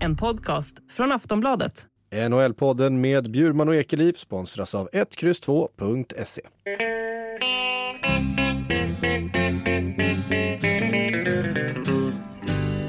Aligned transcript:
En 0.00 0.16
podcast 0.16 0.76
från 0.90 1.12
Aftonbladet. 1.12 1.86
NHL-podden 2.28 3.00
med 3.00 3.30
Bjurman 3.30 3.68
och 3.68 3.74
Ekeliv 3.74 4.12
sponsras 4.12 4.74
av 4.74 4.88
1X2.se. 4.92 6.40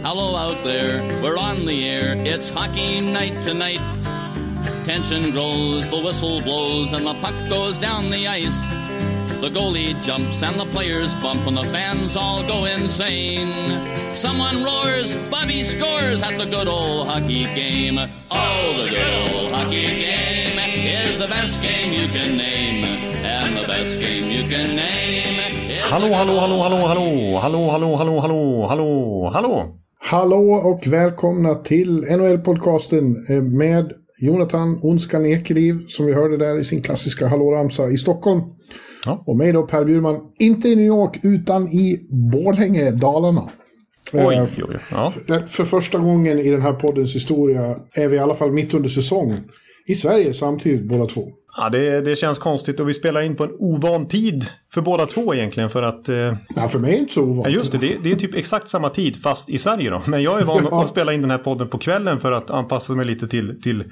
Hello 0.04 0.36
out 0.36 0.64
there, 0.64 1.02
we're 1.22 1.38
on 1.38 1.66
the 1.66 1.90
air. 1.90 2.16
It's 2.16 2.50
hockey 2.54 3.02
night 3.02 3.42
tonight. 3.44 3.82
Tension 4.86 5.32
grows, 5.32 5.90
the 5.90 6.02
whistle 6.02 6.42
blows, 6.42 6.94
and 6.94 7.06
the 7.06 7.14
puck 7.22 7.50
goes 7.50 7.78
down 7.80 8.10
the 8.10 8.28
ice. 8.28 8.81
The 9.42 9.50
goalie 9.50 10.00
jumps 10.04 10.44
and 10.44 10.60
the 10.60 10.66
players 10.66 11.16
bump, 11.16 11.48
and 11.48 11.58
the 11.58 11.64
fans 11.64 12.16
all 12.16 12.48
go 12.48 12.66
insane. 12.66 13.50
Someone 14.14 14.64
roars, 14.64 15.16
Bobby 15.32 15.64
scores 15.64 16.22
at 16.22 16.38
the 16.38 16.46
good 16.46 16.68
old 16.68 17.08
hockey 17.08 17.46
game. 17.56 17.98
Oh, 18.30 18.74
the 18.78 18.90
good 18.92 19.34
old 19.34 19.52
hockey 19.52 19.88
game 19.88 20.60
is 20.60 21.18
the 21.18 21.28
best 21.28 21.60
game 21.64 21.92
you 21.92 22.08
can 22.10 22.38
name. 22.38 22.86
And 23.26 23.58
the 23.58 23.66
best 23.66 24.00
game 24.00 24.30
you 24.30 24.48
can 24.48 24.76
name 24.76 25.40
is 25.72 25.82
Hallå, 25.90 26.10
the 26.10 26.16
hallå, 26.16 26.40
hallå, 26.40 26.62
hallå, 26.62 26.88
hallå, 26.88 27.40
hallå, 27.40 27.70
hallå, 27.72 27.96
hallå, 27.98 28.20
hallå, 28.20 28.68
hallå, 28.68 29.32
hallå. 29.34 29.76
Hallå 30.00 30.54
och 30.54 30.88
välkomna 30.88 31.56
till 31.56 32.04
NHL-podcasten 32.04 33.16
eh, 33.30 33.42
med 33.42 33.94
Jonathan 34.20 34.80
Onskan 34.84 35.26
Ekeliv 35.26 35.88
som 35.88 36.06
vi 36.06 36.14
hörde 36.14 36.38
där 36.38 36.60
i 36.60 36.64
sin 36.64 36.82
klassiska 36.82 37.28
hallåramsa 37.28 37.90
i 37.90 37.98
Stockholm. 37.98 38.42
Ja. 39.06 39.22
Och 39.26 39.38
mig 39.38 39.52
då 39.52 39.64
Per 39.64 39.86
Bjurman, 39.86 40.20
inte 40.40 40.70
i 40.70 40.76
New 40.76 40.86
York 40.86 41.20
utan 41.24 41.68
i 41.68 42.08
Borlänge, 42.34 42.92
Dalarna. 42.92 43.44
Oj, 44.14 44.20
Eh, 44.20 44.28
oj, 44.44 44.64
oj. 44.70 44.78
Ja. 44.92 45.14
för- 45.28 45.40
För 45.48 45.64
första 45.66 45.98
gången 45.98 46.40
i 46.40 46.50
den 46.50 46.62
här 46.62 46.74
poddens 46.74 47.16
historia 47.16 47.76
är 47.94 48.08
vi 48.08 48.16
i 48.16 48.20
alla 48.20 48.34
fall 48.34 48.52
mitt 48.52 48.74
under 48.74 48.90
säsong 48.90 49.36
i 49.88 49.96
Sverige 49.96 50.34
samtidigt 50.34 50.88
båda 50.90 51.06
två. 51.06 51.28
Ja, 51.58 51.70
det, 51.70 52.02
det 52.02 52.16
känns 52.16 52.38
konstigt 52.40 52.80
och 52.80 52.90
vi 52.90 52.94
spelar 52.94 53.22
in 53.22 53.36
på 53.36 53.44
en 53.44 53.52
ovan 53.60 54.08
tid 54.08 54.46
för 54.74 54.82
båda 54.82 55.06
två 55.06 55.36
egentligen 55.36 55.70
för 55.70 55.84
att... 55.84 56.10
Eh, 56.10 56.16
Ja, 56.56 56.68
för 56.70 56.80
mig 56.80 56.90
är 56.92 56.94
det 56.96 57.00
inte 57.00 57.14
så 57.14 57.20
ja, 57.20 57.24
ovanligt. 57.24 57.54
just 57.58 57.72
det, 57.72 57.78
det, 57.78 58.04
det 58.04 58.12
är 58.12 58.16
typ 58.16 58.36
exakt 58.36 58.68
samma 58.70 58.90
tid 58.90 59.16
fast 59.24 59.50
i 59.50 59.58
Sverige 59.58 59.90
då. 59.90 60.02
Men 60.08 60.22
jag 60.24 60.42
är 60.42 60.46
van 60.46 60.68
Ja. 60.72 60.82
att 60.84 60.90
spela 60.90 61.14
in 61.14 61.22
den 61.22 61.32
här 61.32 61.38
podden 61.38 61.68
på 61.68 61.78
kvällen 61.78 62.20
för 62.20 62.32
att 62.32 62.52
anpassa 62.52 62.94
mig 62.94 63.06
lite 63.06 63.28
till, 63.28 63.62
till 63.62 63.84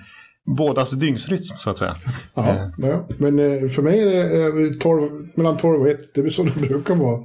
bådas 0.45 0.91
dygnsrytm 0.91 1.43
så 1.57 1.69
att 1.69 1.77
säga. 1.77 1.95
Ja, 2.33 2.71
ja. 2.77 3.07
Men 3.17 3.39
eh, 3.39 3.69
för 3.69 3.81
mig 3.81 3.99
är 3.99 4.05
det 4.05 4.67
eh, 4.67 4.73
12, 4.79 5.29
mellan 5.35 5.57
12 5.57 5.81
och 5.81 5.89
1. 5.89 6.13
Det 6.13 6.21
är 6.21 6.29
så 6.29 6.43
det 6.43 6.59
brukar 6.67 6.95
vara. 6.95 7.23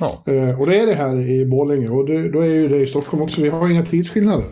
Ja. 0.00 0.22
Eh, 0.26 0.60
och 0.60 0.66
det 0.66 0.78
är 0.78 0.86
det 0.86 0.94
här 0.94 1.16
i 1.16 1.46
Borlänge 1.46 1.88
och 1.88 2.06
det, 2.06 2.28
då 2.28 2.40
är 2.40 2.46
ju 2.46 2.68
det 2.68 2.78
i 2.78 2.86
Stockholm 2.86 3.22
också. 3.22 3.42
Vi 3.42 3.48
har 3.48 3.68
inga 3.68 3.84
tidsskillnader. 3.84 4.46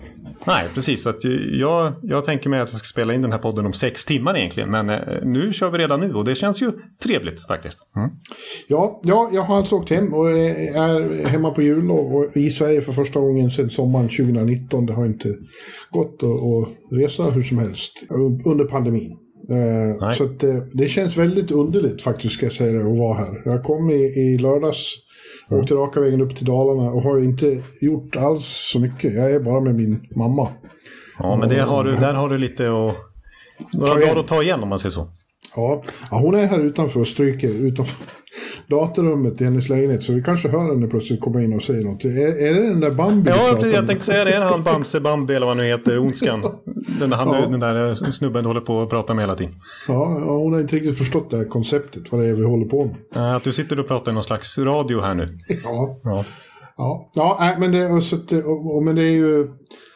Nej, 0.47 0.69
precis. 0.75 1.03
Så 1.03 1.09
att 1.09 1.25
jag, 1.51 1.93
jag 2.03 2.25
tänker 2.25 2.51
mig 2.51 2.61
att 2.61 2.73
jag 2.73 2.79
ska 2.79 2.87
spela 2.87 3.15
in 3.15 3.23
den 3.23 3.33
här 3.33 3.39
podden 3.39 3.67
om 3.67 3.73
sex 3.73 4.05
timmar 4.05 4.37
egentligen. 4.37 4.71
Men 4.71 4.91
eh, 4.91 4.99
nu 5.23 5.53
kör 5.53 5.71
vi 5.71 5.79
redan 5.79 6.01
nu 6.01 6.15
och 6.15 6.25
det 6.25 6.35
känns 6.35 6.63
ju 6.63 6.73
trevligt 7.03 7.47
faktiskt. 7.47 7.79
Mm. 7.97 8.11
Ja, 8.67 9.01
ja, 9.05 9.31
jag 9.33 9.43
har 9.43 9.57
alltså 9.57 9.77
åkt 9.77 9.91
hem 9.91 10.15
och 10.15 10.31
eh, 10.31 10.77
är 10.77 11.27
hemma 11.27 11.51
på 11.51 11.63
jullov 11.63 12.15
och 12.15 12.37
i 12.37 12.51
Sverige 12.51 12.83
för 12.83 12.93
första 12.93 13.21
gången 13.21 13.51
sedan 13.51 13.71
sommaren 13.71 14.09
2019. 14.09 14.87
Det 14.87 14.93
har 14.93 15.07
inte 15.07 15.35
gått 15.91 16.23
att, 16.23 16.99
resa 16.99 17.23
hur 17.23 17.43
som 17.43 17.59
helst 17.59 17.93
eh, 18.11 18.51
under 18.51 18.65
pandemin. 18.65 19.24
Eh, 19.51 20.11
så 20.11 20.25
att, 20.25 20.43
eh, 20.43 20.55
det 20.73 20.89
känns 20.89 21.17
väldigt 21.17 21.51
underligt 21.51 22.03
faktiskt 22.03 22.35
ska 22.35 22.47
jag 22.47 22.53
säga 22.53 22.73
det, 22.73 22.93
att 22.93 22.99
vara 22.99 23.15
här. 23.15 23.43
Jag 23.45 23.65
kom 23.65 23.91
i, 23.91 23.95
i 23.95 24.39
lördags, 24.39 24.95
åkte 25.51 25.75
raka 25.75 26.01
vägen 26.01 26.21
upp 26.21 26.37
till 26.37 26.47
Dalarna 26.47 26.91
och 26.91 27.03
har 27.03 27.19
inte 27.19 27.63
gjort 27.81 28.17
alls 28.17 28.45
så 28.73 28.79
mycket. 28.81 29.15
Jag 29.15 29.31
är 29.31 29.41
bara 29.41 29.61
med 29.61 29.75
min 29.75 30.07
mamma. 30.17 30.49
Ja, 31.19 31.37
men 31.37 31.49
det 31.49 31.61
har 31.61 31.85
du, 31.85 31.97
där 31.97 32.13
har 32.13 32.29
du 32.29 32.39
lite 32.39 32.65
att... 32.65 32.97
Några 33.73 33.95
dagar 33.95 34.17
att 34.17 34.27
ta 34.27 34.43
igen 34.43 34.63
om 34.63 34.69
man 34.69 34.79
säger 34.79 34.91
så. 34.91 35.09
Ja, 35.57 35.83
ja, 36.11 36.19
hon 36.19 36.35
är 36.35 36.47
här 36.47 36.61
utanför 36.61 37.01
och 37.01 37.09
stryker 37.09 37.49
utanför 37.49 38.05
datorrummet 38.67 39.41
i 39.41 39.45
hennes 39.45 39.69
lägenhet. 39.69 40.03
Så 40.03 40.13
vi 40.13 40.23
kanske 40.23 40.49
hör 40.49 40.69
henne 40.75 40.87
plötsligt 40.87 41.21
komma 41.21 41.43
in 41.43 41.53
och 41.55 41.63
säga 41.63 41.85
något. 41.91 42.05
Är, 42.05 42.09
är 42.47 42.55
det 42.55 42.63
den 42.69 42.81
där 42.81 42.91
Bambi 42.91 43.31
Ja, 43.31 43.37
jag 43.63 43.81
om? 43.81 43.87
tänkte 43.87 44.07
säga 44.07 44.25
det. 44.25 44.31
Är 44.33 44.41
han 44.41 44.63
Bamse 44.63 45.01
Bambi 45.01 45.35
eller 45.35 45.47
vad 45.47 45.57
han 45.57 45.65
nu 45.67 45.71
heter, 45.73 46.03
Onskan? 46.03 46.41
Den, 47.01 47.11
där, 47.11 47.17
han, 47.17 47.29
Ja. 47.35 47.47
den 47.49 47.61
där 47.61 47.95
snubben 48.11 48.43
du 48.45 48.49
håller 48.49 48.61
på 48.61 48.83
att 48.83 48.91
prata 48.91 49.15
med 49.15 49.23
hela 49.23 49.35
tiden. 49.37 49.55
Ja, 49.89 50.05
hon 50.27 50.53
har 50.53 50.61
inte 50.61 50.77
riktigt 50.77 50.99
förstått 50.99 51.31
det 51.31 51.37
här 51.37 51.45
konceptet, 51.45 52.03
vad 52.13 52.21
det 52.21 52.27
är 52.27 52.35
vi 52.35 52.45
håller 52.45 52.67
på 52.67 52.85
med. 52.85 52.95
Eh, 53.17 53.35
Att 53.35 53.45
du 53.45 53.53
sitter 53.53 53.81
och 53.81 53.89
pratar 53.89 54.13
i 54.13 54.15
någon 54.15 54.23
slags 54.25 54.59
radio 54.59 55.01
här 55.01 55.15
nu. 55.15 55.27
Ja, 55.65 56.01
Ja. 56.03 56.25
ja, 56.77 57.09
ja 57.15 57.57
men, 57.59 57.73
det, 57.73 58.01
så, 58.01 58.17
det- 58.17 58.45
men 58.85 58.95
det 58.95 59.03
är 59.03 59.11
ju... 59.11 59.49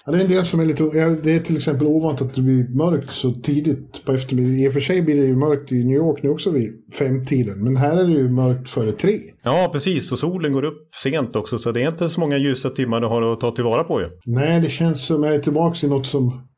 Ja, 0.09 0.13
det 0.13 0.19
är 0.19 0.25
en 0.25 0.31
del 0.31 0.45
som 0.45 0.61
är 0.61 0.65
lite... 0.65 0.83
Det 1.23 1.35
är 1.35 1.41
till 1.41 1.57
exempel 1.57 1.87
ovant 1.87 2.21
att 2.21 2.35
det 2.35 2.43
blir 2.43 2.69
mörkt 2.69 3.13
så 3.13 3.35
tidigt 3.35 4.05
på 4.05 4.13
eftermiddagen. 4.13 4.59
I 4.59 4.69
och 4.69 4.73
för 4.73 4.81
sig 4.81 5.03
blir 5.03 5.17
det 5.17 5.27
ju 5.27 5.37
mörkt 5.37 5.73
i 5.73 5.85
New 5.85 5.97
York 5.97 6.23
nu 6.23 6.31
också 6.31 6.51
vid 6.51 6.73
femtiden. 6.99 7.65
Men 7.65 7.77
här 7.77 7.97
är 7.97 8.05
det 8.05 8.13
ju 8.13 8.29
mörkt 8.29 8.71
före 8.71 8.93
tre. 8.93 9.21
ja, 9.43 9.71
precis. 9.73 10.13
Och 10.13 10.19
solen 10.19 10.53
går 10.53 10.65
upp 10.65 10.95
sent 11.03 11.37
också, 11.37 11.59
så 11.59 11.73
det 11.73 11.83
är 11.83 11.89
inte 11.89 12.09
så 12.09 12.21
många 12.21 12.39
ljusa 12.39 12.71
timmar 12.71 13.01
du 13.01 13.07
har 13.07 13.33
att 13.33 13.41
ta 13.41 13.51
tillvara 13.51 13.85
på 13.85 14.01
ju. 14.01 14.07
Nej, 14.27 14.61
det 14.61 14.69
känns 14.69 15.07
som 15.07 15.23
jag 15.23 15.35
är 15.35 15.39
tillbaka 15.39 15.87
i 15.87 15.91
något 15.91 16.07
som... 16.07 16.49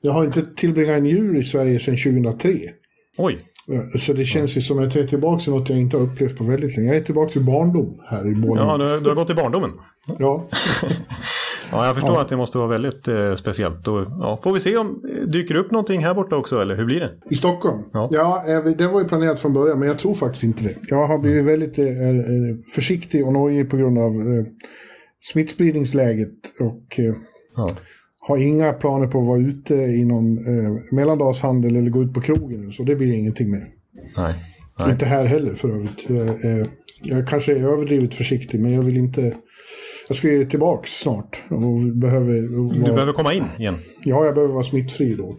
Jag 0.00 0.12
har 0.12 0.24
inte 0.24 0.42
tillbringat 0.56 0.98
en 0.98 1.06
jul 1.06 1.36
i 1.36 1.44
Sverige 1.44 1.78
sedan 1.78 1.96
2003. 1.96 2.58
Oj. 3.18 3.38
Så 3.98 4.12
det 4.12 4.24
känns 4.24 4.56
ju 4.56 4.60
som 4.60 4.78
att 4.78 4.94
jag 4.94 5.04
är 5.04 5.08
tillbaka 5.08 5.50
i 5.50 5.54
något 5.54 5.68
jag 5.68 5.78
inte 5.78 5.96
har 5.96 6.04
upplevt 6.04 6.38
på 6.38 6.44
väldigt 6.44 6.76
länge. 6.76 6.88
Jag 6.88 6.96
är 6.96 7.04
tillbaka 7.04 7.40
i 7.40 7.42
barndom 7.42 8.00
här 8.06 8.32
i 8.32 8.34
Borlänge. 8.34 8.68
Ja, 8.68 8.78
du, 8.78 9.00
du 9.00 9.08
har 9.08 9.16
gått 9.16 9.30
i 9.30 9.34
barndomen. 9.34 9.70
Ja. 10.18 10.48
Ja, 11.72 11.86
jag 11.86 11.94
förstår 11.94 12.20
att 12.20 12.28
det 12.28 12.36
måste 12.36 12.58
vara 12.58 12.68
väldigt 12.68 13.08
eh, 13.08 13.34
speciellt. 13.34 13.88
Och, 13.88 14.06
ja, 14.20 14.40
får 14.42 14.52
vi 14.52 14.60
se 14.60 14.76
om 14.76 15.02
eh, 15.12 15.28
dyker 15.28 15.54
upp 15.54 15.70
någonting 15.70 16.04
här 16.04 16.14
borta 16.14 16.36
också, 16.36 16.60
eller 16.62 16.76
hur 16.76 16.84
blir 16.84 17.00
det? 17.00 17.12
I 17.30 17.34
Stockholm? 17.36 17.82
Ja. 17.92 18.08
Ja, 18.10 18.44
eh, 18.48 18.64
det 18.64 18.86
var 18.88 19.00
ju 19.00 19.08
planerat 19.08 19.40
från 19.40 19.52
början, 19.52 19.78
men 19.78 19.88
jag 19.88 19.98
tror 19.98 20.14
faktiskt 20.14 20.44
inte 20.44 20.62
det. 20.64 20.74
Jag 20.88 21.06
har 21.06 21.18
blivit 21.18 21.44
väldigt 21.44 21.78
eh, 21.78 21.86
eh, 21.86 22.56
försiktig 22.74 23.26
och 23.26 23.32
nojig 23.32 23.70
på 23.70 23.76
grund 23.76 23.98
av 23.98 24.12
eh, 24.12 24.44
smittspridningsläget 25.32 26.30
och 26.60 27.00
Ja. 27.56 27.68
har 28.28 28.36
inga 28.36 28.72
planer 28.72 29.06
på 29.06 29.20
att 29.20 29.26
vara 29.26 29.40
ute 29.40 29.74
i 29.74 30.04
någon 30.04 30.38
eh, 30.38 30.72
mellandagshandel 30.92 31.76
eller 31.76 31.90
gå 31.90 32.02
ut 32.02 32.14
på 32.14 32.20
krogen. 32.20 32.72
Så 32.72 32.82
det 32.82 32.96
blir 32.96 33.12
ingenting 33.14 33.50
mer. 33.50 33.66
Nej. 34.16 34.34
Nej. 34.80 34.90
Inte 34.90 35.06
här 35.06 35.24
heller 35.24 35.54
för 35.54 35.68
övrigt. 35.68 36.10
Eh, 36.10 36.50
eh, 36.50 36.66
jag 37.02 37.28
kanske 37.28 37.52
är 37.52 37.56
överdrivet 37.72 38.14
försiktig, 38.14 38.60
men 38.60 38.72
jag 38.72 38.82
vill 38.82 38.96
inte... 38.96 39.34
Jag 40.08 40.16
ska 40.16 40.28
ju 40.28 40.46
tillbaks 40.46 40.90
snart 40.90 41.42
och 41.48 41.80
behöver... 41.80 42.34
Du 42.74 42.80
Vara, 42.80 42.92
behöver 42.94 43.12
komma 43.12 43.34
in 43.34 43.44
igen. 43.58 43.76
Ja, 44.04 44.24
jag 44.24 44.34
behöver 44.34 44.54
vara 44.54 44.64
smittfri 44.64 45.14
då. 45.14 45.36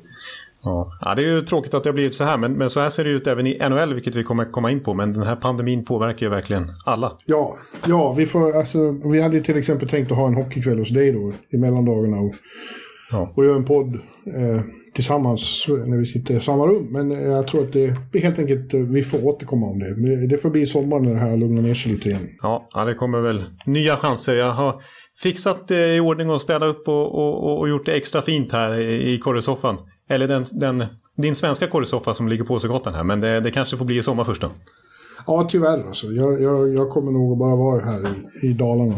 Ja, 0.64 1.14
det 1.16 1.22
är 1.22 1.28
ju 1.28 1.42
tråkigt 1.42 1.74
att 1.74 1.84
det 1.84 1.90
har 1.90 1.94
blivit 1.94 2.16
så 2.16 2.24
här, 2.24 2.38
men, 2.38 2.53
men 2.53 2.70
så 2.70 2.80
här 2.80 2.90
ser 2.90 3.03
det 3.03 3.09
ut 3.09 3.28
även 3.28 3.48
i 3.48 3.70
NHL, 3.70 3.94
vilket 3.94 4.16
vi 4.16 4.24
kommer 4.24 4.52
komma 4.52 4.72
in 4.72 4.84
på. 4.84 4.94
Men 4.94 5.14
den 5.14 5.24
här 5.24 5.36
pandemin 5.36 5.86
påverkar 5.86 6.26
ju 6.26 6.30
verkligen 6.30 6.72
alla. 6.86 7.18
Ja, 7.26 7.58
ja 7.86 8.14
vi, 8.14 8.26
får, 8.26 8.58
alltså, 8.58 8.92
vi 9.03 9.22
hade 9.22 9.38
ju 9.38 9.44
till 9.44 9.58
exempel 9.58 9.90
tänkt 9.90 10.12
att 10.12 10.18
ha 10.18 10.28
en 10.28 10.36
hockeykväll 10.36 10.80
hos 10.80 10.90
dig 10.90 11.12
då 11.12 11.34
i 11.50 11.58
mellandagarna 11.58 12.18
och, 12.18 12.36
Ja. 13.12 13.32
och 13.36 13.46
göra 13.46 13.56
en 13.56 13.66
podd 13.66 13.96
eh, 14.36 14.62
tillsammans 14.95 15.66
när 15.67 15.97
vi 15.97 16.06
sitter 16.06 16.38
i 16.38 16.41
samma 16.41 16.67
rum. 16.67 16.88
Men 16.91 17.11
eh, 17.11 17.22
jag 17.22 17.47
tror 17.47 17.63
att 17.63 17.73
det 17.73 18.19
helt 18.19 18.39
enkelt, 18.39 18.73
eh, 18.73 18.79
vi 18.79 19.03
får 19.03 19.25
återkomma 19.25 19.66
om 19.66 19.79
det. 19.79 20.28
Det 20.28 20.38
får 20.38 20.50
bli 20.50 20.66
sommar 20.66 21.00
när 21.00 21.13
det 21.13 21.19
här 21.19 21.38
lugnar 21.38 21.61
ner 21.61 21.73
sig 21.73 21.91
lite 21.91 22.09
igen. 22.09 22.29
Ja, 22.41 22.69
ja, 22.73 22.85
det 22.85 22.94
kommer 22.94 23.22
väl 23.22 23.44
nya 23.66 23.97
chanser. 23.97 24.35
Jag 24.35 24.51
har 24.51 24.81
fixat 25.17 25.72
eh, 25.72 25.78
i 25.78 26.00
ordning 26.00 26.29
och 26.29 26.41
städat 26.41 26.75
upp 26.75 26.88
och, 26.88 27.16
och, 27.16 27.59
och 27.59 27.69
gjort 27.69 27.85
det 27.85 27.94
extra 27.94 28.22
fint 28.22 28.51
här 28.51 28.79
i, 28.79 29.13
i 29.13 29.17
korresoffan. 29.17 29.78
Eller 30.09 30.28
den, 30.28 30.45
den, 30.53 30.85
din 31.17 31.35
svenska 31.35 31.67
korresoffa 31.67 32.13
som 32.13 32.28
ligger 32.28 32.44
på 32.44 32.53
Åsegatan 32.53 32.94
här. 32.94 33.03
Men 33.03 33.22
det, 33.22 33.39
det 33.39 33.51
kanske 33.51 33.78
får 33.78 33.85
bli 33.85 33.97
i 33.97 34.03
sommar 34.03 34.23
först 34.23 34.41
då. 34.41 34.51
Ja, 35.28 35.47
tyvärr 35.50 35.88
alltså. 35.88 36.07
Jag, 36.07 36.41
jag, 36.41 36.73
jag 36.73 36.89
kommer 36.89 37.11
nog 37.11 37.38
bara 37.38 37.55
vara 37.55 37.81
här 37.81 38.07
i, 38.44 38.47
i 38.47 38.53
Dalarna. 38.53 38.95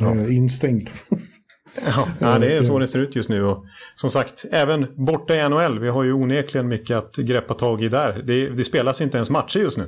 Eh, 0.00 0.36
instängd. 0.36 0.88
Ja, 1.86 2.08
ja, 2.18 2.38
det 2.38 2.52
är 2.56 2.62
så 2.62 2.78
det 2.78 2.88
ser 2.88 2.98
ut 2.98 3.16
just 3.16 3.28
nu. 3.28 3.44
Och 3.44 3.64
som 3.94 4.10
sagt, 4.10 4.44
även 4.52 4.86
borta 5.06 5.34
i 5.34 5.48
NHL. 5.48 5.78
Vi 5.78 5.88
har 5.88 6.04
ju 6.04 6.12
onekligen 6.12 6.68
mycket 6.68 6.96
att 6.96 7.16
greppa 7.16 7.54
tag 7.54 7.82
i 7.82 7.88
där. 7.88 8.22
Det, 8.26 8.48
det 8.48 8.64
spelas 8.64 9.00
inte 9.00 9.16
ens 9.16 9.30
matcher 9.30 9.60
just 9.60 9.78
nu. 9.78 9.84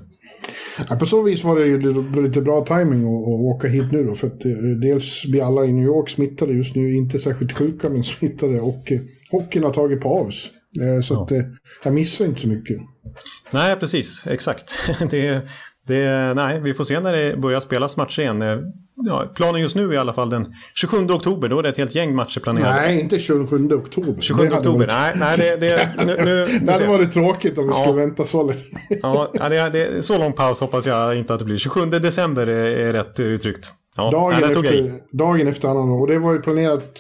Ja, 0.89 0.97
på 0.97 1.07
så 1.07 1.23
vis 1.23 1.45
var 1.45 1.57
det 1.59 1.67
ju 1.67 1.93
lite- 2.23 2.41
bra 2.41 2.65
timing 2.65 3.01
att, 3.05 3.23
att 3.29 3.57
åka 3.57 3.69
hit 3.69 3.93
nu 3.93 4.05
då. 4.05 4.15
För 4.15 4.27
att 4.27 4.45
eh, 4.45 4.53
dels 4.83 5.27
blir 5.27 5.45
alla 5.45 5.65
i 5.65 5.73
New 5.73 5.85
York 5.85 6.11
smittade 6.11 6.53
just 6.53 6.77
nu. 6.77 6.95
Inte 6.95 7.19
särskilt 7.19 7.53
sjuka 7.53 7.89
men 7.89 8.05
smittade. 8.05 8.61
Och 8.61 8.93
eh, 8.93 9.01
hockeyn 9.31 9.65
har 9.65 9.73
tagit 9.73 10.01
paus. 10.01 10.51
Eh, 10.83 11.01
så 11.03 11.23
att 11.23 11.33
eh, 11.33 11.39
jag 11.85 11.95
missar 11.95 12.25
inte 12.25 12.41
så 12.41 12.49
mycket. 12.49 12.77
Nej, 13.51 13.77
precis. 13.77 14.27
Exakt. 14.27 14.75
Det, 15.11 15.41
det, 15.91 16.35
nej, 16.35 16.61
vi 16.61 16.75
får 16.75 16.85
se 16.85 17.01
när 17.01 17.13
det 17.17 17.37
börjar 17.37 17.61
spelas 17.61 17.97
matcher 17.97 18.21
igen. 18.21 18.43
Eh, 18.43 18.59
Ja, 19.07 19.33
planen 19.35 19.61
just 19.61 19.77
nu 19.77 19.89
är 19.89 19.93
i 19.93 19.97
alla 19.97 20.13
fall 20.13 20.31
den 20.31 20.55
27 20.75 20.97
oktober. 20.97 21.49
Då 21.49 21.59
är 21.59 21.63
det 21.63 21.69
ett 21.69 21.77
helt 21.77 21.95
gäng 21.95 22.15
matcher 22.15 22.41
planerade. 22.41 22.81
Nej, 22.81 23.01
inte 23.01 23.19
27 23.19 23.73
oktober. 23.73 24.17
27 24.21 24.47
Det 24.49 24.57
oktober. 24.57 24.89
Nej, 24.93 25.13
nej 25.17 25.37
det, 25.39 25.57
det, 25.57 25.91
nu, 25.99 26.05
nu, 26.25 26.47
Det 26.67 26.73
hade 26.73 26.87
varit 26.87 27.13
tråkigt 27.13 27.59
om 27.59 27.65
vi 27.65 27.71
Ja. 27.71 27.83
skulle 27.83 28.01
vänta 28.01 28.25
så 28.25 28.43
länge. 28.43 28.61
Ja, 29.03 29.31
det, 29.49 29.71
det, 29.71 30.03
så 30.03 30.19
lång 30.19 30.33
paus 30.33 30.61
hoppas 30.61 30.87
jag 30.87 31.17
inte 31.19 31.33
att 31.33 31.39
det 31.39 31.45
blir. 31.45 31.59
27 31.59 31.87
december 31.87 32.47
är, 32.47 32.67
är 32.89 32.93
rätt 32.93 33.21
uttryckt. 33.21 33.73
Ja, 33.97 34.11
dagen, 34.11 34.41
nej, 34.41 34.51
efter, 34.51 35.17
dagen 35.17 35.49
efter 35.49 35.69
annan. 35.69 35.91
Och 35.91 36.07
det 36.07 36.19
var 36.19 36.33
ju 36.33 36.41
planerat 36.41 36.99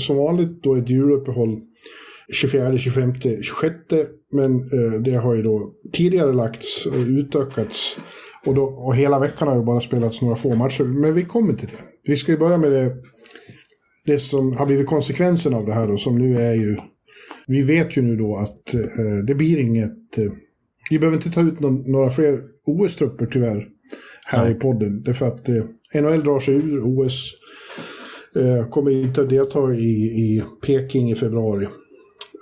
som 0.00 0.16
vanligt 0.16 0.62
då 0.62 0.76
ett 0.76 0.90
juluppehåll 0.90 1.58
24, 2.32 2.78
25, 2.78 3.14
26. 3.42 3.74
Men 4.32 4.54
eh, 4.54 5.00
det 5.04 5.14
har 5.16 5.34
ju 5.34 5.42
då 5.42 5.70
tidigare 5.92 6.32
lagts 6.32 6.86
och 6.86 6.94
utökats. 6.96 7.96
Och, 8.46 8.54
då, 8.54 8.62
och 8.62 8.96
hela 8.96 9.18
veckan 9.18 9.48
har 9.48 9.56
ju 9.56 9.62
bara 9.62 9.80
spelats 9.80 10.22
några 10.22 10.36
få 10.36 10.54
matcher. 10.54 10.84
Men 10.84 11.14
vi 11.14 11.22
kommer 11.22 11.54
till 11.54 11.68
det. 11.68 12.10
Vi 12.10 12.16
ska 12.16 12.32
ju 12.32 12.38
börja 12.38 12.58
med 12.58 12.72
det, 12.72 12.96
det 14.04 14.18
som 14.18 14.56
har 14.56 14.66
blivit 14.66 14.86
konsekvensen 14.86 15.54
av 15.54 15.66
det 15.66 15.72
här 15.72 15.88
då, 15.88 15.96
som 15.96 16.18
nu 16.18 16.42
är 16.42 16.54
ju... 16.54 16.76
Vi 17.46 17.62
vet 17.62 17.96
ju 17.96 18.02
nu 18.02 18.16
då 18.16 18.36
att 18.36 18.74
eh, 18.74 19.24
det 19.26 19.34
blir 19.34 19.58
inget... 19.58 20.18
Eh, 20.18 20.32
vi 20.90 20.98
behöver 20.98 21.16
inte 21.16 21.30
ta 21.30 21.40
ut 21.40 21.60
någon, 21.60 21.90
några 21.92 22.10
fler 22.10 22.40
OS-trupper 22.66 23.26
tyvärr 23.26 23.68
här 24.26 24.50
i 24.50 24.54
podden. 24.54 25.02
Därför 25.02 25.26
att 25.26 25.48
eh, 25.48 25.64
NHL 25.94 26.24
drar 26.24 26.40
sig 26.40 26.54
ur 26.54 26.82
OS. 26.84 27.32
Eh, 28.36 28.68
kommer 28.68 28.90
inte 28.90 29.22
att 29.22 29.28
delta 29.28 29.74
i, 29.74 29.94
i 30.02 30.42
Peking 30.66 31.10
i 31.10 31.14
februari. 31.14 31.66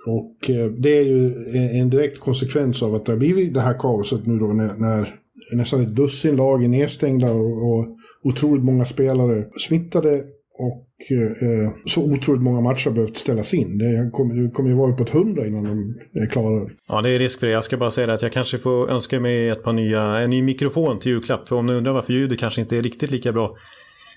Och 0.07 0.51
eh, 0.51 0.67
det 0.71 0.99
är 0.99 1.03
ju 1.03 1.27
en, 1.27 1.81
en 1.81 1.91
direkt 1.91 2.21
konsekvens 2.21 2.83
av 2.83 2.95
att 2.95 3.07
det 3.07 3.13
har 3.13 3.19
blivit 3.19 3.55
det 3.55 3.61
här 3.61 3.79
kaoset 3.79 4.27
nu 4.27 4.39
då 4.39 4.47
när, 4.47 4.75
när 4.75 5.20
nästan 5.57 5.81
ett 5.81 5.97
dussin 5.97 6.37
lag 6.37 6.65
är 6.65 6.69
nedstängda 6.69 7.33
och, 7.33 7.69
och 7.69 7.87
otroligt 8.25 8.65
många 8.65 8.85
spelare 8.85 9.45
smittade 9.69 10.23
och 10.59 10.87
eh, 11.11 11.49
eh, 11.51 11.73
så 11.87 12.03
otroligt 12.13 12.43
många 12.43 12.61
matcher 12.61 12.89
har 12.89 12.95
behövt 12.95 13.17
ställas 13.17 13.55
in. 13.55 13.79
Det 13.79 14.11
kommer, 14.13 14.35
det 14.35 14.49
kommer 14.49 14.71
ju 14.71 14.77
vara 14.77 14.93
uppåt 14.93 15.11
hundra 15.11 15.47
innan 15.47 15.65
de 15.65 16.21
är 16.21 16.27
klara. 16.27 16.71
Ja, 16.89 17.03
det 17.03 17.11
är 17.11 17.19
risk 17.19 17.41
för 17.41 17.47
det. 17.47 17.53
Jag 17.53 17.65
ska 17.65 17.77
bara 17.77 17.91
säga 17.91 18.07
det 18.07 18.13
att 18.13 18.23
jag 18.23 18.33
kanske 18.33 18.59
får 18.59 18.91
önska 18.91 19.21
mig 19.21 19.49
ett 19.49 19.63
par 19.63 19.73
nya, 19.73 20.03
en 20.03 20.31
ny 20.31 20.43
mikrofon 20.43 20.99
till 20.99 21.13
julklapp. 21.13 21.49
För 21.49 21.57
om 21.57 21.67
ni 21.67 21.73
undrar 21.73 21.93
varför 21.93 22.13
ljudet 22.13 22.39
kanske 22.39 22.61
inte 22.61 22.77
är 22.77 22.83
riktigt 22.83 23.11
lika 23.11 23.33
bra 23.33 23.57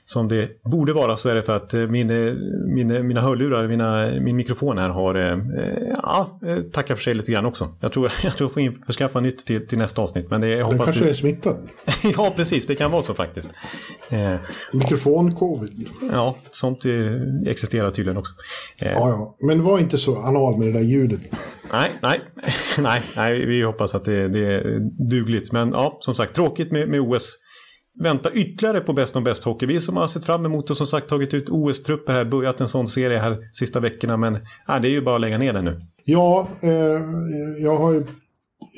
som 0.06 0.28
det 0.28 0.64
borde 0.64 0.94
vara 0.94 1.18
så 1.18 1.30
är 1.30 1.36
det 1.36 1.44
för 1.44 1.54
att 1.54 1.74
eh, 1.74 1.88
min, 1.88 2.10
eh, 2.10 2.34
min, 2.68 3.08
mina 3.08 3.22
hörlurar, 3.22 3.68
mina, 3.68 4.08
min 4.22 4.36
mikrofon 4.36 4.78
här 4.78 4.90
har 4.90 5.16
eh, 5.16 5.38
ja, 6.04 6.40
tackar 6.72 6.96
för 6.96 7.02
sig 7.02 7.14
lite 7.14 7.32
grann 7.32 7.46
också. 7.46 7.76
Jag 7.80 7.92
tror 7.92 8.12
jag 8.24 8.38
tror 8.38 8.52
jag 8.56 8.76
får 8.86 8.94
skaffa 8.94 9.20
nytt 9.20 9.46
till, 9.46 9.68
till 9.68 9.78
nästa 9.78 10.02
avsnitt. 10.02 10.30
Men 10.30 10.42
det, 10.42 10.48
jag 10.48 10.70
Den 10.70 10.78
kanske 10.78 11.04
du... 11.04 11.10
är 11.10 11.14
smittad. 11.14 11.70
ja, 12.18 12.34
precis. 12.36 12.68
Det 12.68 12.76
kan 12.76 12.92
vara 12.92 13.02
så 13.02 13.14
faktiskt. 13.14 13.56
Eh, 14.10 14.36
Mikrofon-covid. 14.74 15.88
ja, 16.12 16.36
sånt 16.52 16.86
eh, 16.86 16.92
existerar 17.48 17.92
tydligen 17.92 18.18
också. 18.18 18.34
Eh, 18.78 18.92
Ja, 18.92 19.10
ja. 19.10 19.36
Men 19.48 19.64
var 19.64 19.80
inte 19.80 19.98
så 19.98 20.18
anal 20.18 20.58
med 20.58 20.68
det 20.68 20.74
där 20.74 20.86
ljudet. 20.86 21.22
Nej, 21.74 21.92
nej, 22.02 22.22
nej, 22.78 23.02
nej, 23.16 23.46
vi 23.46 23.62
hoppas 23.64 23.96
att 23.96 24.06
det, 24.06 24.28
det 24.28 24.54
är 24.54 24.80
dugligt. 25.10 25.52
Men 25.52 25.72
ja, 25.72 25.98
som 26.00 26.16
sagt, 26.16 26.36
tråkigt 26.36 26.72
med, 26.72 26.90
med 26.90 27.00
OS. 27.00 27.36
Vänta 28.00 28.32
ytterligare 28.34 28.82
på 28.82 28.94
Bäst 28.94 29.16
om 29.16 29.24
bäst 29.24 29.44
hockey. 29.44 29.66
Vi 29.66 29.80
som 29.80 29.98
har 29.98 30.08
sett 30.08 30.26
fram 30.26 30.46
emot 30.46 30.70
och 30.70 30.78
som 30.78 30.88
sagt 30.88 31.10
tagit 31.10 31.34
ut 31.34 31.50
OS-trupper 31.50 32.14
här, 32.14 32.26
börjat 32.26 32.62
en 32.62 32.68
sån 32.68 32.88
serie 32.88 33.18
här 33.18 33.38
sista 33.52 33.80
veckorna. 33.80 34.18
Men 34.18 34.36
äh, 34.36 34.42
det 34.82 34.88
är 34.88 34.92
ju 34.92 35.02
bara 35.02 35.16
att 35.16 35.22
lägga 35.22 35.38
ner 35.38 35.54
den 35.54 35.66
nu. 35.66 35.80
Ja, 36.06 36.48
eh, 36.62 37.02
jag 37.60 37.78
har 37.78 37.94
ju 37.94 38.04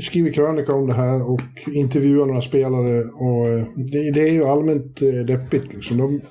skrivit 0.03 0.35
krönika 0.35 0.73
om 0.73 0.87
det 0.87 0.93
här 0.93 1.29
och 1.29 1.41
intervjuat 1.67 2.27
några 2.27 2.41
spelare. 2.41 3.03
Och 3.03 3.47
eh, 3.47 3.65
det, 3.75 4.11
det 4.11 4.29
är 4.29 4.33
ju 4.33 4.45
allmänt 4.45 5.01
eh, 5.01 5.25
deppigt. 5.27 5.73
Liksom. 5.73 5.97
De, 5.97 6.21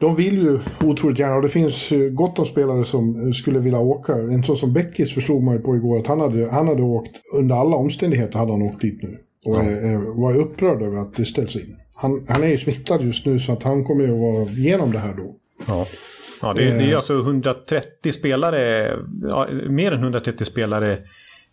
de 0.00 0.16
vill 0.16 0.38
ju 0.38 0.58
otroligt 0.84 1.18
gärna 1.18 1.36
och 1.36 1.42
det 1.42 1.48
finns 1.48 1.92
gott 2.12 2.38
om 2.38 2.46
spelare 2.46 2.84
som 2.84 3.26
eh, 3.26 3.32
skulle 3.32 3.58
vilja 3.58 3.80
åka. 3.80 4.12
En 4.12 4.42
sån 4.42 4.56
som 4.56 4.72
Beckis 4.72 5.14
förstod 5.14 5.42
man 5.42 5.54
ju 5.54 5.60
på 5.60 5.76
igår 5.76 5.98
att 5.98 6.06
han 6.06 6.20
hade, 6.20 6.50
han 6.50 6.68
hade 6.68 6.82
åkt, 6.82 7.10
under 7.38 7.56
alla 7.56 7.76
omständigheter 7.76 8.38
hade 8.38 8.52
han 8.52 8.62
åkt 8.62 8.80
dit 8.80 9.02
nu. 9.02 9.08
Och 9.46 9.64
eh, 9.64 9.92
eh, 9.92 10.00
var 10.00 10.36
upprörd 10.36 10.82
över 10.82 10.98
att 10.98 11.14
det 11.14 11.24
ställs 11.24 11.56
in. 11.56 11.76
Han, 11.94 12.26
han 12.28 12.42
är 12.42 12.48
ju 12.48 12.58
smittad 12.58 13.02
just 13.02 13.26
nu 13.26 13.40
så 13.40 13.52
att 13.52 13.62
han 13.62 13.84
kommer 13.84 14.04
ju 14.04 14.12
att 14.12 14.20
vara 14.20 14.50
igenom 14.50 14.92
det 14.92 14.98
här 14.98 15.14
då. 15.14 15.36
Ja. 15.66 15.86
Ja, 16.40 16.52
det, 16.52 16.64
det 16.64 16.92
är 16.92 16.96
alltså 16.96 17.18
130 17.18 18.12
spelare, 18.12 18.92
ja, 19.22 19.48
mer 19.68 19.92
än 19.92 20.02
130 20.02 20.44
spelare, 20.44 20.98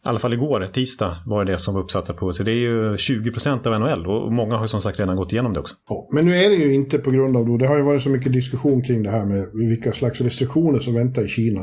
i 0.06 0.08
alla 0.08 0.20
fall 0.20 0.34
igår, 0.34 0.68
tisdag, 0.74 1.18
var 1.26 1.46
det 1.46 1.58
som 1.58 1.74
var 1.74 1.82
uppsatta 1.82 2.14
på. 2.14 2.34
Så 2.34 2.44
det 2.44 2.52
är 2.52 2.56
ju 2.56 2.98
20 2.98 3.32
procent 3.32 3.68
av 3.68 3.80
NHL 3.80 4.08
och 4.08 4.34
många 4.34 4.56
har 4.56 4.68
som 4.68 4.82
sagt 4.82 5.00
redan 5.00 5.16
gått 5.16 5.34
igenom 5.34 5.54
det 5.54 5.60
också. 5.60 5.76
Ja, 5.90 6.10
men 6.14 6.26
nu 6.26 6.36
är 6.36 6.50
det 6.50 6.56
ju 6.56 6.74
inte 6.74 6.98
på 6.98 7.12
grund 7.12 7.38
av 7.38 7.46
då, 7.46 7.58
det 7.58 7.68
har 7.68 7.78
ju 7.78 7.84
varit 7.84 8.02
så 8.02 8.10
mycket 8.10 8.34
diskussion 8.34 8.82
kring 8.82 9.04
det 9.04 9.10
här 9.10 9.26
med 9.26 9.48
vilka 9.54 9.92
slags 9.92 10.22
restriktioner 10.22 10.80
som 10.80 10.94
väntar 10.94 11.26
i 11.26 11.28
Kina. 11.28 11.62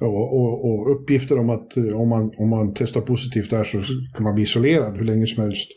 Och, 0.00 0.40
och, 0.40 0.64
och 0.64 0.92
uppgifter 0.96 1.38
om 1.38 1.50
att 1.50 1.76
om 1.76 2.08
man, 2.08 2.30
om 2.38 2.48
man 2.48 2.74
testar 2.74 3.00
positivt 3.00 3.50
där 3.50 3.64
så 3.64 3.78
kan 4.14 4.24
man 4.24 4.34
bli 4.34 4.42
isolerad 4.42 4.96
hur 4.96 5.04
länge 5.04 5.26
som 5.26 5.42
helst. 5.42 5.68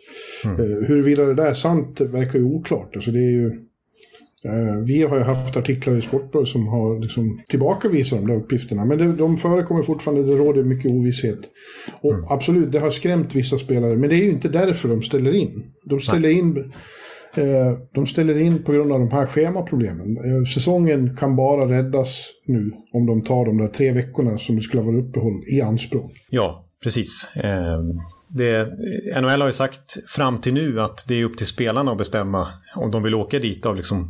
Eh, 0.45 0.87
huruvida 0.87 1.25
det 1.25 1.33
där 1.33 1.45
är 1.45 1.53
sant 1.53 2.01
verkar 2.01 2.39
ju 2.39 2.45
oklart. 2.45 2.95
Alltså 2.95 3.11
det 3.11 3.19
är 3.19 3.31
ju, 3.31 3.51
vi 4.85 5.03
har 5.03 5.17
ju 5.17 5.23
haft 5.23 5.57
artiklar 5.57 5.97
i 5.97 6.01
Sportbladet 6.01 6.49
som 6.49 6.67
har 6.67 6.99
liksom 6.99 7.39
tillbakavisat 7.49 8.19
de 8.19 8.27
där 8.27 8.35
uppgifterna. 8.35 8.85
Men 8.85 8.97
det, 8.97 9.13
de 9.13 9.37
förekommer 9.37 9.83
fortfarande, 9.83 10.23
det 10.23 10.37
råder 10.37 10.63
mycket 10.63 10.91
ovisshet. 10.91 11.39
Och 12.01 12.31
absolut, 12.31 12.71
det 12.71 12.79
har 12.79 12.89
skrämt 12.89 13.35
vissa 13.35 13.57
spelare. 13.57 13.95
Men 13.95 14.09
det 14.09 14.15
är 14.15 14.23
ju 14.23 14.31
inte 14.31 14.49
därför 14.49 14.89
de 14.89 15.01
ställer 15.01 15.35
in. 15.35 15.63
De 15.85 15.99
ställer 15.99 16.29
in 16.29 16.71
Eh, 17.35 17.77
De 17.93 18.07
ställer 18.07 18.39
in 18.39 18.63
på 18.63 18.71
grund 18.71 18.91
av 18.91 18.99
de 18.99 19.11
här 19.11 19.25
schemaproblemen. 19.25 20.17
Eh, 20.17 20.43
Säsongen 20.53 21.15
kan 21.15 21.35
bara 21.35 21.69
räddas 21.77 22.31
nu 22.47 22.71
om 22.93 23.05
de 23.05 23.21
tar 23.21 23.45
de 23.45 23.57
där 23.57 23.67
tre 23.67 23.91
veckorna 23.91 24.37
som 24.37 24.55
det 24.55 24.61
skulle 24.61 24.83
ha 24.83 24.91
varit 24.91 25.05
uppehåll 25.05 25.43
i 25.47 25.61
anspråk. 25.61 26.11
Ja, 26.29 26.65
precis. 26.83 27.29
Eh, 27.35 27.79
Det, 28.27 28.67
NHL 29.21 29.41
har 29.41 29.47
ju 29.47 29.53
sagt 29.53 29.97
fram 30.07 30.41
till 30.41 30.53
nu 30.53 30.81
att 30.81 31.05
det 31.07 31.15
är 31.15 31.23
upp 31.23 31.37
till 31.37 31.47
spelarna 31.47 31.91
att 31.91 31.97
bestämma 31.97 32.47
om 32.75 32.91
de 32.91 33.03
vill 33.03 33.15
åka 33.15 33.39
dit 33.39 33.65
av 33.65 33.75
liksom 33.75 33.99
eh, 33.99 34.05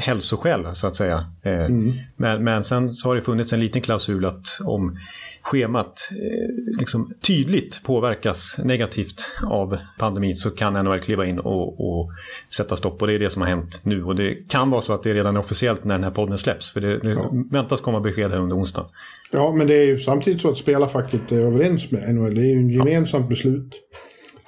hälsoskäl 0.00 0.66
så 0.74 0.86
att 0.86 0.94
säga. 0.94 1.26
Eh, 1.42 1.68
Men, 2.16 2.44
men 2.44 2.64
sen 2.64 2.90
har 3.04 3.14
det 3.14 3.22
funnits 3.22 3.52
en 3.52 3.60
liten 3.60 3.82
klausul 3.82 4.24
att 4.24 4.58
om 4.64 4.98
schemat 5.42 6.08
eh, 6.10 6.78
liksom 6.78 7.14
tydligt 7.20 7.82
påverkas 7.82 8.60
negativt 8.64 9.32
av 9.50 9.78
pandemin 9.98 10.34
så 10.34 10.50
kan 10.50 10.72
NHL 10.72 11.00
kliva 11.00 11.26
in 11.26 11.38
och, 11.38 11.80
och 11.88 12.10
sätta 12.56 12.76
stopp. 12.76 13.02
Och 13.02 13.08
det 13.08 13.14
är 13.14 13.18
det 13.18 13.30
som 13.30 13.42
har 13.42 13.48
hänt 13.48 13.80
nu. 13.82 14.04
Och 14.04 14.16
det 14.16 14.48
kan 14.48 14.70
vara 14.70 14.80
så 14.80 14.92
att 14.92 15.02
det 15.02 15.14
redan 15.14 15.36
är 15.36 15.40
officiellt 15.40 15.84
när 15.84 15.94
den 15.94 16.04
här 16.04 16.10
podden 16.10 16.38
släpps. 16.38 16.72
För 16.72 16.80
det, 16.80 16.98
det 16.98 17.16
väntas 17.50 17.80
komma 17.80 18.00
besked 18.00 18.30
här 18.30 18.38
under 18.38 18.56
onsdagen. 18.56 18.90
Ja, 19.32 19.52
men 19.52 19.66
det 19.66 19.74
är 19.74 19.86
ju 19.86 19.96
samtidigt 19.98 20.42
så 20.42 20.50
att 20.50 20.56
spelarfacket 20.56 21.32
är 21.32 21.40
överens 21.40 21.90
med 21.90 22.14
NHL. 22.14 22.34
Det 22.34 22.40
är 22.40 22.54
ju 22.54 22.66
ett 22.68 22.74
gemensamt 22.74 23.28
beslut. 23.28 23.80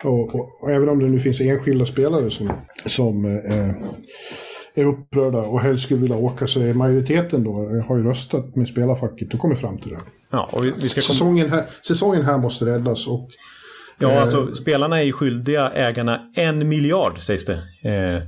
Och, 0.03 0.35
och, 0.35 0.63
och 0.63 0.71
även 0.71 0.89
om 0.89 0.99
det 0.99 1.09
nu 1.09 1.21
finns 1.21 1.41
enskilda 1.41 1.87
spelare 1.87 2.31
som, 2.31 2.53
som 2.87 3.25
eh, 3.25 3.71
är 4.75 4.85
upprörda 4.85 5.39
och 5.39 5.61
helst 5.61 5.85
skulle 5.85 6.01
vilja 6.01 6.17
åka 6.17 6.47
så 6.47 6.61
är 6.61 6.75
majoriteten 6.75 7.45
då 7.45 7.51
eh, 7.51 7.87
har 7.87 7.97
ju 7.97 8.03
röstat 8.03 8.57
med 8.57 8.69
spelarfacket 8.69 9.35
och 9.35 9.41
kommit 9.41 9.59
fram 9.59 9.79
till 9.79 9.91
det. 9.91 9.99
Ja, 10.31 10.49
och 10.53 10.65
vi, 10.65 10.73
vi 10.83 10.89
ska. 10.89 11.01
Säsongen 11.01 11.51
här, 11.51 11.65
säsongen 11.87 12.23
här 12.23 12.39
måste 12.39 12.65
räddas 12.65 13.07
och 13.07 13.31
Ja, 13.99 14.21
alltså 14.21 14.55
spelarna 14.55 14.99
är 14.99 15.03
ju 15.03 15.13
skyldiga 15.13 15.71
ägarna 15.71 16.21
en 16.35 16.69
miljard 16.69 17.19
sägs 17.19 17.45
det. 17.45 17.59
Eh, 17.83 18.23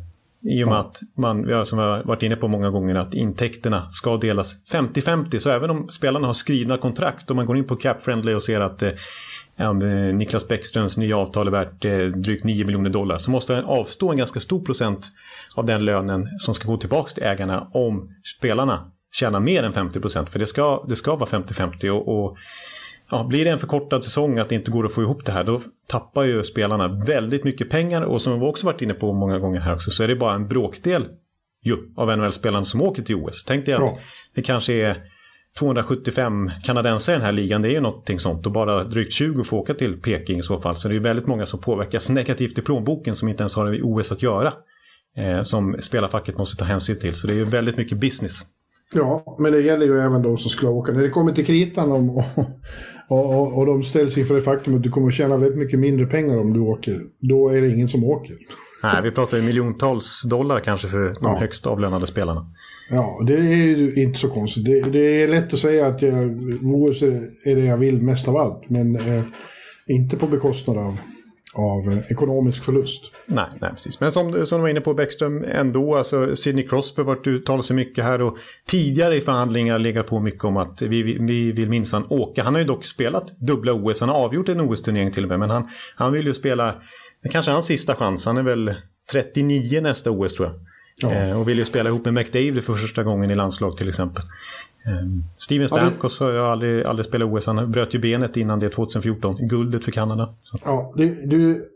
I 0.52 0.64
och 0.64 0.68
med 0.68 0.78
att 0.78 1.00
man, 1.16 1.48
ja, 1.48 1.64
som 1.64 1.78
jag 1.78 1.96
har 1.96 2.04
varit 2.04 2.22
inne 2.22 2.36
på 2.36 2.48
många 2.48 2.70
gånger, 2.70 2.94
att 2.94 3.14
intäkterna 3.14 3.90
ska 3.90 4.16
delas 4.16 4.56
50-50. 4.72 5.38
Så 5.38 5.50
även 5.50 5.70
om 5.70 5.88
spelarna 5.88 6.26
har 6.26 6.34
skrivna 6.34 6.78
kontrakt 6.78 7.30
och 7.30 7.36
man 7.36 7.46
går 7.46 7.56
in 7.56 7.66
på 7.66 7.76
Cap 7.76 8.00
Friendly 8.00 8.34
och 8.34 8.42
ser 8.42 8.60
att 8.60 8.82
eh, 8.82 8.90
ja, 9.56 9.70
eh, 9.70 10.14
Niklas 10.14 10.48
Bäckströms 10.48 10.98
nya 10.98 11.16
avtal 11.16 11.46
är 11.46 11.50
värt 11.50 11.84
eh, 11.84 11.98
drygt 11.98 12.44
9 12.44 12.64
miljoner 12.64 12.90
dollar 12.90 13.18
så 13.18 13.30
måste 13.30 13.54
han 13.54 13.64
avstå 13.64 14.10
en 14.10 14.16
ganska 14.16 14.40
stor 14.40 14.60
procent 14.60 15.06
av 15.56 15.64
den 15.66 15.84
lönen 15.84 16.26
som 16.38 16.54
ska 16.54 16.68
gå 16.68 16.76
tillbaka 16.76 17.08
till 17.08 17.22
ägarna 17.22 17.68
om 17.72 18.08
spelarna 18.38 18.90
tjänar 19.12 19.40
mer 19.40 19.62
än 19.62 19.72
50 19.72 20.00
procent. 20.00 20.30
För 20.30 20.38
det 20.38 20.46
ska, 20.46 20.84
det 20.88 20.96
ska 20.96 21.16
vara 21.16 21.30
50-50 21.30 21.88
och, 21.90 22.08
och 22.24 22.36
ja, 23.10 23.24
blir 23.24 23.44
det 23.44 23.50
en 23.50 23.58
förkortad 23.58 24.04
säsong 24.04 24.38
att 24.38 24.48
det 24.48 24.54
inte 24.54 24.70
går 24.70 24.86
att 24.86 24.92
få 24.92 25.02
ihop 25.02 25.24
det 25.24 25.32
här 25.32 25.44
då 25.44 25.60
tappar 25.86 26.24
ju 26.24 26.42
spelarna 26.44 26.88
väldigt 26.88 27.44
mycket 27.44 27.70
pengar 27.70 28.02
och 28.02 28.22
som 28.22 28.40
vi 28.40 28.46
också 28.46 28.66
varit 28.66 28.82
inne 28.82 28.94
på 28.94 29.12
många 29.12 29.38
gånger 29.38 29.60
här 29.60 29.74
också 29.74 29.90
så 29.90 30.02
är 30.02 30.08
det 30.08 30.16
bara 30.16 30.34
en 30.34 30.48
bråkdel 30.48 31.08
ju, 31.62 31.76
av 31.96 32.18
NHL-spelarna 32.18 32.64
som 32.64 32.82
åker 32.82 33.02
till 33.02 33.16
OS. 33.16 33.44
Tänk 33.44 33.66
dig 33.66 33.74
att 33.74 33.80
Ja. 33.80 33.98
det 34.34 34.42
kanske 34.42 34.72
är 34.74 34.96
275 35.58 36.50
kanadensare 36.64 37.14
i 37.14 37.18
den 37.18 37.24
här 37.26 37.32
ligan, 37.32 37.62
det 37.62 37.68
är 37.68 37.72
ju 37.72 37.80
någonting 37.80 38.18
sånt 38.18 38.46
och 38.46 38.52
bara 38.52 38.84
drygt 38.84 39.12
20 39.12 39.44
får 39.44 39.56
åka 39.56 39.74
till 39.74 40.00
Peking 40.00 40.38
i 40.38 40.42
så 40.42 40.60
fall. 40.60 40.76
Så 40.76 40.88
det 40.88 40.96
är 40.96 41.00
väldigt 41.00 41.26
många 41.26 41.46
som 41.46 41.60
påverkas 41.60 42.10
negativt 42.10 42.58
i 42.58 42.62
plånboken 42.62 43.14
som 43.14 43.28
inte 43.28 43.42
ens 43.42 43.54
har 43.56 43.70
med 43.70 43.80
OS 43.82 44.12
att 44.12 44.22
göra. 44.22 44.52
Eh, 45.16 45.42
som 45.42 45.76
spelarfacket 45.80 46.38
måste 46.38 46.56
ta 46.56 46.64
hänsyn 46.64 46.98
till. 46.98 47.14
Så 47.14 47.26
det 47.26 47.32
är 47.32 47.36
ju 47.36 47.44
väldigt 47.44 47.76
mycket 47.76 47.98
business. 47.98 48.40
Ja, 48.94 49.36
men 49.38 49.52
det 49.52 49.60
gäller 49.60 49.86
ju 49.86 50.00
även 50.00 50.22
de 50.22 50.36
som 50.36 50.50
skulle 50.50 50.70
åka. 50.70 50.92
När 50.92 51.02
det 51.02 51.10
kommer 51.10 51.32
till 51.32 51.46
kritan 51.46 51.92
om, 51.92 52.10
och, 52.10 52.24
och, 53.08 53.58
och, 53.58 53.66
de 53.66 53.82
ställs 53.82 54.18
inför 54.18 54.34
det 54.34 54.42
faktum 54.42 54.74
att 54.76 54.82
du 54.82 54.90
kommer 54.90 55.08
att 55.08 55.14
tjäna 55.14 55.36
väldigt 55.36 55.58
mycket 55.58 55.78
mindre 55.78 56.06
pengar 56.06 56.38
om 56.38 56.52
du 56.52 56.60
åker, 56.60 57.00
då 57.20 57.48
är 57.48 57.60
det 57.60 57.68
ingen 57.68 57.88
som 57.88 58.04
åker. 58.04 58.36
Nej, 58.82 59.02
vi 59.02 59.10
pratar 59.10 59.36
ju 59.36 59.42
miljontals 59.42 60.22
dollar 60.22 60.60
kanske 60.60 60.88
för 60.88 60.98
de 60.98 61.14
Ja. 61.20 61.36
högst 61.38 61.66
avlönade 61.66 62.06
spelarna. 62.06 62.46
Ja, 62.90 63.22
det 63.26 63.34
är 63.36 63.54
ju 63.54 63.94
inte 63.94 64.18
så 64.18 64.28
konstigt. 64.28 64.64
Det, 64.64 64.80
det 64.80 65.22
är 65.22 65.28
lätt 65.28 65.52
att 65.52 65.58
säga 65.58 65.86
att 65.86 66.02
jag, 66.02 66.38
OS 66.62 67.02
är 67.02 67.22
är 67.44 67.56
det 67.56 67.64
jag 67.64 67.78
vill 67.78 68.02
mest 68.02 68.28
av 68.28 68.36
allt, 68.36 68.70
men 68.70 68.96
eh, 68.96 69.24
inte 69.86 70.16
på 70.16 70.26
bekostnad 70.26 70.78
av, 70.78 71.00
av 71.58 71.92
eh, 71.92 72.10
ekonomisk 72.10 72.64
förlust. 72.64 73.12
Nej, 73.26 73.46
nej, 73.60 73.70
precis. 73.70 74.00
Men 74.00 74.12
som, 74.12 74.46
som 74.46 74.58
du 74.58 74.62
var 74.62 74.68
inne 74.68 74.80
på 74.80 74.94
Bäckström 74.94 75.44
ändå, 75.44 75.96
alltså 75.96 76.36
Sidney 76.36 76.68
Crosby 76.68 77.02
har 77.02 77.06
varit 77.06 77.26
uttalat 77.26 77.64
sig 77.64 77.76
mycket 77.76 78.04
här 78.04 78.22
och 78.22 78.38
tidigare 78.66 79.16
i 79.16 79.20
förhandlingar 79.20 79.78
legat 79.78 80.06
på 80.06 80.20
mycket 80.20 80.44
om 80.44 80.56
att 80.56 80.82
vi, 80.82 81.02
vi, 81.02 81.18
vi 81.20 81.52
vill 81.52 81.68
minsann 81.68 82.06
åka. 82.08 82.42
Han 82.42 82.54
har 82.54 82.60
ju 82.60 82.66
dock 82.66 82.84
spelat 82.84 83.40
dubbla 83.40 83.72
OS, 83.72 84.00
han 84.00 84.08
har 84.08 84.16
avgjort 84.16 84.48
en 84.48 84.60
OS-turnering 84.60 85.12
till 85.12 85.22
och 85.22 85.28
med, 85.28 85.38
men 85.38 85.50
han, 85.50 85.68
han 85.94 86.12
vill 86.12 86.26
ju 86.26 86.34
spela, 86.34 86.74
kanske 87.30 87.52
hans 87.52 87.66
sista 87.66 87.94
chans, 87.94 88.26
han 88.26 88.38
är 88.38 88.42
väl 88.42 88.74
39 89.12 89.80
nästa 89.80 90.10
OS 90.10 90.34
tror 90.34 90.48
jag. 90.48 90.56
Ja. 90.98 91.12
Eh, 91.12 91.40
och 91.40 91.48
vill 91.48 91.58
ju 91.58 91.64
spela 91.64 91.88
ihop 91.88 92.04
med 92.04 92.14
McDavid 92.14 92.64
för 92.64 92.74
första 92.74 93.02
gången 93.02 93.30
i 93.30 93.34
landslag 93.34 93.76
till 93.76 93.88
exempel. 93.88 94.22
Ehm, 94.86 95.24
Steven 95.38 95.68
Stamkos 95.68 96.20
har 96.20 96.30
jag 96.30 96.46
aldrig, 96.46 96.84
aldrig 96.84 97.06
spelat 97.06 97.32
OS. 97.32 97.46
Han 97.46 97.70
bröt 97.70 97.94
ju 97.94 97.98
benet 97.98 98.36
innan 98.36 98.58
det 98.58 98.68
2014. 98.68 99.36
Guldet 99.48 99.84
för 99.84 99.92
Kanada. 99.92 100.34
Ja, 100.64 100.92
du, 100.96 101.26
du, 101.26 101.68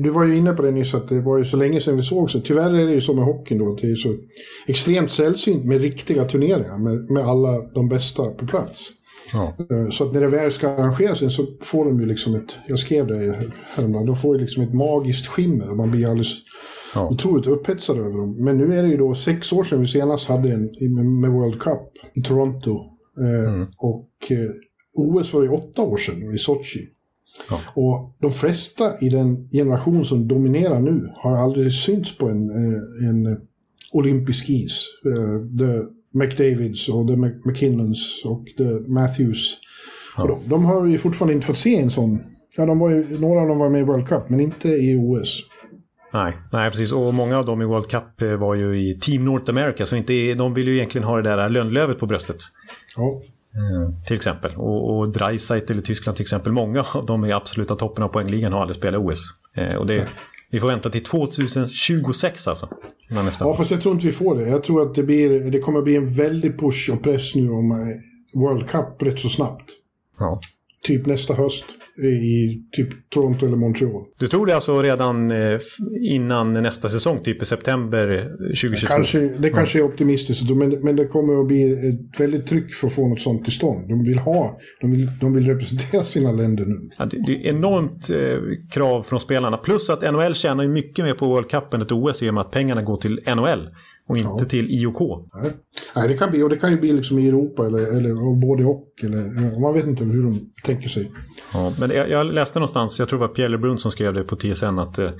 du 0.00 0.10
var 0.10 0.24
ju 0.24 0.36
inne 0.36 0.52
på 0.52 0.62
det 0.62 0.70
nyss 0.70 0.94
att 0.94 1.08
det 1.08 1.20
var 1.20 1.38
ju 1.38 1.44
så 1.44 1.56
länge 1.56 1.80
sedan 1.80 1.96
vi 1.96 2.02
såg 2.02 2.30
så. 2.30 2.40
Tyvärr 2.40 2.74
är 2.74 2.86
det 2.86 2.92
ju 2.92 3.00
så 3.00 3.14
med 3.14 3.24
hockeyn 3.24 3.58
då 3.58 3.72
att 3.72 3.78
det 3.78 3.90
är 3.90 3.96
så 3.96 4.16
extremt 4.66 5.10
sällsynt 5.10 5.64
med 5.64 5.80
riktiga 5.80 6.24
turneringar 6.24 6.78
med, 6.78 7.10
med 7.10 7.22
alla 7.22 7.68
de 7.74 7.88
bästa 7.88 8.22
på 8.22 8.46
plats. 8.46 8.90
Ja. 9.32 9.54
Eh, 9.70 9.88
så 9.90 10.04
att 10.04 10.12
när 10.12 10.20
det 10.20 10.28
väl 10.28 10.50
ska 10.50 10.68
arrangeras 10.68 11.36
så 11.36 11.46
får 11.62 11.84
de 11.84 12.00
ju 12.00 12.06
liksom 12.06 12.34
ett, 12.34 12.56
jag 12.66 12.78
skrev 12.78 13.06
det 13.06 13.38
häromdagen, 13.76 14.06
de 14.06 14.16
får 14.16 14.36
ju 14.36 14.42
liksom 14.42 14.62
ett 14.62 14.74
magiskt 14.74 15.26
skimmer 15.26 15.70
och 15.70 15.76
man 15.76 15.90
blir 15.90 16.06
alldeles 16.06 16.32
ja. 16.94 17.08
otroligt 17.08 17.46
upphetsad 17.46 17.98
över 17.98 18.18
dem. 18.18 18.44
Men 18.44 18.56
nu 18.56 18.74
är 18.74 18.82
det 18.82 18.88
ju 18.88 18.96
då 18.96 19.14
sex 19.14 19.52
år 19.52 19.64
sedan 19.64 19.80
vi 19.80 19.86
senast 19.86 20.28
hade 20.28 20.48
en 20.48 21.20
med 21.20 21.30
World 21.30 21.60
Cup 21.60 21.97
Toronto. 22.22 22.98
Eh, 23.20 23.54
mm. 23.54 23.66
Och 23.76 24.10
eh, 24.30 24.50
OS 24.94 25.34
var 25.34 25.42
ju 25.42 25.48
åtta 25.48 25.82
år 25.82 25.96
sedan 25.96 26.34
i 26.34 26.38
Sochi. 26.38 26.88
Ja. 27.50 27.60
Och 27.74 28.16
de 28.20 28.32
flesta 28.32 29.00
i 29.00 29.08
den 29.08 29.48
generation 29.52 30.04
som 30.04 30.28
dominerar 30.28 30.80
nu 30.80 31.12
har 31.16 31.36
aldrig 31.36 31.72
synts 31.72 32.18
på 32.18 32.28
en, 32.28 32.50
eh, 32.50 33.08
en 33.08 33.40
olympisk 33.92 34.50
is. 34.50 34.84
The 35.58 35.82
McDavids 36.18 36.88
och 36.88 37.08
The 37.08 37.16
McKinnons 37.16 38.22
och 38.24 38.44
The 38.58 38.90
Matthews. 38.92 39.56
Ja. 40.16 40.22
Och 40.22 40.28
de, 40.28 40.48
de, 40.48 40.64
har 40.64 40.86
ju 40.86 40.98
fortfarande 40.98 41.34
inte 41.34 41.46
fått 41.46 41.58
se 41.58 41.76
en 41.76 41.90
sån. 41.90 42.18
Ja, 42.56 42.66
de 42.66 42.78
var 42.78 42.90
ju, 42.90 43.18
några 43.18 43.40
av 43.40 43.48
dem 43.48 43.58
var 43.58 43.70
med 43.70 43.80
i 43.80 43.84
World 43.84 44.08
Cup, 44.08 44.28
men 44.28 44.40
inte 44.40 44.68
i 44.68 44.96
OS. 44.96 45.42
Nej, 46.12 46.36
nej, 46.52 46.70
precis. 46.70 46.92
Och 46.92 47.14
många 47.14 47.38
av 47.38 47.44
dem 47.44 47.62
i 47.62 47.64
World 47.64 47.88
Cup 47.88 48.22
eh, 48.22 48.36
var 48.36 48.54
ju 48.54 48.90
i 48.90 48.98
Team 49.00 49.24
North 49.24 49.50
America. 49.50 49.86
Så 49.86 49.96
inte, 49.96 50.34
de 50.34 50.54
vill 50.54 50.68
ju 50.68 50.76
egentligen 50.76 51.06
ha 51.06 51.16
det 51.16 51.22
där 51.22 51.48
lönlövet 51.48 51.98
på 51.98 52.06
bröstet. 52.06 52.36
Ja. 52.96 53.22
Mm, 53.54 54.02
till 54.06 54.16
exempel. 54.16 54.56
Och, 54.56 54.98
och 54.98 55.08
Dreisaitl 55.08 55.78
i 55.78 55.82
Tyskland 55.82 56.16
till 56.16 56.22
exempel. 56.22 56.52
Många 56.52 56.84
av 56.92 57.06
dem 57.06 57.24
i 57.24 57.32
absoluta 57.32 57.76
toppen 57.76 58.04
av 58.04 58.08
poängligan 58.08 58.52
har 58.52 58.60
aldrig 58.60 58.76
spelat 58.76 59.00
OS. 59.00 59.18
Eh, 59.56 59.74
och 59.74 59.86
det, 59.86 60.08
vi 60.50 60.60
får 60.60 60.68
vänta 60.68 60.90
till 60.90 61.04
2026 61.04 62.48
alltså. 62.48 62.68
Nästa 63.10 63.44
ja, 63.44 63.54
fast 63.54 63.70
jag 63.70 63.82
tror 63.82 63.94
inte 63.94 64.06
vi 64.06 64.12
får 64.12 64.34
det. 64.34 64.48
Jag 64.48 64.62
tror 64.62 64.82
att 64.82 64.94
det, 64.94 65.02
blir, 65.02 65.50
det 65.50 65.58
kommer 65.58 65.82
bli 65.82 65.96
en 65.96 66.12
väldig 66.12 66.60
push 66.60 66.90
och 66.90 67.02
press 67.02 67.34
nu 67.34 67.50
om 67.50 67.70
eh, 67.70 68.40
World 68.40 68.68
Cup 68.68 69.02
rätt 69.02 69.18
så 69.18 69.28
snabbt. 69.28 69.70
Ja 70.18 70.40
typ 70.82 71.06
nästa 71.06 71.34
höst 71.34 71.64
i 72.06 72.62
typ 72.72 73.10
Toronto 73.10 73.46
eller 73.46 73.56
Montreal. 73.56 74.04
Du 74.18 74.28
tror 74.28 74.46
det 74.46 74.54
alltså 74.54 74.82
redan 74.82 75.30
eh, 75.30 75.60
innan 76.00 76.52
nästa 76.52 76.88
säsong, 76.88 77.22
typ 77.22 77.42
i 77.42 77.44
september 77.44 78.28
2022? 78.38 78.86
Kanske, 78.86 79.18
det 79.18 79.50
kanske 79.50 79.78
är 79.78 79.82
optimistiskt, 79.82 80.50
men, 80.50 80.70
men 80.70 80.96
det 80.96 81.06
kommer 81.06 81.40
att 81.40 81.46
bli 81.46 81.88
ett 81.88 82.20
väldigt 82.20 82.46
tryck 82.46 82.74
för 82.74 82.86
att 82.86 82.92
få 82.92 83.08
något 83.08 83.20
sånt 83.20 83.44
till 83.44 83.52
stånd. 83.52 83.88
De 83.88 84.04
vill 84.04 84.18
ha, 84.18 84.58
de 84.80 84.90
vill, 84.90 85.10
de 85.20 85.34
vill 85.34 85.46
representera 85.46 86.04
sina 86.04 86.32
länder 86.32 86.64
nu. 86.66 86.90
Ja, 86.98 87.04
det, 87.04 87.22
det 87.26 87.32
är 87.32 87.50
enormt 87.50 88.10
eh, 88.10 88.68
krav 88.70 89.02
från 89.02 89.20
spelarna. 89.20 89.56
Plus 89.56 89.90
att 89.90 90.12
NHL 90.12 90.34
tjänar 90.34 90.68
mycket 90.68 91.04
mer 91.04 91.14
på 91.14 91.26
World 91.26 91.50
Cup 91.50 91.74
än 91.74 91.82
ett 91.82 91.92
OS 91.92 92.22
i 92.22 92.30
och 92.30 92.34
med 92.34 92.40
att 92.40 92.50
pengarna 92.50 92.82
går 92.82 92.96
till 92.96 93.20
NHL 93.36 93.68
och 94.08 94.16
inte 94.16 94.28
ja. 94.38 94.44
till 94.44 94.70
IOK. 94.70 95.26
Nej. 95.34 95.50
Nej, 95.96 96.08
det 96.08 96.14
kan 96.14 96.30
bli, 96.30 96.42
och 96.42 96.48
det 96.48 96.56
kan 96.56 96.70
ju 96.70 96.80
bli 96.80 96.92
liksom 96.92 97.18
i 97.18 97.28
Europa 97.28 97.66
eller, 97.66 97.96
eller 97.96 98.40
både 98.40 98.64
och. 98.64 98.88
Eller, 99.02 99.60
man 99.60 99.74
vet 99.74 99.86
inte 99.86 100.04
hur 100.04 100.22
de 100.22 100.40
tänker 100.64 100.88
sig. 100.88 101.10
Ja, 101.52 101.72
men 101.78 101.90
jag, 101.90 102.10
jag 102.10 102.26
läste 102.26 102.58
någonstans, 102.58 102.98
jag 102.98 103.08
tror 103.08 103.18
det 103.18 103.26
var 103.26 103.34
Pierre 103.34 103.48
Lebrun 103.48 103.78
som 103.78 103.90
skrev 103.90 104.14
det 104.14 104.24
på 104.24 104.36
TSN, 104.36 104.78
att 104.78 104.98
eh, 104.98 105.10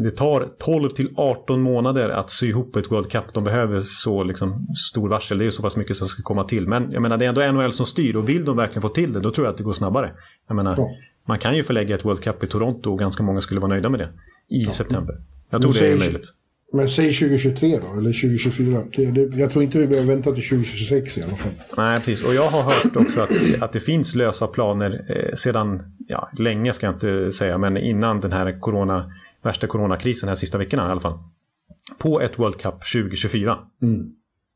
det 0.00 0.10
tar 0.10 0.48
12 0.58 0.88
till 0.88 1.08
18 1.16 1.62
månader 1.62 2.08
att 2.08 2.30
sy 2.30 2.48
ihop 2.48 2.76
ett 2.76 2.90
World 2.90 3.10
Cup. 3.10 3.24
De 3.32 3.44
behöver 3.44 3.80
så 3.80 4.24
liksom, 4.24 4.66
stor 4.90 5.08
varsel. 5.08 5.38
Det 5.38 5.46
är 5.46 5.50
så 5.50 5.62
pass 5.62 5.76
mycket 5.76 5.96
som 5.96 6.08
ska 6.08 6.22
komma 6.22 6.44
till. 6.44 6.68
Men 6.68 6.92
jag 6.92 7.02
menar, 7.02 7.16
det 7.16 7.24
är 7.24 7.28
ändå 7.28 7.52
NHL 7.52 7.72
som 7.72 7.86
styr 7.86 8.16
och 8.16 8.28
vill 8.28 8.44
de 8.44 8.56
verkligen 8.56 8.82
få 8.82 8.88
till 8.88 9.12
det, 9.12 9.20
då 9.20 9.30
tror 9.30 9.46
jag 9.46 9.52
att 9.52 9.58
det 9.58 9.64
går 9.64 9.72
snabbare. 9.72 10.12
Jag 10.48 10.54
menar, 10.54 10.74
ja. 10.76 10.88
Man 11.28 11.38
kan 11.38 11.56
ju 11.56 11.62
förlägga 11.62 11.94
ett 11.94 12.04
World 12.04 12.20
Cup 12.20 12.44
i 12.44 12.46
Toronto 12.46 12.92
och 12.92 12.98
ganska 12.98 13.22
många 13.22 13.40
skulle 13.40 13.60
vara 13.60 13.68
nöjda 13.68 13.88
med 13.88 14.00
det 14.00 14.08
i 14.48 14.64
ja. 14.64 14.70
september. 14.70 15.14
Jag 15.50 15.62
tror 15.62 15.72
det 15.72 15.92
är 15.92 15.98
möjligt. 15.98 16.32
Men 16.72 16.88
säg 16.88 17.12
2023 17.12 17.78
då, 17.78 17.98
eller 17.98 18.12
2024. 18.12 18.84
Det, 18.96 19.10
det, 19.10 19.36
jag 19.36 19.50
tror 19.50 19.64
inte 19.64 19.78
vi 19.78 19.86
behöver 19.86 20.08
vänta 20.08 20.32
till 20.32 20.48
2026 20.48 21.18
i 21.18 21.22
alla 21.22 21.36
fall. 21.36 21.50
Nej, 21.76 21.98
precis. 21.98 22.24
Och 22.24 22.34
jag 22.34 22.48
har 22.48 22.62
hört 22.62 22.96
också 22.96 23.20
att, 23.20 23.30
att 23.60 23.72
det 23.72 23.80
finns 23.80 24.14
lösa 24.14 24.46
planer 24.46 25.04
eh, 25.08 25.34
sedan, 25.34 25.82
ja, 26.08 26.28
länge 26.38 26.72
ska 26.72 26.86
jag 26.86 26.94
inte 26.94 27.32
säga, 27.32 27.58
men 27.58 27.76
innan 27.76 28.20
den 28.20 28.32
här 28.32 28.60
corona, 28.60 29.12
värsta 29.42 29.66
coronakrisen, 29.66 30.28
här 30.28 30.36
sista 30.36 30.58
veckorna 30.58 30.88
i 30.88 30.90
alla 30.90 31.00
fall. 31.00 31.18
På 31.98 32.20
ett 32.20 32.38
World 32.38 32.56
Cup 32.56 32.74
2024. 32.92 33.58
Mm. 33.82 34.06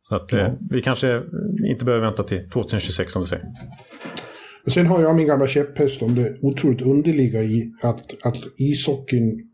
Så 0.02 0.14
att 0.14 0.32
eh, 0.32 0.48
vi 0.70 0.80
kanske 0.80 1.22
inte 1.68 1.84
behöver 1.84 2.06
vänta 2.06 2.22
till 2.22 2.50
2026 2.50 3.12
som 3.12 3.22
du 3.22 3.28
säger. 3.28 3.44
Men 4.64 4.72
sen 4.72 4.86
har 4.86 5.02
jag 5.02 5.16
min 5.16 5.26
gamla 5.26 5.46
käpphäst 5.46 6.02
om 6.02 6.14
det 6.14 6.38
otroligt 6.42 6.82
underliga 6.82 7.42
i 7.42 7.72
att, 7.82 8.14
att 8.22 8.36
ishockeyn 8.56 9.49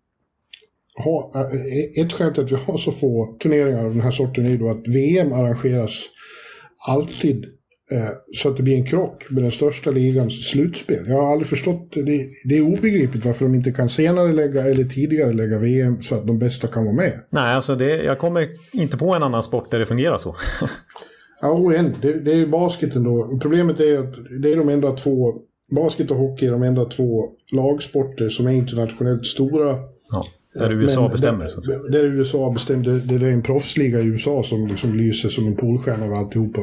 ha, 1.04 1.32
eh, 1.34 2.04
ett 2.04 2.12
skäl 2.12 2.34
till 2.34 2.44
att 2.44 2.52
vi 2.52 2.56
har 2.56 2.78
så 2.78 2.92
få 2.92 3.36
turneringar 3.42 3.84
av 3.84 3.92
den 3.92 4.00
här 4.00 4.10
sorten 4.10 4.46
är 4.46 4.58
då 4.58 4.70
att 4.70 4.88
VM 4.88 5.32
arrangeras 5.32 5.92
alltid 6.88 7.44
eh, 7.90 8.08
så 8.34 8.48
att 8.48 8.56
det 8.56 8.62
blir 8.62 8.74
en 8.74 8.86
krock 8.86 9.30
med 9.30 9.42
den 9.42 9.50
största 9.50 9.90
ligans 9.90 10.50
slutspel. 10.50 11.04
Jag 11.08 11.22
har 11.22 11.32
aldrig 11.32 11.46
förstått, 11.46 11.92
det, 11.92 12.26
det 12.44 12.56
är 12.56 12.62
obegripligt 12.62 13.24
varför 13.24 13.44
de 13.44 13.54
inte 13.54 13.72
kan 13.72 13.88
senare 13.88 14.32
lägga 14.32 14.64
eller 14.64 14.84
tidigare 14.84 15.32
lägga 15.32 15.58
VM 15.58 16.02
så 16.02 16.14
att 16.14 16.26
de 16.26 16.38
bästa 16.38 16.68
kan 16.68 16.84
vara 16.84 16.94
med. 16.94 17.20
Nej, 17.30 17.54
alltså 17.54 17.74
det, 17.74 18.02
jag 18.02 18.18
kommer 18.18 18.48
inte 18.72 18.96
på 18.96 19.14
en 19.14 19.22
annan 19.22 19.42
sport 19.42 19.70
där 19.70 19.78
det 19.78 19.86
fungerar 19.86 20.18
så. 20.18 20.36
ja, 21.40 21.74
en. 21.74 21.94
Det, 22.02 22.12
det 22.12 22.32
är 22.32 22.36
ju 22.36 22.46
basketen 22.46 23.04
då. 23.04 23.38
Problemet 23.42 23.80
är 23.80 23.98
att 23.98 24.14
det 24.42 24.52
är 24.52 24.56
de 24.56 24.68
enda 24.68 24.92
två, 24.92 25.34
basket 25.70 26.10
och 26.10 26.16
hockey 26.16 26.46
är 26.46 26.50
de 26.50 26.62
enda 26.62 26.84
två 26.84 27.24
lagsporter 27.52 28.28
som 28.28 28.46
är 28.46 28.52
internationellt 28.52 29.26
stora. 29.26 29.76
Ja. 30.10 30.26
Där 30.58 30.72
USA 30.72 31.08
bestämmer? 31.08 31.48
Så 31.48 31.58
att 31.58 31.64
säga. 31.64 31.78
Där 31.78 32.04
USA 32.04 32.50
bestämmer. 32.50 32.84
Det, 32.84 33.18
det 33.18 33.26
är 33.26 33.30
en 33.30 33.42
proffsliga 33.42 34.00
i 34.00 34.04
USA 34.04 34.42
som 34.42 34.66
liksom 34.66 34.94
lyser 34.94 35.28
som 35.28 35.46
en 35.46 35.56
polstjärna 35.56 36.04
av 36.04 36.12
alltihopa. 36.12 36.60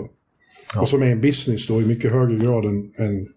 Ja. 0.76 0.82
Och 0.82 0.90
som 0.90 1.02
är 1.02 1.08
en 1.08 1.22
business 1.22 1.68
då 1.68 1.82
i 1.82 1.86
mycket 1.86 2.12
högre 2.12 2.38
grad 2.38 2.66
än, 2.66 2.92
än 3.00 3.28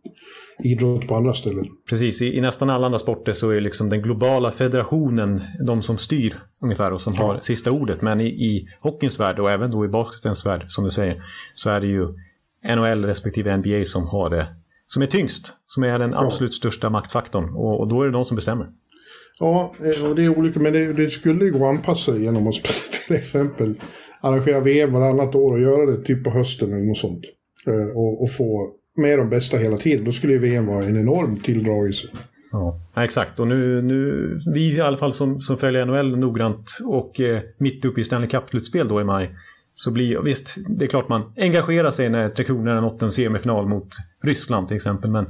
idrott 0.64 1.08
på 1.08 1.14
andra 1.16 1.34
ställen. 1.34 1.64
Precis, 1.88 2.22
i, 2.22 2.36
i, 2.36 2.40
nästan 2.40 2.70
alla 2.70 2.86
andra 2.86 2.98
sporter 2.98 3.32
så 3.32 3.50
är 3.50 3.60
liksom 3.60 3.88
den 3.88 4.02
globala 4.02 4.50
federationen 4.50 5.40
de 5.66 5.82
som 5.82 5.98
styr 5.98 6.34
ungefär 6.62 6.92
och 6.92 7.00
som 7.00 7.14
ja. 7.16 7.22
har 7.22 7.40
sista 7.40 7.70
ordet. 7.70 8.02
Men 8.02 8.20
i, 8.20 8.26
i 8.26 8.68
hockeyns 8.80 9.20
värld 9.20 9.38
och 9.38 9.50
även 9.50 9.70
då 9.70 9.84
i 9.84 9.88
basketens 9.88 10.46
värld 10.46 10.64
som 10.68 10.84
du 10.84 10.90
säger 10.90 11.22
så 11.54 11.70
är 11.70 11.80
det 11.80 11.86
ju 11.86 12.06
NHL 12.76 13.04
respektive 13.04 13.56
NBA 13.56 13.84
som 13.84 14.06
har 14.06 14.30
det 14.30 14.46
som 14.86 15.02
är 15.02 15.06
tyngst, 15.06 15.54
som 15.66 15.84
är 15.84 15.98
den 15.98 16.14
absolut 16.14 16.52
ja. 16.52 16.56
största 16.56 16.90
maktfaktorn 16.90 17.54
och, 17.54 17.80
och 17.80 17.88
då 17.88 18.02
är 18.02 18.06
det 18.06 18.12
de 18.12 18.24
som 18.24 18.34
bestämmer. 18.34 18.66
Ja, 19.40 19.72
eh, 19.80 20.08
och 20.08 20.16
det 20.16 20.24
är 20.24 20.38
olika, 20.38 20.60
men 20.60 20.72
det, 20.72 20.92
det 20.92 21.10
skulle 21.10 21.44
ju 21.44 21.50
gå 21.50 21.68
att 21.68 21.76
anpassa 21.76 22.12
det 22.12 22.20
genom 22.20 22.46
att 22.46 22.54
till 23.06 23.16
exempel 23.16 23.74
arrangera 24.20 24.60
VM 24.60 24.92
varannat 24.92 25.34
år 25.34 25.52
och 25.52 25.60
göra 25.60 25.86
det 25.86 26.02
typ 26.02 26.24
på 26.24 26.30
hösten 26.30 26.72
eller 26.72 26.84
något 26.84 26.98
sånt. 26.98 27.24
Eh, 27.66 27.96
och, 27.96 28.22
och 28.22 28.32
få 28.32 28.72
med 28.96 29.18
de 29.18 29.30
bästa 29.30 29.56
hela 29.56 29.76
tiden. 29.76 30.04
Då 30.04 30.12
skulle 30.12 30.32
ju 30.32 30.38
VM 30.38 30.66
vara 30.66 30.84
en 30.84 31.00
enorm 31.00 31.36
tilldragelse. 31.36 32.06
Ja, 32.52 32.80
exakt. 32.96 33.40
Och 33.40 33.48
nu, 33.48 33.82
nu, 33.82 34.30
vi 34.54 34.76
i 34.76 34.80
alla 34.80 34.96
fall 34.96 35.12
som, 35.12 35.40
som 35.40 35.56
följer 35.56 35.86
NHL 35.86 36.18
noggrant 36.18 36.70
och 36.84 37.20
eh, 37.20 37.40
mitt 37.58 37.84
uppe 37.84 38.00
i 38.00 38.04
Stanley 38.04 38.28
Cup-slutspel 38.28 38.88
då 38.88 39.00
i 39.00 39.04
maj. 39.04 39.36
Så 39.74 39.90
blir, 39.90 40.18
visst, 40.18 40.56
det 40.68 40.84
är 40.84 40.88
klart 40.88 41.08
man 41.08 41.32
engagerar 41.36 41.90
sig 41.90 42.10
när 42.10 42.28
Tre 42.28 42.44
Kronor 42.44 42.74
har 42.74 42.80
nått 42.80 43.02
en 43.02 43.10
semifinal 43.10 43.68
mot 43.68 43.88
Ryssland 44.24 44.68
till 44.68 44.74
exempel. 44.74 45.10
Men 45.10 45.26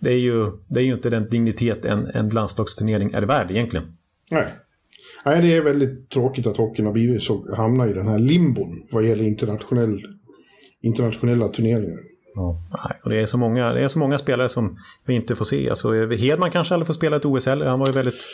det 0.00 0.10
är 0.10 0.18
ju, 0.18 0.46
det 0.68 0.80
är 0.80 0.84
ju 0.84 0.92
inte 0.92 1.10
den 1.10 1.28
dignitet 1.28 1.84
en, 1.84 2.06
en 2.14 2.28
landslagsturnering 2.28 3.12
är 3.12 3.22
värd 3.22 3.50
egentligen. 3.50 3.86
Nej. 4.30 4.46
Nej, 5.24 5.42
det 5.42 5.56
är 5.56 5.62
väldigt 5.62 6.10
tråkigt 6.10 6.46
att 6.46 6.56
hockeyn 6.56 6.86
har 6.86 6.92
blivit 6.92 7.22
så, 7.22 7.54
hamnar 7.54 7.88
i 7.88 7.92
den 7.92 8.08
här 8.08 8.18
limbon 8.18 8.82
vad 8.90 9.04
gäller 9.04 9.24
internationell, 9.24 10.00
internationella 10.80 11.48
turneringar. 11.48 11.98
Ja, 12.34 12.62
och 13.04 13.10
det, 13.10 13.20
är 13.20 13.26
så 13.26 13.38
många, 13.38 13.72
det 13.72 13.80
är 13.80 13.88
så 13.88 13.98
många 13.98 14.18
spelare 14.18 14.48
som 14.48 14.78
vi 15.06 15.14
inte 15.14 15.36
får 15.36 15.44
se. 15.44 15.70
Alltså, 15.70 15.92
Hedman 15.92 16.50
kanske 16.50 16.74
aldrig 16.74 16.86
får 16.86 16.94
spela 16.94 17.16
ett 17.16 17.24
OS 17.24 17.46
heller. 17.46 17.66
Han 17.66 17.80
var 17.80 17.86
ju 17.86 17.92
väldigt 17.92 18.26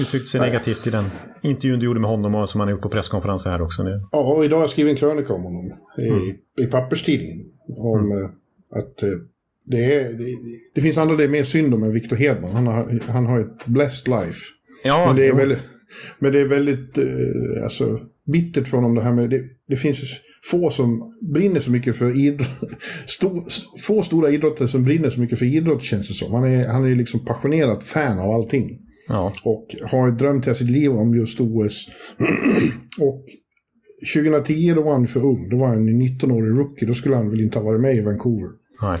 uttryckt 0.00 0.28
sig 0.28 0.40
Nej. 0.40 0.50
negativt 0.50 0.86
i 0.86 0.90
den 0.90 1.04
intervjun 1.42 1.80
du 1.80 1.86
gjorde 1.86 2.00
med 2.00 2.10
honom 2.10 2.34
och 2.34 2.48
som 2.48 2.60
han 2.60 2.68
har 2.68 2.72
gjort 2.72 2.82
på 2.82 2.88
presskonferenser 2.88 3.50
här 3.50 3.62
också. 3.62 3.82
Nu. 3.82 4.00
Ja, 4.12 4.18
och 4.18 4.44
idag 4.44 4.56
har 4.56 4.62
jag 4.62 4.70
skrivit 4.70 4.90
en 4.90 4.96
krönika 4.96 5.32
om 5.32 5.42
honom 5.42 5.66
i, 5.98 6.08
mm. 6.08 6.36
i 6.60 6.66
papperstidningen. 6.66 7.46
Om 7.76 8.12
mm. 8.12 8.24
Eh, 8.24 8.30
att 8.78 9.02
eh, 9.02 9.08
det, 9.66 9.94
är, 9.94 10.12
det, 10.12 10.24
det 10.74 10.80
finns 10.80 10.98
andra 10.98 11.16
det 11.16 11.24
är 11.24 11.28
mer 11.28 11.42
synd 11.42 11.74
om 11.74 11.82
än 11.82 11.92
Victor 11.92 12.16
Hedman. 12.16 12.52
Han 12.52 12.66
har, 12.66 13.00
han 13.08 13.26
har 13.26 13.40
ett 13.40 13.66
blessed 13.66 14.08
life. 14.08 14.40
Ja, 14.84 15.06
Men 15.06 15.16
det 15.16 15.24
är 15.24 15.28
jo. 15.28 15.36
väldigt, 15.36 15.62
men 16.18 16.32
det 16.32 16.40
är 16.40 16.44
väldigt 16.44 16.98
eh, 16.98 17.62
alltså, 17.62 17.98
bittert 18.32 18.68
för 18.68 18.76
honom 18.76 18.94
det 18.94 19.02
här 19.02 19.12
med... 19.12 19.30
Det, 19.30 19.42
det 19.68 19.76
finns 19.76 20.20
få 20.50 20.70
som 20.70 21.14
brinner 21.32 21.60
så 21.60 21.70
mycket 21.70 21.96
för 21.96 22.20
idrott. 22.20 22.48
Stor, 23.06 23.44
få 23.86 24.02
stora 24.02 24.30
idrottare 24.30 24.68
som 24.68 24.84
brinner 24.84 25.10
så 25.10 25.20
mycket 25.20 25.38
för 25.38 25.46
idrott 25.46 25.82
känns 25.82 26.08
det 26.08 26.14
som. 26.14 26.32
Han 26.32 26.44
är, 26.44 26.66
han 26.66 26.84
är 26.84 26.94
liksom 26.94 27.24
passionerat 27.24 27.84
fan 27.84 28.18
av 28.18 28.30
allting. 28.30 28.78
Ja. 29.08 29.32
Och 29.42 29.76
har 29.82 30.10
drömt 30.10 30.46
hela 30.46 30.54
sitt 30.54 30.70
liv 30.70 30.90
om 30.90 31.14
just 31.14 31.40
OS. 31.40 31.88
och 33.00 33.24
2010 34.14 34.72
då 34.74 34.82
var 34.82 34.92
han 34.92 35.06
för 35.06 35.24
ung. 35.24 35.48
Då 35.50 35.56
var 35.56 35.66
han 35.66 35.88
en 35.88 36.02
19-årig 36.02 36.58
rookie. 36.58 36.88
Då 36.88 36.94
skulle 36.94 37.16
han 37.16 37.30
väl 37.30 37.40
inte 37.40 37.58
ha 37.58 37.64
varit 37.64 37.80
med 37.80 37.96
i 37.96 38.00
Vancouver. 38.00 38.48
Nej. 38.82 38.98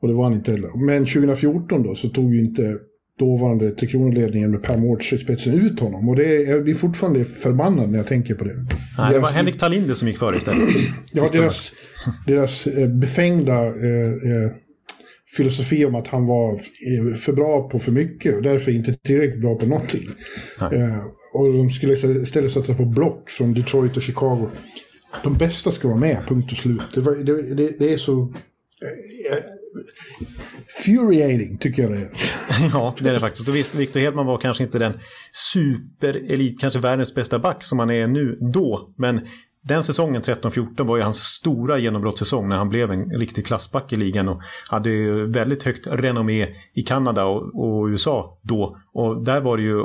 Och 0.00 0.08
det 0.08 0.14
var 0.14 0.24
han 0.24 0.32
inte 0.32 0.50
heller. 0.50 0.86
Men 0.86 1.06
2014 1.06 1.82
då 1.82 1.94
så 1.94 2.08
tog 2.08 2.34
ju 2.34 2.40
inte 2.40 2.76
dåvarande 3.18 3.70
Tre 3.70 3.88
Kronor-ledningen 3.88 4.50
med 4.50 4.62
Per 4.62 4.76
Mårts 4.76 5.12
i 5.12 5.18
spetsen 5.18 5.66
ut 5.66 5.80
honom. 5.80 6.08
Och 6.08 6.16
det 6.16 6.36
är, 6.36 6.50
jag 6.50 6.64
blir 6.64 6.74
fortfarande 6.74 7.24
förbannad 7.24 7.90
när 7.90 7.98
jag 7.98 8.06
tänker 8.06 8.34
på 8.34 8.44
det. 8.44 8.54
Nej, 8.98 9.12
det 9.12 9.18
var 9.18 9.28
Henrik 9.28 9.58
Tallinder 9.58 9.94
som 9.94 10.08
gick 10.08 10.18
före 10.18 10.36
istället. 10.36 10.68
Ja, 11.12 11.28
deras, 11.32 11.72
deras 12.26 12.66
eh, 12.66 12.88
befängda 12.88 13.66
eh, 13.66 14.10
eh, 14.10 14.52
filosofi 15.36 15.84
om 15.84 15.94
att 15.94 16.08
han 16.08 16.26
var 16.26 16.52
eh, 16.52 17.14
för 17.14 17.32
bra 17.32 17.68
på 17.68 17.78
för 17.78 17.92
mycket 17.92 18.36
och 18.36 18.42
därför 18.42 18.72
inte 18.72 18.94
tillräckligt 18.94 19.40
bra 19.40 19.54
på 19.54 19.66
någonting. 19.66 20.08
Eh, 20.60 21.04
och 21.34 21.52
de 21.52 21.70
skulle 21.70 21.92
istället 22.22 22.52
satsa 22.52 22.74
på 22.74 22.84
block 22.84 23.30
från 23.30 23.54
Detroit 23.54 23.96
och 23.96 24.02
Chicago. 24.02 24.48
De 25.22 25.38
bästa 25.38 25.70
ska 25.70 25.88
vara 25.88 25.98
med, 25.98 26.22
punkt 26.28 26.52
och 26.52 26.58
slut. 26.58 26.80
Det, 26.94 27.00
var, 27.00 27.14
det, 27.14 27.54
det, 27.54 27.78
det 27.78 27.92
är 27.92 27.96
så... 27.96 28.34
Furiating, 30.84 31.58
tycker 31.58 31.82
jag 31.82 31.92
det 31.92 31.98
är. 31.98 32.10
Ja, 32.72 32.94
det 33.00 33.08
är 33.08 33.12
det 33.12 33.20
faktiskt. 33.20 33.48
Och 33.48 33.56
visst, 33.56 33.74
Victor 33.74 34.00
Hedman 34.00 34.26
var 34.26 34.38
kanske 34.38 34.64
inte 34.64 34.78
den 34.78 34.92
superelit, 35.52 36.60
kanske 36.60 36.78
världens 36.78 37.14
bästa 37.14 37.38
back 37.38 37.64
som 37.64 37.78
han 37.78 37.90
är 37.90 38.06
nu 38.06 38.38
då. 38.52 38.94
Men 38.96 39.20
den 39.62 39.82
säsongen, 39.84 40.22
13-14, 40.22 40.86
var 40.86 40.96
ju 40.96 41.02
hans 41.02 41.16
stora 41.16 41.78
genombrottssäsong 41.78 42.48
när 42.48 42.56
han 42.56 42.68
blev 42.68 42.92
en 42.92 43.10
riktig 43.10 43.46
klassback 43.46 43.92
i 43.92 43.96
ligan 43.96 44.28
och 44.28 44.40
hade 44.68 44.90
ju 44.90 45.26
väldigt 45.26 45.62
högt 45.62 45.86
renommé 45.86 46.48
i 46.74 46.82
Kanada 46.82 47.24
och, 47.24 47.42
och 47.64 47.86
USA 47.86 48.38
då. 48.42 48.76
Och 48.92 49.24
där 49.24 49.40
var, 49.40 49.56
det 49.56 49.62
ju, 49.62 49.76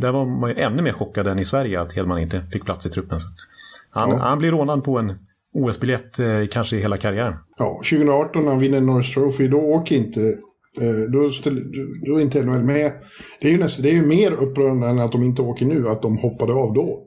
där 0.00 0.12
var 0.12 0.40
man 0.40 0.50
ju 0.50 0.56
ännu 0.56 0.82
mer 0.82 0.92
chockad 0.92 1.26
än 1.26 1.38
i 1.38 1.44
Sverige 1.44 1.80
att 1.80 1.92
Hedman 1.92 2.18
inte 2.18 2.42
fick 2.52 2.64
plats 2.64 2.86
i 2.86 2.88
truppen. 2.88 3.20
Så 3.20 3.28
han, 3.90 4.10
Ja. 4.10 4.16
han 4.16 4.38
blir 4.38 4.50
rånad 4.50 4.84
på 4.84 4.98
en 4.98 5.18
OS-biljett 5.64 6.18
eh, 6.18 6.26
kanske 6.50 6.76
i 6.76 6.80
hela 6.80 6.96
karriären. 6.96 7.34
Ja, 7.58 7.80
2018 7.90 8.44
när 8.44 8.50
han 8.50 8.60
vinner 8.60 8.80
Norris 8.80 9.14
Trophy, 9.14 9.48
då 9.48 9.58
åker 9.58 9.96
inte... 9.96 10.20
eh, 10.80 11.10
Då, 11.12 11.30
ställer, 11.30 11.62
då 12.06 12.16
är 12.18 12.22
inte 12.22 12.42
NHL 12.44 12.62
med. 12.64 12.92
Det 13.40 13.48
är, 13.48 13.52
ju 13.52 13.58
nästan, 13.58 13.82
det 13.82 13.88
är 13.90 13.94
ju 13.94 14.06
mer 14.06 14.32
upprörande 14.32 14.86
än 14.88 14.98
att 14.98 15.12
de 15.12 15.22
inte 15.22 15.42
åker 15.42 15.66
nu, 15.66 15.88
att 15.88 16.02
de 16.02 16.18
hoppade 16.18 16.52
av 16.52 16.72
då. 16.74 17.02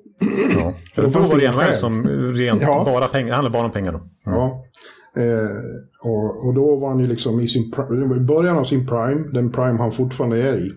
Ja. 0.59 0.73
För 0.95 1.01
då 1.03 1.09
då 1.09 1.19
var 1.19 1.39
det 1.39 1.51
NHL 1.51 1.73
som 1.73 2.03
rent 2.33 2.61
Ja. 2.61 2.83
bara 2.85 3.07
pengar, 3.07 3.33
handlade 3.33 3.53
bara 3.53 3.65
om 3.65 3.71
pengar 3.71 3.91
då. 3.91 4.01
Ja. 4.25 4.65
Eh, 5.17 5.49
och, 6.03 6.47
och 6.47 6.53
då 6.53 6.75
var 6.75 6.89
han 6.89 6.99
ju 6.99 7.07
liksom 7.07 7.39
i 7.39 7.47
sin 7.47 7.63
i 8.17 8.19
början 8.19 8.57
av 8.57 8.63
sin 8.63 8.87
prime, 8.87 9.27
den 9.33 9.51
prime 9.51 9.77
han 9.79 9.91
fortfarande 9.91 10.41
är 10.49 10.57
i. 10.57 10.71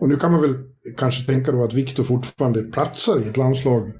Och 0.00 0.08
nu 0.08 0.16
kan 0.16 0.32
man 0.32 0.40
väl 0.42 0.54
kanske 0.98 1.26
tänka 1.32 1.52
då 1.52 1.64
att 1.64 1.74
Victor 1.74 2.04
fortfarande 2.04 2.62
platsar 2.62 3.18
i 3.18 3.28
ett 3.28 3.36
landslag 3.36 3.92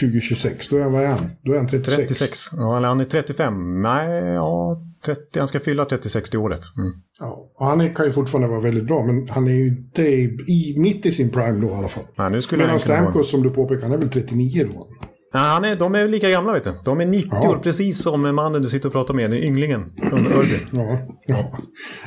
2026. 0.00 0.68
Då 0.68 0.76
är 0.76 0.82
han, 0.82 0.92
vad 0.92 1.02
är 1.02 1.06
han? 1.08 1.30
Då 1.42 1.52
är 1.52 1.56
han 1.56 1.68
36. 1.68 1.96
36. 1.96 2.38
Ja, 2.56 2.76
eller 2.76 2.88
han 2.88 3.00
är 3.00 3.04
35. 3.04 3.82
Nej, 3.82 4.24
ja, 4.34 4.82
30. 5.04 5.38
Han 5.38 5.48
ska 5.48 5.60
fylla 5.60 5.84
36 5.84 6.30
till 6.30 6.38
året. 6.38 6.60
Mm. 6.78 6.92
Ja, 7.20 7.50
och 7.54 7.66
han 7.66 7.80
är, 7.80 7.94
kan 7.94 8.06
ju 8.06 8.12
fortfarande 8.12 8.48
vara 8.48 8.60
väldigt 8.60 8.86
bra, 8.86 9.06
men 9.06 9.28
han 9.28 9.48
är 9.48 9.52
ju 9.52 9.68
inte 9.68 10.02
i, 10.02 10.24
i, 10.46 10.74
mitt 10.80 11.06
i 11.06 11.12
sin 11.12 11.30
prime 11.30 11.60
då 11.60 11.66
i 11.66 11.74
alla 11.74 11.88
fall. 11.88 12.04
Ja, 12.16 12.28
nu 12.28 12.42
skulle 12.42 12.64
Medan. 12.64 12.80
Stamkos, 12.80 13.30
som 13.30 13.42
du 13.42 13.50
påpekar, 13.50 13.82
han 13.82 13.92
är 13.92 13.98
väl 13.98 14.08
39 14.08 14.68
då? 14.74 14.86
Ja, 15.32 15.38
han 15.38 15.64
är, 15.64 15.76
de 15.76 15.94
är 15.94 16.06
lika 16.08 16.30
gamla 16.30 16.52
vet 16.52 16.64
du. 16.64 16.72
De 16.84 17.00
är 17.00 17.06
90 17.06 17.28
Ja. 17.32 17.50
år, 17.50 17.56
precis 17.56 18.02
som 18.02 18.34
mannen 18.34 18.62
du 18.62 18.68
sitter 18.68 18.86
och 18.88 18.92
pratar 18.92 19.14
med, 19.14 19.30
den 19.30 19.38
ynglingen 19.38 19.88
från 20.10 20.18
Örby. 20.18 20.58
Ja, 20.70 20.98
ja. 21.26 21.52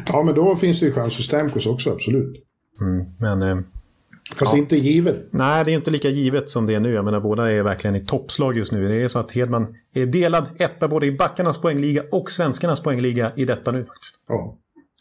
ja, 0.08 0.24
men 0.24 0.36
då 0.36 0.56
finns 0.56 0.80
det 0.80 0.86
ju 0.86 0.92
chans 0.92 1.16
för 1.16 1.24
Stamkos 1.24 1.66
också, 1.66 1.92
absolut. 1.92 2.36
Men 3.20 3.42
eh, 3.42 3.58
Fast 4.40 4.54
Ja. 4.54 4.58
inte 4.58 4.78
givet. 4.78 5.28
nej, 5.32 5.66
det 5.66 5.72
är 5.72 5.76
inte 5.76 5.92
lika 5.92 6.10
givet 6.10 6.50
som 6.50 6.66
det 6.66 6.76
är 6.76 6.80
nu. 6.80 6.94
Jag 6.94 7.06
menar, 7.06 7.20
båda 7.20 7.52
är 7.52 7.64
verkligen 7.64 7.96
i 7.96 8.06
toppslag 8.06 8.58
just 8.58 8.72
nu. 8.72 8.88
Det 8.88 9.04
är 9.04 9.08
så 9.08 9.20
att 9.20 9.32
Hedman 9.32 9.76
är 9.94 10.06
delad 10.06 10.48
etta 10.58 10.88
både 10.88 11.06
i 11.06 11.12
backarnas 11.12 11.58
poängliga 11.62 12.04
och 12.12 12.32
svenskarnas 12.32 12.80
poängliga 12.80 13.32
i 13.36 13.46
detta 13.46 13.72
nu 13.72 13.86
faktiskt. 13.86 14.16
Ja. 14.28 14.58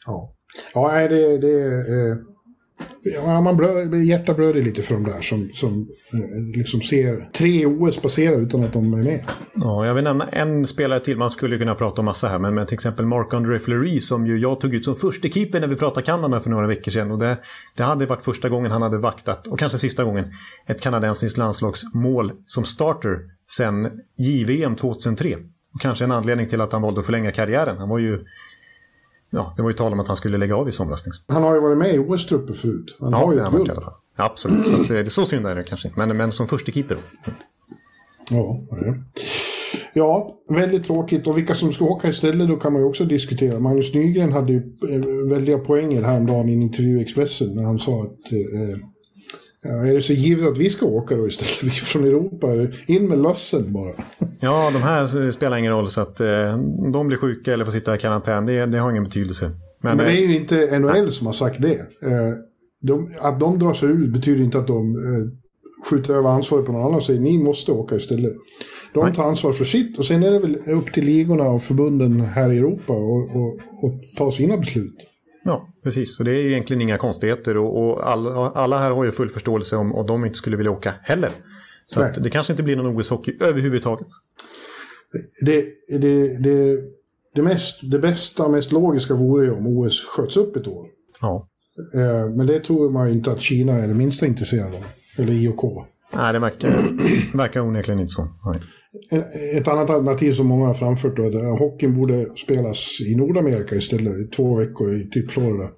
Ja, 0.07 0.35
ja 0.75 1.09
det, 1.09 1.39
det 1.39 1.65
eh, 1.75 2.17
ja, 3.05 3.41
man 3.41 3.57
blö, 3.57 3.97
hjärtat 3.97 4.37
blöder 4.37 4.63
lite 4.63 4.83
för 4.83 4.95
de 4.95 5.05
där 5.05 5.21
som, 5.21 5.51
som 5.55 5.89
eh, 6.13 6.57
liksom 6.57 6.83
ser 6.83 7.29
tre 7.33 7.67
OS 7.67 7.99
passera 7.99 8.35
utan 8.35 8.65
att 8.65 8.73
de 8.73 8.95
är 8.95 9.03
med. 9.03 9.25
Ja, 9.55 9.87
jag 9.87 9.95
vill 9.95 10.05
nämna 10.05 10.29
en 10.29 10.67
spelare 10.67 11.01
till. 11.01 11.17
Man 11.17 11.31
skulle 11.31 11.59
kunna 11.59 11.75
prata 11.75 12.01
om 12.01 12.05
massa 12.05 12.29
här, 12.29 12.39
men, 12.39 12.55
men 12.55 12.67
till 12.67 12.75
exempel 12.75 13.07
Marc-André 13.07 13.59
Fleury 13.59 14.01
som 14.01 14.27
ju 14.27 14.39
jag 14.39 14.61
tog 14.61 14.75
ut 14.75 14.85
som 14.85 14.97
första 14.97 15.29
keeper 15.29 15.61
när 15.61 15.69
vi 15.69 15.77
pratade 15.77 16.07
Kanada 16.07 16.41
för 16.41 16.51
några 16.51 16.67
veckor 16.67 16.91
sedan. 16.91 17.11
Och 17.11 17.19
det, 17.19 17.37
det 17.77 17.83
hade 17.83 18.07
varit 18.07 18.25
första 18.25 18.49
gången 18.49 18.73
han 18.73 18.83
hade 18.83 18.99
vaktat, 18.99 19.47
och 19.47 19.59
kanske 19.59 19.79
sista 19.79 20.05
gången, 20.05 20.25
ett 20.67 20.81
kanadensiskt 20.81 21.39
landslagsmål 21.39 22.33
som 22.47 22.65
starter 22.65 23.19
sen 23.57 23.91
JVM 24.19 24.77
2003. 24.77 25.37
Och 25.75 25.81
kanske 25.81 26.05
en 26.05 26.13
anledning 26.13 26.47
till 26.47 26.61
att 26.61 26.73
han 26.73 26.83
valde 26.83 27.01
att 27.01 27.07
förlänga 27.07 27.33
karriären. 27.33 27.79
Han 27.79 27.89
var 27.89 27.99
ju... 27.99 28.25
Ja, 29.35 29.53
det 29.57 29.63
var 29.63 29.71
ju 29.71 29.77
tal 29.77 29.93
om 29.93 30.01
att 30.01 30.09
han 30.09 30.17
skulle 30.17 30.39
lägga 30.39 30.57
av 30.57 30.69
i 30.69 30.73
somras. 30.73 31.05
Liksom. 31.07 31.25
Han 31.29 31.43
har 31.43 31.55
ju 31.55 31.61
varit 31.61 31.79
med 31.79 31.95
i 31.95 31.99
OS-trupper 31.99 32.55
förut. 32.55 32.97
Han 33.01 33.11
Ja, 33.11 33.17
har 33.17 33.33
ju 33.33 33.39
det 33.39 33.45
ett 33.47 33.53
guld. 33.53 33.71
Ja, 34.17 34.25
absolut. 34.25 34.67
Så 34.67 34.75
att, 34.75 34.91
eh, 34.91 34.95
det 34.97 35.01
är 35.01 35.05
så 35.05 35.27
synd 35.27 35.47
är 35.47 35.55
det 35.55 35.63
kanske 35.63 35.89
inte. 35.89 36.07
Men, 36.07 36.17
men 36.17 36.33
som 36.33 36.47
första 36.47 36.73
keeper. 36.73 36.97
Ja, 38.31 38.61
ja. 38.71 38.95
ja, 39.95 40.31
väldigt 40.49 40.85
tråkigt. 40.85 41.27
Och 41.27 41.39
vilka 41.39 41.55
som 41.55 41.73
ska 41.73 41.85
åka 41.85 42.09
istället 42.09 42.49
då 42.49 42.57
kan 42.57 42.73
man 42.73 42.83
ju 42.83 42.89
också 42.89 43.05
diskutera. 43.05 43.61
Magnus 43.61 43.95
Nygren 43.95 44.33
hade 44.33 44.53
ju 44.53 44.59
eh, 44.91 45.31
väldiga 45.31 45.59
poänger 45.59 46.03
häromdagen 46.03 46.49
i 46.49 46.53
en 46.53 46.63
intervju 46.63 46.99
i 46.99 47.03
Expressen 47.03 47.55
när 47.55 47.63
han 47.63 47.79
sa 47.79 47.93
att 48.03 48.33
eh, 48.33 48.79
ja, 49.65 49.87
är 49.87 49.95
det 49.95 50.03
så 50.03 50.13
givet 50.13 50.49
att 50.49 50.59
vi 50.59 50.71
ska 50.71 50.87
åka 50.87 51.17
då 51.17 51.27
istället? 51.27 51.63
Vi 51.63 51.71
från 51.71 52.05
Europa, 52.05 52.47
in 52.87 53.09
med 53.09 53.19
lössen 53.19 53.73
bara. 53.73 53.93
Ja, 54.41 54.71
de 54.73 54.83
här 54.83 55.31
spelar 55.31 55.57
ingen 55.59 55.73
roll 55.73 55.91
så 55.91 56.01
att 56.01 56.21
eh, 56.21 56.59
de 56.93 57.07
blir 57.07 57.17
sjuka 57.19 57.53
eller 57.53 57.65
får 57.65 57.73
sitta 57.73 57.95
i 57.95 57.99
karantän, 57.99 58.47
det, 58.47 58.67
det 58.67 58.79
har 58.79 58.91
ingen 58.91 59.05
betydelse. 59.05 59.51
Men, 59.81 59.97
Men 59.97 60.07
det 60.07 60.13
eh, 60.13 60.19
är 60.19 60.23
ju 60.23 60.37
inte 60.37 60.79
NHL 60.79 61.13
som 61.13 61.27
har 61.27 61.35
sagt 61.35 61.63
det. 61.63 61.75
Eh, 62.03 62.33
De, 62.81 63.11
att 63.21 63.41
de 63.41 63.59
drar 63.59 63.75
sig 63.75 63.89
ut 63.89 64.13
betyder 64.13 64.45
inte 64.45 64.59
att 64.59 64.67
de 64.67 64.95
eh, 64.95 65.31
skjuter 65.91 66.15
över 66.15 66.31
ansvaret 66.31 66.67
på 66.67 66.73
någon 66.73 66.81
annan 66.81 66.95
och 66.95 67.03
säger 67.03 67.21
ni 67.21 67.39
måste 67.39 67.73
åka 67.73 67.97
istället. 67.97 68.33
De 68.95 69.13
tar 69.13 69.25
ansvar 69.25 69.53
för 69.53 69.65
sitt 69.65 69.99
och 69.99 70.05
sen 70.05 70.23
är 70.23 70.31
det 70.31 70.39
väl 70.39 70.57
upp 70.67 70.93
till 70.93 71.05
ligorna 71.05 71.45
och 71.45 71.63
förbunden 71.63 72.21
här 72.21 72.53
i 72.53 72.59
Europa 72.59 72.93
och 72.93 74.01
ta 74.19 74.31
sina 74.31 74.57
beslut. 74.57 74.97
Ja, 75.45 75.69
precis. 75.83 76.17
Så 76.17 76.23
det 76.23 76.31
är 76.31 76.43
ju 76.43 76.51
egentligen 76.51 76.81
inga 76.83 76.99
konstigheter 76.99 77.57
och, 77.57 77.83
och 77.83 78.11
alla, 78.11 78.51
alla 78.51 78.79
här 78.79 78.91
har 78.91 79.05
ju 79.05 79.13
full 79.13 79.31
förståelse 79.31 79.77
om 79.77 79.95
och 79.95 80.07
de 80.07 80.25
inte 80.25 80.39
skulle 80.39 80.57
vilja 80.57 80.73
åka 80.73 80.95
heller. 81.03 81.31
Så 81.85 82.03
att 82.03 82.25
det 82.25 82.31
kanske 82.31 82.53
inte 82.53 82.63
blir 82.63 82.77
någon 82.77 82.97
OS-hockey 83.01 83.43
överhuvudtaget. 83.43 84.07
Det, 85.45 85.65
det, 85.99 86.39
det, 86.39 86.81
det, 87.35 87.43
mest, 87.43 87.81
det 87.91 87.99
bästa 87.99 88.45
och 88.45 88.51
mest 88.51 88.73
logiska 88.73 89.15
vore 89.15 89.45
ju 89.45 89.53
om 89.53 89.67
OS 89.67 90.05
sköts 90.05 90.37
upp 90.37 90.57
ett 90.57 90.67
år. 90.67 90.87
Ja. 91.21 91.49
Eh, 91.95 92.31
Men 92.31 92.47
det 92.47 92.61
tror 92.61 92.91
man 92.91 93.09
inte 93.09 93.33
att 93.33 93.41
Kina 93.41 93.73
är 93.73 93.89
det 93.89 93.95
minsta 93.95 94.27
intresserad 94.27 94.75
av. 94.75 94.85
Eller 95.17 95.33
IOK. 95.33 95.87
Nej, 96.17 96.33
det 96.33 96.39
verkar, 96.39 96.69
verkar 97.37 97.61
onekligen 97.61 98.01
inte 98.01 98.13
så. 98.13 98.29
Nej. 98.45 98.61
Ett 99.57 99.69
annat 99.69 99.91
alternativ 99.91 100.33
som 100.33 100.47
många 100.47 100.67
har 100.67 100.75
framfört 100.75 101.17
då 101.17 101.23
är 101.23 101.53
att 101.53 101.59
hockeyn 101.59 101.97
borde 101.97 102.27
spelas 102.37 103.01
i 103.01 103.15
Nordamerika 103.17 103.75
istället, 103.75 104.17
i 104.17 104.25
två 104.37 104.57
veckor 104.57 104.95
i 104.95 105.11
typ 105.11 105.31
Florida. 105.31 105.69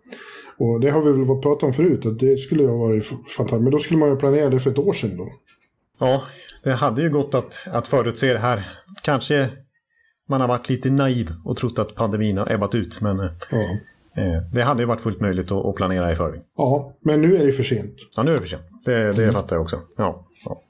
Och 0.58 0.80
det 0.80 0.90
har 0.90 1.00
vi 1.02 1.12
väl 1.12 1.42
pratat 1.42 1.62
om 1.62 1.72
förut, 1.74 2.06
att 2.06 2.18
det 2.18 2.36
skulle 2.38 2.66
ha 2.66 2.76
varit 2.76 3.04
fantastiskt. 3.06 3.62
Men 3.62 3.70
då 3.72 3.78
skulle 3.78 3.98
man 4.00 4.08
ju 4.08 4.16
planera 4.16 4.50
det 4.50 4.60
för 4.60 4.70
ett 4.70 4.78
år 4.78 4.92
sedan 4.92 5.16
då. 5.16 5.28
Ja, 5.98 6.22
det 6.64 6.72
hade 6.72 7.02
ju 7.02 7.10
gått 7.10 7.34
att, 7.34 7.66
att 7.72 7.88
förutse 7.88 8.32
det 8.32 8.38
här. 8.38 8.68
Kanske 9.02 9.48
man 10.28 10.40
har 10.40 10.48
varit 10.48 10.68
lite 10.68 10.90
naiv 10.90 11.30
och 11.44 11.56
trott 11.56 11.78
att 11.78 11.94
pandemin 11.94 12.38
har 12.38 12.52
ebbat 12.52 12.74
ut, 12.74 13.00
men 13.00 13.20
eh, 13.20 13.30
Ja. 13.50 13.58
eh, 14.22 14.42
det 14.52 14.62
hade 14.62 14.82
ju 14.82 14.86
varit 14.86 15.00
fullt 15.00 15.20
möjligt 15.20 15.52
att, 15.52 15.66
att 15.66 15.74
planera 15.74 16.12
i 16.12 16.16
förväg. 16.16 16.40
ja, 16.56 16.92
men 17.00 17.20
nu 17.20 17.36
är 17.36 17.46
det 17.46 17.52
för 17.52 17.62
sent. 17.62 17.94
Ja, 18.16 18.22
nu 18.22 18.30
är 18.30 18.34
det 18.34 18.40
för 18.40 18.48
sent. 18.48 18.62
Det, 18.84 19.12
det 19.16 19.32
fattar 19.32 19.56
jag 19.56 19.62
också. 19.62 19.80
Ja, 19.96 20.26
ja. 20.44 20.60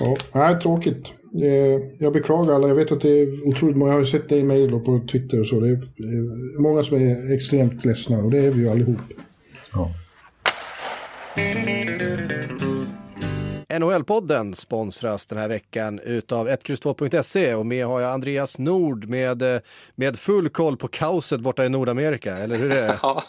Ja, 0.00 0.14
nej, 0.34 0.60
tråkigt. 0.60 1.12
Jag 1.98 2.12
beklagar 2.12 2.54
alla. 2.54 2.68
Jag 2.68 2.74
vet 2.74 2.92
att 2.92 3.00
det 3.00 3.20
är 3.20 3.48
otroligt 3.48 3.76
många. 3.76 3.90
Jag 3.90 3.96
har 3.96 4.00
ju 4.00 4.06
sett 4.06 4.28
det 4.28 4.38
i 4.38 4.44
mejl 4.44 4.74
och 4.74 4.84
på 4.84 5.00
Twitter 5.12 5.40
och 5.40 5.46
så. 5.46 5.60
Det 5.60 5.68
är 5.68 6.60
många 6.60 6.82
som 6.82 6.96
är 6.96 7.34
extremt 7.34 7.84
ledsna 7.84 8.18
och 8.18 8.30
det 8.30 8.38
är 8.38 8.50
vi 8.50 8.60
ju 8.60 8.68
allihop. 8.68 8.98
ja. 9.72 9.90
NHL-podden 13.68 14.54
sponsras 14.54 15.26
den 15.26 15.38
här 15.38 15.48
veckan 15.48 15.98
utav 15.98 16.48
1X2.se 16.48 17.54
och 17.54 17.66
med 17.66 17.86
har 17.86 18.00
jag 18.00 18.12
Andreas 18.12 18.58
Nord 18.58 19.08
med, 19.08 19.42
med 19.94 20.18
full 20.18 20.48
koll 20.48 20.76
på 20.76 20.88
kaoset 20.88 21.40
borta 21.40 21.64
i 21.64 21.68
Nordamerika, 21.68 22.36
eller 22.36 22.54
hur 22.54 22.72
är 22.72 22.88
det? 22.88 22.98
Ja, 23.02 23.24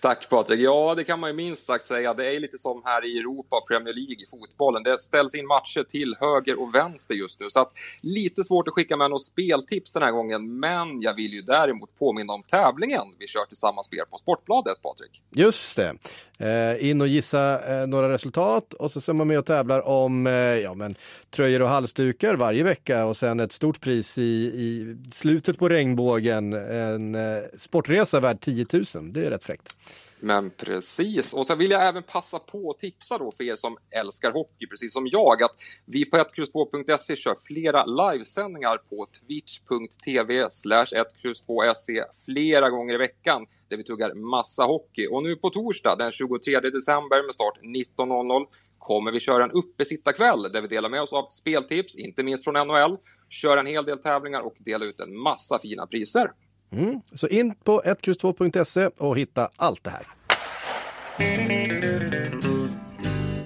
tack 0.00 0.28
Patrik. 0.28 0.60
Ja, 0.60 0.94
det 0.96 1.04
kan 1.04 1.20
man 1.20 1.30
ju 1.30 1.36
minst 1.36 1.66
sagt 1.66 1.84
säga. 1.84 2.14
Det 2.14 2.36
är 2.36 2.40
lite 2.40 2.58
som 2.58 2.82
här 2.84 3.06
i 3.06 3.18
Europa, 3.18 3.56
Premier 3.68 3.94
League 3.94 4.16
i 4.22 4.26
fotbollen. 4.30 4.82
Det 4.82 5.00
ställs 5.00 5.34
in 5.34 5.46
matcher 5.46 5.82
till 5.82 6.16
höger 6.20 6.60
och 6.60 6.74
vänster 6.74 7.14
just 7.14 7.40
nu, 7.40 7.46
så 7.50 7.60
att 7.60 7.72
lite 8.00 8.44
svårt 8.44 8.68
att 8.68 8.74
skicka 8.74 8.96
med 8.96 9.10
något 9.10 9.24
speltips 9.24 9.92
den 9.92 10.02
här 10.02 10.12
gången. 10.12 10.60
Men 10.60 11.00
jag 11.00 11.14
vill 11.14 11.32
ju 11.32 11.42
däremot 11.42 11.94
påminna 11.98 12.32
om 12.32 12.42
tävlingen 12.42 13.04
vi 13.18 13.26
kör 13.26 13.44
tillsammans 13.44 13.90
med 13.90 13.98
er 13.98 14.04
på 14.04 14.18
Sportbladet, 14.18 14.82
Patrik. 14.82 15.22
Just 15.30 15.76
det. 15.76 15.94
Eh, 16.42 16.90
in 16.90 17.00
och 17.00 17.08
gissa 17.08 17.60
eh, 17.80 17.86
några 17.86 18.12
resultat 18.12 18.74
och 18.74 18.90
så 18.90 19.12
är 19.12 19.14
man 19.14 19.28
med 19.28 19.38
och 19.38 19.46
tävlar 19.46 19.88
om 19.88 20.26
eh, 20.26 20.32
ja, 20.32 20.74
men, 20.74 20.94
tröjor 21.30 21.62
och 21.62 21.68
halsdukar 21.68 22.34
varje 22.34 22.64
vecka 22.64 23.04
och 23.04 23.16
sen 23.16 23.40
ett 23.40 23.52
stort 23.52 23.80
pris 23.80 24.18
i, 24.18 24.22
i 24.22 24.96
slutet 25.10 25.58
på 25.58 25.68
regnbågen. 25.68 26.52
En 26.52 27.14
eh, 27.14 27.42
sportresa 27.56 28.20
värd 28.20 28.40
10 28.40 28.66
000. 28.72 28.84
Det 29.12 29.26
är 29.26 29.30
rätt 29.30 29.44
fräckt. 29.44 29.76
Men 30.24 30.50
precis, 30.50 31.34
och 31.34 31.46
så 31.46 31.54
vill 31.54 31.70
jag 31.70 31.88
även 31.88 32.02
passa 32.02 32.38
på 32.38 32.70
att 32.70 32.78
tipsa 32.78 33.18
då 33.18 33.32
för 33.32 33.44
er 33.44 33.56
som 33.56 33.76
älskar 34.00 34.30
hockey, 34.30 34.66
precis 34.66 34.92
som 34.92 35.06
jag, 35.06 35.42
att 35.42 35.50
vi 35.86 36.04
på 36.04 36.16
1X2.se 36.16 37.16
kör 37.16 37.34
flera 37.46 37.84
livesändningar 37.84 38.76
på 38.76 39.06
twitch.tv 39.06 40.46
slash 40.50 40.84
1X2.se 40.84 42.04
flera 42.24 42.70
gånger 42.70 42.94
i 42.94 42.96
veckan 42.96 43.46
där 43.68 43.76
vi 43.76 43.84
tuggar 43.84 44.14
massa 44.14 44.62
hockey. 44.64 45.06
Och 45.06 45.22
nu 45.22 45.36
på 45.36 45.50
torsdag 45.50 45.96
den 45.98 46.12
23 46.12 46.60
december 46.60 47.26
med 47.26 47.34
start 47.34 47.58
19.00 47.98 48.46
kommer 48.78 49.12
vi 49.12 49.20
köra 49.20 49.44
en 49.44 49.50
uppesittarkväll 49.50 50.42
där 50.52 50.62
vi 50.62 50.68
delar 50.68 50.88
med 50.88 51.02
oss 51.02 51.12
av 51.12 51.26
speltips, 51.28 51.96
inte 51.96 52.22
minst 52.22 52.44
från 52.44 52.66
NHL, 52.66 52.96
kör 53.28 53.56
en 53.56 53.66
hel 53.66 53.84
del 53.84 53.98
tävlingar 53.98 54.40
och 54.40 54.54
delar 54.58 54.86
ut 54.86 55.00
en 55.00 55.16
massa 55.16 55.58
fina 55.58 55.86
priser. 55.86 56.30
Mm. 56.72 57.00
Så 57.12 57.26
in 57.26 57.54
på 57.64 57.82
1X2.se 57.84 58.90
och 58.98 59.18
hitta 59.18 59.48
allt 59.56 59.84
det 59.84 59.90
här. 59.90 60.06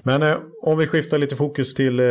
Men 0.06 0.22
eh, 0.22 0.36
om 0.62 0.78
vi 0.78 0.86
skiftar 0.86 1.18
lite 1.18 1.36
fokus 1.36 1.74
till 1.74 2.00
eh, 2.00 2.06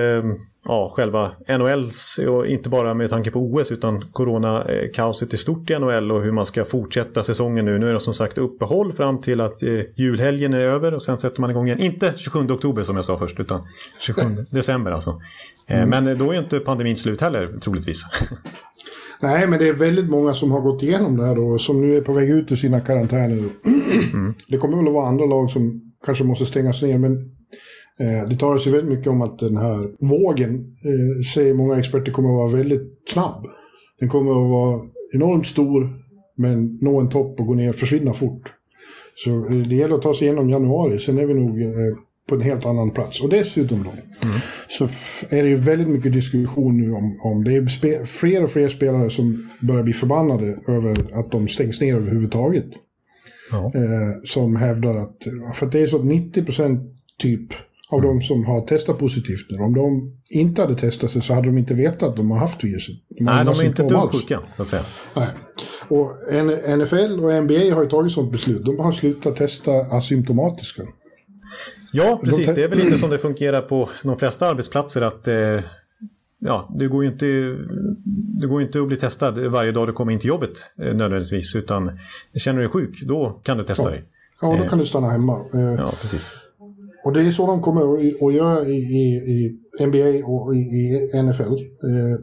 ja, 0.66 0.92
själva 0.96 1.32
NHLs, 1.58 2.20
och 2.28 2.48
inte 2.48 2.70
bara 2.70 2.94
med 2.94 3.10
tanke 3.10 3.32
på 3.32 3.40
OS 3.40 3.72
utan 3.72 4.06
coronakaoset 4.12 5.34
i 5.34 5.38
stort 5.38 5.70
i 5.70 5.80
NHL 5.80 6.12
och 6.12 6.24
hur 6.24 6.32
man 6.32 6.46
ska 6.46 6.66
fortsätta 6.66 7.24
säsongen 7.24 7.66
nu. 7.66 7.80
Nu 7.80 7.90
är 7.90 7.94
det 7.94 8.00
som 8.00 8.14
sagt 8.14 8.38
uppehåll 8.38 8.94
fram 8.94 9.22
till 9.22 9.42
att 9.42 9.64
eh, 9.64 9.82
julhelgen 9.96 10.54
är 10.54 10.60
över 10.60 10.94
och 10.94 11.02
sen 11.02 11.18
sätter 11.18 11.42
man 11.42 11.50
igång 11.50 11.68
igen. 11.68 11.80
Inte 11.80 12.14
27 12.16 12.40
oktober 12.40 12.84
som 12.84 12.96
jag 12.96 13.06
sa 13.06 13.18
först 13.18 13.40
utan 13.40 13.68
27 14.00 14.22
december 14.50 14.92
alltså. 14.92 15.22
Eh, 15.68 15.84
mm. 15.84 16.06
Men 16.06 16.18
då 16.18 16.32
är 16.32 16.40
inte 16.40 16.60
pandemin 16.60 16.98
slut 16.98 17.22
heller 17.22 17.60
troligtvis. 17.62 18.06
Nej, 19.22 19.48
men 19.48 19.60
det 19.60 19.68
är 19.68 19.74
väldigt 19.74 20.10
många 20.10 20.34
som 20.34 20.52
har 20.52 20.62
gått 20.62 20.84
igenom 20.84 21.18
det 21.18 21.26
här 21.26 21.36
då, 21.36 21.58
som 21.58 21.82
nu 21.82 21.98
är 21.98 22.02
på 22.02 22.14
väg 22.14 22.30
ut 22.30 22.52
ur 22.52 22.56
sina 22.56 22.80
karantäner. 22.80 23.38
Mm. 23.64 24.34
Det 24.48 24.58
kommer 24.58 24.78
väl 24.78 24.88
att 24.88 24.94
vara 24.94 25.08
andra 25.08 25.26
lag 25.26 25.50
som 25.50 25.82
kanske 26.06 26.24
måste 26.24 26.46
stängas 26.46 26.82
ner, 26.82 26.98
men 26.98 27.14
eh, 27.14 27.20
det 28.30 28.38
talas 28.40 28.68
ju 28.68 28.72
väldigt 28.72 28.98
mycket 28.98 29.08
om 29.08 29.22
att 29.22 29.40
den 29.40 29.58
här 29.58 29.90
vågen, 30.00 30.56
eh, 30.86 31.24
säger 31.34 31.54
många 31.54 31.80
experter, 31.80 32.12
kommer 32.12 32.30
att 32.30 32.36
vara 32.36 32.62
väldigt 32.62 32.92
snabb. 33.08 33.46
Den 34.00 34.10
kommer 34.10 34.32
att 34.32 34.50
vara 34.50 34.82
enormt 35.14 35.46
stor, 35.46 35.90
men 36.38 36.78
nå 36.82 37.00
en 37.00 37.10
topp 37.10 37.40
och 37.40 37.48
gå 37.48 37.54
ner 37.54 37.70
och 37.70 37.76
försvinna 37.76 38.14
fort. 38.14 38.54
Så 39.16 39.46
eh, 39.46 39.58
det 39.58 39.76
gäller 39.76 39.96
att 39.96 40.02
ta 40.02 40.14
sig 40.14 40.28
igenom 40.28 40.50
januari, 40.50 41.00
sen 41.00 41.20
är 41.20 41.26
vi 41.26 41.34
nog 41.34 41.62
eh, 41.62 41.98
på 42.30 42.36
en 42.36 42.42
helt 42.42 42.66
annan 42.66 42.92
plats. 42.92 43.22
Och 43.22 43.30
dessutom 43.30 43.84
då, 43.84 43.90
mm. 44.28 44.40
så 44.68 44.84
är 45.30 45.44
det 45.44 45.50
ju 45.50 45.56
väldigt 45.56 45.88
mycket 45.88 46.14
diskussion 46.14 46.78
nu 46.78 46.92
om, 46.92 47.20
om 47.24 47.44
det 47.44 47.56
är 47.56 48.06
fler 48.06 48.44
och 48.44 48.50
fler 48.50 48.70
spelare 48.70 49.10
som 49.10 49.50
börjar 49.60 49.84
bli 49.84 49.94
förbannade 49.94 50.58
över 50.68 51.20
att 51.20 51.32
de 51.32 51.48
stängs 51.48 51.82
ner 51.82 51.96
överhuvudtaget. 51.96 52.66
Ja. 53.52 53.72
Eh, 53.76 54.22
som 54.24 54.56
hävdar 54.56 54.96
att, 54.96 55.18
för 55.54 55.66
att 55.66 55.72
det 55.72 55.80
är 55.80 55.88
så 55.88 55.96
att 55.96 56.04
90% 56.04 56.92
typ 57.20 57.54
av 57.90 58.02
de 58.02 58.22
som 58.22 58.46
har 58.46 58.62
testat 58.62 59.00
positivt 59.00 59.46
nu, 59.50 59.58
om 59.58 59.74
de 59.74 60.12
inte 60.30 60.62
hade 60.62 60.76
testat 60.76 61.12
sig 61.12 61.22
så 61.22 61.34
hade 61.34 61.48
de 61.48 61.58
inte 61.58 61.74
vetat 61.74 62.04
att 62.10 62.16
de 62.16 62.32
har 62.32 62.38
haft 62.38 62.64
viruset. 62.64 62.96
De 63.10 63.24
Nej, 63.24 63.46
de 63.46 63.50
är 63.50 63.66
inte 63.66 63.84
ett 63.84 64.12
sjuka, 64.12 64.40
så 64.56 64.62
att 64.62 64.70
säga. 64.70 64.84
Nej. 65.16 65.28
Och 65.88 66.12
NFL 66.78 67.20
och 67.20 67.44
NBA 67.44 67.76
har 67.76 67.84
ju 67.84 67.90
tagit 67.90 68.12
sådant 68.12 68.32
beslut. 68.32 68.66
De 68.66 68.80
har 68.80 68.92
slutat 68.92 69.36
testa 69.36 69.72
asymptomatiska. 69.72 70.84
Ja, 71.92 72.20
precis. 72.24 72.56
Det 72.56 72.64
är 72.64 72.68
väl 72.68 72.78
lite 72.78 72.98
som 72.98 73.10
det 73.10 73.18
fungerar 73.18 73.62
på 73.62 73.90
de 74.04 74.18
flesta 74.18 74.48
arbetsplatser 74.48 75.02
att 75.02 75.28
eh, 75.28 75.36
ja, 76.40 76.76
det 76.80 76.88
går 76.88 77.04
ju 77.04 77.12
inte, 77.12 77.26
det 78.42 78.48
går 78.48 78.62
inte 78.62 78.82
att 78.82 78.88
bli 78.88 78.98
testad 78.98 79.38
varje 79.38 79.72
dag 79.72 79.88
du 79.88 79.94
kommer 79.94 80.12
in 80.12 80.20
till 80.20 80.28
jobbet 80.28 80.72
eh, 80.82 80.94
nödvändigtvis. 80.94 81.56
Utan 81.56 82.00
känner 82.38 82.60
du 82.60 82.68
dig 82.68 82.72
sjuk, 82.72 83.02
då 83.02 83.30
kan 83.44 83.58
du 83.58 83.64
testa 83.64 83.84
ja. 83.84 83.90
dig. 83.90 84.04
Ja, 84.42 84.58
då 84.64 84.70
kan 84.70 84.80
du 84.80 84.86
stanna 84.86 85.10
hemma. 85.10 85.46
Eh, 85.54 85.60
ja, 85.60 85.94
precis. 86.02 86.32
Och 87.06 87.14
det 87.14 87.22
är 87.22 87.32
så 87.32 87.48
de 87.48 87.62
kommer 87.62 87.82
att 88.28 88.34
göra 88.34 88.66
i, 88.68 88.76
i, 88.76 89.06
i 89.80 89.86
NBA 89.86 90.28
och 90.28 90.56
i, 90.56 90.60
i 90.60 91.24
NFL. 91.24 91.42
Eh, 91.42 92.20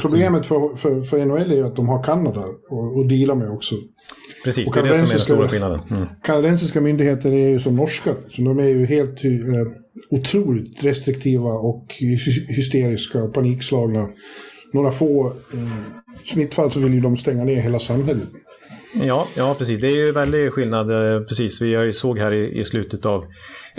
problemet 0.00 0.46
för, 0.46 0.76
för, 0.76 1.02
för 1.02 1.24
NHL 1.24 1.52
är 1.52 1.64
att 1.64 1.76
de 1.76 1.88
har 1.88 2.02
Kanada 2.02 2.40
att 2.40 3.08
deala 3.08 3.34
med 3.34 3.50
också. 3.50 3.74
Precis, 4.44 4.70
det 4.70 4.80
är 4.80 4.84
det 4.84 4.94
som 4.94 5.04
är 5.04 5.10
den 5.10 5.18
stora 5.18 5.48
skillnaden. 5.48 5.80
Mm. 5.90 6.06
Kanadensiska 6.22 6.80
myndigheter 6.80 7.32
är 7.32 7.48
ju 7.48 7.58
som 7.58 7.76
norska, 7.76 8.14
så 8.28 8.42
de 8.42 8.58
är 8.58 8.68
ju 8.68 8.86
helt 8.86 9.24
eh, 9.24 9.30
otroligt 10.10 10.84
restriktiva 10.84 11.50
och 11.50 11.94
hysteriska 12.48 13.22
och 13.22 13.34
panikslagna. 13.34 14.08
Några 14.72 14.90
få 14.90 15.26
eh, 15.26 15.68
smittfall 16.24 16.72
så 16.72 16.80
vill 16.80 16.94
ju 16.94 17.00
de 17.00 17.16
stänga 17.16 17.44
ner 17.44 17.60
hela 17.60 17.78
samhället. 17.78 18.28
Ja, 19.02 19.28
ja, 19.34 19.54
precis. 19.58 19.80
Det 19.80 19.88
är 19.88 19.96
ju 19.96 20.12
väldigt 20.12 20.52
skillnad. 20.52 20.90
Eh, 20.90 21.20
precis. 21.20 21.60
Vi 21.62 21.92
såg 21.92 22.18
här 22.18 22.32
i, 22.32 22.60
i 22.60 22.64
slutet 22.64 23.06
av 23.06 23.24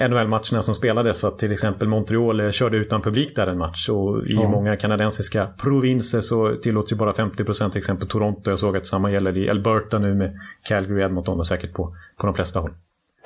NHL-matcherna 0.08 0.62
som 0.62 0.76
spelades 0.76 1.24
att 1.24 1.40
till 1.40 1.52
exempel 1.52 1.88
Montreal 1.88 2.40
eh, 2.40 2.52
körde 2.52 2.78
utan 2.78 3.02
publik 3.02 3.36
där 3.36 3.48
en 3.48 3.58
match. 3.58 3.90
Och 3.90 4.28
i 4.28 4.34
ja. 4.34 4.50
många 4.50 4.76
kanadensiska 4.76 5.48
provinser 5.62 6.22
så 6.22 6.56
tillåts 6.56 6.92
ju 6.92 6.96
bara 6.96 7.14
50 7.14 7.44
procent. 7.44 7.74
Till 7.74 7.80
exempel 7.80 8.08
Toronto. 8.08 8.50
Jag 8.50 8.60
såg 8.60 8.78
att 8.78 8.86
samma 8.86 9.12
gäller 9.12 9.38
i 9.38 9.50
Alberta 9.50 10.00
nu 10.00 10.16
med 10.16 10.40
Calgary, 10.64 11.04
Edmonton 11.04 11.40
och 11.40 11.48
säkert 11.48 11.74
på, 11.74 11.96
på 12.18 12.26
de 12.26 12.36
flesta 12.36 12.60
håll. 12.60 12.72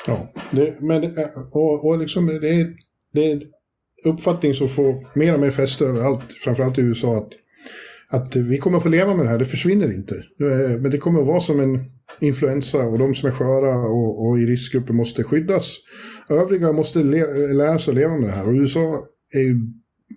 Ja, 0.07 0.31
det, 0.51 0.81
men 0.81 1.17
och, 1.51 1.87
och 1.87 1.97
liksom 1.97 2.27
det 2.27 2.49
är, 2.49 2.73
det 3.13 3.31
är 3.31 3.35
en 3.35 3.41
uppfattning 4.05 4.53
som 4.53 4.69
får 4.69 5.19
mer 5.19 5.33
och 5.33 5.39
mer 5.39 5.49
fäste 5.49 5.85
överallt, 5.85 6.33
framförallt 6.43 6.77
i 6.77 6.81
USA, 6.81 7.17
att 7.17 7.29
att 8.13 8.35
vi 8.35 8.57
kommer 8.57 8.77
att 8.77 8.83
få 8.83 8.89
leva 8.89 9.15
med 9.15 9.25
det 9.25 9.29
här, 9.29 9.37
det 9.37 9.45
försvinner 9.45 9.93
inte. 9.93 10.15
Eh, 10.15 10.81
men 10.81 10.91
det 10.91 10.97
kommer 10.97 11.21
att 11.21 11.27
vara 11.27 11.39
som 11.39 11.59
en 11.59 11.85
influensa 12.19 12.77
och 12.77 12.99
de 12.99 13.13
som 13.13 13.29
är 13.29 13.33
sköra 13.33 13.77
och, 13.77 14.27
och 14.27 14.39
i 14.39 14.45
riskgrupper 14.45 14.93
måste 14.93 15.23
skyddas. 15.23 15.77
Övriga 16.29 16.71
måste 16.71 16.99
lära 17.53 17.79
sig 17.79 17.93
leva 17.93 18.17
med 18.17 18.29
det 18.29 18.35
här 18.35 18.47
och 18.47 18.53
USA 18.53 19.07
är 19.33 19.39
ju 19.39 19.55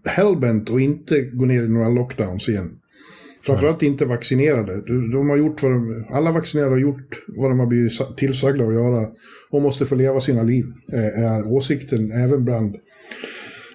hellbent 0.06 0.70
och 0.70 0.80
inte 0.80 1.20
gå 1.20 1.44
ner 1.44 1.62
i 1.62 1.68
några 1.68 1.88
lockdowns 1.88 2.48
igen. 2.48 2.70
Framförallt 3.42 3.82
inte 3.82 4.04
vaccinerade. 4.04 4.82
De 5.12 5.30
har 5.30 5.36
gjort 5.36 5.62
vad 5.62 5.72
de, 5.72 6.06
alla 6.10 6.32
vaccinerade 6.32 6.72
har 6.72 6.78
gjort 6.78 7.24
vad 7.28 7.50
de 7.50 7.58
har 7.58 7.66
blivit 7.66 7.92
tillsagda 8.16 8.64
att 8.64 8.74
göra 8.74 9.08
och 9.50 9.62
måste 9.62 9.86
få 9.86 9.94
leva 9.94 10.20
sina 10.20 10.42
liv, 10.42 10.64
eh, 10.92 11.24
är 11.24 11.52
åsikten 11.52 12.12
även 12.12 12.44
bland 12.44 12.76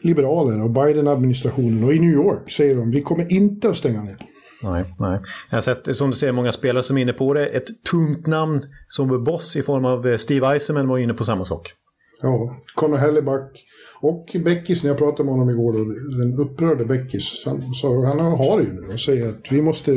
liberaler 0.02 0.64
och 0.64 0.72
Biden-administrationen 0.72 1.84
och 1.84 1.94
i 1.94 2.00
New 2.00 2.14
York 2.14 2.52
säger 2.52 2.76
de 2.76 2.92
vi 2.92 3.02
kommer 3.02 3.32
inte 3.32 3.70
att 3.70 3.78
stänga 3.78 4.04
ner. 4.04 4.18
Nej, 4.64 4.86
nej. 5.00 5.20
Jag 5.50 5.58
har 5.58 5.62
sett, 5.62 5.96
som 5.98 6.10
du 6.10 6.16
säger, 6.16 6.34
många 6.34 6.52
spelare 6.52 6.84
som 6.84 6.98
är 6.98 7.02
inne 7.02 7.14
på 7.14 7.34
det. 7.34 7.46
Ett 7.46 7.84
tungt 7.92 8.28
namn 8.28 8.62
som 8.88 9.24
boss 9.24 9.56
i 9.56 9.64
form 9.64 9.86
av 9.86 10.08
eh, 10.08 10.18
Steve 10.18 10.48
Eisenman 10.48 10.88
var 10.88 10.98
inne 10.98 11.14
på 11.14 11.24
samma 11.24 11.46
sak. 11.46 11.74
Ja, 12.22 12.56
Conor 12.76 12.98
Helleback 12.98 13.64
och 14.02 14.36
Beckis, 14.46 14.84
när 14.84 14.90
jag 14.90 14.98
pratade 14.98 15.24
med 15.24 15.34
honom 15.34 15.50
igår, 15.50 15.74
den 16.20 16.48
upprörde 16.48 16.86
Beckis, 16.86 17.44
han, 17.46 17.74
så, 17.74 18.06
han 18.06 18.20
har 18.20 18.58
det 18.58 18.64
ju 18.64 18.74
nu 18.74 18.94
och 18.94 19.00
säger 19.00 19.30
att 19.30 19.52
vi 19.52 19.62
måste, 19.62 19.92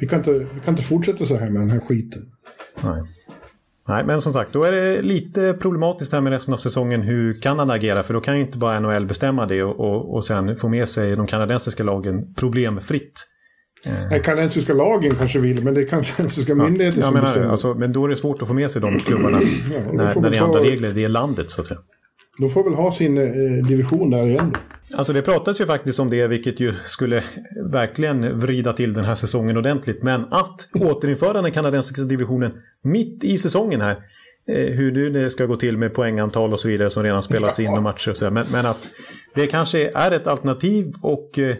vi 0.00 0.06
kan 0.08 0.18
inte, 0.18 0.32
vi 0.32 0.60
kan 0.64 0.74
inte 0.74 0.82
fortsätta 0.82 1.24
så 1.24 1.36
här 1.36 1.50
med 1.50 1.62
den 1.62 1.70
här 1.70 1.80
skiten. 1.80 2.22
Nej. 2.82 3.02
Nej, 3.88 4.04
men 4.04 4.20
som 4.20 4.32
sagt, 4.32 4.52
då 4.52 4.64
är 4.64 4.72
det 4.72 5.02
lite 5.02 5.54
problematiskt 5.54 6.12
här 6.12 6.20
med 6.20 6.32
resten 6.32 6.54
av 6.54 6.58
säsongen 6.58 7.02
hur 7.02 7.40
Kanada 7.40 7.74
agerar. 7.74 8.02
För 8.02 8.14
då 8.14 8.20
kan 8.20 8.36
ju 8.36 8.42
inte 8.42 8.58
bara 8.58 8.80
NHL 8.80 9.06
bestämma 9.06 9.46
det 9.46 9.62
och, 9.62 9.80
och, 9.80 10.14
och 10.14 10.24
sen 10.24 10.56
få 10.56 10.68
med 10.68 10.88
sig 10.88 11.16
de 11.16 11.26
kanadensiska 11.26 11.84
lagen 11.84 12.34
problemfritt. 12.34 13.26
Den 14.10 14.22
kanadensiska 14.22 14.72
lagen 14.72 15.14
kanske 15.14 15.38
vill, 15.38 15.64
men 15.64 15.74
det 15.74 15.80
är 15.80 15.86
kanadensiska 15.86 16.54
myndigheter 16.54 16.98
ja, 16.98 17.04
som 17.04 17.14
menar, 17.14 17.26
bestämmer. 17.26 17.48
Alltså, 17.48 17.74
men 17.74 17.92
då 17.92 18.04
är 18.04 18.08
det 18.08 18.16
svårt 18.16 18.42
att 18.42 18.48
få 18.48 18.54
med 18.54 18.70
sig 18.70 18.82
de 18.82 18.98
klubbarna 18.98 19.38
ja, 19.74 19.80
när, 19.92 20.20
när 20.20 20.30
det 20.30 20.36
är 20.36 20.42
andra 20.42 20.60
regler 20.60 20.92
det 20.92 21.08
landet, 21.08 21.50
så 21.50 21.60
att 21.60 21.66
säga. 21.66 21.80
De 22.38 22.50
får 22.50 22.64
väl 22.64 22.74
ha 22.74 22.92
sin 22.92 23.18
eh, 23.18 23.24
division 23.68 24.10
där 24.10 24.26
igen. 24.26 24.54
Alltså 24.94 25.12
det 25.12 25.22
pratas 25.22 25.60
ju 25.60 25.66
faktiskt 25.66 26.00
om 26.00 26.10
det, 26.10 26.26
vilket 26.26 26.60
ju 26.60 26.72
skulle 26.84 27.22
verkligen 27.70 28.38
vrida 28.38 28.72
till 28.72 28.92
den 28.92 29.04
här 29.04 29.14
säsongen 29.14 29.56
ordentligt. 29.56 30.02
Men 30.02 30.26
att 30.30 30.68
återinföra 30.80 31.42
den 31.42 31.52
kanadensiska 31.52 32.02
divisionen 32.02 32.52
mitt 32.82 33.24
i 33.24 33.38
säsongen 33.38 33.80
här 33.80 33.96
eh, 34.48 34.74
hur 34.74 34.92
nu 34.92 35.10
det 35.10 35.30
ska 35.30 35.46
gå 35.46 35.56
till 35.56 35.76
med 35.76 35.94
poängantal 35.94 36.52
och 36.52 36.60
så 36.60 36.68
vidare 36.68 36.90
som 36.90 37.02
redan 37.02 37.22
spelats 37.22 37.60
in 37.60 37.70
och 37.70 37.82
matcher 37.82 38.10
och 38.10 38.16
så 38.16 38.30
men, 38.30 38.46
men 38.52 38.66
att 38.66 38.90
det 39.34 39.46
kanske 39.46 39.90
är 39.94 40.10
ett 40.10 40.26
alternativ 40.26 40.92
och 41.02 41.38
eh, 41.38 41.56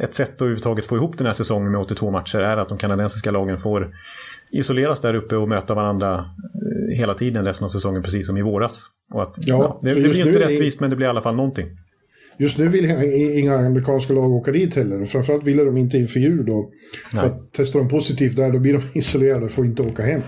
ett 0.00 0.14
sätt 0.14 0.34
att 0.34 0.42
överhuvudtaget 0.42 0.86
få 0.86 0.96
ihop 0.96 1.18
den 1.18 1.26
här 1.26 1.34
säsongen 1.34 1.72
med 1.72 1.80
82 1.80 2.10
matcher 2.10 2.38
är 2.38 2.56
att 2.56 2.68
de 2.68 2.78
kanadensiska 2.78 3.30
lagen 3.30 3.58
får 3.58 3.90
isoleras 4.50 5.00
där 5.00 5.14
uppe 5.14 5.36
och 5.36 5.48
möta 5.48 5.74
varandra 5.74 6.14
eh, 6.14 6.98
hela 6.98 7.14
tiden 7.14 7.44
resten 7.44 7.64
av 7.64 7.68
säsongen, 7.68 8.02
precis 8.02 8.26
som 8.26 8.36
i 8.36 8.42
våras. 8.42 8.84
Och 9.12 9.22
att, 9.22 9.34
Ja, 9.40 9.56
ja, 9.56 9.78
det, 9.82 9.94
det 9.94 10.08
blir 10.08 10.26
inte 10.26 10.48
rättvist, 10.48 10.80
men 10.80 10.90
det 10.90 10.96
blir 10.96 11.06
i 11.06 11.10
alla 11.10 11.22
fall 11.22 11.36
någonting. 11.36 11.66
Just 12.38 12.58
nu 12.58 12.68
vill 12.68 12.84
inga 13.38 13.54
amerikanska 13.56 14.12
lag 14.12 14.30
åka 14.30 14.52
dit 14.52 14.74
heller. 14.74 15.02
Och 15.02 15.08
framförallt 15.08 15.44
ville 15.44 15.64
de 15.64 15.76
inte 15.76 15.98
inför 15.98 16.20
jul 16.20 16.46
då. 16.46 16.70
För 17.10 17.26
att 17.26 17.50
testar 17.52 17.80
de 17.80 17.88
positivt 17.88 18.36
där, 18.36 18.52
då 18.52 18.58
blir 18.58 18.72
de 18.72 18.82
isolerade 18.98 19.44
och 19.44 19.50
får 19.50 19.64
inte 19.64 19.82
åka 19.82 20.02
hem. 20.02 20.22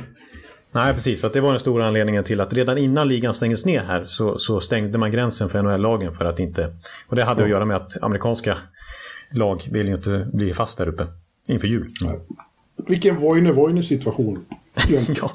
Nej, 0.72 0.92
precis. 0.92 1.24
Att 1.24 1.32
det 1.32 1.40
var 1.40 1.50
den 1.50 1.60
stora 1.60 1.86
anledningen 1.86 2.24
till 2.24 2.40
att 2.40 2.52
redan 2.52 2.78
innan 2.78 3.08
ligan 3.08 3.34
stängdes 3.34 3.66
ner 3.66 3.80
här 3.80 4.04
så, 4.04 4.38
så 4.38 4.60
stängde 4.60 4.98
man 4.98 5.10
gränsen 5.10 5.48
för 5.48 5.62
NHL-lagen 5.62 6.14
för 6.14 6.24
att 6.24 6.38
inte... 6.38 6.72
Och 7.08 7.16
det 7.16 7.24
hade 7.24 7.42
att 7.42 7.48
göra 7.48 7.64
med 7.64 7.76
att 7.76 8.02
amerikanska 8.02 8.56
lag 9.32 9.68
vill 9.70 9.88
ju 9.88 9.94
inte 9.94 10.28
bli 10.32 10.54
fast 10.54 10.78
där 10.78 10.88
uppe 10.88 11.06
inför 11.46 11.68
jul. 11.68 11.90
Vilken 12.88 13.18
Voine-Voine 13.18 13.82
situation. 13.82 14.38
egentligen. 14.88 15.20
Ja, 15.22 15.32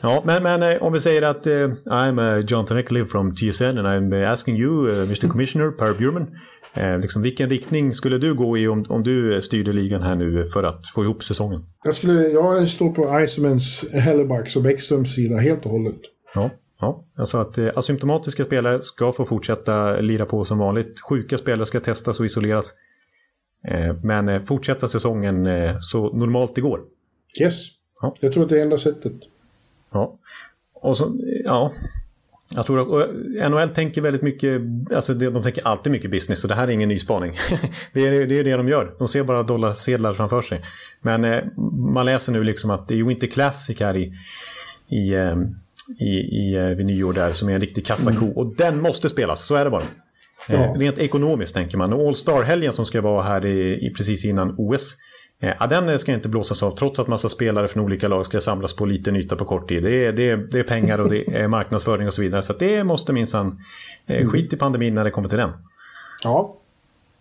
ja 0.00 0.22
men, 0.24 0.42
men 0.42 0.62
eh, 0.62 0.82
om 0.82 0.92
vi 0.92 1.00
säger 1.00 1.22
att 1.22 1.46
eh, 1.46 1.52
I'm 1.84 2.36
uh, 2.38 2.44
Jonathan 2.46 2.78
Eckley 2.78 3.04
from 3.04 3.34
TSN 3.34 3.64
and 3.64 3.78
I'm 3.78 4.26
asking 4.32 4.56
you, 4.56 4.88
uh, 4.88 5.02
Mr 5.02 5.28
Commissioner, 5.28 5.70
Per 5.70 5.94
Bjurman, 5.94 6.26
eh, 6.74 6.98
liksom, 6.98 7.22
vilken 7.22 7.50
riktning 7.50 7.94
skulle 7.94 8.18
du 8.18 8.34
gå 8.34 8.58
i 8.58 8.68
om, 8.68 8.84
om 8.88 9.02
du 9.02 9.42
styrde 9.42 9.72
ligan 9.72 10.02
här 10.02 10.16
nu 10.16 10.48
för 10.48 10.62
att 10.62 10.86
få 10.86 11.04
ihop 11.04 11.24
säsongen? 11.24 11.64
Jag, 11.84 11.94
skulle, 11.94 12.28
jag 12.28 12.68
står 12.68 12.92
på 12.92 13.20
Isemans, 13.20 13.84
Hellebacks 13.92 14.56
och 14.56 14.62
Bäckströms 14.62 15.14
sida 15.14 15.36
helt 15.36 15.64
och 15.64 15.70
hållet. 15.70 15.98
Ja, 16.34 16.50
ja. 16.80 17.04
alltså 17.16 17.38
att 17.38 17.58
eh, 17.58 17.68
asymptomatiska 17.74 18.44
spelare 18.44 18.82
ska 18.82 19.12
få 19.12 19.24
fortsätta 19.24 20.00
lira 20.00 20.26
på 20.26 20.44
som 20.44 20.58
vanligt. 20.58 21.00
Sjuka 21.00 21.38
spelare 21.38 21.66
ska 21.66 21.80
testas 21.80 22.20
och 22.20 22.26
isoleras. 22.26 22.72
Eh, 23.68 23.94
men 24.02 24.28
eh, 24.28 24.42
fortsätta 24.42 24.88
säsongen 24.88 25.46
eh, 25.46 25.76
så 25.80 26.12
normalt 26.12 26.54
det 26.54 26.60
går. 26.60 26.80
Yes. 27.40 27.66
Ja. 28.02 28.14
Jag 28.20 28.32
tror 28.32 28.42
att 28.42 28.48
det 28.48 28.58
är 28.58 28.62
enda 28.62 28.78
sättet. 28.78 29.12
Ja. 29.92 30.18
Och 30.74 30.96
så, 30.96 31.16
ja. 31.44 31.72
Jag 32.54 32.66
tror 32.66 33.02
att 33.02 33.10
NHL 33.50 33.68
tänker 33.68 34.00
väldigt 34.00 34.22
mycket, 34.22 34.62
alltså 34.94 35.14
de, 35.14 35.42
tänker 35.42 35.66
alltid 35.66 35.92
mycket 35.92 36.10
business 36.10 36.40
så 36.40 36.48
det 36.48 36.54
här 36.54 36.68
är 36.68 36.72
ingen 36.72 36.88
ny 36.88 36.98
spaning. 36.98 37.36
det, 37.92 38.06
är, 38.06 38.26
det 38.26 38.38
är 38.38 38.44
det 38.44 38.56
de 38.56 38.68
gör. 38.68 38.94
De 38.98 39.08
ser 39.08 39.22
bara 39.22 39.42
dollarsedlar 39.42 40.14
framför 40.14 40.42
sig. 40.42 40.62
Men 41.00 41.50
man 41.94 42.06
läser 42.06 42.32
nu 42.32 42.44
liksom 42.44 42.70
att 42.70 42.88
det 42.88 42.94
är 42.94 43.04
Winter 43.04 43.26
Classic 43.26 43.80
här 43.80 43.96
i, 43.96 44.12
i, 44.88 45.14
i, 45.98 46.08
i, 46.08 46.74
vid 46.76 46.86
nyår 46.86 47.12
där 47.12 47.32
som 47.32 47.48
är 47.48 47.54
en 47.54 47.60
riktig 47.60 47.86
kassako. 47.86 48.26
Och 48.26 48.56
den 48.56 48.80
måste 48.80 49.08
spelas, 49.08 49.46
så 49.46 49.54
är 49.54 49.64
det 49.64 49.70
bara. 49.70 49.84
Ja. 50.48 50.54
Eh, 50.54 50.72
rent 50.72 50.98
ekonomiskt 50.98 51.54
tänker 51.54 51.78
man. 51.78 51.92
Och 51.92 52.08
All 52.08 52.14
Star-helgen 52.14 52.72
som 52.72 52.86
ska 52.86 53.00
vara 53.00 53.22
här 53.22 53.46
i, 53.46 53.86
i 53.86 53.90
precis 53.90 54.24
innan 54.24 54.54
OS. 54.58 54.96
Eh, 55.42 55.52
ja, 55.60 55.66
den 55.66 55.98
ska 55.98 56.12
inte 56.14 56.28
blåsas 56.28 56.62
av 56.62 56.70
trots 56.70 56.98
att 56.98 57.08
massa 57.08 57.28
spelare 57.28 57.68
från 57.68 57.84
olika 57.84 58.08
lag 58.08 58.26
ska 58.26 58.40
samlas 58.40 58.72
på 58.72 58.86
liten 58.86 59.16
yta 59.16 59.36
på 59.36 59.44
kort 59.44 59.68
tid. 59.68 59.82
Det 59.82 60.06
är, 60.06 60.12
det 60.12 60.30
är, 60.30 60.36
det 60.36 60.58
är 60.58 60.64
pengar 60.64 60.98
och 60.98 61.10
det 61.10 61.36
är 61.36 61.48
marknadsföring 61.48 62.06
och 62.06 62.14
så 62.14 62.22
vidare. 62.22 62.42
Så 62.42 62.52
det 62.52 62.84
måste 62.84 63.12
minsann 63.12 63.60
eh, 64.06 64.28
skit 64.28 64.52
i 64.52 64.56
pandemin 64.56 64.94
när 64.94 65.04
det 65.04 65.10
kommer 65.10 65.28
till 65.28 65.38
den. 65.38 65.50
Ja. 66.22 66.56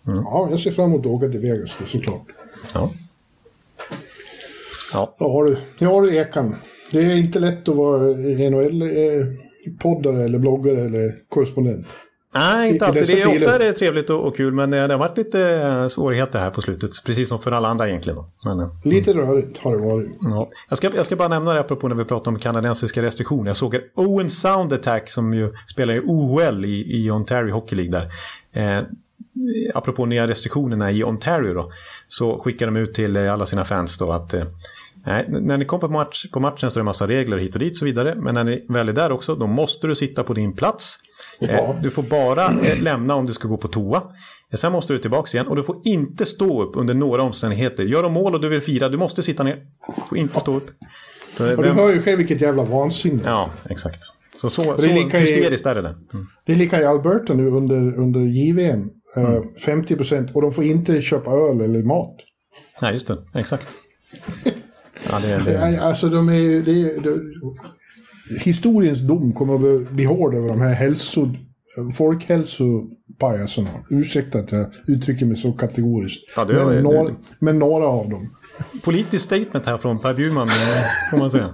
Ja, 0.03 0.47
jag 0.51 0.60
ser 0.60 0.71
fram 0.71 0.86
emot 0.86 1.05
åka 1.05 1.29
till 1.29 1.39
Vegas 1.39 1.77
såklart. 1.86 2.25
Ja. 2.73 2.91
Ja, 4.93 5.15
Ja 5.19 5.43
du, 5.43 5.57
ja 5.77 6.01
du 6.01 6.15
Ekan. 6.15 6.55
Det 6.91 6.99
är 6.99 7.17
inte 7.17 7.39
lätt 7.39 7.69
att 7.69 7.75
vara 7.75 7.99
NHL-poddare 8.49 10.23
eller 10.23 10.39
bloggare 10.39 10.81
eller 10.81 11.15
korrespondent. 11.29 11.88
Nej, 12.33 12.69
inte 12.71 12.85
alltid. 12.85 13.07
Det 13.07 13.21
är 13.21 13.27
ofta 13.27 13.55
är 13.55 13.59
det 13.59 13.73
trevligt 13.73 14.09
och, 14.09 14.27
och 14.27 14.37
kul, 14.37 14.53
men 14.53 14.71
det 14.71 14.77
har 14.77 14.97
varit 14.97 15.17
lite 15.17 15.41
eh, 15.41 15.87
svårigheter 15.87 16.39
här 16.39 16.49
på 16.49 16.61
slutet. 16.61 16.91
Precis 17.05 17.29
som 17.29 17.39
för 17.39 17.51
alla 17.51 17.67
andra 17.67 17.87
egentligen. 17.87 18.23
Men, 18.45 18.59
eh, 18.59 18.69
Lite 18.83 19.13
rörigt 19.13 19.57
har 19.57 19.71
det 19.71 19.87
varit. 19.87 20.17
Ja. 20.21 20.49
Jag, 20.69 20.77
ska, 20.77 20.89
jag 20.95 21.05
ska 21.05 21.15
bara 21.15 21.27
nämna 21.27 21.53
det 21.53 21.59
apropå 21.59 21.87
när 21.87 21.95
vi 21.95 22.05
pratar 22.05 22.31
om 22.31 22.39
kanadensiska 22.39 23.01
restriktioner. 23.01 23.49
Jag 23.49 23.57
såg 23.57 23.75
att 23.75 23.81
Owen 23.95 24.29
Sound 24.29 24.73
Attack 24.73 25.09
som 25.09 25.33
ju 25.33 25.53
spelar 25.67 25.93
i 25.93 25.99
OHL 25.99 26.65
i, 26.65 27.05
i 27.05 27.11
Ontario 27.11 27.53
Hockey 27.53 27.75
League 27.75 27.91
där. 27.91 28.11
Eh, 28.61 28.83
apropå 29.73 30.05
nya 30.05 30.27
restriktionerna 30.27 30.91
i 30.91 31.03
Ontario 31.03 31.53
då. 31.53 31.71
Så 32.07 32.39
skickar 32.39 32.65
de 32.65 32.75
ut 32.75 32.93
till 32.93 33.15
eh, 33.15 33.33
alla 33.33 33.45
sina 33.45 33.65
fans 33.65 33.97
då 33.97 34.11
att 34.11 34.33
Nej, 35.05 35.25
när 35.29 35.57
ni 35.57 35.65
kommer 35.65 35.81
på, 35.81 35.93
match, 35.93 36.25
på 36.33 36.39
matchen 36.39 36.71
så 36.71 36.79
är 36.79 36.81
det 36.81 36.85
massa 36.85 37.07
regler 37.07 37.37
hit 37.37 37.53
och 37.55 37.59
dit 37.59 37.71
och 37.71 37.77
så 37.77 37.85
vidare. 37.85 38.15
Men 38.15 38.33
när 38.33 38.43
ni 38.43 38.65
väl 38.69 38.89
är 38.89 38.93
där 38.93 39.11
också, 39.11 39.35
då 39.35 39.47
måste 39.47 39.87
du 39.87 39.95
sitta 39.95 40.23
på 40.23 40.33
din 40.33 40.53
plats. 40.55 40.95
Eh, 41.41 41.75
du 41.81 41.89
får 41.89 42.03
bara 42.03 42.45
eh, 42.45 42.81
lämna 42.81 43.15
om 43.15 43.25
du 43.25 43.33
ska 43.33 43.47
gå 43.47 43.57
på 43.57 43.67
toa. 43.67 43.97
Eh, 44.51 44.57
sen 44.57 44.71
måste 44.71 44.93
du 44.93 44.99
tillbaka 44.99 45.37
igen 45.37 45.47
och 45.47 45.55
du 45.55 45.63
får 45.63 45.81
inte 45.83 46.25
stå 46.25 46.63
upp 46.63 46.71
under 46.77 46.93
några 46.93 47.21
omständigheter. 47.23 47.83
Gör 47.83 48.03
de 48.03 48.13
mål 48.13 48.35
och 48.35 48.41
du 48.41 48.49
vill 48.49 48.61
fira, 48.61 48.89
du 48.89 48.97
måste 48.97 49.23
sitta 49.23 49.43
ner. 49.43 49.55
Du 49.95 50.01
får 50.09 50.17
inte 50.17 50.39
stå 50.39 50.55
upp. 50.57 50.67
Så, 51.31 51.55
Och 51.57 51.63
du 51.63 51.69
hör 51.69 51.93
ju 51.93 52.01
själv 52.01 52.17
vilket 52.17 52.41
jävla 52.41 52.63
vansinne. 52.63 53.21
Ja, 53.25 53.49
exakt. 53.69 53.99
Så, 54.35 54.49
så, 54.49 54.73
är 54.73 54.77
så 54.77 54.87
lika 54.87 55.17
i- 55.17 55.21
hysteriskt 55.21 55.65
är 55.65 55.75
det 55.75 55.81
där. 55.81 55.95
Mm. 56.13 56.27
Det 56.45 56.51
är 56.51 56.55
lika 56.55 56.81
i 56.81 56.85
Alberta 56.85 57.33
nu 57.33 57.47
under, 57.47 57.99
under 57.99 58.19
JVM. 58.19 58.89
Mm. 59.15 59.43
50 59.65 59.95
procent. 59.95 60.31
Och 60.35 60.41
de 60.41 60.53
får 60.53 60.63
inte 60.63 61.01
köpa 61.01 61.31
öl 61.31 61.61
eller 61.61 61.83
mat. 61.83 62.15
Nej, 62.81 62.93
just 62.93 63.07
det. 63.07 63.17
Exakt. 63.35 63.75
Ja, 65.09 65.19
det, 65.19 65.51
det, 65.51 65.59
Nej, 65.59 65.77
Alltså 65.77 66.09
de 66.09 66.29
är... 66.29 66.33
Det, 66.63 66.71
är- 66.71 67.01
det, 67.01 67.19
historiens 68.43 68.99
dom 68.99 69.33
kommer 69.33 69.53
att 69.53 69.91
bli- 69.91 70.05
hård 70.05 70.35
över 70.35 70.47
de 70.47 70.61
här 70.61 70.73
hälso, 70.73 71.29
folkhälsopajaserna. 71.97 73.69
Ursäkta 73.89 74.39
att 74.39 74.51
jag 74.51 74.65
uttrycker 74.87 75.25
mig 75.25 75.37
så 75.37 75.51
kategoriskt. 75.51 76.23
Ja, 76.35 76.45
det 76.45 76.65
men, 76.65 76.83
några, 76.83 77.11
men 77.39 77.59
några 77.59 77.85
av 77.85 78.09
dem. 78.09 78.35
politiskt 78.83 79.25
statement 79.25 79.65
här 79.65 79.77
från 79.77 79.99
Per 79.99 80.13
Bjurman, 80.13 80.47
eh, 80.47 80.53
får 81.11 81.17
man 81.17 81.31
säga. 81.31 81.49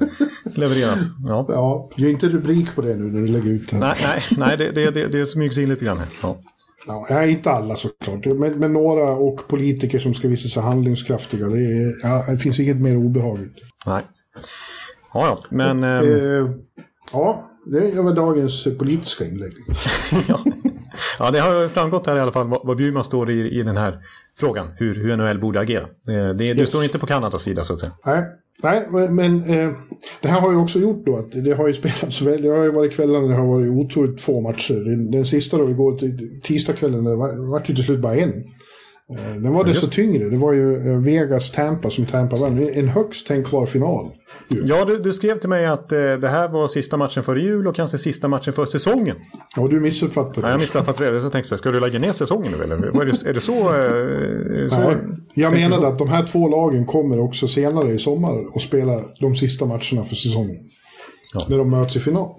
Levereras. 0.56 1.06
Ja. 1.28 1.46
Ja, 1.50 1.90
gör 1.98 2.10
inte 2.10 2.30
rubrik 2.30 2.76
på 2.76 2.82
det 2.82 2.96
nu 2.96 3.04
när 3.04 3.22
du 3.22 3.28
lägger 3.28 3.52
ut 3.52 3.70
det. 3.70 3.78
Nej, 3.80 3.96
nej, 4.08 4.24
nej 4.38 4.58
det, 4.58 4.72
det, 4.72 4.92
det, 4.92 5.08
det 5.08 5.26
smygs 5.26 5.58
in 5.58 5.70
lite 5.70 5.86
grann 5.86 5.98
här. 5.98 6.08
Ja. 6.22 6.38
Ja, 6.88 7.08
nej, 7.10 7.32
inte 7.32 7.52
alla 7.52 7.76
såklart. 7.76 8.26
Men, 8.26 8.60
men 8.60 8.74
några 8.74 9.10
och 9.12 9.48
politiker 9.48 10.00
som 10.00 10.14
ska 10.14 10.28
visa 10.28 10.48
sig 10.50 10.64
handlingskraftiga. 10.64 11.46
Det, 11.48 11.60
är, 11.60 11.94
ja, 12.04 12.26
det 12.30 12.38
finns 12.38 12.60
inget 12.60 12.78
mer 12.82 12.98
obehagligt. 12.98 13.56
Nej. 13.86 14.02
Ja, 15.14 15.28
ja. 15.28 15.40
Men... 15.50 15.84
ehm, 15.84 16.04
Eh, 16.06 16.52
ja, 17.14 17.44
det 17.66 18.02
var 18.02 18.16
dagens 18.16 18.68
politiska 18.80 19.24
inlägg. 19.26 19.54
ja. 20.28 20.40
ja, 21.20 21.32
det 21.32 21.40
har 21.40 21.70
framgått 21.70 22.08
här 22.08 22.18
i 22.18 22.20
alla 22.20 22.32
fall 22.32 22.48
vad 22.64 22.78
Bjurman 22.78 23.04
står 23.04 23.32
i, 23.32 23.60
i 23.60 23.64
den 23.64 23.78
här 23.78 24.00
frågan. 24.40 24.68
Hur, 24.78 24.96
hur 24.96 25.18
NHL 25.18 25.40
borde 25.40 25.60
agera. 25.60 25.82
Eh, 25.84 25.88
Det, 26.08 26.34
du 26.34 26.44
Yes. 26.46 26.70
står 26.70 26.84
inte 26.84 27.00
på 27.00 27.06
Kanadas 27.06 27.42
sida 27.42 27.64
så 27.64 27.74
att 27.74 27.80
säga. 27.80 27.92
Nej, 28.06 28.24
nej 28.64 28.88
men, 29.10 29.44
eh, 29.44 29.72
det 30.22 30.28
här 30.28 30.42
har 30.42 30.52
ju 30.52 30.58
också 30.58 30.80
gjort 30.80 31.06
då 31.06 31.18
att 31.18 31.32
det 31.32 31.54
har 31.54 31.68
ju 31.68 31.74
spelats 31.74 32.22
väl. 32.22 32.42
Det 32.42 32.50
har 32.50 32.64
ju 32.64 32.72
varit 32.72 32.96
kvällar 32.96 33.22
när 33.22 33.30
det 33.30 33.36
har 33.36 33.48
varit 33.48 33.70
otroligt 33.70 34.22
få 34.22 34.42
matcher. 34.42 34.74
Den, 34.74 35.12
den 35.12 35.26
sista 35.26 35.58
då, 35.58 35.70
igår 35.70 36.00
tisdagskvällen, 36.42 37.04
det 37.04 37.16
var, 37.16 37.50
var 37.50 37.64
ju 37.68 37.76
till 37.76 37.86
slut 37.86 38.02
bara 38.02 38.16
en. 38.16 38.44
Eh, 39.10 39.36
den 39.36 39.54
var 39.54 39.64
desto 39.64 39.88
tyngre. 39.88 40.30
Det 40.30 40.38
var 40.38 40.54
ju 40.54 40.76
eh, 40.76 41.00
Vegas-Tampa 41.00 41.90
som 41.90 42.06
Tampa 42.06 42.36
vann. 42.36 42.70
En 42.74 42.88
högst 42.88 43.28
tänkbar 43.28 43.66
final. 43.66 44.12
Ja, 44.64 44.86
du, 44.86 44.98
du 45.00 45.14
skrev 45.14 45.40
till 45.40 45.50
mig 45.50 45.66
att 45.66 45.92
eh, 45.92 45.98
det 45.98 46.28
här 46.28 46.48
var 46.48 46.68
sista 46.68 46.98
matchen 46.98 47.24
före 47.24 47.42
jul 47.42 47.68
och 47.68 47.76
kanske 47.76 47.98
sista 47.98 48.28
matchen 48.28 48.54
för 48.54 48.66
säsongen. 48.66 49.16
Ja, 49.56 49.68
du 49.68 49.80
missuppfattade. 49.80 50.48
Ja, 50.48 50.52
jag 50.52 50.60
missuppfattade 50.60 51.12
det. 51.12 51.22
Så 51.22 51.30
tänkte 51.30 51.54
jag, 51.54 51.60
ska 51.60 51.72
du 51.72 51.80
lägga 51.80 52.00
ner 52.00 52.12
säsongen 52.12 52.52
nu 52.58 52.64
eller? 52.64 53.02
Är 53.02 53.06
det, 53.06 53.30
är 53.30 53.34
det 53.34 53.42
så? 53.42 53.54
eh, 53.54 54.70
så 54.70 54.80
Nej, 54.80 54.98
jag 55.34 55.52
menade 55.54 55.82
så? 55.82 55.88
att 55.88 55.98
de 56.00 56.10
här 56.10 56.24
två 56.26 56.48
lagen 56.50 56.86
kommer 56.86 57.20
också 57.20 57.48
senare 57.48 57.92
i 57.92 58.00
sommar 58.00 58.56
och 58.56 58.62
spela 58.62 59.04
de 59.20 59.36
sista 59.36 59.66
matcherna 59.66 60.06
för 60.06 60.16
säsongen. 60.16 60.58
Ja. 61.34 61.46
När 61.50 61.58
de 61.58 61.70
möts 61.70 61.96
i 61.96 62.00
final. 62.00 62.30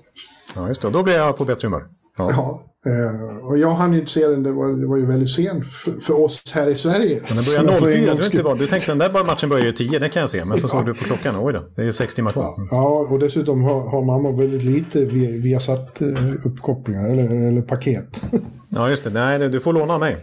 Ja, 0.57 0.69
just 0.69 0.83
det. 0.83 0.91
Då 0.91 1.03
blir 1.03 1.15
jag 1.15 1.37
på 1.37 1.45
bättre 1.45 1.67
humör. 1.69 1.83
Ja. 2.19 2.31
Ja, 2.31 2.63
eh, 2.89 3.47
och 3.47 3.59
jag 3.59 3.75
hann 3.75 3.95
inte 3.95 4.11
se 4.11 4.27
den, 4.27 4.43
det 4.43 4.53
var, 4.53 4.81
det 4.81 4.87
var 4.87 4.97
ju 4.97 5.07
väldigt 5.07 5.31
sent 5.31 5.67
för, 5.67 5.93
för 6.01 6.21
oss 6.25 6.43
här 6.55 6.67
i 6.67 6.75
Sverige. 6.77 7.21
Men 7.29 7.37
den 7.37 7.67
börjar 7.67 7.79
får 7.79 7.89
en 7.89 7.93
04. 7.95 8.07
gång 8.07 8.17
Du, 8.17 8.25
inte 8.25 8.43
var, 8.43 8.55
du 8.55 8.67
tänkte 8.67 8.91
den 8.91 8.99
där 8.99 9.11
bara 9.11 9.25
matchen 9.25 9.49
börjar 9.49 9.65
ju 9.65 9.73
10, 9.73 9.99
det 9.99 10.09
kan 10.09 10.21
jag 10.21 10.31
se. 10.31 10.45
Men 10.45 10.59
så 10.59 10.69
såg 10.69 10.87
du 10.87 10.95
på 10.95 11.05
klockan, 11.05 11.35
oj 11.39 11.53
då, 11.53 11.65
det 11.77 11.83
är 11.83 11.93
sex 11.93 12.15
timmar 12.15 12.31
kvar. 12.31 12.55
Ja, 12.71 13.07
och 13.11 13.19
dessutom 13.19 13.65
har, 13.65 13.91
har 13.91 14.05
mamma 14.05 14.31
väldigt 14.33 14.63
lite 14.65 15.05
via, 15.05 15.31
via 15.31 15.61
satt 15.61 16.01
eh, 16.01 16.07
uppkopplingar 16.45 17.09
eller, 17.11 17.49
eller 17.49 17.63
paket. 17.63 18.23
Ja, 18.71 18.91
just 18.91 19.05
det. 19.05 19.11
Nej, 19.11 19.49
du 19.49 19.61
får 19.61 19.73
låna 19.73 19.95
av 19.95 20.01
mig. 20.01 20.17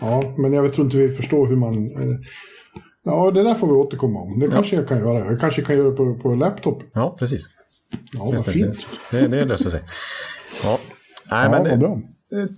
ja, 0.00 0.34
men 0.38 0.52
jag 0.52 0.72
tror 0.72 0.84
inte 0.84 0.96
vi 0.96 1.08
förstår 1.08 1.46
hur 1.46 1.56
man... 1.56 1.74
Eh, 1.74 2.18
ja, 3.04 3.30
det 3.30 3.42
där 3.42 3.54
får 3.54 3.66
vi 3.66 3.72
återkomma 3.72 4.20
om. 4.20 4.38
Det 4.40 4.48
kanske 4.48 4.76
jag 4.76 4.88
kan 4.88 4.98
göra. 4.98 5.18
Jag 5.18 5.40
kanske 5.40 5.62
kan 5.62 5.76
göra 5.76 5.90
det 5.90 5.96
på, 5.96 6.14
på 6.14 6.34
laptop. 6.34 6.82
Ja, 6.92 7.16
precis. 7.18 7.46
Ja, 8.12 8.24
vad 8.24 8.46
fint. 8.46 8.76
det, 9.10 9.20
det, 9.20 9.28
det 9.28 9.44
löser 9.44 9.70
sig. 9.70 9.82
Ja. 10.64 10.78
Nej, 11.30 11.50
Ja, 11.52 11.62
men, 11.62 11.78
bra. 11.78 11.98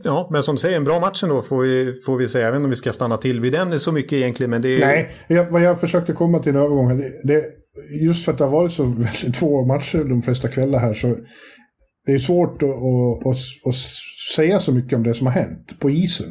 Ja, 0.04 0.28
men 0.32 0.42
som 0.42 0.54
du 0.54 0.60
säger, 0.60 0.76
en 0.76 0.84
bra 0.84 1.00
match 1.00 1.22
ändå 1.22 1.42
får 1.42 1.62
vi, 1.62 2.00
får 2.06 2.16
vi 2.16 2.28
säga. 2.28 2.48
Inte 2.48 2.64
om 2.64 2.70
vi 2.70 2.76
ska 2.76 2.92
stanna 2.92 3.16
till 3.16 3.40
vid 3.40 3.52
den 3.52 3.80
så 3.80 3.92
mycket 3.92 4.12
egentligen, 4.12 4.50
men 4.50 4.62
det 4.62 4.82
är... 4.82 4.86
Nej, 4.86 5.10
jag, 5.26 5.50
vad 5.50 5.62
jag 5.62 5.80
försökte 5.80 6.12
komma 6.12 6.38
till 6.38 6.50
en 6.50 6.62
övergång, 6.62 6.98
det, 6.98 7.12
det, 7.24 7.44
just 8.00 8.24
för 8.24 8.32
att 8.32 8.38
det 8.38 8.44
har 8.44 8.50
varit 8.50 8.72
så 8.72 8.84
väldigt 8.84 9.36
få 9.36 9.66
matcher 9.66 10.04
de 10.04 10.22
flesta 10.22 10.48
kvällar 10.48 10.78
här 10.78 10.94
så 10.94 11.16
det 12.06 12.12
är 12.12 12.18
svårt 12.18 12.62
att, 12.62 12.68
att, 12.68 13.26
att, 13.26 13.36
att 13.68 13.74
säga 14.36 14.60
så 14.60 14.72
mycket 14.72 14.92
om 14.92 15.02
det 15.02 15.14
som 15.14 15.26
har 15.26 15.34
hänt 15.34 15.80
på 15.80 15.90
isen. 15.90 16.26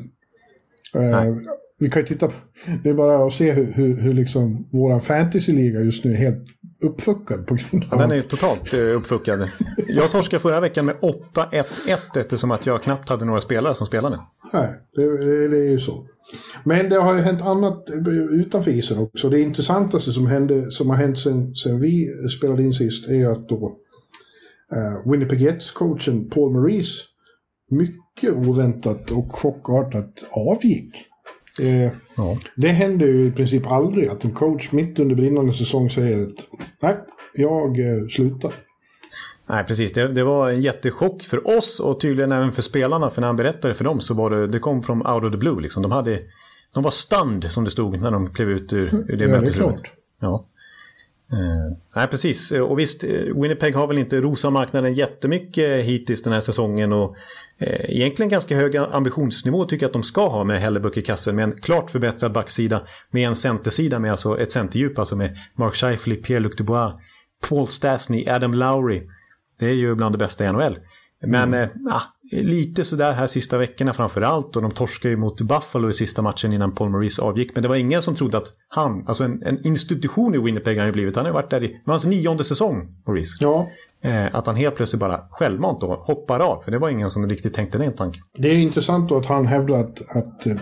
Uh, 0.95 1.37
vi 1.79 1.89
kan 1.89 2.01
ju 2.01 2.07
titta 2.07 2.27
på, 2.27 2.33
det 2.83 2.89
är 2.89 2.93
bara 2.93 3.27
att 3.27 3.33
se 3.33 3.51
hur, 3.51 3.73
hur, 3.73 4.01
hur 4.01 4.13
liksom 4.13 4.67
våran 4.71 5.01
fantasyliga 5.01 5.79
just 5.79 6.03
nu 6.03 6.11
är 6.11 6.15
helt 6.15 6.45
uppfuckad 6.83 7.47
på 7.47 7.55
grund 7.55 7.85
av... 7.89 7.99
Den 7.99 8.11
är 8.11 8.21
totalt 8.21 8.73
uh, 8.73 8.97
uppfuckad. 8.97 9.49
Jag 9.87 10.11
torskade 10.11 10.39
förra 10.39 10.59
veckan 10.59 10.85
med 10.85 10.95
8-1-1 10.95 12.19
eftersom 12.19 12.51
att 12.51 12.65
jag 12.65 12.83
knappt 12.83 13.09
hade 13.09 13.25
några 13.25 13.41
spelare 13.41 13.75
som 13.75 13.87
spelade. 13.87 14.19
Nej, 14.53 14.69
det, 14.95 15.25
det, 15.25 15.47
det, 15.47 15.57
är 15.57 15.71
ju 15.71 15.79
så. 15.79 16.07
Men 16.63 16.89
det 16.89 16.95
har 16.95 17.13
ju 17.13 17.21
hänt 17.21 17.41
annat 17.41 17.83
utanför 18.31 18.71
isen 18.71 18.97
också. 18.97 19.29
Det 19.29 19.41
intressantaste 19.41 20.11
som, 20.11 20.27
hände, 20.27 20.71
som 20.71 20.89
har 20.89 20.97
hänt 20.97 21.19
sen, 21.19 21.55
sen 21.55 21.79
vi 21.79 22.07
spelade 22.37 22.63
in 22.63 22.73
sist 22.73 23.09
är 23.09 23.27
att 23.27 23.49
då 23.49 23.77
uh, 24.75 25.11
Winnipeg 25.11 25.41
Jets-coachen 25.41 26.29
Paul 26.29 26.53
Maurice 26.53 27.03
mycket 27.69 28.33
oväntat 28.33 29.11
och 29.11 29.35
chockartat 29.35 30.13
avgick. 30.31 30.95
Eh, 31.59 31.91
ja. 32.17 32.37
Det 32.55 32.67
händer 32.67 33.07
ju 33.07 33.27
i 33.27 33.31
princip 33.31 33.67
aldrig 33.67 34.07
att 34.07 34.23
en 34.23 34.31
coach 34.31 34.71
mitt 34.71 34.99
under 34.99 35.15
brinnande 35.15 35.53
säsong 35.53 35.89
säger 35.89 36.23
att 36.23 36.35
nej, 36.81 36.97
jag 37.33 37.79
eh, 37.79 38.07
slutar. 38.09 38.51
Nej, 39.49 39.63
precis. 39.63 39.93
Det, 39.93 40.07
det, 40.07 40.23
var 40.23 40.49
en 40.49 40.61
jättechock 40.61 41.23
för 41.23 41.57
oss 41.57 41.79
och 41.79 41.99
tydligen 41.99 42.31
även 42.31 42.51
för 42.51 42.61
spelarna. 42.61 43.09
För 43.09 43.21
när 43.21 43.27
han 43.27 43.35
berättade 43.35 43.73
för 43.73 43.83
dem 43.83 44.01
så 44.01 44.13
var 44.13 44.29
det, 44.29 44.47
det 44.47 44.59
kom 44.59 44.83
från 44.83 45.07
out 45.07 45.23
of 45.23 45.31
the 45.31 45.37
blue. 45.37 45.61
Liksom. 45.61 45.83
De, 45.83 45.91
hade, 45.91 46.19
de 46.73 46.83
var 46.83 46.91
stunned 46.91 47.51
som 47.51 47.63
det 47.63 47.69
stod 47.69 48.01
när 48.01 48.11
de 48.11 48.33
klev 48.33 48.49
ut 48.49 48.73
ur, 48.73 48.93
ur 49.07 49.17
det 49.17 49.25
ja, 49.25 49.29
mötesrummet. 49.29 49.81
Ja. 50.19 50.45
Mm. 51.31 51.75
nej, 51.95 52.07
precis. 52.07 52.51
Och 52.51 52.79
visst, 52.79 53.03
eh, 53.03 53.09
Winnipeg 53.09 53.75
har 53.75 53.87
väl 53.87 53.97
inte 53.97 54.21
rosat 54.21 54.53
marknaden 54.53 54.93
jättemycket 54.93 55.85
hittills 55.85 56.23
den 56.23 56.33
här 56.33 56.39
säsongen. 56.39 56.93
Och 56.93 57.15
eh, 57.57 57.97
egentligen 57.97 58.29
ganska 58.29 58.55
hög 58.55 58.77
ambitionsnivå 58.77 59.65
tycker 59.65 59.83
jag 59.83 59.87
att 59.87 59.93
de 59.93 60.03
ska 60.03 60.27
ha 60.27 60.43
med 60.43 60.61
Hellebuck 60.61 60.97
i 60.97 61.01
kassen. 61.01 61.35
Med 61.35 61.43
en 61.43 61.61
klart 61.61 61.91
förbättrad 61.91 62.31
backsida. 62.31 62.81
Med 63.11 63.27
en 63.27 63.35
centersida 63.35 63.99
med 63.99 64.11
alltså 64.11 64.39
ett 64.39 64.51
centerdjup. 64.51 64.99
Alltså 64.99 65.15
med 65.15 65.37
Mark 65.55 65.75
Scheifly, 65.75 66.15
Pierre-Luc 66.15 66.57
Dubois, 66.57 66.93
Paul 67.49 67.67
Stastny, 67.67 68.29
Adam 68.29 68.53
Lowry. 68.53 69.03
Det 69.59 69.65
är 69.65 69.73
ju 69.73 69.95
bland 69.95 70.15
det 70.15 70.19
bästa 70.19 70.45
i 70.45 70.51
NHL. 70.51 70.77
Men 71.21 71.53
mm. 71.53 71.69
eh, 72.31 72.43
lite 72.43 72.85
sådär 72.85 73.11
här 73.11 73.27
sista 73.27 73.57
veckorna 73.57 73.93
framför 73.93 74.21
allt. 74.21 74.55
Och 74.55 74.61
de 74.61 74.71
torskade 74.71 75.11
ju 75.11 75.17
mot 75.17 75.41
Buffalo 75.41 75.89
i 75.89 75.93
sista 75.93 76.21
matchen 76.21 76.53
innan 76.53 76.75
Paul 76.75 76.89
Maurice 76.89 77.21
avgick. 77.21 77.51
Men 77.55 77.61
det 77.61 77.69
var 77.69 77.75
ingen 77.75 78.01
som 78.01 78.15
trodde 78.15 78.37
att 78.37 78.47
han, 78.67 79.03
alltså 79.07 79.23
en, 79.23 79.43
en 79.43 79.67
institution 79.67 80.35
i 80.35 80.37
Winnipeg 80.37 80.75
har 80.75 80.79
han 80.79 80.87
ju 80.87 80.93
blivit. 80.93 81.15
Han 81.15 81.25
har 81.25 81.33
varit 81.33 81.49
där 81.49 81.63
i, 81.63 81.67
det 81.67 81.81
var 81.85 81.93
hans 81.93 82.05
nionde 82.05 82.43
säsong, 82.43 83.03
Maurice. 83.07 83.37
Ja. 83.41 83.67
Eh, 84.03 84.35
att 84.35 84.47
han 84.47 84.55
helt 84.55 84.75
plötsligt 84.75 84.99
bara 84.99 85.19
självmant 85.31 85.81
då 85.81 85.87
hoppar 85.87 86.39
av. 86.39 86.61
För 86.61 86.71
det 86.71 86.79
var 86.79 86.89
ingen 86.89 87.09
som 87.09 87.29
riktigt 87.29 87.53
tänkte 87.53 87.77
den 87.77 87.93
tanken. 87.93 88.21
Det 88.37 88.47
är 88.47 88.55
intressant 88.55 89.09
då 89.09 89.17
att 89.17 89.25
han 89.25 89.45
hävdar 89.45 89.79
att, 89.79 90.15
att 90.15 90.45
eh, 90.45 90.55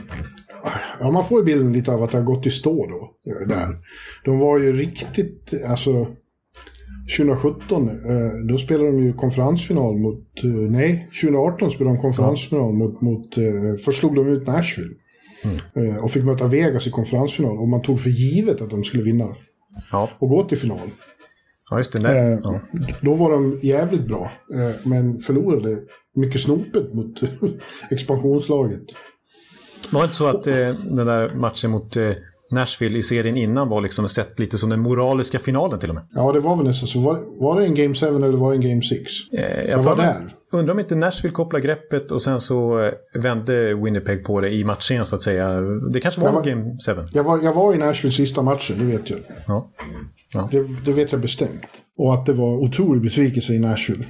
ja, 0.99 1.11
man 1.11 1.25
får 1.25 1.39
ju 1.39 1.45
bilden 1.45 1.73
lite 1.73 1.91
av 1.91 2.03
att 2.03 2.11
det 2.11 2.17
har 2.17 2.25
gått 2.25 2.45
i 2.45 2.51
stå 2.51 2.87
då. 2.87 3.11
Där. 3.47 3.77
De 4.25 4.39
var 4.39 4.59
ju 4.59 4.73
riktigt, 4.73 5.53
alltså 5.67 6.07
2017, 7.07 7.89
eh, 7.89 8.47
då 8.49 8.57
spelade 8.57 8.91
de 8.91 9.03
ju 9.03 9.13
konferensfinal 9.13 9.97
mot, 9.97 10.43
eh, 10.43 10.49
nej, 10.49 11.09
2018 11.21 11.71
spelade 11.71 11.95
de 11.95 12.01
konferensfinal 12.01 12.73
mot, 12.73 13.01
mot 13.01 13.37
eh, 13.37 13.43
först 13.85 13.99
slog 13.99 14.15
de 14.15 14.27
ut 14.27 14.47
Nashville. 14.47 14.95
Mm. 15.75 16.03
Och 16.03 16.11
fick 16.11 16.23
möta 16.23 16.47
Vegas 16.47 16.87
i 16.87 16.89
konferensfinal 16.89 17.57
och 17.57 17.67
man 17.67 17.81
tog 17.81 17.99
för 17.99 18.09
givet 18.09 18.61
att 18.61 18.69
de 18.69 18.83
skulle 18.83 19.03
vinna. 19.03 19.27
Ja. 19.91 20.09
Och 20.19 20.29
gå 20.29 20.43
till 20.43 20.57
final. 20.57 20.89
Ja, 21.69 21.77
just 21.77 21.91
det. 21.91 21.99
Där. 21.99 22.39
Ja. 22.43 22.59
Då 23.01 23.13
var 23.13 23.31
de 23.31 23.59
jävligt 23.61 24.07
bra, 24.07 24.31
men 24.83 25.19
förlorade 25.19 25.77
mycket 26.15 26.41
snopet 26.41 26.93
mot 26.93 27.21
expansionslaget. 27.89 28.83
Var 29.91 30.01
det 30.01 30.05
inte 30.05 30.17
så 30.17 30.27
att 30.27 30.43
den 30.43 30.95
där 30.95 31.35
matchen 31.35 31.71
mot 31.71 31.97
Nashville 32.51 32.97
i 32.97 33.03
serien 33.03 33.37
innan 33.37 33.69
var 33.69 33.81
liksom 33.81 34.09
sett 34.09 34.39
lite 34.39 34.57
som 34.57 34.69
den 34.69 34.79
moraliska 34.79 35.39
finalen 35.39 35.79
till 35.79 35.89
och 35.89 35.95
med. 35.95 36.07
Ja, 36.11 36.31
det 36.31 36.39
var 36.39 36.55
väl 36.55 36.65
nästan 36.65 36.87
så. 36.87 36.99
Var, 36.99 37.41
var 37.41 37.59
det 37.59 37.65
en 37.65 37.75
Game 37.75 37.95
7 37.95 38.05
eller 38.05 38.31
var 38.31 38.51
det 38.51 38.57
en 38.57 38.69
Game 38.69 38.81
6? 38.81 39.01
Eh, 39.33 39.41
jag, 39.41 39.69
jag 39.69 39.83
var 39.83 39.95
där. 39.95 40.15
Undrar 40.51 40.73
om 40.73 40.79
inte 40.79 40.95
Nashville 40.95 41.33
kopplade 41.33 41.65
greppet 41.65 42.11
och 42.11 42.21
sen 42.21 42.41
så 42.41 42.79
eh, 42.79 42.93
vände 43.21 43.75
Winnipeg 43.75 44.23
på 44.25 44.41
det 44.41 44.49
i 44.49 44.63
matchen 44.63 45.05
så 45.05 45.15
att 45.15 45.21
säga. 45.21 45.61
Det 45.93 45.99
kanske 45.99 46.21
var, 46.21 46.31
var 46.31 46.43
Game 46.43 46.77
7? 46.85 46.91
Jag 47.13 47.23
var, 47.23 47.43
jag 47.43 47.53
var 47.53 47.73
i 47.73 47.77
Nashville 47.77 48.13
sista 48.13 48.41
matchen, 48.41 48.75
det 48.79 48.85
vet 48.85 49.09
jag. 49.09 49.19
Ja. 49.47 49.71
ja. 50.33 50.49
Det, 50.51 50.65
det, 50.85 50.91
vet 50.91 51.11
jag 51.11 51.21
bestämt. 51.21 51.65
Och 51.97 52.13
att 52.13 52.25
det 52.25 52.33
var 52.33 52.57
otrolig 52.57 53.01
besvikelse 53.01 53.53
i 53.53 53.59
Nashville. 53.59 54.05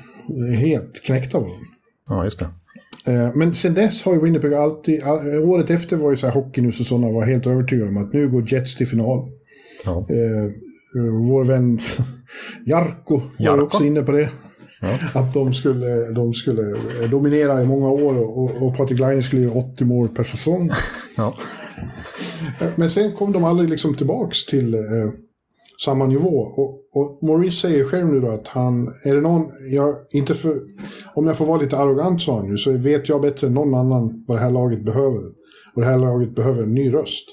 Helt 0.58 1.04
knäckta 1.04 1.39
var 1.39 1.48
de. 1.48 1.67
Ja, 2.10 2.24
just 2.24 2.39
det. 2.39 2.50
Eh, 3.07 3.35
men 3.35 3.55
sen 3.55 3.73
dess 3.73 4.03
har 4.03 4.13
ju 4.13 4.21
Winnipeg 4.21 4.53
alltid, 4.53 5.03
året 5.43 5.69
efter 5.69 5.97
var 5.97 6.11
ju 6.11 6.17
så 6.17 6.27
här 6.27 6.33
hockeynews 6.33 6.79
och 6.79 6.85
sådana 6.85 7.11
var 7.11 7.25
helt 7.25 7.47
övertygade 7.47 7.89
om 7.89 7.97
att 7.97 8.13
nu 8.13 8.29
går 8.29 8.53
Jets 8.53 8.75
till 8.75 8.87
final. 8.87 9.29
Ja. 9.85 10.05
Eh, 10.09 10.43
eh 10.45 11.13
vår 11.29 11.43
vän 11.43 11.79
Jarko 12.65 13.21
var 13.37 13.61
också 13.61 13.83
inne 13.83 14.01
på 14.01 14.11
det. 14.11 14.29
Ja. 14.81 14.99
Att 15.19 15.33
de 15.33 15.53
skulle, 15.53 16.11
de 16.11 16.33
skulle 16.33 16.61
dominera 17.11 17.61
i 17.61 17.65
många 17.65 17.89
år 17.89 18.15
och, 18.15 18.61
och 18.61 18.77
Patrik 18.77 18.99
Laine 18.99 19.23
skulle 19.23 19.41
göra 19.41 19.53
80 19.53 19.85
mål 19.85 20.09
per 20.09 20.23
säsong. 20.23 20.71
Ja. 21.17 21.33
Men 22.75 22.89
sen 22.89 23.11
kom 23.11 23.31
de 23.31 23.43
aldrig 23.43 23.69
liksom 23.69 23.95
tillbaks 23.95 24.45
till 24.45 24.75
samma 25.85 26.07
nivå. 26.07 26.38
Och, 26.39 26.81
och 26.93 27.23
Maurice 27.23 27.61
säger 27.61 27.83
själv 27.83 28.07
nu 28.07 28.19
då 28.19 28.29
att 28.29 28.47
han, 28.47 28.88
är 29.03 29.15
det 29.15 29.21
någon, 29.21 29.51
jag, 29.71 29.95
inte 30.11 30.33
för, 30.33 30.61
om 31.13 31.27
jag 31.27 31.38
får 31.38 31.45
vara 31.45 31.61
lite 31.61 31.77
arrogant 31.77 32.21
sa 32.21 32.38
han 32.38 32.49
nu, 32.49 32.57
så 32.57 32.71
vet 32.71 33.09
jag 33.09 33.21
bättre 33.21 33.47
än 33.47 33.53
någon 33.53 33.75
annan 33.75 34.25
vad 34.27 34.38
det 34.38 34.41
här 34.41 34.51
laget 34.51 34.85
behöver. 34.85 35.21
Och 35.75 35.81
det 35.81 35.88
här 35.88 35.97
laget 35.97 36.35
behöver 36.35 36.63
en 36.63 36.73
ny 36.73 36.93
röst. 36.93 37.25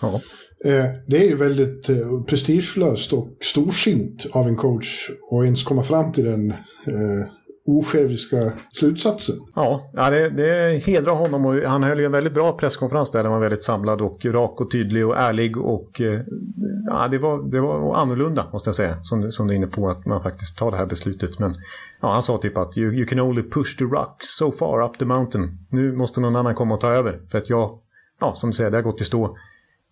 Ja. 0.00 0.20
Eh, 0.64 0.84
det 1.06 1.16
är 1.16 1.28
ju 1.28 1.36
väldigt 1.36 1.88
eh, 1.88 2.22
prestigelöst 2.26 3.12
och 3.12 3.28
storsint 3.40 4.26
av 4.32 4.48
en 4.48 4.56
coach 4.56 5.10
att 5.30 5.44
ens 5.44 5.62
komma 5.62 5.82
fram 5.82 6.12
till 6.12 6.24
den 6.24 6.50
eh, 6.86 7.26
osjälviska 7.66 8.52
slutsatsen. 8.72 9.36
Ja, 9.54 9.90
ja 9.92 10.10
det, 10.10 10.30
det 10.30 10.82
hedrar 10.86 11.14
honom 11.14 11.46
och 11.46 11.54
han 11.54 11.82
höll 11.82 11.98
ju 11.98 12.04
en 12.04 12.12
väldigt 12.12 12.34
bra 12.34 12.52
presskonferens 12.52 13.10
där. 13.10 13.22
Den 13.22 13.32
var 13.32 13.38
väldigt 13.38 13.64
samlad 13.64 14.00
och 14.00 14.24
rak 14.24 14.60
och 14.60 14.70
tydlig 14.70 15.06
och 15.06 15.16
ärlig 15.16 15.58
och 15.58 16.00
eh, 16.00 16.20
ja, 16.90 17.08
det, 17.08 17.18
var, 17.18 17.50
det 17.50 17.60
var 17.60 17.94
annorlunda 17.94 18.46
måste 18.52 18.68
jag 18.68 18.74
säga. 18.74 19.02
Som, 19.02 19.30
som 19.30 19.46
du 19.46 19.54
är 19.54 19.56
inne 19.56 19.66
på 19.66 19.88
att 19.88 20.06
man 20.06 20.22
faktiskt 20.22 20.58
tar 20.58 20.70
det 20.70 20.76
här 20.76 20.86
beslutet. 20.86 21.38
Men 21.38 21.54
ja, 22.00 22.12
han 22.12 22.22
sa 22.22 22.38
typ 22.38 22.56
att 22.56 22.78
you, 22.78 22.94
you 22.94 23.06
can 23.06 23.20
only 23.20 23.42
push 23.42 23.78
the 23.78 23.84
rock 23.84 24.16
so 24.18 24.52
far 24.52 24.84
up 24.84 24.98
the 24.98 25.04
mountain. 25.04 25.58
Nu 25.70 25.92
måste 25.92 26.20
någon 26.20 26.36
annan 26.36 26.54
komma 26.54 26.74
och 26.74 26.80
ta 26.80 26.88
över. 26.88 27.20
För 27.30 27.38
att 27.38 27.50
jag, 27.50 27.78
ja 28.20 28.34
som 28.34 28.50
du 28.50 28.54
säger, 28.54 28.70
det 28.70 28.76
har 28.76 28.82
gått 28.82 29.00
i 29.00 29.04
stå. 29.04 29.36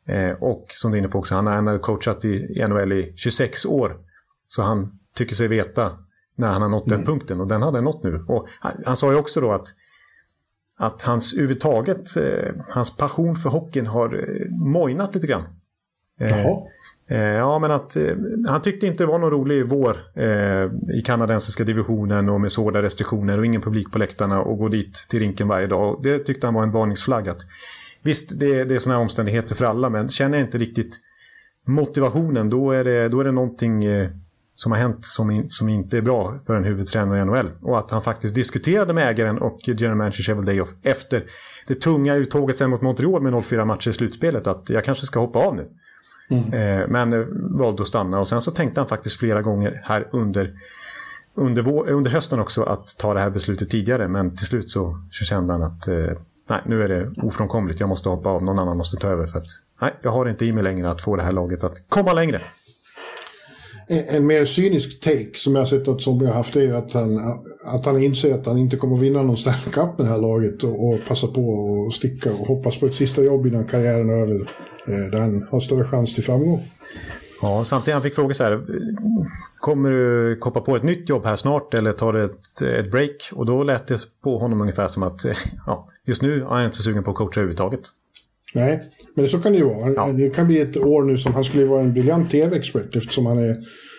Eh, 0.07 0.31
och 0.31 0.67
som 0.75 0.91
du 0.91 0.97
är 0.97 0.99
inne 0.99 1.09
på 1.09 1.19
också, 1.19 1.35
han 1.35 1.67
har 1.67 1.79
coachat 1.79 2.25
i 2.25 2.65
NHL 2.69 2.93
i 2.93 3.13
26 3.17 3.67
år. 3.67 3.97
Så 4.47 4.63
han 4.63 4.99
tycker 5.15 5.35
sig 5.35 5.49
veta 5.49 5.91
när 6.37 6.49
han 6.49 6.63
har 6.63 6.69
nått 6.69 6.87
den 6.87 6.95
mm. 7.01 7.07
punkten 7.07 7.41
och 7.41 7.49
den 7.49 7.63
hade 7.63 7.77
han 7.77 7.85
nått 7.85 8.03
nu. 8.05 8.25
Och 8.29 8.49
han, 8.61 8.73
han 8.87 8.97
sa 8.97 9.13
ju 9.13 9.19
också 9.19 9.41
då 9.41 9.53
att, 9.53 9.67
att 10.79 11.03
hans 11.03 11.33
överhuvudtaget, 11.33 12.17
eh, 12.17 12.55
hans 12.69 12.97
passion 12.97 13.37
för 13.37 13.51
hockeyn 13.51 13.87
har 13.87 14.15
eh, 14.15 14.51
mojnat 14.51 15.15
lite 15.15 15.27
grann. 15.27 15.45
Eh. 16.21 16.47
Eh, 17.07 17.19
ja, 17.19 17.59
men 17.59 17.71
att 17.71 17.97
eh, 17.97 18.17
han 18.49 18.63
tyckte 18.63 18.87
inte 18.87 19.03
det 19.03 19.07
var 19.07 19.19
någon 19.19 19.31
rolig 19.31 19.67
vår 19.67 19.97
eh, 20.15 20.65
i 20.99 21.03
kanadensiska 21.05 21.65
divisionen 21.65 22.29
och 22.29 22.41
med 22.41 22.53
så 22.53 22.63
hårda 22.63 22.83
restriktioner 22.83 23.39
och 23.39 23.47
ingen 23.47 23.61
publik 23.61 23.93
på 23.93 23.99
läktarna 23.99 24.41
och 24.41 24.59
gå 24.59 24.69
dit 24.69 25.07
till 25.09 25.19
rinken 25.19 25.49
varje 25.49 25.67
dag. 25.67 26.01
Det 26.03 26.19
tyckte 26.19 26.47
han 26.47 26.55
var 26.55 26.63
en 26.63 26.71
varningsflagg. 26.71 27.29
Att, 27.29 27.41
visst, 28.03 28.39
det, 28.39 28.65
det 28.65 28.75
är 28.75 28.79
sådana 28.79 28.99
här 28.99 29.03
omständigheter 29.03 29.55
för 29.55 29.65
alla, 29.65 29.91
men 29.91 30.09
känner 30.09 30.39
jag 30.39 30.47
inte 30.47 30.59
riktigt 30.59 31.01
motivationen, 31.67 32.51
då 32.51 32.71
är 32.71 32.85
det, 32.85 33.09
då 33.09 33.21
är 33.21 33.25
det 33.25 33.33
någonting 33.33 33.85
eh, 33.85 34.11
som 34.55 34.73
har 34.73 34.79
hänt 34.79 35.05
som, 35.05 35.31
in, 35.31 35.51
som 35.51 35.69
inte 35.69 35.97
är 35.97 36.03
bra 36.03 36.39
för 36.47 36.55
en 36.55 36.65
huvudtränare 36.65 37.21
i 37.21 37.25
NHL. 37.25 37.51
Och 37.63 37.79
att 37.79 37.91
han 37.91 38.03
faktiskt 38.03 38.35
diskuterade 38.35 38.93
med 38.93 39.09
ägaren 39.09 39.39
och 39.39 39.61
general 39.65 39.97
manager 39.97 40.23
Chevel 40.23 40.45
Dayoff 40.45 40.69
efter 40.83 41.25
det 41.67 41.75
tunga 41.75 42.15
uttåget 42.15 42.59
sen 42.59 42.71
mot 42.71 42.83
Montreal 42.83 43.23
med 43.23 43.33
0-4 43.33 43.65
matcher 43.65 43.89
i 43.89 43.93
slutspelet 43.93 44.47
att 44.47 44.71
jag 44.71 44.85
kanske 44.85 45.07
ska 45.07 45.21
hoppa 45.21 45.39
av 45.39 45.57
nu. 45.57 45.69
Mm. 46.31 46.53
Eh, 46.53 46.89
men 46.89 47.13
eh, 47.13 47.27
valde 47.59 47.83
att 47.83 47.89
stanna 47.89 48.21
och 48.21 48.29
sen 48.29 48.41
så 48.41 48.51
tänkte 48.51 48.81
han 48.81 48.89
faktiskt 48.89 49.19
flera 49.19 49.43
gånger 49.43 49.81
här 49.85 50.09
under, 50.13 50.55
under, 51.35 51.63
vår, 51.63 51.89
under 51.89 52.11
hösten 52.11 52.41
också 52.41 52.63
att 52.63 52.99
ta 52.99 53.15
det 53.15 53.21
här 53.21 53.31
beslutet 53.31 53.71
tidigare. 53.71 54.09
Men 54.09 54.37
till 54.37 54.47
slut 54.47 54.71
så, 54.71 54.99
så 55.11 55.25
kände 55.25 55.53
han 55.53 55.63
att 55.63 55.89
eh, 55.89 55.97
nej, 56.49 56.61
nu 56.67 56.83
är 56.83 56.89
det 56.89 57.13
ofrånkomligt. 57.23 57.81
Jag 57.81 57.89
måste 57.89 58.09
hoppa 58.09 58.29
av, 58.29 58.43
någon 58.43 58.59
annan 58.59 58.77
måste 58.77 58.97
ta 58.97 59.09
över. 59.09 59.27
För 59.27 59.39
att, 59.39 59.47
nej, 59.81 59.95
jag 60.03 60.11
har 60.11 60.29
inte 60.29 60.47
i 60.47 60.53
mig 60.53 60.65
längre 60.65 60.91
att 60.91 61.01
få 61.01 61.17
det 61.17 61.23
här 61.23 61.33
laget 61.33 61.65
att 61.65 61.89
komma 61.89 62.13
längre. 62.13 62.41
En, 63.87 64.27
mer 64.27 64.45
cynisk 64.45 65.01
take 65.01 65.31
som 65.35 65.55
jag 65.55 65.61
har 65.61 65.67
sett 65.67 65.89
att 65.89 66.03
somliga 66.03 66.31
har 66.31 66.37
haft 66.37 66.57
är 66.57 66.75
att 66.75 66.93
han, 66.93 67.19
att 67.65 67.85
han 67.85 68.03
inser 68.03 68.35
att 68.35 68.47
han 68.47 68.59
inte 68.59 68.77
kommer 68.77 68.97
vinna 68.97 69.23
någon 69.23 69.37
Stanley 69.37 69.71
Cup 69.73 69.99
med 69.99 70.07
det 70.07 70.13
här 70.13 70.19
laget 70.19 70.65
och, 70.65 70.89
och 70.89 70.99
passar 71.09 71.29
på 71.29 71.87
att 71.89 71.95
sticka 71.95 72.31
och 72.31 72.47
hoppas 72.47 72.81
på 72.81 72.87
ett 72.87 72.95
sista 72.95 73.23
jobb 73.23 73.47
innan 73.47 73.65
karriären 73.65 74.11
är 74.11 74.15
över. 74.15 74.51
Eh, 74.87 75.11
där 75.11 75.19
han 75.19 75.47
har 75.51 75.61
större 75.61 75.85
chans 75.85 76.15
till 76.15 76.25
framgång. 76.25 76.63
Ja, 77.43 77.65
samtidigt 77.65 77.95
han 77.95 78.03
fick 78.03 78.15
fråga 78.15 78.35
så 78.35 78.45
här. 78.45 78.65
Kommer 79.59 79.91
du 79.91 80.37
koppa 80.37 80.61
på 80.61 80.77
ett 80.77 80.83
nytt 80.83 81.09
jobb 81.09 81.25
här 81.25 81.37
snart 81.37 81.75
eller 81.75 81.93
tar 81.93 82.13
du 82.13 82.25
ett, 82.25 82.63
ett 82.63 82.91
break? 82.91 83.31
Och 83.33 83.47
då 83.47 83.63
lät 83.63 83.87
det 83.87 83.99
på 84.23 84.39
honom 84.39 84.61
ungefär 84.61 84.89
som 84.89 85.03
att 85.03 85.25
ja, 85.67 85.89
just 86.05 86.23
nu 86.23 86.43
är 86.43 86.47
han 86.47 86.65
inte 86.65 86.77
så 86.77 86.83
sugen 86.83 87.05
på 87.05 87.11
att 87.11 87.17
coacha 87.17 87.41
överhuvudtaget. 87.41 87.81
Nej, 88.55 88.91
men 89.17 89.29
så 89.29 89.39
kan 89.39 89.53
det 89.53 89.59
ju 89.59 89.65
vara. 89.65 89.93
Ja. 89.93 90.13
Det 90.13 90.31
kan 90.35 90.47
bli 90.47 90.61
ett 90.61 90.77
år 90.77 91.03
nu 91.03 91.17
som 91.19 91.35
han 91.35 91.45
skulle 91.45 91.65
vara 91.65 91.83
en 91.83 91.93
briljant 91.93 92.31
tv-expert 92.31 92.97
eftersom 92.97 93.27
han 93.27 93.39
är 93.39 93.57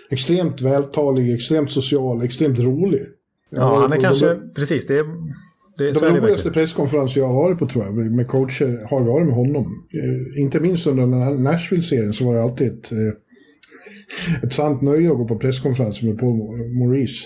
extremt 0.09 0.61
vältalig, 0.61 1.33
extremt 1.35 1.71
social, 1.71 2.23
extremt 2.23 2.59
rolig. 2.59 3.01
Ja, 3.49 3.79
han 3.81 3.93
är 3.93 3.97
kanske, 3.97 4.25
de- 4.27 4.53
precis, 4.55 4.87
det 4.87 4.97
är... 4.97 5.05
Det, 5.77 5.91
De 5.91 6.05
roligaste 6.05 6.51
presskonferenser 6.51 7.21
jag 7.21 7.27
har 7.27 7.33
varit 7.33 7.59
på 7.59 7.67
tror 7.67 7.85
jag, 7.85 8.11
med 8.11 8.27
coacher, 8.27 8.87
har 8.89 9.03
varit 9.03 9.25
med 9.27 9.35
honom. 9.35 9.65
Eh, 9.93 10.41
inte 10.43 10.59
minst 10.59 10.87
under 10.87 11.05
Nashville-serien 11.43 12.13
så 12.13 12.25
var 12.25 12.35
det 12.35 12.43
alltid 12.43 12.67
ett, 12.67 12.91
eh, 12.91 14.43
ett 14.43 14.53
sant 14.53 14.81
nöje 14.81 15.11
att 15.11 15.17
gå 15.17 15.27
på 15.27 15.35
presskonferenser 15.37 16.05
med 16.07 16.19
Paul 16.19 16.35
Maurice. 16.79 17.25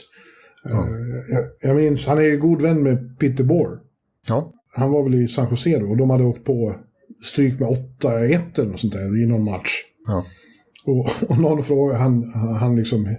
Eh, 0.65 0.85
jag, 1.31 1.45
jag 1.69 1.75
minns, 1.75 2.05
han 2.05 2.17
är 2.17 2.21
ju 2.21 2.37
god 2.37 2.61
vän 2.61 2.83
med 2.83 3.19
Peter 3.19 3.43
Bohr. 3.43 3.79
Ja, 4.27 4.53
Han 4.77 4.91
var 4.91 5.03
väl 5.03 5.15
i 5.15 5.27
San 5.27 5.47
Jose 5.49 5.79
då 5.79 5.85
och 5.85 5.97
de 5.97 6.09
hade 6.09 6.23
åkt 6.23 6.43
på 6.45 6.75
stryk 7.21 7.59
med 7.59 7.69
8-1 8.01 8.59
eller 8.59 8.71
något 8.71 8.79
sånt 8.79 8.93
där 8.93 9.23
i 9.23 9.25
någon 9.25 9.43
match. 9.43 9.71
ja. 10.07 10.25
Och, 10.85 11.09
och 11.29 11.37
någon 11.39 11.63
frågade, 11.63 11.99
han, 11.99 12.23
han 12.59 12.75
liksom... 12.75 13.15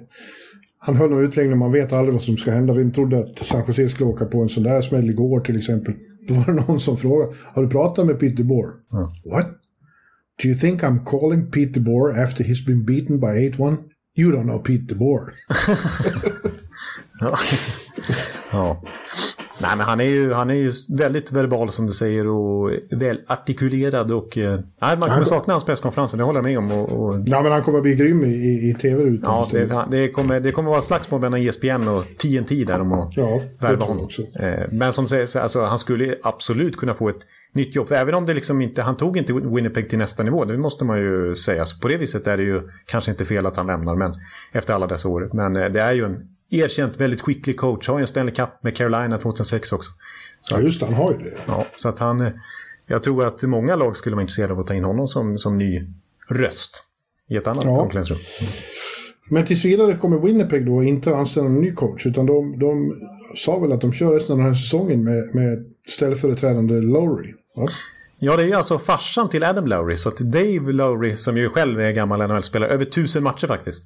Han 0.78 0.96
höll 0.96 1.10
någon 1.10 1.24
utläggning, 1.24 1.58
man 1.58 1.72
vet 1.72 1.92
aldrig 1.92 2.14
vad 2.14 2.22
som 2.22 2.36
ska 2.36 2.50
hända. 2.50 2.74
Vi 2.74 2.90
trodde 2.90 3.18
att 3.18 3.46
San 3.46 3.64
Jose 3.66 3.88
skulle 3.88 4.10
åka 4.10 4.24
på 4.24 4.42
en 4.42 4.48
sån 4.48 4.62
där 4.62 4.80
smäll 4.80 5.10
igår 5.10 5.40
till 5.40 5.58
exempel. 5.58 5.94
Då 6.28 6.34
var 6.34 6.46
det 6.46 6.52
någon 6.52 6.80
som 6.80 6.96
frågade, 6.96 7.34
har 7.42 7.62
du 7.62 7.68
pratat 7.68 8.06
med 8.06 8.18
Peter 8.18 8.44
Bohr? 8.44 8.66
What? 9.30 9.48
Do 10.42 10.48
you 10.48 10.58
think 10.58 10.82
I'm 10.82 11.04
calling 11.04 11.50
Peter 11.50 11.80
Bohr 11.80 12.22
after 12.22 12.44
he's 12.44 12.66
been 12.66 12.84
beaten 12.84 13.20
by 13.20 13.26
8-1? 13.26 13.76
You 14.16 14.32
don't 14.32 14.44
know 14.44 14.58
Peter 14.58 14.94
Bohr. 14.94 15.20
Nej, 19.70 19.76
men 19.76 19.86
han 19.86 20.00
är, 20.00 20.04
ju, 20.04 20.32
han 20.32 20.50
är 20.50 20.54
ju 20.54 20.72
väldigt 20.88 21.32
verbal 21.32 21.70
som 21.70 21.86
du 21.86 21.92
säger 21.92 22.26
och 22.26 22.70
väl 22.90 23.20
artikulerad 23.26 24.12
och... 24.12 24.38
eh, 24.38 24.60
Nej, 24.80 24.96
man 24.98 25.08
kommer 25.08 25.24
sakna 25.24 25.52
hans 25.54 25.64
presskonferenser, 25.64 26.18
det 26.18 26.24
håller 26.24 26.38
jag 26.38 26.44
med 26.44 26.58
om. 26.58 26.72
Och, 26.72 27.04
och, 27.04 27.14
Ja, 27.26 27.42
men 27.42 27.52
han 27.52 27.62
kommer 27.62 27.80
bli 27.80 27.94
grym 27.94 28.24
i, 28.24 28.70
i, 28.70 28.74
tv-rutan. 28.82 29.20
ja, 29.30 29.48
det, 29.52 29.84
det, 29.90 30.08
kommer, 30.08 30.40
det 30.40 30.52
kommer 30.52 30.70
vara 30.70 30.82
slagsmål 30.82 31.20
mellan 31.20 31.40
ESPN 31.40 31.88
och 31.88 32.04
TNT 32.18 32.64
där 32.64 32.80
om 32.80 32.92
att 32.92 33.16
Ja, 33.16 33.40
värva 33.60 33.84
honom. 33.84 34.08
Eh, 34.40 34.60
Men 34.72 34.92
som 34.92 35.08
säger, 35.08 35.26
så- 35.26 35.38
alltså, 35.38 35.62
han 35.62 35.78
skulle 35.78 36.14
absolut 36.22 36.76
kunna 36.76 36.94
få 36.94 37.08
ett 37.08 37.20
nytt 37.52 37.76
jobb. 37.76 37.92
Även 37.92 38.14
om 38.14 38.26
det 38.26 38.34
liksom 38.34 38.60
inte, 38.60 38.82
han 38.82 38.96
tog 38.96 39.16
inte 39.16 39.32
Winnipeg 39.32 39.88
till 39.88 39.98
nästa 39.98 40.22
nivå, 40.22 40.44
det 40.44 40.58
måste 40.58 40.84
man 40.84 40.98
ju 40.98 41.34
säga. 41.36 41.64
Så 41.64 41.80
på 41.80 41.88
det 41.88 41.96
viset 41.96 42.26
är 42.26 42.36
det 42.36 42.42
ju 42.42 42.62
kanske 42.86 43.10
inte 43.10 43.24
fel 43.24 43.46
att 43.46 43.56
han 43.56 43.66
lämnar, 43.66 43.96
men 43.96 44.14
efter 44.52 44.74
alla 44.74 44.86
dessa 44.86 45.08
år. 45.08 45.30
Men 45.32 45.56
eh, 45.56 45.68
det 45.68 45.80
är 45.80 45.92
ju 45.92 46.04
en 46.04 46.16
erkänt 46.50 47.00
väldigt 47.00 47.20
skicklig 47.20 47.56
coach. 47.56 47.88
Har 47.88 47.98
ju 47.98 48.00
en 48.00 48.06
Stanley 48.06 48.34
Cup 48.34 48.48
med 48.62 48.76
Carolina 48.76 49.18
2006 49.18 49.72
också. 49.72 49.90
Så, 50.40 50.54
Ja, 50.54 50.60
just 50.60 50.80
det, 50.80 50.86
han 50.86 50.94
har 50.94 51.12
ju 51.12 51.18
det. 51.18 51.36
ja, 51.46 51.66
så 51.76 51.88
att 51.88 51.98
han, 51.98 52.20
eh, 52.20 52.32
jag 52.86 53.02
tror 53.02 53.24
att 53.24 53.42
många 53.42 53.76
lag 53.76 53.96
skulle 53.96 54.16
vara 54.16 54.22
intresserade 54.22 54.52
av 54.52 54.58
att 54.60 54.66
ta 54.66 54.74
in 54.74 54.84
honom 54.84 55.08
som, 55.08 55.38
som 55.38 55.58
ny 55.58 55.80
röst 56.30 56.82
i 57.28 57.36
ett 57.36 57.46
annat 57.48 57.64
Ja. 57.64 57.80
omklädningsrum. 57.82 58.18
Men 59.30 59.44
tills 59.46 59.64
vidare 59.64 59.96
kommer 59.96 60.18
Winnipeg 60.20 60.66
då 60.66 60.82
inte 60.82 61.16
anställa 61.16 61.46
en 61.46 61.60
ny 61.60 61.72
coach, 61.72 62.06
utan 62.06 62.26
de, 62.26 62.58
de 62.58 62.92
sa 63.36 63.58
väl 63.58 63.72
att 63.72 63.80
de 63.80 63.92
kör 63.92 64.14
resten 64.14 64.32
av 64.32 64.38
den 64.38 64.46
här 64.46 64.54
säsongen 64.54 65.04
med, 65.04 65.34
med 65.34 65.64
ställföreträdande 65.88 66.74
Lowry. 66.80 67.34
Va? 67.56 67.68
Ja, 68.18 68.36
det 68.36 68.42
är 68.44 68.56
alltså 68.56 68.78
farsan 68.78 69.28
till 69.28 69.44
Adam 69.44 69.66
Lowry. 69.66 69.96
Så 69.96 70.08
att 70.08 70.16
Dave 70.16 70.72
Lowry, 70.72 71.16
som 71.16 71.36
ju 71.36 71.48
själv 71.48 71.80
är 71.80 71.90
gammal 71.92 72.28
NHL-spelare, 72.28 72.70
över 72.70 72.84
tusen 72.84 73.22
matcher 73.22 73.46
faktiskt. 73.46 73.84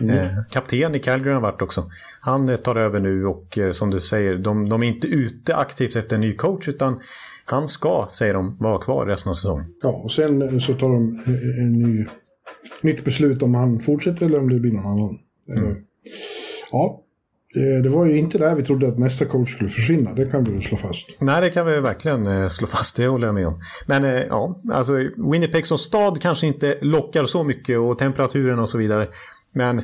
Eh, 0.00 0.44
kapten 0.50 0.94
i 0.94 0.98
Calgary 0.98 1.34
har 1.34 1.40
varit 1.40 1.62
också. 1.62 1.90
Han 2.20 2.48
eh, 2.48 2.56
tar 2.56 2.76
över 2.76 3.00
nu 3.00 3.26
och 3.26 3.58
eh, 3.58 3.72
som 3.72 3.90
du 3.90 4.00
säger, 4.00 4.38
de, 4.38 4.68
de 4.68 4.82
är 4.82 4.86
inte 4.86 5.06
ute 5.06 5.56
aktivt 5.56 5.96
efter 5.96 6.14
en 6.16 6.20
ny 6.20 6.32
coach 6.32 6.68
utan 6.68 7.00
han 7.44 7.68
ska, 7.68 8.08
säger 8.10 8.34
de, 8.34 8.56
vara 8.60 8.78
kvar 8.78 9.06
resten 9.06 9.30
av 9.30 9.34
säsongen. 9.34 9.66
Ja, 9.82 9.88
och 10.04 10.12
sen 10.12 10.60
så 10.60 10.74
tar 10.74 10.88
de 10.88 11.20
en 11.60 11.72
ny, 11.72 12.06
nytt 12.80 13.04
beslut 13.04 13.42
om 13.42 13.54
han 13.54 13.80
fortsätter 13.80 14.26
eller 14.26 14.38
om 14.38 14.48
det 14.48 14.60
blir 14.60 14.72
någon 14.72 14.86
annan. 14.86 15.18
Eh, 15.56 15.76
Ja, 16.72 17.00
det 17.82 17.88
var 17.88 18.06
ju 18.06 18.18
inte 18.18 18.38
där 18.38 18.54
vi 18.54 18.62
trodde 18.62 18.88
att 18.88 18.98
nästa 18.98 19.24
coach 19.24 19.52
skulle 19.52 19.70
försvinna, 19.70 20.14
det 20.14 20.26
kan 20.26 20.44
vi 20.44 20.52
väl 20.52 20.62
slå 20.62 20.76
fast. 20.76 21.16
Nej, 21.20 21.40
det 21.40 21.50
kan 21.50 21.66
vi 21.66 21.80
verkligen 21.80 22.50
slå 22.50 22.66
fast, 22.66 22.96
det 22.96 23.06
håller 23.06 23.26
jag 23.26 23.34
med 23.34 23.46
om. 23.46 23.60
Men 23.86 24.04
ja, 24.04 24.62
alltså 24.72 24.92
Winnipeg 25.32 25.66
som 25.66 25.78
stad 25.78 26.20
kanske 26.22 26.46
inte 26.46 26.78
lockar 26.80 27.24
så 27.24 27.44
mycket 27.44 27.78
och 27.78 27.98
temperaturen 27.98 28.58
och 28.58 28.68
så 28.68 28.78
vidare. 28.78 29.08
Men 29.52 29.82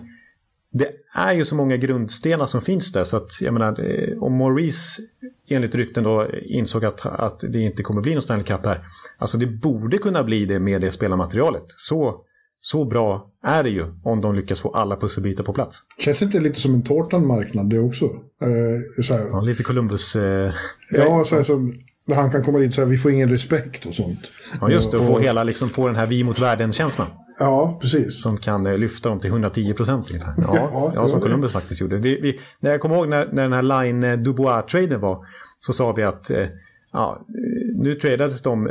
det 0.73 0.91
är 1.15 1.33
ju 1.33 1.45
så 1.45 1.55
många 1.55 1.77
grundstenar 1.77 2.47
som 2.47 2.61
finns 2.61 2.93
där 2.93 3.05
så 3.05 3.17
att 3.17 3.41
jag 3.41 3.53
menar 3.53 3.91
eh, 3.91 4.23
om 4.23 4.37
Maurice 4.37 5.03
enligt 5.49 5.75
rykten 5.75 6.05
då 6.05 6.27
insåg 6.43 6.85
att, 6.85 7.07
att 7.07 7.41
det 7.41 7.59
inte 7.59 7.83
kommer 7.83 8.03
bli 8.03 8.13
någon 8.13 8.23
Stanley 8.23 8.45
Cup 8.45 8.67
här. 8.67 8.87
Alltså 9.19 9.39
det 9.39 9.47
borde 9.47 9.99
kunna 9.99 10.25
bli 10.25 10.45
det 10.45 10.59
med 10.59 10.81
det 10.81 10.91
spelarmaterialet. 10.91 11.65
Så, 11.69 12.21
så 12.61 12.85
bra 12.85 13.31
är 13.43 13.63
det 13.63 13.71
ju 13.71 13.85
om 14.03 14.21
de 14.21 14.35
lyckas 14.35 14.61
få 14.61 14.69
alla 14.69 14.97
pusselbitar 14.97 15.45
på 15.45 15.53
plats. 15.53 15.83
Känns 15.99 16.23
inte 16.23 16.41
lite 16.41 16.61
som 16.61 16.75
en 16.75 16.83
tårtanmarknad 16.83 17.71
det 17.71 17.79
också? 17.79 18.05
Eh, 18.41 19.11
här, 19.11 19.29
Ja, 19.29 19.41
lite 19.41 19.63
Columbus... 19.63 20.17
Eh, 20.17 20.53
ja, 20.91 21.25
så 21.25 21.37
här 21.37 21.43
som 21.43 21.75
han 22.15 22.31
kan 22.31 22.43
komma 22.45 22.59
dit 22.59 22.75
så 22.75 22.81
här, 22.81 22.89
vi 22.89 22.97
får 22.97 23.11
ingen 23.11 23.29
respekt 23.29 23.87
och 23.87 23.95
sånt. 23.95 24.21
ja, 24.61 24.71
just 24.71 24.91
det. 24.91 24.99
Och 24.99 25.07
få, 25.07 25.19
hela, 25.19 25.43
liksom, 25.43 25.71
få 25.71 25.87
den 25.87 25.97
här 25.97 26.07
vi 26.07 26.25
mot 26.25 26.39
världen-känslan. 26.39 27.07
Ja, 27.39 27.79
precis. 27.81 28.23
Som 28.23 28.37
kan 28.37 28.67
eh, 28.67 28.79
lyfta 28.79 29.09
dem 29.09 29.21
till 29.21 29.31
110 29.31 29.75
procent 29.75 30.11
ungefär. 30.11 30.35
Ja, 30.39 30.71
Ja, 30.73 30.93
ja, 30.95 31.09
som 31.09 31.21
Columbus 31.21 31.53
faktiskt 31.53 31.81
gjorde. 31.81 31.97
Vi, 31.97 32.21
vi, 32.21 32.39
när 32.61 32.71
jag 32.71 32.81
kommer 32.81 32.97
ihåg 32.97 33.09
när, 33.09 33.27
när 33.33 33.43
den 33.43 33.53
här 33.53 33.63
Line 33.63 34.05
eh, 34.05 34.19
Dubois-traden 34.19 35.01
var 35.01 35.27
så 35.59 35.73
sa 35.73 35.93
vi 35.93 36.03
att 36.03 36.31
eh, 36.31 36.47
ja, 36.93 37.19
eh, 37.29 37.77
nu 37.83 37.95
tradades 37.95 38.43
de 38.43 38.71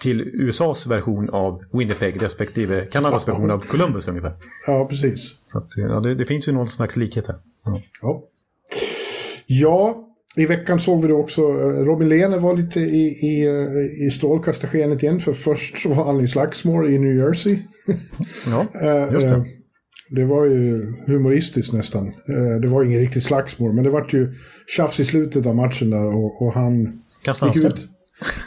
till 0.00 0.20
USAs 0.20 0.86
version 0.86 1.30
av 1.30 1.64
Winnipeg 1.72 2.22
respektive 2.22 2.86
Kanadas 2.86 3.28
version 3.28 3.50
av 3.50 3.58
Columbus 3.58 4.08
ungefär. 4.08 4.32
Ja, 4.66 4.86
precis. 4.90 5.34
Så 5.44 5.58
att, 5.58 5.76
ja, 5.76 6.00
det, 6.00 6.14
det 6.14 6.26
finns 6.26 6.48
ju 6.48 6.52
någon 6.52 6.68
slags 6.68 6.96
likhet 6.96 7.26
här. 7.26 7.36
Ja. 7.64 7.80
Ja. 8.02 8.22
ja, 9.46 10.06
i 10.36 10.46
veckan 10.46 10.80
såg 10.80 11.02
vi 11.02 11.08
då 11.08 11.16
också 11.16 11.40
eh, 11.40 11.84
Robin 11.84 12.08
Lehner 12.08 12.38
var 12.38 12.56
lite 12.56 12.80
i, 12.80 13.06
i, 13.06 13.46
eh, 13.46 14.06
i 14.06 14.10
strålkastarskenet 14.10 15.02
igen. 15.02 15.20
För 15.20 15.32
först 15.32 15.78
så 15.78 15.88
var 15.88 16.04
han 16.04 16.20
i 16.20 16.28
slagsmål 16.28 16.90
i 16.90 16.98
New 16.98 17.16
Jersey. 17.16 17.58
Ja, 18.46 18.66
Eh, 18.82 19.12
just 19.12 19.28
det. 19.28 19.44
Det 20.10 20.24
var 20.24 20.44
ju 20.44 20.94
humoristiskt 21.06 21.72
nästan. 21.72 22.12
Det 22.62 22.68
var 22.68 22.84
ingen 22.84 23.00
riktigt 23.00 23.24
slagsmål, 23.24 23.72
men 23.72 23.84
det 23.84 23.90
var 23.90 24.06
ju 24.10 24.34
tjafs 24.76 25.00
i 25.00 25.04
slutet 25.04 25.46
av 25.46 25.56
matchen 25.56 25.90
där 25.90 26.06
och, 26.06 26.42
och 26.42 26.52
han 26.52 27.02
Kasta 27.22 27.46
gick 27.46 27.64
ut. 27.64 27.88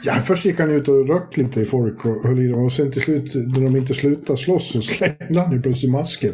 Ja, 0.04 0.14
först 0.14 0.46
gick 0.46 0.60
han 0.60 0.72
ut 0.72 0.88
och 0.88 1.08
röck 1.08 1.38
lite 1.38 1.62
i 1.62 1.66
folk 1.66 2.06
och 2.06 2.24
höll 2.24 2.40
i 2.40 2.48
dem 2.48 2.66
och 2.66 2.72
sen 2.72 2.92
till 2.92 3.02
slut 3.02 3.36
när 3.36 3.62
de 3.62 3.76
inte 3.76 3.94
slutade 3.94 4.38
slåss 4.38 4.72
så 4.72 4.82
slängde 4.82 5.42
han 5.42 5.52
ju 5.52 5.62
plötsligt 5.62 5.92
masken. 5.92 6.34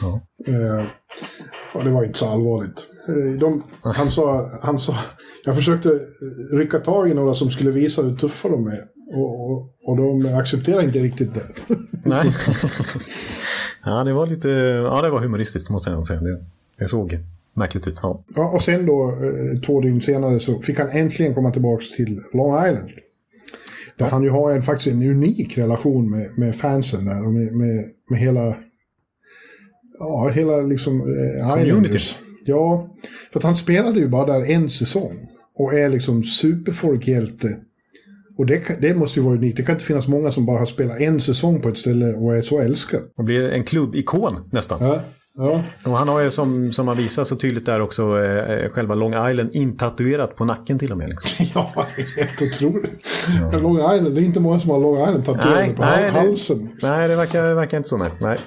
Ja. 0.00 0.20
Eh, 0.46 0.86
och 1.74 1.84
det 1.84 1.90
var 1.90 2.04
inte 2.04 2.18
så 2.18 2.26
allvarligt. 2.26 2.89
Eh, 3.08 3.38
de, 3.38 3.62
han, 3.82 4.10
sa, 4.10 4.50
han 4.62 4.78
sa, 4.78 4.96
jag 5.44 5.56
försökte 5.56 5.88
eh, 5.88 6.56
rycka 6.56 6.78
tag 6.78 7.10
i 7.10 7.14
några 7.14 7.34
som 7.34 7.50
skulle 7.50 7.70
visa 7.70 8.02
hur 8.02 8.14
tuffa 8.14 8.48
de 8.48 8.66
är. 8.66 8.84
Och, 9.14 9.50
och, 9.50 9.68
och 9.86 9.96
de 9.96 10.34
accepterar 10.34 10.82
inte 10.82 10.98
riktigt 10.98 11.34
det. 11.34 11.46
Nej. 12.04 12.34
ja, 13.84 14.04
det 14.04 14.12
var 14.12 14.26
lite... 14.26 14.48
Ja, 14.48 15.02
det 15.02 15.10
var 15.10 15.20
humoristiskt 15.20 15.70
måste 15.70 15.90
jag 15.90 16.06
säga. 16.06 16.20
Det, 16.20 16.44
det 16.78 16.88
såg 16.88 17.18
märkligt 17.54 17.86
ut. 17.86 17.94
Ja. 18.02 18.24
Ja, 18.36 18.50
och 18.50 18.62
sen 18.62 18.86
då, 18.86 19.08
eh, 19.08 19.60
två 19.60 19.80
dygn 19.80 20.00
senare, 20.00 20.40
så 20.40 20.62
fick 20.62 20.78
han 20.78 20.88
äntligen 20.88 21.34
komma 21.34 21.50
tillbaka 21.50 21.84
till 21.96 22.20
Long 22.34 22.66
Island. 22.66 22.90
Där 23.96 24.06
han 24.06 24.22
ju 24.22 24.30
har 24.30 24.52
en, 24.52 24.62
faktiskt 24.62 24.94
en 24.94 25.02
unik 25.02 25.58
relation 25.58 26.10
med, 26.10 26.38
med 26.38 26.56
fansen 26.56 27.04
där 27.04 27.26
och 27.26 27.32
med, 27.32 27.52
med, 27.52 27.84
med 28.10 28.18
hela... 28.18 28.56
Ja, 29.98 30.30
hela 30.34 30.56
liksom... 30.56 31.00
Eh, 31.00 31.54
Community. 31.54 31.98
Ja, 32.44 32.88
för 33.32 33.38
att 33.38 33.44
han 33.44 33.54
spelade 33.54 33.98
ju 33.98 34.08
bara 34.08 34.26
där 34.26 34.50
en 34.50 34.70
säsong. 34.70 35.16
Och 35.58 35.74
är 35.74 35.88
liksom 35.88 36.24
superfolkhjälte. 36.24 37.56
Och 38.38 38.46
det, 38.46 38.62
det 38.80 38.94
måste 38.94 39.20
ju 39.20 39.24
vara 39.24 39.34
unikt. 39.34 39.56
Det 39.56 39.62
kan 39.62 39.74
inte 39.74 39.84
finnas 39.84 40.08
många 40.08 40.30
som 40.30 40.46
bara 40.46 40.58
har 40.58 40.66
spelat 40.66 41.00
en 41.00 41.20
säsong 41.20 41.60
på 41.60 41.68
ett 41.68 41.78
ställe 41.78 42.12
och 42.12 42.36
är 42.36 42.42
så 42.42 42.60
älskad. 42.60 43.02
Och 43.16 43.24
blir 43.24 43.48
en 43.48 43.64
klubbikon 43.64 44.48
nästan. 44.52 44.78
Ja, 44.80 45.00
Ja. 45.36 45.62
Och 45.84 45.98
han 45.98 46.08
har 46.08 46.20
ju 46.20 46.30
som, 46.30 46.72
som 46.72 46.86
man 46.86 46.96
visar 46.96 47.24
så 47.24 47.36
tydligt 47.36 47.66
där 47.66 47.80
också 47.80 48.24
eh, 48.24 48.70
själva 48.70 48.94
Long 48.94 49.30
Island 49.30 49.50
intatuerat 49.52 50.36
på 50.36 50.44
nacken 50.44 50.78
till 50.78 50.92
och 50.92 50.98
med. 50.98 51.08
Liksom. 51.08 51.46
ja, 51.54 51.86
helt 52.16 52.42
otroligt. 52.42 53.06
Ja. 53.52 53.58
Long 53.58 53.76
Island, 53.76 54.14
det 54.14 54.20
är 54.20 54.24
inte 54.24 54.40
många 54.40 54.60
som 54.60 54.70
har 54.70 54.78
Long 54.78 55.08
Island 55.08 55.24
tatuerade 55.24 55.74
på 55.74 55.82
nej, 55.82 56.10
halsen. 56.10 56.68
Det, 56.80 56.88
nej, 56.88 57.08
det 57.08 57.16
verkar, 57.16 57.48
det 57.48 57.54
verkar 57.54 57.76
inte 57.76 57.88
så. 57.88 57.96
Nej. 57.96 58.10
nej. 58.20 58.38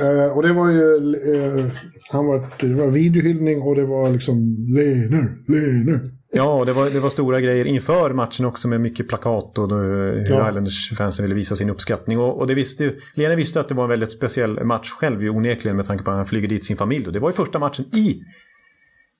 Eh, 0.00 0.36
och 0.36 0.42
det 0.42 0.52
var 0.52 0.68
ju, 0.68 0.94
eh, 1.34 1.66
han 2.10 2.26
var, 2.26 2.50
det 2.60 2.74
var 2.74 2.90
videohyllning 2.90 3.62
och 3.62 3.76
det 3.76 3.84
var 3.84 4.10
liksom 4.10 4.56
Lener, 4.68 5.28
Lener. 5.46 6.10
Ja, 6.32 6.64
det 6.66 6.72
var, 6.72 6.90
det 6.90 7.00
var 7.00 7.10
stora 7.10 7.40
grejer 7.40 7.64
inför 7.64 8.10
matchen 8.14 8.46
också 8.46 8.68
med 8.68 8.80
mycket 8.80 9.08
plakat 9.08 9.58
och 9.58 9.70
hur 9.70 10.30
ja. 10.30 10.48
Islanders-fansen 10.48 11.22
ville 11.22 11.34
visa 11.34 11.56
sin 11.56 11.70
uppskattning. 11.70 12.18
Och, 12.18 12.38
och 12.38 12.46
det 12.46 12.54
visste 12.54 12.84
ju, 12.84 13.00
Lena 13.14 13.36
visste 13.36 13.60
att 13.60 13.68
det 13.68 13.74
var 13.74 13.84
en 13.84 13.90
väldigt 13.90 14.12
speciell 14.12 14.64
match 14.64 14.90
själv 14.90 15.22
ju 15.22 15.30
onekligen 15.30 15.76
med 15.76 15.86
tanke 15.86 16.04
på 16.04 16.10
att 16.10 16.16
han 16.16 16.26
flyger 16.26 16.48
dit 16.48 16.64
sin 16.64 16.76
familj. 16.76 17.06
Och 17.06 17.12
det 17.12 17.18
var 17.18 17.28
ju 17.28 17.32
första 17.32 17.58
matchen 17.58 17.84
i 17.92 18.22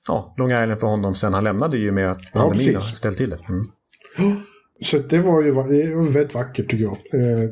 ja, 0.07 0.35
Long 0.37 0.51
Island 0.51 0.79
för 0.79 0.87
honom 0.87 1.15
sen 1.15 1.33
han 1.33 1.43
lämnade 1.43 1.77
ju 1.77 1.91
med 1.91 2.11
att 2.11 2.31
pandemin 2.33 2.73
ja, 2.73 2.81
ställt 2.81 3.17
till 3.17 3.29
det. 3.29 3.39
Mm. 3.49 3.65
Så 4.81 4.97
det 4.97 5.19
var 5.19 5.41
ju 5.41 5.47
det 5.47 5.55
var 5.95 6.03
väldigt 6.03 6.33
vackert 6.33 6.69
tycker 6.69 6.83
jag. 6.83 6.97
Eh, 7.13 7.49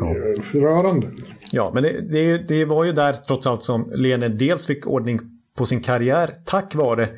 ja. 0.00 0.14
Rörande. 0.60 1.06
Ja, 1.52 1.70
men 1.74 1.82
det, 1.82 2.00
det, 2.00 2.38
det, 2.38 2.64
var 2.64 2.84
ju 2.84 2.92
där 2.92 3.12
trots 3.12 3.46
allt 3.46 3.62
som 3.62 3.90
Lene 3.94 4.28
dels 4.28 4.66
fick 4.66 4.86
ordning 4.86 5.20
på 5.56 5.66
sin 5.66 5.80
karriär 5.80 6.34
tack 6.44 6.74
vare 6.74 7.08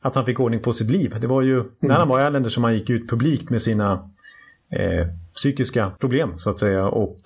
att 0.00 0.16
han 0.16 0.24
fick 0.24 0.40
ordning 0.40 0.60
på 0.60 0.72
sitt 0.72 0.90
liv. 0.90 1.16
Det 1.20 1.26
var 1.26 1.42
ju 1.42 1.54
mm. 1.54 1.68
när 1.80 1.94
han 1.94 2.08
var 2.08 2.20
i 2.20 2.26
Islanders 2.26 2.54
som 2.54 2.64
han 2.64 2.74
gick 2.74 2.90
ut 2.90 3.10
publikt 3.10 3.50
med 3.50 3.62
sina 3.62 4.10
eh, 4.72 5.06
psykiska 5.34 5.90
problem 5.98 6.38
så 6.38 6.50
att 6.50 6.58
säga 6.58 6.88
och 6.88 7.18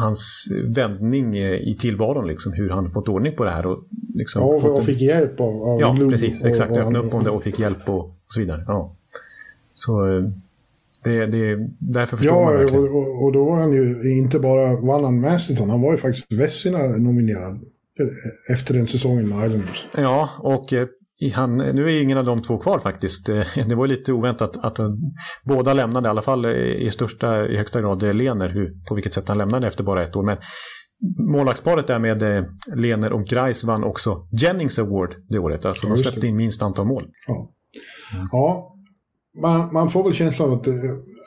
hans 0.00 0.48
vändning 0.64 1.36
i 1.38 1.76
tillvaron, 1.78 2.26
liksom, 2.26 2.52
hur 2.52 2.70
han 2.70 2.90
fått 2.92 3.08
ordning 3.08 3.36
på 3.36 3.44
det 3.44 3.50
här. 3.50 3.66
Och, 3.66 3.84
liksom, 4.14 4.42
ja, 4.42 4.48
och, 4.48 4.78
och 4.78 4.84
fick 4.84 5.00
hjälp 5.00 5.40
av, 5.40 5.62
av 5.62 5.80
Ja, 5.80 5.96
precis. 6.10 6.44
Exakt. 6.44 6.72
Öppna 6.72 6.98
upp 6.98 7.14
om 7.14 7.24
det 7.24 7.30
och 7.30 7.42
fick 7.42 7.58
hjälp 7.58 7.88
och, 7.88 8.00
och 8.00 8.14
så 8.28 8.40
vidare. 8.40 8.64
Ja. 8.66 8.94
Så 9.74 10.06
eh, 10.06 10.24
det, 11.04 11.26
det, 11.26 11.56
därför 11.78 12.16
förstår 12.16 12.36
ja, 12.36 12.44
man 12.44 12.54
verkligen. 12.54 12.84
Och, 12.84 13.24
och 13.24 13.32
då 13.32 13.44
var 13.44 13.60
han 13.60 13.72
ju 13.72 14.18
inte 14.18 14.38
bara 14.38 14.80
vann 14.80 15.04
han 15.04 15.20
Masterton, 15.20 15.70
han 15.70 15.80
var 15.80 15.92
ju 15.92 15.98
faktiskt 15.98 16.32
Vessina 16.32 16.78
nominerad 16.78 17.60
efter 18.50 18.74
den 18.74 18.86
säsongen 18.86 19.28
med 19.28 19.46
Islanders. 19.46 19.88
Ja, 19.96 20.28
och 20.38 20.72
eh, 20.72 20.86
han, 21.34 21.56
nu 21.56 21.90
är 21.90 22.02
ingen 22.02 22.18
av 22.18 22.24
de 22.24 22.42
två 22.42 22.58
kvar 22.58 22.78
faktiskt. 22.78 23.28
Eh, 23.28 23.42
det 23.68 23.74
var 23.74 23.86
lite 23.86 24.12
oväntat 24.12 24.56
att 24.64 24.78
båda 25.44 25.74
lämnade, 25.74 26.08
i 26.08 26.10
alla 26.10 26.22
fall 26.22 26.46
i, 26.46 26.90
största, 26.90 27.46
i 27.46 27.56
högsta 27.56 27.80
grad 27.80 28.16
Lener, 28.16 28.48
hur, 28.48 28.84
på 28.88 28.94
vilket 28.94 29.12
sätt 29.12 29.28
han 29.28 29.38
lämnade 29.38 29.66
efter 29.66 29.84
bara 29.84 30.02
ett 30.02 30.16
år. 30.16 30.22
Men 30.22 30.36
målvaktsparet 31.32 31.86
där 31.86 31.98
med 31.98 32.22
eh, 32.22 32.44
Lener 32.74 33.12
och 33.12 33.26
Grice 33.26 33.66
vann 33.66 33.84
också 33.84 34.28
Jennings 34.40 34.78
Award 34.78 35.14
det 35.28 35.38
året. 35.38 35.66
Alltså 35.66 35.86
ja, 35.86 35.92
de 35.92 35.98
släppte 35.98 36.26
in 36.26 36.36
minst 36.36 36.62
antal 36.62 36.86
mål. 36.86 37.04
Ja, 37.26 37.50
ja 38.32 38.74
man, 39.42 39.72
man 39.72 39.90
får 39.90 40.04
väl 40.04 40.12
känslan 40.12 40.50
av 40.50 40.58
att 40.58 40.66
eh, 40.66 40.74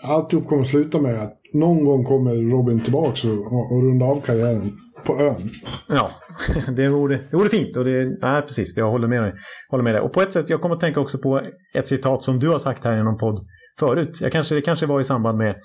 alltihop 0.04 0.48
kommer 0.48 0.62
att 0.62 0.68
sluta 0.68 1.02
med 1.02 1.22
att 1.24 1.38
någon 1.54 1.86
gång 1.86 2.04
kommer 2.06 2.36
Robin 2.52 2.84
tillbaka 2.84 3.28
och, 3.28 3.72
och 3.72 3.84
runda 3.84 4.06
av 4.06 4.22
karriären 4.22 4.78
på 5.06 5.20
ön. 5.20 5.50
Ja, 5.88 6.12
det 6.76 6.90
vore, 6.90 7.20
det 7.32 7.38
vore 7.38 7.50
fint. 7.50 7.78
Och 7.78 7.86
det, 7.86 8.18
nej, 8.22 8.42
precis, 8.42 8.78
jag 8.78 8.92
håller 8.92 9.08
med, 9.08 9.34
håller 9.70 9.84
med 9.84 9.94
dig. 9.94 10.02
Och 10.02 10.14
på 10.14 10.22
ett 10.22 10.34
sätt, 10.34 10.50
jag 10.50 10.62
kommer 10.62 10.76
att 10.76 10.82
tänka 10.82 11.00
också 11.00 11.18
på 11.18 11.42
ett 11.74 11.88
citat 11.88 12.24
som 12.24 12.40
du 12.40 12.50
har 12.50 12.60
sagt 12.60 12.84
här 12.84 12.98
i 12.98 13.04
någon 13.04 13.18
podd 13.18 13.46
förut. 13.80 14.18
Jag 14.22 14.32
kanske, 14.32 14.56
det 14.56 14.62
kanske 14.62 14.86
var 14.86 15.02
i 15.02 15.04
samband 15.04 15.38
med 15.38 15.56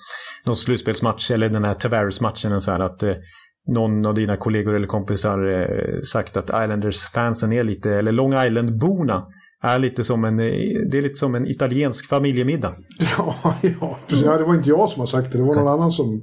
någon 0.45 0.55
slutspelsmatch 0.55 1.31
eller 1.31 1.49
den 1.49 1.63
här 1.63 1.73
Tavares-matchen. 1.73 2.61
Så 2.61 2.71
här, 2.71 2.79
att 2.79 3.03
eh, 3.03 3.15
någon 3.67 4.05
av 4.05 4.13
dina 4.13 4.37
kollegor 4.37 4.75
eller 4.75 4.87
kompisar 4.87 5.47
eh, 5.51 6.01
sagt 6.01 6.37
att 6.37 6.49
Islanders-fansen 6.49 7.53
är 7.53 7.63
lite, 7.63 7.91
eller 7.91 8.11
Long 8.11 8.33
Island-borna 8.33 9.25
är 9.63 9.79
lite 9.79 10.03
som 10.03 10.23
en, 10.23 10.39
eh, 10.39 10.45
det 10.91 10.97
är 10.97 11.01
lite 11.01 11.15
som 11.15 11.35
en 11.35 11.47
italiensk 11.47 12.07
familjemiddag. 12.07 12.75
Ja, 13.17 13.55
ja, 13.61 13.99
ja, 14.07 14.37
det 14.37 14.43
var 14.43 14.55
inte 14.55 14.69
jag 14.69 14.89
som 14.89 14.99
har 14.99 15.07
sagt 15.07 15.31
det. 15.31 15.37
Det 15.37 15.43
var 15.43 15.55
någon 15.55 15.67
annan 15.67 15.91
som, 15.91 16.21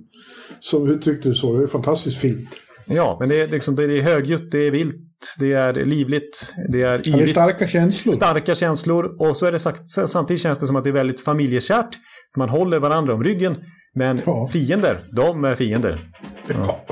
som 0.61 0.91
uttryckte 0.91 1.28
det 1.28 1.35
så. 1.35 1.57
Det 1.57 1.62
är 1.62 1.66
fantastiskt 1.66 2.18
fint. 2.18 2.49
Ja, 2.87 3.16
men 3.20 3.28
det 3.28 3.41
är, 3.41 3.47
liksom, 3.47 3.76
det 3.76 3.85
är 3.85 4.03
högljutt, 4.03 4.53
det 4.53 4.66
är 4.66 4.70
vilt, 4.70 4.97
det 5.39 5.53
är 5.53 5.72
livligt, 5.74 6.55
det 6.72 6.82
är 6.82 6.95
yvigt. 6.95 7.07
Ja, 7.07 7.16
det 7.16 7.22
är 7.22 7.26
starka 7.26 7.66
känslor. 7.66 8.12
Starka 8.12 8.55
känslor. 8.55 9.16
Och 9.18 9.37
så 9.37 9.47
är 9.47 9.53
det 9.53 9.59
sagt, 9.59 9.82
samtidigt 10.07 10.43
känns 10.43 10.59
det 10.59 10.66
som 10.66 10.76
att 10.76 10.85
det 10.85 10.91
är 10.91 10.95
väldigt 10.95 11.20
familjekärt. 11.20 11.89
Man 12.37 12.49
håller 12.49 12.78
varandra 12.78 13.14
om 13.14 13.24
ryggen. 13.24 13.57
Men 13.95 14.20
ja. 14.26 14.49
fiender, 14.53 14.99
de 15.12 15.45
är 15.45 15.55
fiender. 15.55 16.11
Ja. 16.49 16.85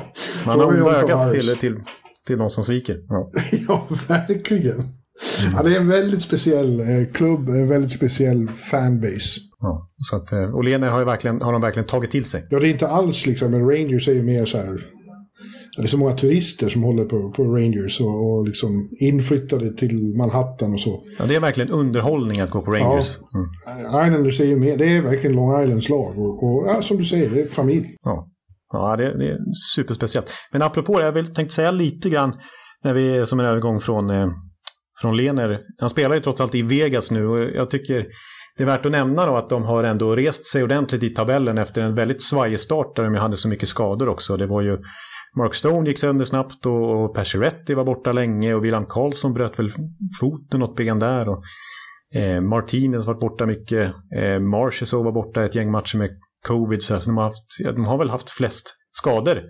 Man 0.46 0.60
har 0.60 0.66
onda 0.66 1.02
ögat 1.02 1.32
till, 1.32 1.56
till, 1.56 1.76
till 2.26 2.38
de 2.38 2.50
som 2.50 2.64
sviker. 2.64 2.96
Ja, 3.08 3.30
ja 3.68 3.88
verkligen. 4.08 5.01
Mm. 5.42 5.54
Ja, 5.56 5.62
det 5.62 5.76
är 5.76 5.80
en 5.80 5.88
väldigt 5.88 6.22
speciell 6.22 6.80
eh, 6.80 7.12
klubb, 7.12 7.48
en 7.48 7.68
väldigt 7.68 7.92
speciell 7.92 8.48
fanbase. 8.48 9.40
Ja, 9.60 9.90
så 9.98 10.16
att, 10.16 10.32
eh, 10.32 10.54
och 10.54 10.64
Lener 10.64 10.90
har, 10.90 10.98
ju 10.98 11.04
verkligen, 11.04 11.42
har 11.42 11.52
de 11.52 11.62
verkligen 11.62 11.86
tagit 11.86 12.10
till 12.10 12.24
sig. 12.24 12.46
Ja, 12.50 12.58
det 12.58 12.68
är 12.68 12.70
inte 12.70 12.88
alls 12.88 13.26
liksom, 13.26 13.50
men 13.50 13.68
Rangers 13.70 14.08
är 14.08 14.12
ju 14.12 14.22
mer 14.22 14.44
så 14.44 14.58
här 14.58 14.80
det 15.76 15.82
är 15.82 15.86
så 15.86 15.98
många 15.98 16.12
turister 16.12 16.68
som 16.68 16.82
håller 16.82 17.04
på, 17.04 17.30
på 17.30 17.44
Rangers 17.44 18.00
och, 18.00 18.38
och 18.38 18.46
liksom 18.46 18.88
inflyttade 19.00 19.76
till 19.76 20.16
Manhattan 20.16 20.72
och 20.72 20.80
så. 20.80 21.04
Ja, 21.18 21.24
det 21.26 21.34
är 21.34 21.40
verkligen 21.40 21.70
underhållning 21.70 22.40
att 22.40 22.50
gå 22.50 22.62
på 22.62 22.70
Rangers. 22.70 23.18
Ja, 23.32 23.38
mm. 24.00 24.06
Islanders 24.06 24.40
är 24.40 24.44
ju 24.44 24.56
med, 24.56 24.78
det 24.78 24.96
är 24.96 25.00
verkligen 25.00 25.36
Long 25.36 25.62
Islands 25.62 25.88
lag 25.88 26.18
och, 26.18 26.44
och 26.44 26.66
ja, 26.68 26.82
som 26.82 26.96
du 26.96 27.04
säger, 27.04 27.30
det 27.30 27.40
är 27.40 27.46
familj. 27.46 27.96
Ja, 28.02 28.28
ja 28.72 28.96
det, 28.96 29.18
det 29.18 29.28
är 29.30 29.38
superspeciellt. 29.74 30.32
Men 30.52 30.62
apropå 30.62 30.98
det, 30.98 31.04
jag 31.04 31.12
vill, 31.12 31.34
tänkte 31.34 31.54
säga 31.54 31.70
lite 31.70 32.10
grann 32.10 32.34
när 32.84 32.94
vi 32.94 33.16
är 33.16 33.24
som 33.24 33.40
en 33.40 33.46
övergång 33.46 33.80
från, 33.80 34.10
eh, 34.10 34.28
från 35.02 35.16
Lener. 35.16 35.60
Han 35.80 35.90
spelar 35.90 36.14
ju 36.14 36.20
trots 36.20 36.40
allt 36.40 36.54
i 36.54 36.62
Vegas 36.62 37.10
nu 37.10 37.26
och 37.26 37.40
jag 37.40 37.70
tycker 37.70 38.06
det 38.56 38.62
är 38.62 38.66
värt 38.66 38.86
att 38.86 38.92
nämna 38.92 39.26
då 39.26 39.36
att 39.36 39.50
de 39.50 39.62
har 39.62 39.84
ändå 39.84 40.16
rest 40.16 40.46
sig 40.46 40.62
ordentligt 40.62 41.02
i 41.02 41.10
tabellen 41.10 41.58
efter 41.58 41.82
en 41.82 41.94
väldigt 41.94 42.22
svajig 42.22 42.60
start 42.60 42.96
där 42.96 43.02
de 43.04 43.14
hade 43.14 43.36
så 43.36 43.48
mycket 43.48 43.68
skador 43.68 44.08
också. 44.08 44.36
Det 44.36 44.46
var 44.46 44.62
ju 44.62 44.78
Mark 45.36 45.54
Stone 45.54 45.88
gick 45.88 45.98
sönder 45.98 46.24
snabbt 46.24 46.66
och 46.66 47.14
Pacioretty 47.14 47.74
var 47.74 47.84
borta 47.84 48.12
länge 48.12 48.54
och 48.54 48.64
William 48.64 48.86
Karlsson 48.86 49.34
bröt 49.34 49.58
väl 49.58 49.72
foten 50.20 50.60
något 50.60 50.76
ben 50.76 50.98
där. 50.98 51.28
Och, 51.28 51.42
eh, 52.14 52.40
Martinez 52.40 53.06
var 53.06 53.14
borta 53.14 53.46
mycket. 53.46 53.92
Eh, 54.16 54.40
Marchesau 54.40 55.02
var 55.02 55.12
borta 55.12 55.44
ett 55.44 55.54
gäng 55.54 55.70
matcher 55.70 55.98
med 55.98 56.10
covid. 56.46 56.82
Så, 56.82 56.98
de, 57.06 57.16
har 57.16 57.24
haft, 57.24 57.74
de 57.74 57.84
har 57.84 57.98
väl 57.98 58.10
haft 58.10 58.30
flest 58.30 58.74
skador 58.92 59.42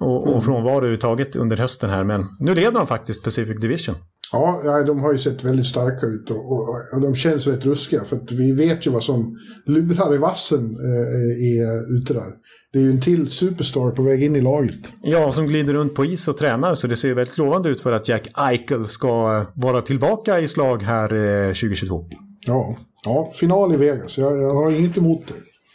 och, 0.00 0.22
och 0.22 0.28
mm. 0.28 0.42
frånvaro 0.42 0.76
överhuvudtaget 0.76 1.36
under 1.36 1.56
hösten 1.56 1.90
här. 1.90 2.04
Men 2.04 2.26
nu 2.40 2.54
leder 2.54 2.72
de 2.72 2.86
faktiskt 2.86 3.24
Pacific 3.24 3.60
Division. 3.60 3.94
Ja, 4.32 4.82
de 4.86 5.00
har 5.00 5.12
ju 5.12 5.18
sett 5.18 5.44
väldigt 5.44 5.66
starka 5.66 6.06
ut 6.06 6.30
och, 6.30 6.52
och, 6.52 6.68
och 6.92 7.00
de 7.00 7.14
känns 7.14 7.46
rätt 7.46 7.64
ruskiga. 7.64 8.04
För 8.04 8.16
att 8.16 8.32
vi 8.32 8.52
vet 8.52 8.86
ju 8.86 8.90
vad 8.90 9.04
som 9.04 9.38
lurar 9.66 10.14
i 10.14 10.18
vassen 10.18 10.60
eh, 10.60 11.60
är 11.60 11.96
ute 11.96 12.14
där. 12.14 12.32
Det 12.72 12.78
är 12.78 12.82
ju 12.82 12.90
en 12.90 13.00
till 13.00 13.30
superstar 13.30 13.90
på 13.90 14.02
väg 14.02 14.22
in 14.22 14.36
i 14.36 14.40
laget. 14.40 14.92
Ja, 15.02 15.32
som 15.32 15.46
glider 15.46 15.74
runt 15.74 15.94
på 15.94 16.04
is 16.04 16.28
och 16.28 16.36
tränar. 16.36 16.74
Så 16.74 16.86
det 16.86 16.96
ser 16.96 17.14
väldigt 17.14 17.38
lovande 17.38 17.68
ut 17.68 17.80
för 17.80 17.92
att 17.92 18.08
Jack 18.08 18.28
Eichel 18.34 18.88
ska 18.88 19.44
vara 19.54 19.80
tillbaka 19.80 20.40
i 20.40 20.48
slag 20.48 20.82
här 20.82 21.14
eh, 21.14 21.48
2022. 21.48 22.04
Ja, 22.46 22.76
ja, 23.04 23.32
final 23.34 23.74
i 23.74 23.76
Vegas. 23.76 24.18
Jag, 24.18 24.42
jag 24.42 24.50
har 24.50 24.70
inget 24.70 24.96
emot 24.96 25.22
det. 25.28 25.34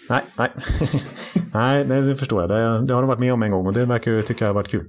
Nej, 0.09 0.21
nej. 0.37 0.49
nej, 1.85 2.01
det 2.01 2.15
förstår 2.15 2.41
jag. 2.41 2.49
Det, 2.49 2.87
det, 2.87 2.93
har 2.93 3.01
de 3.01 3.07
varit 3.07 3.19
med 3.19 3.33
om 3.33 3.43
en 3.43 3.51
gång 3.51 3.67
och 3.67 3.73
det 3.73 3.85
verkar 3.85 4.21
tycka 4.21 4.45
jag 4.45 4.49
har 4.49 4.55
varit 4.55 4.71
kul. 4.71 4.85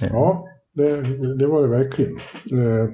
Ja, 0.00 0.46
det, 0.74 1.02
det 1.38 1.46
var 1.46 1.62
det 1.62 1.68
verkligen. 1.68 2.16
Eh, 2.52 2.88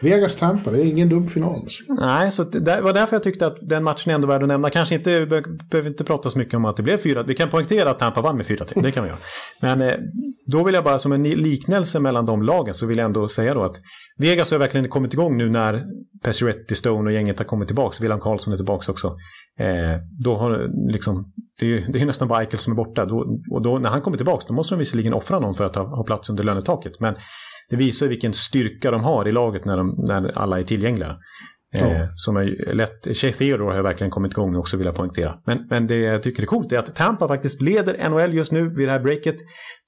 Vegas 0.00 0.36
Tampa, 0.36 0.70
det 0.70 0.78
är 0.78 0.84
ingen 0.84 1.08
dum 1.08 1.28
final. 1.28 1.60
Nej, 1.88 2.32
så 2.32 2.44
det 2.44 2.80
var 2.80 2.92
därför 2.92 3.16
jag 3.16 3.22
tyckte 3.22 3.46
att 3.46 3.56
den 3.60 3.84
matchen 3.84 4.10
är 4.10 4.14
ändå 4.14 4.28
värd 4.28 4.42
att 4.42 4.48
nämna. 4.48 4.70
Kanske 4.70 4.94
inte, 4.94 5.20
vi 5.20 5.26
behöver 5.70 5.86
inte 5.86 6.04
prata 6.04 6.30
så 6.30 6.38
mycket 6.38 6.54
om 6.54 6.64
att 6.64 6.76
det 6.76 6.82
blev 6.82 6.98
fyra. 6.98 7.22
Vi 7.22 7.34
kan 7.34 7.50
poängtera 7.50 7.90
att 7.90 7.98
Tampa 7.98 8.20
vann 8.20 8.36
med 8.36 8.46
4-3, 8.46 8.82
det 8.82 8.92
kan 8.92 9.02
vi 9.02 9.08
göra. 9.08 9.18
Men 9.60 9.82
eh, 9.82 9.94
då 10.46 10.64
vill 10.64 10.74
jag 10.74 10.84
bara 10.84 10.98
som 10.98 11.12
en 11.12 11.22
liknelse 11.22 12.00
mellan 12.00 12.26
de 12.26 12.42
lagen 12.42 12.74
så 12.74 12.86
vill 12.86 12.98
jag 12.98 13.04
ändå 13.04 13.28
säga 13.28 13.54
då 13.54 13.62
att 13.62 13.76
Vegas 14.18 14.50
har 14.50 14.58
verkligen 14.58 14.88
kommit 14.88 15.12
igång 15.12 15.36
nu 15.36 15.50
när 15.50 15.82
Pacioretty, 16.22 16.74
Stone 16.74 17.10
och 17.10 17.12
gänget 17.12 17.38
har 17.38 17.46
kommit 17.46 17.68
tillbaka. 17.68 17.96
William 18.00 18.20
Karlsson 18.20 18.52
är 18.52 18.56
tillbaka 18.56 18.92
också. 18.92 19.16
Eh, 19.58 20.00
då 20.24 20.34
har 20.34 20.68
liksom, 20.92 21.32
det 21.60 21.66
är 21.66 21.70
ju 21.70 21.86
det 21.88 22.00
är 22.00 22.06
nästan 22.06 22.28
bara 22.28 22.40
Eichel 22.40 22.58
som 22.58 22.72
är 22.72 22.76
borta. 22.76 23.04
Då, 23.04 23.40
och 23.50 23.62
då, 23.62 23.78
när 23.78 23.90
han 23.90 24.00
kommer 24.00 24.16
tillbaka 24.16 24.44
då 24.48 24.54
måste 24.54 24.74
de 24.74 24.78
visserligen 24.78 25.14
offra 25.14 25.38
någon 25.38 25.54
för 25.54 25.64
att 25.64 25.74
ha, 25.74 25.82
ha 25.96 26.04
plats 26.04 26.30
under 26.30 26.44
lönetaket. 26.44 27.00
Men 27.00 27.14
det 27.70 27.76
visar 27.76 28.06
vilken 28.06 28.32
styrka 28.32 28.90
de 28.90 29.04
har 29.04 29.28
i 29.28 29.32
laget 29.32 29.64
när, 29.64 29.76
de, 29.76 29.94
när 29.98 30.38
alla 30.38 30.58
är 30.58 30.62
tillgängliga. 30.62 31.16
Eh, 31.74 32.00
ja. 32.00 32.08
som 32.14 32.36
är 32.36 32.74
lätt, 32.74 33.16
Shea 33.16 33.32
Theodore 33.32 33.74
har 33.74 33.82
verkligen 33.82 34.10
kommit 34.10 34.32
igång 34.32 34.56
också 34.56 34.76
vill 34.76 34.86
jag 34.86 34.94
poängtera. 34.94 35.34
Men, 35.46 35.66
men 35.70 35.86
det 35.86 35.96
jag 35.96 36.22
tycker 36.22 36.42
är 36.42 36.46
coolt 36.46 36.72
är 36.72 36.78
att 36.78 36.94
Tampa 36.94 37.28
faktiskt 37.28 37.62
leder 37.62 38.08
NHL 38.08 38.34
just 38.34 38.52
nu 38.52 38.74
vid 38.74 38.88
det 38.88 38.92
här 38.92 39.00
breaket. 39.00 39.36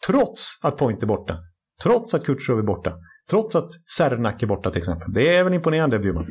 Trots 0.06 0.58
att 0.62 0.76
Point 0.76 1.02
är 1.02 1.06
borta. 1.06 1.36
Trots 1.82 2.14
att 2.14 2.24
Kutjerov 2.24 2.58
är 2.58 2.62
borta. 2.62 2.92
Trots 3.30 3.56
att 3.56 3.70
Sernak 3.96 4.42
är 4.42 4.46
borta 4.46 4.70
till 4.70 4.78
exempel. 4.78 5.12
Det 5.12 5.36
är 5.36 5.44
väl 5.44 5.54
imponerande 5.54 5.98
Bjurman? 5.98 6.26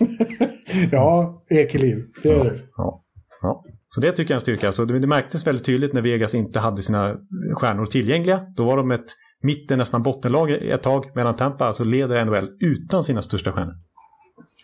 ja, 0.92 1.42
Ekeliv. 1.50 2.06
Det 2.22 2.30
är 2.30 2.44
det. 2.44 2.58
Ja, 2.76 3.04
ja. 3.42 3.64
Så 3.88 4.00
det 4.00 4.12
tycker 4.12 4.22
jag 4.22 4.30
är 4.30 4.34
en 4.34 4.40
styrka. 4.40 4.72
Så 4.72 4.84
det, 4.84 4.98
det 4.98 5.06
märktes 5.06 5.46
väldigt 5.46 5.64
tydligt 5.64 5.92
när 5.92 6.02
Vegas 6.02 6.34
inte 6.34 6.60
hade 6.60 6.82
sina 6.82 7.16
stjärnor 7.54 7.86
tillgängliga. 7.86 8.46
Då 8.56 8.64
var 8.64 8.76
de 8.76 8.90
ett 8.90 9.06
mitten, 9.42 9.78
nästan 9.78 10.02
bottenlag 10.02 10.50
ett 10.50 10.82
tag. 10.82 11.04
Medan 11.14 11.36
Tampa 11.36 11.64
alltså 11.66 11.84
leder 11.84 12.24
NHL 12.24 12.48
utan 12.60 13.04
sina 13.04 13.22
största 13.22 13.52
stjärnor. 13.52 13.74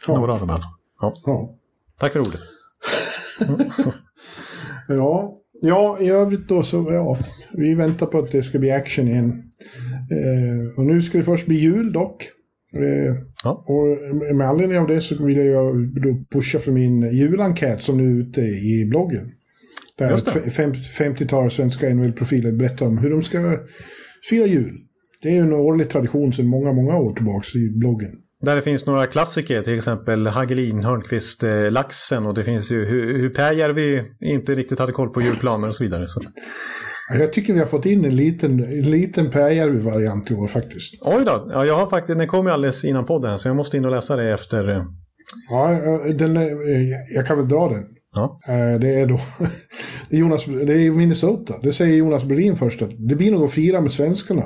Ja. 0.06 0.18
Några 0.18 0.32
av 0.32 0.40
dem 0.40 0.50
alltså. 0.50 0.68
Ja. 1.00 1.14
Ja. 1.24 1.54
Tack 1.98 2.12
för 2.12 2.20
ordet. 2.20 2.40
Ja. 4.88 5.38
ja, 5.60 5.98
i 6.00 6.10
övrigt 6.10 6.48
då 6.48 6.62
så, 6.62 6.86
ja, 6.90 7.18
vi 7.52 7.74
väntar 7.74 8.06
på 8.06 8.18
att 8.18 8.32
det 8.32 8.42
ska 8.42 8.58
bli 8.58 8.70
action 8.70 9.08
igen. 9.08 9.50
Eh, 10.10 10.78
och 10.80 10.86
nu 10.86 11.00
ska 11.02 11.18
det 11.18 11.24
först 11.24 11.46
bli 11.46 11.56
jul 11.56 11.92
dock. 11.92 12.22
Eh, 12.74 13.14
Ja. 13.44 13.64
Och 13.66 14.36
med 14.36 14.48
anledning 14.48 14.78
av 14.78 14.86
det 14.86 15.00
så 15.00 15.24
vill 15.24 15.36
jag 15.36 15.74
pusha 16.32 16.58
för 16.58 16.72
min 16.72 17.02
julenkät 17.12 17.82
som 17.82 17.96
nu 17.96 18.04
är 18.16 18.22
ute 18.22 18.40
i 18.40 18.86
bloggen. 18.90 19.30
Där 19.98 20.10
Just 20.10 20.34
det. 20.34 20.40
ett 20.40 20.52
fem- 20.52 20.72
50-tal 20.72 21.50
svenska 21.50 21.88
NHL-profiler 21.94 22.52
berättar 22.52 22.86
om 22.86 22.98
hur 22.98 23.10
de 23.10 23.22
ska 23.22 23.58
fira 24.30 24.46
jul. 24.46 24.72
Det 25.22 25.28
är 25.28 25.32
ju 25.32 25.38
en 25.38 25.52
årlig 25.52 25.88
tradition 25.90 26.32
sedan 26.32 26.46
många, 26.46 26.72
många 26.72 26.96
år 26.96 27.14
tillbaka 27.14 27.58
i 27.58 27.70
bloggen. 27.78 28.10
Där 28.42 28.56
det 28.56 28.62
finns 28.62 28.86
några 28.86 29.06
klassiker, 29.06 29.62
till 29.62 29.74
exempel 29.76 30.26
Hagelin, 30.26 30.82
Hörnqvist, 30.84 31.42
eh, 31.42 31.70
Laxen 31.70 32.26
och 32.26 32.34
det 32.34 32.44
finns 32.44 32.70
ju 32.72 32.84
hur, 32.84 33.18
hur 33.18 33.28
Pääjärvi 33.30 34.02
inte 34.20 34.54
riktigt 34.54 34.78
hade 34.78 34.92
koll 34.92 35.08
på 35.08 35.22
julplaner 35.22 35.68
och 35.68 35.74
så 35.74 35.84
vidare. 35.84 36.06
Så. 36.06 36.20
Ja, 37.10 37.16
Jag 37.16 37.32
tycker 37.32 37.52
vi 37.52 37.58
har 37.58 37.66
fått 37.66 37.86
in 37.86 38.04
en 38.04 38.16
liten, 38.16 38.50
en 38.64 38.90
liten 38.90 39.30
Pääjärvi-variant 39.30 40.30
i 40.30 40.34
år 40.34 40.46
faktiskt. 40.48 40.94
Oj 41.00 41.24
då, 41.24 41.48
ja, 41.52 41.66
jag 41.66 41.76
har 41.76 41.86
faktiskt, 41.88 42.18
den 42.18 42.28
kom 42.28 42.46
ju 42.46 42.52
alldeles 42.52 42.84
innan 42.84 43.06
podden 43.06 43.38
så 43.38 43.48
jag 43.48 43.56
måste 43.56 43.76
in 43.76 43.84
och 43.84 43.90
läsa 43.90 44.16
det 44.16 44.32
efter. 44.32 44.68
eh, 44.68 44.84
Ja, 45.50 45.72
eh, 45.72 46.14
den, 46.14 46.36
eh, 46.36 46.42
jag 47.14 47.26
kan 47.26 47.36
väl 47.36 47.48
dra 47.48 47.68
den. 47.68 47.84
Ja. 48.14 48.38
Det 48.80 49.00
är 49.00 49.06
då 49.06 49.20
det 50.10 50.16
är, 50.16 50.20
Jonas, 50.20 50.44
det 50.44 50.86
är 50.86 50.90
Minnesota. 50.90 51.54
Det 51.62 51.72
säger 51.72 51.96
Jonas 51.96 52.24
Brodin 52.24 52.56
först 52.56 52.82
att 52.82 52.90
det 53.08 53.16
blir 53.16 53.30
nog 53.30 53.44
att 53.44 53.52
fira 53.52 53.80
med 53.80 53.92
svenskarna. 53.92 54.42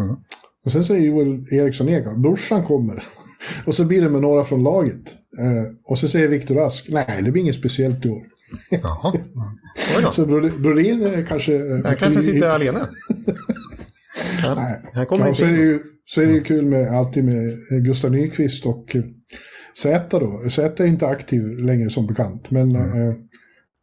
Mm. 0.00 0.16
Och 0.64 0.72
sen 0.72 0.84
säger 0.84 1.02
Joel 1.06 1.44
Eriksson 1.52 1.88
Ek 1.88 2.04
brorsan 2.16 2.62
kommer. 2.62 3.02
Och 3.66 3.74
så 3.74 3.84
blir 3.84 4.02
det 4.02 4.08
med 4.08 4.22
några 4.22 4.44
från 4.44 4.62
laget. 4.62 5.00
Och 5.90 5.98
så 5.98 6.08
säger 6.08 6.28
Viktor 6.28 6.54
Rask, 6.54 6.86
nej 6.88 7.22
det 7.24 7.30
blir 7.32 7.42
inget 7.42 7.54
speciellt 7.54 8.06
i 8.06 8.08
år. 8.08 8.22
Jaha. 8.82 9.12
Så 10.12 10.24
är 11.02 11.26
kanske... 11.26 11.54
eh, 11.54 11.60
Jag 11.84 11.98
kanske 11.98 12.22
sitter 12.22 12.48
alena. 12.48 12.78
Han, 14.42 14.56
Nej. 14.56 14.82
han 14.94 15.06
kommer 15.06 15.26
Ja, 15.26 15.34
så, 15.34 15.44
är 15.44 15.52
det 15.52 15.58
ju, 15.58 15.80
så 16.06 16.20
är 16.20 16.26
det 16.26 16.32
ju 16.32 16.40
kul 16.44 16.64
med, 16.64 16.88
alltid 16.90 17.24
med 17.24 17.48
eh, 17.72 17.78
Gustav 17.84 18.10
Nyqvist 18.10 18.66
och 18.66 18.96
eh, 18.96 19.02
Zäta 19.82 20.18
då. 20.18 20.38
Zäta 20.50 20.82
är 20.84 20.88
inte 20.88 21.06
aktiv 21.06 21.42
längre 21.58 21.90
som 21.90 22.06
bekant, 22.06 22.50
men 22.50 22.76
Mm. 22.76 23.08
eh, 23.08 23.14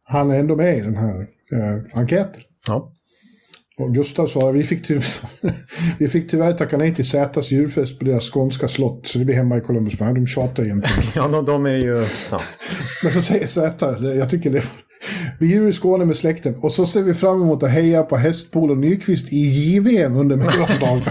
han 0.04 0.30
är 0.30 0.38
ändå 0.38 0.56
med 0.56 0.78
i 0.78 0.80
den 0.80 0.96
här 0.96 1.20
eh, 1.52 1.98
enkäten. 1.98 2.40
Ja. 2.66 2.92
Och 3.78 3.94
Gustav 3.94 4.26
sa 4.26 4.50
vi 4.50 4.64
fick, 4.64 4.86
ty- 4.86 5.00
vi 5.98 6.08
fick 6.08 6.30
tyvärr 6.30 6.52
tacka 6.52 6.76
nej 6.76 6.94
till 6.94 7.08
Zätas 7.08 7.50
julfest 7.50 7.98
på 7.98 8.04
deras 8.04 8.30
skånska 8.30 8.68
slott, 8.68 9.06
så 9.06 9.18
det 9.18 9.24
blir 9.24 9.34
hemma 9.34 9.56
i 9.56 9.60
Columbus. 9.60 10.00
Men 10.00 10.14
de 10.14 10.26
tjatar 10.26 10.64
jämt. 10.64 10.86
ja, 11.14 11.28
de, 11.28 11.44
de 11.44 11.66
är 11.66 11.76
ju... 11.76 12.04
Ja. 12.30 12.40
Men 13.02 13.12
så 13.12 13.22
säger 13.22 13.46
Zäta, 13.46 13.98
jag 13.98 14.30
tycker 14.30 14.50
det 14.50 14.62
vi 15.40 15.54
är 15.54 15.66
i 15.68 15.72
Skåne 15.72 16.04
med 16.04 16.16
släkten 16.16 16.54
och 16.54 16.72
så 16.72 16.86
ser 16.86 17.02
vi 17.02 17.14
fram 17.14 17.42
emot 17.42 17.62
att 17.62 17.70
heja 17.70 18.02
på 18.02 18.16
Hästpol 18.16 18.70
och 18.70 18.76
Nyqvist 18.78 19.32
i 19.32 19.36
JVM 19.36 20.16
under 20.16 20.36
mellandagen. 20.36 21.02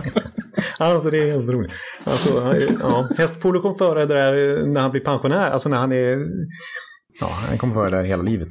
Alltså 0.79 1.09
det 1.09 1.17
är 1.17 1.43
otroligt. 1.43 1.71
Alltså, 2.03 2.55
ja, 2.79 3.09
hästpolo 3.17 3.61
kom 3.61 3.75
före 3.75 4.05
det 4.05 4.13
där 4.13 4.59
eh, 4.61 4.67
när 4.67 4.81
han 4.81 4.91
blir 4.91 5.01
pensionär. 5.01 5.49
Alltså 5.49 5.69
när 5.69 5.77
han 5.77 5.91
är... 5.91 6.17
Ja, 7.21 7.27
han 7.49 7.57
kommer 7.57 7.73
före 7.73 7.89
det 7.89 7.97
där 7.97 8.03
hela 8.03 8.23
livet. 8.23 8.49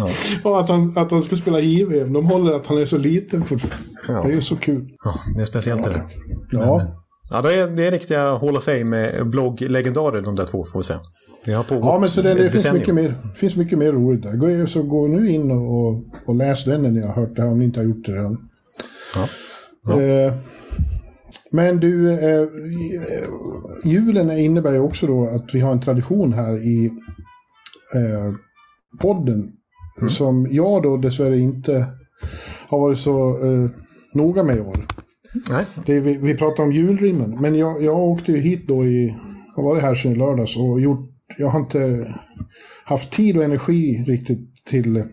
Ja, 0.00 0.08
Ja, 0.44 0.60
att 0.60 0.68
han, 0.68 0.92
att 0.96 1.10
han 1.10 1.22
ska 1.22 1.36
spela 1.36 1.60
JVM. 1.60 2.12
De 2.12 2.26
håller 2.26 2.52
att 2.52 2.66
han 2.66 2.78
är 2.78 2.86
så 2.86 2.98
liten 2.98 3.44
fortfarande. 3.44 3.86
Ja. 4.08 4.22
Det 4.26 4.32
är 4.32 4.40
så 4.40 4.56
kul. 4.56 4.88
ja 5.04 5.20
det 5.36 5.42
är 5.42 5.46
speciellt 5.46 5.84
det 5.84 5.90
där. 5.90 6.02
Ja, 6.50 6.96
Ja, 7.30 7.42
det 7.42 7.54
är, 7.54 7.66
det 7.66 7.86
är 7.86 7.90
riktiga 7.90 8.38
Hall 8.38 8.56
of 8.56 8.64
Fame-blogglegendarer 8.64 10.22
de 10.22 10.36
där 10.36 10.46
två 10.46 10.64
får 10.64 10.78
vi 10.78 10.84
säga. 10.84 11.00
Det 11.44 11.52
har 11.52 11.64
pågått 11.64 11.84
ja 11.84 11.98
men 11.98 12.08
så 12.08 12.22
det, 12.22 12.34
det 12.34 12.50
finns, 12.50 12.72
mycket 12.72 12.94
mer, 12.94 13.14
finns 13.34 13.56
mycket 13.56 13.78
mer 13.78 13.92
roligt 13.92 14.22
där. 14.22 14.32
Gå, 14.36 14.66
så 14.66 14.82
gå 14.82 15.06
nu 15.06 15.30
in 15.30 15.50
och, 15.50 15.78
och, 15.78 16.04
och 16.26 16.34
läs 16.34 16.64
den 16.64 16.82
när 16.82 16.90
ni 16.90 17.06
har 17.06 17.12
hört 17.14 17.36
det 17.36 17.42
här, 17.42 17.50
om 17.50 17.58
ni 17.58 17.64
inte 17.64 17.80
har 17.80 17.84
gjort 17.84 18.06
det 18.06 18.12
redan. 18.12 18.48
Ja. 19.14 20.00
Eh, 20.00 20.32
men 21.52 21.80
du, 21.80 22.12
eh, 22.12 22.48
julen 23.84 24.30
innebär 24.30 24.72
ju 24.72 24.80
också 24.80 25.06
då 25.06 25.28
att 25.28 25.54
vi 25.54 25.60
har 25.60 25.72
en 25.72 25.80
tradition 25.80 26.32
här 26.32 26.56
i 26.56 26.86
eh, 27.96 28.34
podden 29.00 29.52
som 30.08 30.48
jag 30.50 30.82
då 30.82 30.96
dessvärre 30.96 31.38
inte 31.38 31.86
har 32.68 32.78
varit 32.78 32.98
så 32.98 33.44
eh, 33.44 33.70
noga 34.14 34.42
med 34.42 34.56
i 34.56 34.60
år. 34.60 34.86
Nej, 35.50 35.64
Det 35.86 36.00
vi, 36.00 36.16
vi 36.16 36.36
pratar 36.36 36.62
om 36.62 36.72
julrimmen, 36.72 37.40
men 37.40 37.54
jag, 37.54 37.82
jag 37.82 37.98
åkte 37.98 38.32
ju 38.32 38.38
hit 38.38 38.68
då 38.68 38.84
i, 38.84 39.16
har 39.56 39.62
varit 39.62 39.82
här 39.82 39.94
sedan 39.94 40.12
i 40.12 40.14
lördags? 40.14 40.56
Och 40.56 40.80
gjort, 40.80 41.10
jag 41.38 41.48
har 41.48 41.60
inte 41.60 42.14
haft 42.84 43.10
tid 43.10 43.36
och 43.36 43.44
energi 43.44 44.04
riktigt 44.06 44.64
till 44.64 45.04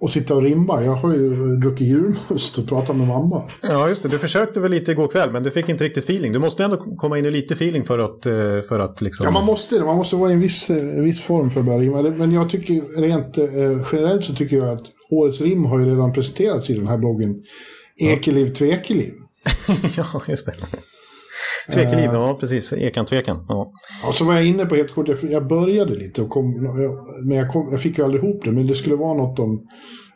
att 0.00 0.10
sitta 0.10 0.34
och 0.34 0.42
rimma. 0.42 0.82
Jag 0.82 0.92
har 0.92 1.14
ju 1.14 1.56
druckit 1.56 1.86
julmust 1.86 2.58
och 2.58 2.68
pratat 2.68 2.96
med 2.96 3.06
mamma. 3.06 3.50
ja 3.62 3.88
just 3.88 4.02
det. 4.02 4.08
Du 4.08 4.18
försökte 4.18 4.60
väl 4.60 4.70
lite 4.70 4.92
igår 4.92 5.08
kväll, 5.08 5.30
men 5.30 5.42
du 5.42 5.50
fick 5.50 5.68
inte 5.68 5.84
riktigt 5.84 6.04
feeling. 6.04 6.32
Du 6.32 6.38
måste 6.38 6.64
ändå 6.64 6.76
komma 6.76 7.18
in 7.18 7.24
i 7.24 7.30
lite 7.30 7.54
feeling 7.54 7.84
för 7.84 7.98
att, 7.98 8.26
eh, 8.26 8.32
för 8.68 8.78
att 8.78 9.00
liksom... 9.00 9.24
Ja, 9.24 9.30
man 9.30 9.46
måste. 9.46 9.84
Man 9.84 9.96
måste 9.96 10.16
vara 10.16 10.30
i 10.30 10.34
en 10.34 10.40
viss, 10.40 10.70
eh, 10.70 10.76
en 10.76 11.04
viss 11.04 11.22
form 11.22 11.50
för 11.50 11.60
att 11.60 11.66
börja 11.66 11.78
rimma. 11.78 12.02
Men 12.02 12.32
jag 12.32 12.50
tycker 12.50 13.00
rent 13.00 13.38
eh, 13.38 13.46
generellt 13.92 14.24
så 14.24 14.34
tycker 14.34 14.56
jag 14.56 14.68
att 14.68 14.84
årets 15.10 15.40
rim 15.40 15.64
har 15.64 15.78
ju 15.78 15.86
redan 15.86 16.12
presenterats 16.12 16.70
i 16.70 16.74
den 16.74 16.88
här 16.88 16.98
bloggen. 16.98 17.42
Ekeliv 18.00 18.54
Tvekeliv. 18.54 19.12
ja, 19.96 20.22
just 20.28 20.46
det. 20.46 20.52
Tvekeliv, 21.72 22.10
ja 22.12 22.36
precis. 22.40 22.72
Ekan 22.72 23.06
tvekan. 23.06 23.46
Ja. 23.48 23.72
Ja, 24.06 24.12
så 24.12 24.24
var 24.24 24.34
jag 24.34 24.46
inne 24.46 24.66
på 24.66 24.74
helt 24.74 24.94
kort, 24.94 25.08
jag- 25.30 25.46
började 25.48 25.94
lite, 25.94 26.22
och 26.22 26.30
kom, 26.30 26.62
men 27.24 27.36
jag, 27.36 27.52
kom, 27.52 27.68
jag 27.70 27.80
fick 27.80 27.98
ju 27.98 28.04
aldrig 28.04 28.24
ihop 28.24 28.44
det, 28.44 28.52
men 28.52 28.66
det 28.66 28.74
skulle 28.74 28.94
vara 28.96 29.14
något 29.14 29.38
om 29.38 29.66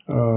eh, 0.08 0.36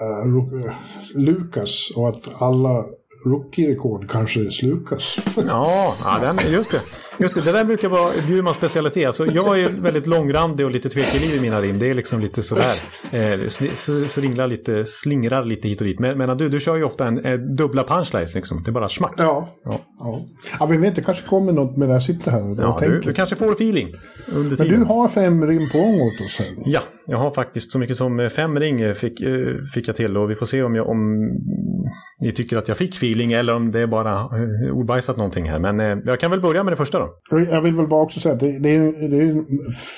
eh, 0.00 0.26
Ro- 0.28 0.58
eh, 0.66 0.72
Lukas 1.16 1.90
och 1.96 2.08
att 2.08 2.22
alla 2.42 2.84
rookie-rekord 3.24 4.10
kanske 4.10 4.50
slukas. 4.50 5.18
Ja, 5.46 5.94
ja 6.04 6.18
den, 6.22 6.52
just 6.52 6.70
det. 6.70 6.80
Just 7.18 7.34
det. 7.34 7.40
Det 7.40 7.52
där 7.52 7.64
brukar 7.64 7.88
vara 7.88 8.10
Bjurmans 8.26 8.56
specialitet. 8.56 9.06
Alltså, 9.06 9.26
jag 9.26 9.60
är 9.60 9.68
väldigt 9.68 10.06
långrandig 10.06 10.66
och 10.66 10.72
lite 10.72 10.88
tvekeliv 10.88 11.34
i 11.36 11.40
mina 11.40 11.60
rim. 11.60 11.78
Det 11.78 11.90
är 11.90 11.94
liksom 11.94 12.20
lite 12.20 12.42
sådär. 12.42 12.74
Eh, 13.12 13.18
sli- 13.18 14.46
lite, 14.46 14.84
slingrar 14.84 15.44
lite 15.44 15.68
hit 15.68 15.80
och 15.80 15.86
dit. 15.86 15.98
Men, 16.00 16.18
men 16.18 16.38
du, 16.38 16.48
du 16.48 16.60
kör 16.60 16.76
ju 16.76 16.84
ofta 16.84 17.06
en 17.06 17.24
eh, 17.24 17.38
dubbla 17.38 17.84
punchlines 17.84 18.34
liksom. 18.34 18.62
Det 18.64 18.70
är 18.70 18.72
bara 18.72 18.88
smack. 18.88 19.14
Ja. 19.18 19.48
Ja. 19.64 19.80
Ja. 19.98 20.20
ja, 20.60 20.66
vi 20.66 20.76
vet 20.76 20.88
inte, 20.88 21.02
kanske 21.02 21.26
kommer 21.26 21.52
något 21.52 21.76
med 21.76 21.88
när 21.88 21.94
jag 21.94 22.02
sitter 22.02 22.30
här 22.30 22.50
och, 22.50 22.56
Ja, 22.58 22.78
du, 22.80 23.00
du 23.00 23.12
kanske 23.12 23.36
får 23.36 23.52
feeling 23.52 23.88
under 24.34 24.48
Men 24.48 24.56
tiden. 24.58 24.80
du 24.80 24.86
har 24.86 25.08
fem 25.08 25.46
rim 25.46 25.68
på 25.72 25.78
gång 25.78 25.94
åt 25.94 26.20
oss 26.26 26.38
här. 26.38 26.48
Ja, 26.66 26.80
jag 27.06 27.18
har 27.18 27.30
faktiskt 27.30 27.72
så 27.72 27.78
mycket 27.78 27.96
som 27.96 28.30
fem 28.36 28.58
ring 28.60 28.80
eh, 28.80 28.92
fick, 28.94 29.20
eh, 29.20 29.46
fick 29.74 29.88
jag 29.88 29.96
till 29.96 30.16
och 30.16 30.30
vi 30.30 30.34
får 30.34 30.46
se 30.46 30.62
om, 30.62 30.74
jag, 30.74 30.88
om 30.88 31.00
ni 32.20 32.32
tycker 32.32 32.56
att 32.56 32.68
jag 32.68 32.76
fick 32.76 32.94
feeling 32.94 33.32
eller 33.32 33.54
om 33.54 33.70
det 33.70 33.80
är 33.80 33.86
bara 33.86 34.12
eh, 34.20 34.76
ordbajsat 34.76 35.16
någonting 35.16 35.50
här. 35.50 35.58
Men 35.58 35.80
eh, 35.80 35.98
jag 36.04 36.20
kan 36.20 36.30
väl 36.30 36.40
börja 36.40 36.64
med 36.64 36.72
det 36.72 36.76
första 36.76 36.98
då. 36.98 37.08
Jag 37.50 37.62
vill 37.62 37.76
väl 37.76 37.86
bara 37.88 38.02
också 38.02 38.20
säga 38.20 38.34
att 38.34 38.40
det, 38.40 38.58
det 38.58 38.76
är, 38.76 39.08
det 39.08 39.16
är 39.16 39.42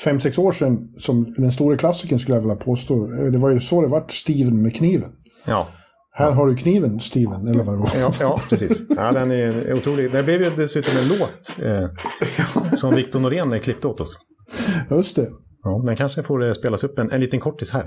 fem, 0.04 0.20
sex 0.20 0.38
år 0.38 0.52
sedan 0.52 0.78
som 0.98 1.34
den 1.36 1.52
stora 1.52 1.76
klassiken 1.76 2.18
skulle 2.18 2.36
jag 2.36 2.42
vilja 2.42 2.56
påstå. 2.56 3.06
Det 3.06 3.38
var 3.38 3.50
ju 3.50 3.60
så 3.60 3.82
det 3.82 3.88
vart 3.88 4.12
Steven 4.12 4.62
med 4.62 4.74
kniven. 4.76 5.10
Ja, 5.46 5.68
Här 6.12 6.30
har 6.30 6.46
du 6.46 6.56
kniven, 6.56 7.00
Steven, 7.00 7.48
eller 7.48 7.64
vad 7.64 7.74
det 7.74 7.78
var. 7.78 7.90
Ja, 8.00 8.12
ja 8.20 8.40
precis. 8.48 8.86
Ja, 8.96 9.12
den 9.12 9.30
är 9.30 9.74
otrolig. 9.74 10.12
Det 10.12 10.22
blev 10.22 10.42
ju 10.42 10.50
dessutom 10.56 10.92
en 11.02 11.18
låt 11.18 11.66
eh, 11.66 11.88
som 12.76 12.94
Victor 12.94 13.20
Norén 13.20 13.52
eh, 13.52 13.60
klippte 13.60 13.88
åt 13.88 14.00
oss. 14.00 14.18
Just 14.90 15.16
det. 15.16 15.26
Ja, 15.62 15.82
den 15.86 15.96
kanske 15.96 16.22
får 16.22 16.44
eh, 16.44 16.52
spelas 16.52 16.84
upp 16.84 16.98
en, 16.98 17.10
en 17.12 17.20
liten 17.20 17.40
kortis 17.40 17.70
här. 17.72 17.86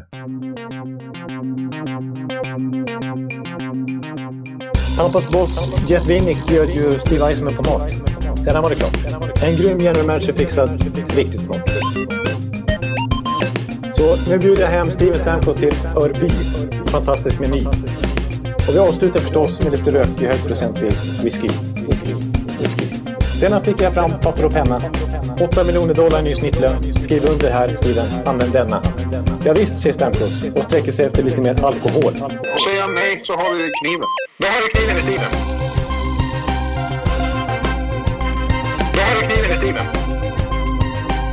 Tampas 4.98 5.32
boss 5.32 5.70
Jeff 5.88 6.10
Winnick 6.10 6.48
bjöd 6.48 6.70
ju 6.70 7.00
Steve 7.00 7.26
Eisman 7.26 7.56
på 7.56 7.64
mat. 7.64 7.92
Sedan 8.44 8.64
var 8.64 8.70
det 8.70 8.76
klart. 8.76 8.98
En 9.44 9.56
grym 9.56 9.80
general 9.80 10.06
manager 10.06 10.34
fixad, 10.34 10.82
riktigt 11.16 11.42
smart. 11.42 11.62
Så 13.92 14.30
nu 14.30 14.38
bjuder 14.38 14.62
jag 14.62 14.70
hem 14.70 14.92
Steven 14.92 15.20
Stamkos 15.20 15.56
till 15.56 15.74
Örby. 15.96 16.30
Fantastisk 16.86 17.40
meny. 17.40 17.66
Och 18.68 18.74
vi 18.74 18.80
avslutar 18.80 19.20
förstås 19.20 19.62
med 19.62 19.72
lite 19.72 19.92
rökig 19.92 20.26
högprocentig 20.26 20.92
whisky. 21.24 21.24
Whisky. 21.24 21.50
Whisky. 21.88 22.27
Sedan 23.40 23.60
sticker 23.60 23.84
jag 23.84 23.94
fram 23.94 24.12
papper 24.12 24.46
och 24.46 24.52
penna. 24.52 24.82
8 25.42 25.64
miljoner 25.64 25.94
dollar 25.94 26.22
ny 26.22 26.36
snittlön. 26.36 26.94
Skriv 26.94 27.26
under 27.26 27.52
här, 27.52 27.76
Steven. 27.76 28.06
Använd 28.26 28.54
denna. 28.54 28.84
Ja, 29.46 29.54
visst, 29.54 29.80
säger 29.80 29.94
Stamkos 29.94 30.44
och 30.56 30.64
sträcker 30.64 30.92
sig 30.92 31.06
efter 31.06 31.24
lite 31.24 31.42
mer 31.42 31.66
alkohol. 31.66 32.14
Och 32.56 32.62
säger 32.62 32.82
han 32.82 32.96
nej 32.96 33.22
så 33.24 33.34
har 33.34 33.56
vi 33.56 33.72
kniven. 33.84 34.08
Då 34.38 34.48
har 34.48 34.62
du 34.62 34.68
kniven 34.68 34.98
i 34.98 35.02
Steven. 35.02 35.32
Då 38.94 39.02
har 39.02 39.16
du 39.16 39.28
kniven 39.28 39.52
i 39.52 39.58
Steven. 39.58 39.86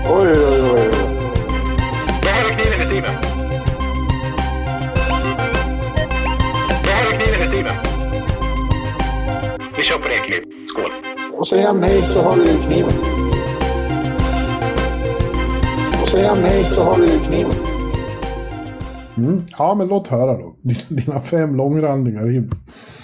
Oj, 0.09 0.29
oj, 0.29 0.71
oj. 0.75 0.91
Då 2.23 2.29
har 2.29 2.49
du 2.49 2.55
kniven 2.55 2.81
i 2.81 2.87
Steven. 2.87 3.15
Då 6.85 6.91
har 6.91 7.05
du 7.11 7.19
kniven 7.19 7.43
i 7.43 7.49
Steven. 7.49 7.75
kör 9.85 9.99
på 9.99 10.09
det. 10.09 10.43
Skål! 10.69 11.24
Och 11.39 11.49
säger 11.49 11.67
han 11.67 11.81
nej 11.81 12.03
så 12.03 12.23
har 12.23 12.37
du 12.37 12.45
kniven. 12.45 12.93
Och 16.03 16.09
säger 16.09 16.29
han 16.29 16.43
nej 16.43 16.65
så 16.65 16.83
har 16.83 16.99
du 16.99 17.19
kniven. 17.19 17.53
Mm. 19.17 19.43
Ja, 19.59 19.75
men 19.75 19.89
låt 19.89 20.09
höra 20.09 20.33
då. 20.33 20.57
Dina 20.89 21.21
fem 21.21 21.57
långrandiga 21.57 22.21
rim. 22.21 22.51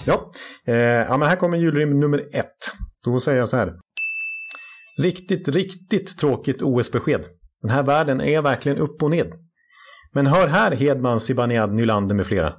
Ja. 0.07 0.31
Eh, 0.67 0.75
ja, 0.75 1.17
men 1.17 1.29
här 1.29 1.37
kommer 1.37 1.59
julrim 1.59 2.01
nummer 2.01 2.19
ett. 2.33 2.47
Då 3.05 3.21
säger 3.21 3.39
jag 3.39 3.49
så 3.49 3.57
här. 3.57 3.73
Riktigt, 4.99 5.49
riktigt 5.49 6.19
tråkigt 6.19 6.63
OS-besked. 6.63 7.27
Den 7.63 7.71
här 7.71 7.83
världen 7.83 8.21
är 8.21 8.43
verkligen 8.43 8.79
upp 8.79 9.03
och 9.03 9.11
ned. 9.11 9.33
Men 10.13 10.27
hör 10.27 10.49
här 10.49 10.73
Hedman, 10.73 11.21
Zibanejad, 11.21 11.75
Nylander 11.75 12.15
med 12.15 12.27
flera. 12.27 12.53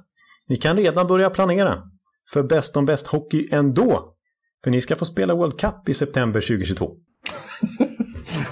Ni 0.48 0.56
kan 0.56 0.76
redan 0.76 1.06
börja 1.06 1.30
planera 1.30 1.82
för 2.32 2.42
bäst 2.42 2.76
om 2.76 2.86
bäst 2.86 3.06
hockey 3.06 3.48
ändå. 3.52 4.14
För 4.64 4.70
ni 4.70 4.80
ska 4.80 4.96
få 4.96 5.04
spela 5.04 5.34
World 5.34 5.58
Cup 5.60 5.88
i 5.88 5.94
september 5.94 6.40
2022. 6.40 6.90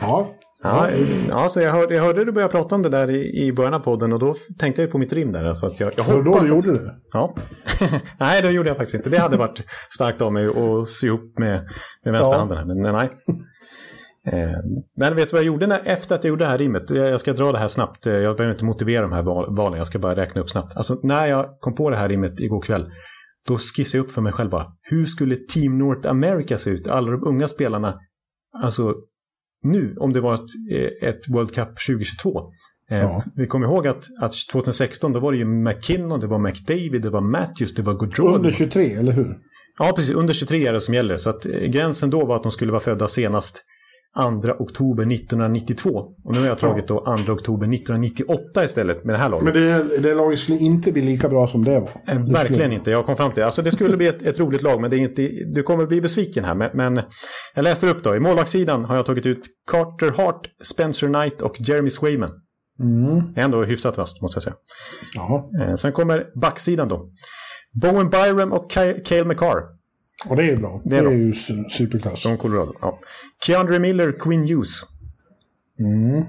Ja. 0.00 0.30
Ja, 0.62 0.88
ja 1.28 1.48
så 1.48 1.60
jag 1.60 1.72
hörde, 1.72 1.94
jag 1.94 2.02
hörde 2.02 2.24
du 2.24 2.32
börja 2.32 2.48
prata 2.48 2.74
om 2.74 2.82
det 2.82 2.88
där 2.88 3.10
i, 3.10 3.46
i 3.46 3.52
början 3.52 3.74
av 3.74 3.78
podden 3.80 4.12
och 4.12 4.18
då 4.18 4.34
tänkte 4.58 4.82
jag 4.82 4.90
på 4.90 4.98
mitt 4.98 5.12
rim 5.12 5.32
där. 5.32 5.44
Alltså 5.44 5.66
att 5.66 5.80
jag, 5.80 5.92
jag 5.96 6.06
det 6.06 6.12
då 6.12 6.30
hoppas 6.30 6.48
du 6.48 6.56
att- 6.56 6.64
gjorde 6.66 6.78
det? 6.78 6.94
Ja. 7.12 7.34
nej, 8.20 8.42
det 8.42 8.50
gjorde 8.50 8.68
jag 8.68 8.76
faktiskt 8.76 8.94
inte. 8.94 9.10
Det 9.10 9.18
hade 9.18 9.36
varit 9.36 9.62
starkt 9.90 10.20
av 10.22 10.32
mig 10.32 10.46
att 10.46 10.88
sy 10.88 11.06
ihop 11.06 11.38
med, 11.38 11.68
med 12.04 12.12
vänsterhanden. 12.12 12.58
Här, 12.58 12.64
men 12.64 12.92
nej. 12.92 13.10
Eh, 14.26 14.50
Men 14.96 15.16
vet 15.16 15.28
du 15.28 15.32
vad 15.32 15.40
jag 15.40 15.46
gjorde 15.46 15.66
när, 15.66 15.80
efter 15.84 16.14
att 16.14 16.24
jag 16.24 16.28
gjorde 16.28 16.44
det 16.44 16.48
här 16.48 16.58
rimmet? 16.58 16.90
Jag 16.90 17.20
ska 17.20 17.32
dra 17.32 17.52
det 17.52 17.58
här 17.58 17.68
snabbt. 17.68 18.06
Jag 18.06 18.36
behöver 18.36 18.50
inte 18.50 18.64
motivera 18.64 19.02
de 19.02 19.12
här 19.12 19.22
val- 19.22 19.56
valen. 19.56 19.78
Jag 19.78 19.86
ska 19.86 19.98
bara 19.98 20.16
räkna 20.16 20.40
upp 20.40 20.50
snabbt. 20.50 20.76
Alltså 20.76 21.00
när 21.02 21.26
jag 21.26 21.46
kom 21.60 21.74
på 21.74 21.90
det 21.90 21.96
här 21.96 22.08
rimmet 22.08 22.40
igår 22.40 22.62
kväll. 22.62 22.86
Då 23.48 23.58
skissade 23.58 23.98
jag 23.98 24.04
upp 24.04 24.12
för 24.12 24.22
mig 24.22 24.32
själv 24.32 24.50
bara. 24.50 24.66
Hur 24.82 25.06
skulle 25.06 25.36
Team 25.36 25.78
North 25.78 26.10
America 26.10 26.58
se 26.58 26.70
ut? 26.70 26.88
Alla 26.88 27.10
de 27.10 27.24
unga 27.26 27.48
spelarna. 27.48 27.94
Alltså 28.62 28.94
nu, 29.62 29.94
om 29.98 30.12
det 30.12 30.20
var 30.20 30.34
ett, 30.34 30.40
eh, 30.72 31.08
ett 31.08 31.28
World 31.28 31.54
Cup 31.54 31.68
2022. 31.86 32.40
Eh, 32.90 33.00
Ja. 33.00 33.24
Vi 33.34 33.46
kommer 33.46 33.66
ihåg 33.66 33.86
att, 33.86 34.04
att 34.20 34.32
2016 34.52 35.12
då 35.12 35.20
var 35.20 35.32
det 35.32 35.38
ju 35.38 35.44
McKinnon, 35.44 36.20
det 36.20 36.26
var 36.26 36.38
McDavid, 36.38 37.02
det 37.02 37.10
var 37.10 37.20
Matthews, 37.20 37.74
det 37.74 37.82
var 37.82 37.94
Gaudreau. 37.94 38.34
Under 38.36 38.50
23, 38.50 38.92
eller 38.94 39.12
hur? 39.12 39.38
Ja, 39.78 39.92
precis. 39.96 40.14
Under 40.14 40.34
23 40.34 40.66
är 40.66 40.72
det 40.72 40.80
som 40.80 40.94
gäller. 40.94 41.16
Så 41.16 41.30
att 41.30 41.46
eh, 41.46 41.52
gränsen 41.52 42.10
då 42.10 42.26
var 42.26 42.36
att 42.36 42.42
de 42.42 42.52
skulle 42.52 42.72
vara 42.72 42.80
födda 42.80 43.08
senast 43.08 43.64
2 44.16 44.22
oktober 44.58 45.12
1992. 45.14 45.90
Och 46.24 46.32
nu 46.32 46.38
har 46.40 46.46
jag 46.46 46.58
tagit 46.58 46.88
då 46.88 47.04
2 47.26 47.32
oktober 47.32 47.74
1998 47.74 48.64
istället 48.64 49.04
med 49.04 49.14
det 49.14 49.18
här 49.18 49.28
laget. 49.28 49.44
Men 49.44 49.52
det, 49.54 49.98
det 49.98 50.14
laget 50.14 50.38
skulle 50.38 50.58
inte 50.58 50.92
bli 50.92 51.02
lika 51.02 51.28
bra 51.28 51.46
som 51.46 51.64
det 51.64 51.80
var. 51.80 51.88
Eh, 51.88 51.90
Det 52.06 52.14
Verkligen 52.32 52.44
skulle- 52.54 52.74
inte. 52.74 52.90
Jag 52.90 53.06
kom 53.06 53.16
fram 53.16 53.32
till 53.32 53.42
Alltså 53.42 53.62
det 53.62 53.72
skulle 53.72 53.96
bli 53.96 54.06
ett, 54.06 54.22
ett 54.22 54.40
roligt 54.40 54.62
lag, 54.62 54.80
men 54.80 54.90
det 54.90 54.96
är 54.96 54.98
inte, 54.98 55.28
du 55.54 55.62
kommer 55.62 55.86
bli 55.86 56.00
besviken 56.00 56.44
här. 56.44 56.54
Men, 56.54 56.70
men 56.74 57.00
jag 57.54 57.62
läser 57.62 57.88
upp 57.88 58.04
då. 58.04 58.16
I 58.16 58.20
målvaktssidan 58.20 58.84
har 58.84 58.96
jag 58.96 59.06
tagit 59.06 59.26
ut 59.26 59.40
Carter 59.70 60.10
Hart, 60.16 60.46
Spencer 60.62 61.06
Knight 61.06 61.42
och 61.42 61.54
Jeremy 61.60 61.90
Swayman. 61.90 62.30
Mm. 62.82 63.22
Ändå 63.36 63.64
hyfsat 63.64 63.96
vasst, 63.96 64.22
måste 64.22 64.36
jag 64.36 64.42
säga. 64.42 64.54
Ja, 65.14 65.50
Eh, 65.62 65.74
sen 65.74 65.92
kommer 65.92 66.26
backsidan 66.40 66.88
då. 66.88 67.06
Bowen 67.82 68.10
Byram 68.10 68.52
och 68.52 68.70
Cale 69.04 69.24
McCarr. 69.24 69.79
Och 70.28 70.36
det 70.36 70.50
är 70.50 70.56
bra. 70.56 70.80
Det 70.84 70.90
Det 70.90 70.96
är 70.96 71.00
är, 71.00 71.04
bra. 71.04 71.12
ju 71.14 71.30
su- 71.32 71.68
superklass. 71.68 72.22
Från 72.22 72.38
Colorado. 72.38 72.74
Ja. 72.80 72.98
Keandre 73.46 73.78
Miller, 73.78 74.12
Quinn 74.18 74.42
Hughes. 74.48 74.80
Mm. 75.78 76.24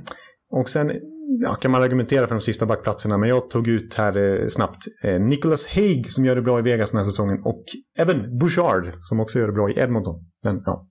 Och 0.52 0.70
sen 0.70 0.92
ja, 1.42 1.54
kan 1.56 1.72
man 1.72 1.84
argumentera 1.84 2.28
för 2.28 2.36
de 2.36 2.42
sista 2.42 2.66
backplatserna, 2.66 3.18
men 3.18 3.30
jag 3.30 3.50
tog 3.50 3.68
ut 3.68 3.94
här 3.94 4.18
eh, 4.18 4.48
snabbt 4.48 4.78
eh, 5.04 5.20
Nicholas 5.20 5.68
Haig 5.68 6.12
som 6.12 6.26
gör 6.26 6.36
det 6.36 6.42
bra 6.42 6.60
i 6.60 6.62
Vegas 6.62 6.92
den 6.92 6.98
här 6.98 7.06
säsongen 7.06 7.42
och 7.44 7.64
Evan 7.98 8.38
Bouchard 8.38 8.94
som 8.98 9.20
också 9.20 9.40
gör 9.40 9.48
det 9.48 9.54
bra 9.54 9.70
i 9.70 9.80
Edmonton. 9.80 10.26
Men 10.44 10.62
ja, 10.66 10.88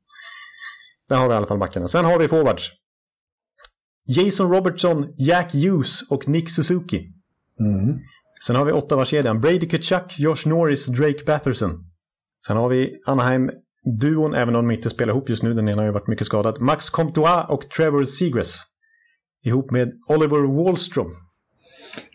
där 1.08 1.16
har 1.16 1.28
vi 1.28 1.34
i 1.34 1.36
alla 1.36 1.46
fall 1.46 1.58
backarna. 1.58 1.88
Sen 1.88 2.04
har 2.04 2.18
vi 2.18 2.28
forwards. 2.28 2.70
Jason 4.06 4.50
Robertson, 4.52 5.06
Jack 5.18 5.52
Hughes 5.54 6.10
och 6.10 6.28
Nick 6.28 6.50
Suzuki. 6.50 6.96
Mm. 7.60 7.98
Sen 8.46 8.56
har 8.56 8.64
vi 8.64 8.72
Ottawa-kedjan. 8.72 9.40
Brady 9.40 9.68
Kachuk, 9.68 10.18
Josh 10.18 10.46
Norris, 10.48 10.86
Drake 10.86 11.24
Batherson. 11.26 11.84
Sen 12.46 12.56
har 12.56 12.68
vi 12.68 12.90
Anaheim-duon, 13.06 14.34
även 14.34 14.56
om 14.56 14.68
de 14.68 14.70
inte 14.74 14.90
spelar 14.90 15.12
ihop 15.12 15.28
just 15.28 15.42
nu. 15.42 15.54
Den 15.54 15.68
ena 15.68 15.82
har 15.82 15.86
ju 15.86 15.92
varit 15.92 16.08
mycket 16.08 16.26
skadad. 16.26 16.60
Max 16.60 16.90
Comtois 16.90 17.44
och 17.48 17.70
Trevor 17.76 18.04
Seagrass. 18.04 18.62
Ihop 19.44 19.70
med 19.70 19.92
Oliver 20.08 20.64
Wallstrom. 20.64 21.10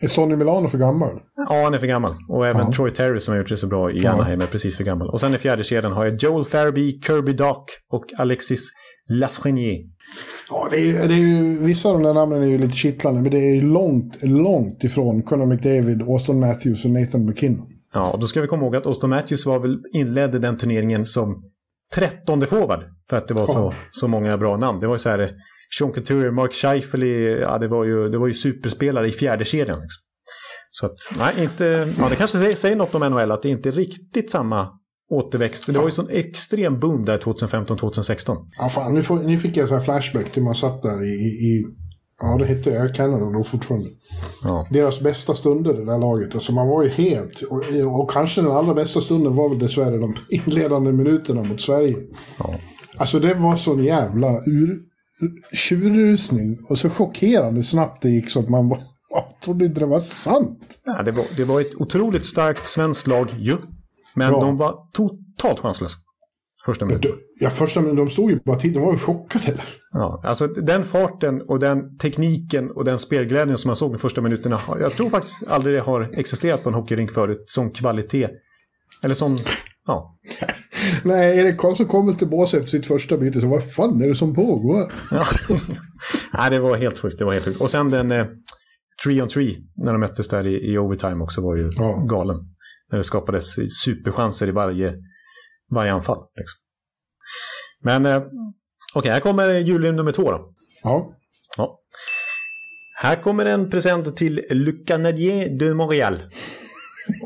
Är 0.02 0.08
Sonny 0.08 0.36
Milano 0.36 0.68
för 0.68 0.78
gammal? 0.78 1.20
Ja, 1.48 1.62
han 1.64 1.74
är 1.74 1.78
för 1.78 1.86
gammal. 1.86 2.12
Och 2.28 2.46
även 2.46 2.66
Ja. 2.66 2.72
Troy 2.72 2.90
Terry 2.90 3.20
som 3.20 3.32
har 3.32 3.38
gjort 3.38 3.48
det 3.48 3.56
så 3.56 3.66
bra 3.66 3.90
i 3.92 3.98
Ja. 3.98 4.10
Anaheim 4.10 4.40
är 4.40 4.46
precis 4.46 4.76
för 4.76 4.84
gammal. 4.84 5.08
Och 5.10 5.20
sen 5.20 5.34
i 5.34 5.38
fjärde 5.38 5.64
kedjan 5.64 5.92
har 5.92 6.04
jag 6.04 6.22
Joel 6.22 6.44
Farabee, 6.44 7.00
Kirby 7.06 7.32
Dock 7.32 7.70
och 7.92 8.04
Alexis 8.16 8.60
Lafreniere. 9.08 9.82
Ja, 10.50 10.68
det 10.70 10.90
är, 10.90 11.08
det 11.08 11.14
är 11.14 11.18
ju, 11.18 11.58
vissa 11.58 11.88
av 11.88 11.94
de 11.94 12.02
där 12.02 12.14
namnen 12.14 12.42
är 12.42 12.46
ju 12.46 12.58
lite 12.58 12.76
kittlande, 12.76 13.22
men 13.22 13.30
det 13.30 13.38
är 13.38 13.54
ju 13.54 13.60
långt, 13.60 14.22
långt 14.22 14.84
ifrån 14.84 15.22
Conor 15.22 15.46
McDavid, 15.46 16.02
Austin 16.02 16.40
Matthews 16.40 16.84
och 16.84 16.90
Nathan 16.90 17.26
McKinnon. 17.26 17.66
Ja, 17.92 18.10
och 18.10 18.20
då 18.20 18.26
ska 18.26 18.40
vi 18.40 18.46
komma 18.46 18.62
ihåg 18.62 18.76
att 18.76 18.86
Austin 18.86 19.10
Matthews 19.10 19.46
var 19.46 19.58
väl 19.58 19.78
inledde 19.92 20.38
den 20.38 20.56
turneringen 20.56 21.04
som 21.04 21.42
trettonde 21.94 22.46
forward. 22.46 22.80
För 23.10 23.16
att 23.16 23.28
det 23.28 23.34
var 23.34 23.46
så, 23.46 23.74
så 23.90 24.08
många 24.08 24.38
bra 24.38 24.56
namn. 24.56 24.80
Det 24.80 24.86
var 24.86 24.94
ju 24.94 24.98
så 24.98 25.08
här, 25.08 25.32
Sean 25.78 25.92
Couturier, 25.92 26.30
Mark 26.30 26.52
Scheifele, 26.52 27.06
ja 27.40 27.58
det 27.58 27.68
var 27.68 27.84
ju, 27.84 28.08
det 28.08 28.18
var 28.18 28.26
ju 28.26 28.34
superspelare 28.34 29.08
i 29.08 29.12
fjärde 29.12 29.44
kedjan. 29.44 29.80
Liksom. 29.80 30.02
Så 30.70 30.86
att, 30.86 30.96
nej, 31.18 31.44
inte, 31.44 31.92
ja 31.98 32.08
det 32.08 32.16
kanske 32.16 32.38
säger, 32.38 32.56
säger 32.56 32.76
något 32.76 32.94
om 32.94 33.10
NHL 33.10 33.30
att 33.30 33.42
det 33.42 33.48
inte 33.48 33.68
är 33.68 33.72
riktigt 33.72 34.30
samma 34.30 34.68
återväxt. 35.10 35.66
Det 35.66 35.78
var 35.78 35.84
ju 35.84 35.90
sån 35.90 36.10
extrem 36.10 36.80
boom 36.80 37.04
där 37.04 37.18
2015-2016. 37.18 38.36
Ja, 38.58 38.68
fan, 38.68 38.94
nu, 38.94 39.02
får, 39.02 39.16
nu 39.16 39.38
fick 39.38 39.56
jag 39.56 39.68
så 39.68 39.74
här 39.74 39.84
flashback 39.84 40.32
till 40.32 40.42
man 40.42 40.54
satt 40.54 40.82
där 40.82 41.04
i, 41.04 41.14
i 41.16 41.64
ja, 42.22 42.36
det 42.38 42.46
hette 42.46 42.80
Air 42.80 42.94
Canada 42.94 43.30
då 43.30 43.44
fortfarande. 43.44 43.88
Ja. 44.44 44.66
Deras 44.70 45.00
bästa 45.00 45.34
stunder, 45.34 45.72
det 45.72 45.84
där 45.84 45.98
laget. 45.98 46.34
Alltså 46.34 46.52
man 46.52 46.68
var 46.68 46.82
ju 46.82 46.88
helt, 46.88 47.42
och, 47.42 47.62
och 48.00 48.10
kanske 48.10 48.40
den 48.40 48.52
allra 48.52 48.74
bästa 48.74 49.00
stunden 49.00 49.36
var 49.36 49.48
väl 49.48 49.58
dessvärre 49.58 49.98
de 49.98 50.14
inledande 50.30 50.92
minuterna 50.92 51.42
mot 51.42 51.60
Sverige. 51.60 51.96
Ja. 52.38 52.54
Alltså 52.96 53.18
det 53.18 53.34
var 53.34 53.56
sån 53.56 53.84
jävla 53.84 54.28
ur, 54.46 54.80
tjurrusning 55.52 56.58
och 56.70 56.78
så 56.78 56.90
chockerande 56.90 57.62
snabbt 57.62 58.02
det 58.02 58.08
gick 58.08 58.30
så 58.30 58.40
att 58.40 58.48
man 58.48 58.68
bara, 58.68 58.80
jag 59.10 59.40
trodde 59.44 59.64
inte 59.64 59.80
det 59.80 59.86
var 59.86 60.00
sant. 60.00 60.60
Ja, 60.84 61.02
det, 61.02 61.10
var, 61.10 61.24
det 61.36 61.44
var 61.44 61.60
ett 61.60 61.74
otroligt 61.74 62.24
starkt 62.24 62.66
svenskt 62.66 63.06
lag 63.06 63.28
ju. 63.38 63.56
Men 64.14 64.32
Bra. 64.32 64.40
de 64.40 64.56
var 64.56 64.74
totalt 64.92 65.60
chanslösa. 65.60 65.98
Första 66.66 66.84
minuten. 66.84 67.10
Ja, 67.40 67.50
första 67.50 67.80
men 67.80 67.96
de 67.96 68.10
stod 68.10 68.30
ju 68.30 68.38
bara 68.44 68.56
till, 68.58 68.72
de 68.72 68.80
var 68.82 68.92
ju 68.92 68.98
chockade. 68.98 69.62
Ja, 69.92 70.20
alltså 70.24 70.46
den 70.46 70.84
farten 70.84 71.42
och 71.42 71.58
den 71.58 71.98
tekniken 71.98 72.70
och 72.70 72.84
den 72.84 72.98
spelglädjen 72.98 73.58
som 73.58 73.68
man 73.68 73.76
såg 73.76 73.92
de 73.92 73.98
första 73.98 74.20
minuterna. 74.20 74.60
Jag 74.80 74.92
tror 74.92 75.10
faktiskt 75.10 75.46
aldrig 75.48 75.74
det 75.76 75.80
har 75.80 76.10
existerat 76.18 76.62
på 76.62 76.68
en 76.68 76.74
hockeyrink 76.74 77.10
förut. 77.12 77.44
Sån 77.46 77.70
kvalitet. 77.70 78.28
Eller 79.02 79.14
sån, 79.14 79.36
ja. 79.86 80.18
Nej, 81.02 81.38
Erik 81.38 81.58
Karlsson 81.58 81.86
kommer 81.86 82.12
till 82.12 82.28
bås 82.28 82.54
efter 82.54 82.68
sitt 82.68 82.86
första 82.86 83.16
byte, 83.18 83.40
så 83.40 83.46
vad 83.48 83.72
fan 83.72 84.02
är 84.02 84.08
det 84.08 84.14
som 84.14 84.34
pågår? 84.34 84.92
ja. 85.10 85.24
Nej, 86.32 86.50
det 86.50 86.58
var 86.58 86.76
helt 86.76 86.98
sjukt. 86.98 87.18
Det 87.18 87.24
var 87.24 87.32
helt 87.32 87.44
sjukt. 87.44 87.60
Och 87.60 87.70
sen 87.70 87.90
den 87.90 88.12
eh, 88.12 88.26
3 89.04 89.22
on 89.22 89.28
3 89.28 89.54
när 89.76 89.92
de 89.92 90.00
möttes 90.00 90.28
där 90.28 90.46
i, 90.46 90.72
i 90.72 90.78
overtime 90.78 91.24
också 91.24 91.40
var 91.40 91.56
ju 91.56 91.70
Ja. 91.78 92.04
galen. 92.08 92.36
När 92.90 92.98
det 92.98 93.04
skapades 93.04 93.54
superchanser 93.84 94.48
i 94.48 94.50
varje, 94.50 94.94
varje 95.70 95.92
anfall. 95.92 96.18
Liksom. 96.36 96.58
Men 97.82 98.06
eh, 98.06 98.22
okej, 98.94 99.10
här 99.12 99.20
kommer 99.20 99.48
julrim 99.54 99.96
nummer 99.96 100.12
två 100.12 100.30
då. 100.30 100.52
Ja, 100.82 101.12
Ja. 101.56 101.78
Här 102.98 103.22
kommer 103.22 103.46
en 103.46 103.70
present 103.70 104.16
till 104.16 104.44
Le 104.50 104.72
Canadien 104.72 105.58
de 105.58 105.74
Montréal. 105.74 106.22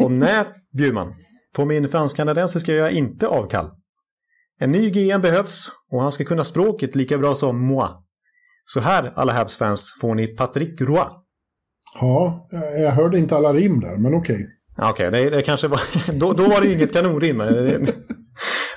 Och 0.01 0.11
nej, 0.11 0.45
Bjurman. 0.73 1.15
På 1.55 1.65
min 1.65 1.89
fransk-kanadensiska 1.89 2.73
gör 2.73 2.81
jag 2.85 2.93
inte 2.93 3.27
avkall. 3.29 3.71
En 4.61 4.71
ny 4.73 4.91
GM 4.91 5.21
behövs 5.21 5.71
och 5.93 6.03
han 6.03 6.13
ska 6.13 6.25
kunna 6.25 6.45
språket 6.45 6.97
lika 6.97 7.19
bra 7.19 7.35
som 7.35 7.59
moi. 7.67 7.89
Så 8.65 8.81
här, 8.81 9.13
alla 9.17 9.33
Habs-fans, 9.33 9.97
får 10.01 10.15
ni 10.15 10.27
Patrick 10.27 10.81
Roy. 10.81 11.05
ja 12.01 12.49
jag- 12.83 12.91
hörde 12.91 13.19
inte 13.19 13.37
alla 13.37 13.53
rim 13.53 13.81
där, 13.81 13.97
men 13.99 14.15
okej. 14.15 14.47
Ja, 14.77 14.91
Okej, 14.91 15.11
det, 15.11 15.31
det 15.31 15.43
kanske 15.43 15.69
var... 15.69 15.81
Då, 16.19 16.33
då 16.33 16.49
var 16.49 16.61
det 16.61 16.67
ju 16.67 16.73
inget 16.75 16.93
kanonrim. 16.93 17.41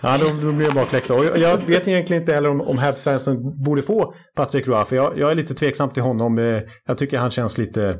Ja, 0.03 0.17
då, 0.19 0.45
då 0.47 0.51
blir 0.51 0.67
det 0.67 0.73
bakläxa. 0.75 1.13
Och 1.15 1.25
jag, 1.25 1.37
jag 1.37 1.57
vet 1.57 1.87
egentligen 1.87 2.21
inte 2.21 2.33
heller 2.33 2.49
om, 2.49 2.61
om 2.61 2.77
Habs-fansen 2.77 3.63
borde 3.63 3.81
få 3.81 4.13
Patrick 4.35 4.67
Roy, 4.67 4.85
för 4.85 4.95
jag, 4.95 5.17
jag 5.19 5.31
är 5.31 5.35
lite 5.35 5.53
tveksam 5.53 5.89
till 5.89 6.03
honom. 6.03 6.37
Eh, 6.39 6.61
Jag 6.87 6.97
tycker 6.97 7.17
han 7.17 7.31
känns 7.31 7.57
lite, 7.57 7.97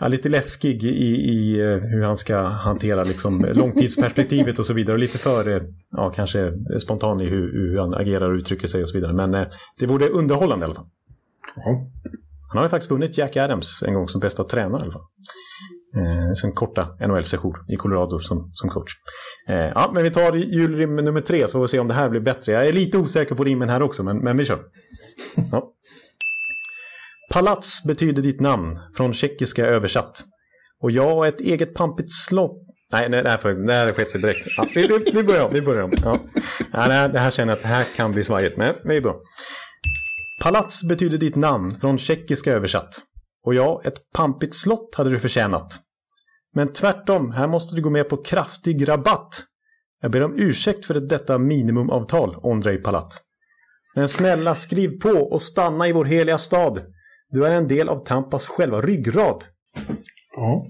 ja, 0.00 0.08
lite 0.08 0.28
läskig 0.28 0.84
i, 0.84 0.88
i 1.14 1.60
eh, 1.60 1.66
hur 1.66 2.02
han 2.02 2.16
ska 2.16 2.38
hantera 2.42 3.04
liksom, 3.04 3.46
långtidsperspektivet 3.52 4.58
och 4.58 4.66
så 4.66 4.74
vidare. 4.74 4.94
Och 4.94 4.98
lite 5.00 5.18
för, 5.18 5.48
eh, 5.56 5.62
ja, 5.90 6.10
kanske 6.16 6.52
spontan 6.80 7.20
i 7.20 7.24
hur, 7.24 7.52
hur 7.52 7.78
han 7.78 7.94
agerar 7.94 8.30
och 8.30 8.36
uttrycker 8.38 8.66
sig 8.66 8.82
och 8.82 8.88
så 8.88 8.94
vidare. 8.98 9.12
Men 9.12 9.34
eh, 9.34 9.46
det 9.78 9.86
vore 9.86 10.08
underhållande 10.08 10.64
i 10.64 10.66
alla 10.66 10.74
fall. 10.74 10.86
Ja. 11.56 11.86
Han 12.52 12.58
har 12.58 12.62
ju 12.64 12.68
faktiskt 12.68 12.90
vunnit 12.90 13.18
Jack 13.18 13.36
Adams 13.36 13.82
en 13.86 13.94
gång 13.94 14.08
som 14.08 14.20
bästa 14.20 14.44
tränare 14.44 14.80
i 14.80 14.82
alla 14.82 14.92
fall. 14.92 15.02
Eh, 15.96 16.32
sin 16.32 16.52
korta 16.52 16.88
NHL-session 17.00 17.54
i 17.68 17.76
Colorado 17.76 18.18
som, 18.18 18.50
som 18.52 18.70
coach. 18.70 18.92
Eh, 19.48 19.56
ja, 19.56 19.90
men 19.94 20.02
vi 20.02 20.10
tar 20.10 20.34
julrim 20.34 20.96
nummer 20.96 21.20
tre 21.20 21.48
så 21.48 21.52
får 21.52 21.60
vi 21.60 21.68
se 21.68 21.78
om 21.78 21.88
det 21.88 21.94
här 21.94 22.08
blir 22.08 22.20
bättre. 22.20 22.52
Jag 22.52 22.66
är 22.66 22.72
lite 22.72 22.98
osäker 22.98 23.34
på 23.34 23.44
rimmen 23.44 23.68
här 23.68 23.82
också, 23.82 24.02
men, 24.02 24.18
men 24.18 24.36
vi 24.36 24.44
kör. 24.44 24.60
Ja. 25.52 25.72
Palats 27.30 27.84
betyder 27.84 28.22
ditt 28.22 28.40
namn, 28.40 28.78
från 28.96 29.12
tjeckiska 29.12 29.66
översatt. 29.66 30.24
Och 30.80 30.90
jag 30.90 31.14
har 31.14 31.26
ett 31.26 31.40
eget 31.40 31.74
pampigt 31.74 32.12
slott. 32.12 32.64
Nej, 32.92 33.08
nej, 33.08 33.22
det 33.22 33.28
här, 33.28 33.66
det 33.66 33.72
här 33.72 33.92
skett 33.92 34.10
sig 34.10 34.20
direkt. 34.20 34.46
Ja, 34.56 34.66
vi, 34.74 34.86
vi, 34.86 35.10
vi 35.14 35.22
börjar 35.22 35.44
om. 35.44 35.50
Vi 35.52 35.62
börjar 35.62 35.82
om. 35.82 35.90
Ja. 36.04 36.18
Ja, 36.72 36.88
det, 36.88 36.92
här, 36.92 37.08
det 37.08 37.18
här 37.18 37.30
känner 37.30 37.52
jag 37.52 37.56
att 37.56 37.62
det 37.62 37.68
här 37.68 37.84
kan 37.96 38.12
bli 38.12 38.24
svajigt, 38.24 38.56
men 38.56 38.74
vi 38.84 38.96
är 38.96 39.00
bra. 39.00 39.16
Palats 40.40 40.84
betyder 40.88 41.18
ditt 41.18 41.36
namn, 41.36 41.70
från 41.80 41.98
tjeckiska 41.98 42.52
översatt. 42.52 43.02
Och 43.48 43.54
ja, 43.54 43.80
ett 43.84 44.12
pampigt 44.14 44.54
slott 44.54 44.94
hade 44.94 45.10
du 45.10 45.18
förtjänat. 45.18 45.80
Men 46.54 46.72
tvärtom, 46.72 47.32
här 47.32 47.46
måste 47.46 47.76
du 47.76 47.82
gå 47.82 47.90
med 47.90 48.08
på 48.08 48.16
kraftig 48.16 48.88
rabatt. 48.88 49.44
Jag 50.02 50.10
ber 50.10 50.22
om 50.22 50.34
ursäkt 50.36 50.86
för 50.86 50.94
detta 50.94 51.38
minimumavtal, 51.38 52.36
Ondrej 52.42 52.82
Palat. 52.82 53.22
Men 53.94 54.08
snälla, 54.08 54.54
skriv 54.54 55.00
på 55.00 55.10
och 55.10 55.42
stanna 55.42 55.88
i 55.88 55.92
vår 55.92 56.04
heliga 56.04 56.38
stad. 56.38 56.82
Du 57.30 57.46
är 57.46 57.52
en 57.52 57.68
del 57.68 57.88
av 57.88 58.04
Tampas 58.04 58.46
själva 58.46 58.80
ryggrad. 58.80 59.44
Ja. 60.36 60.66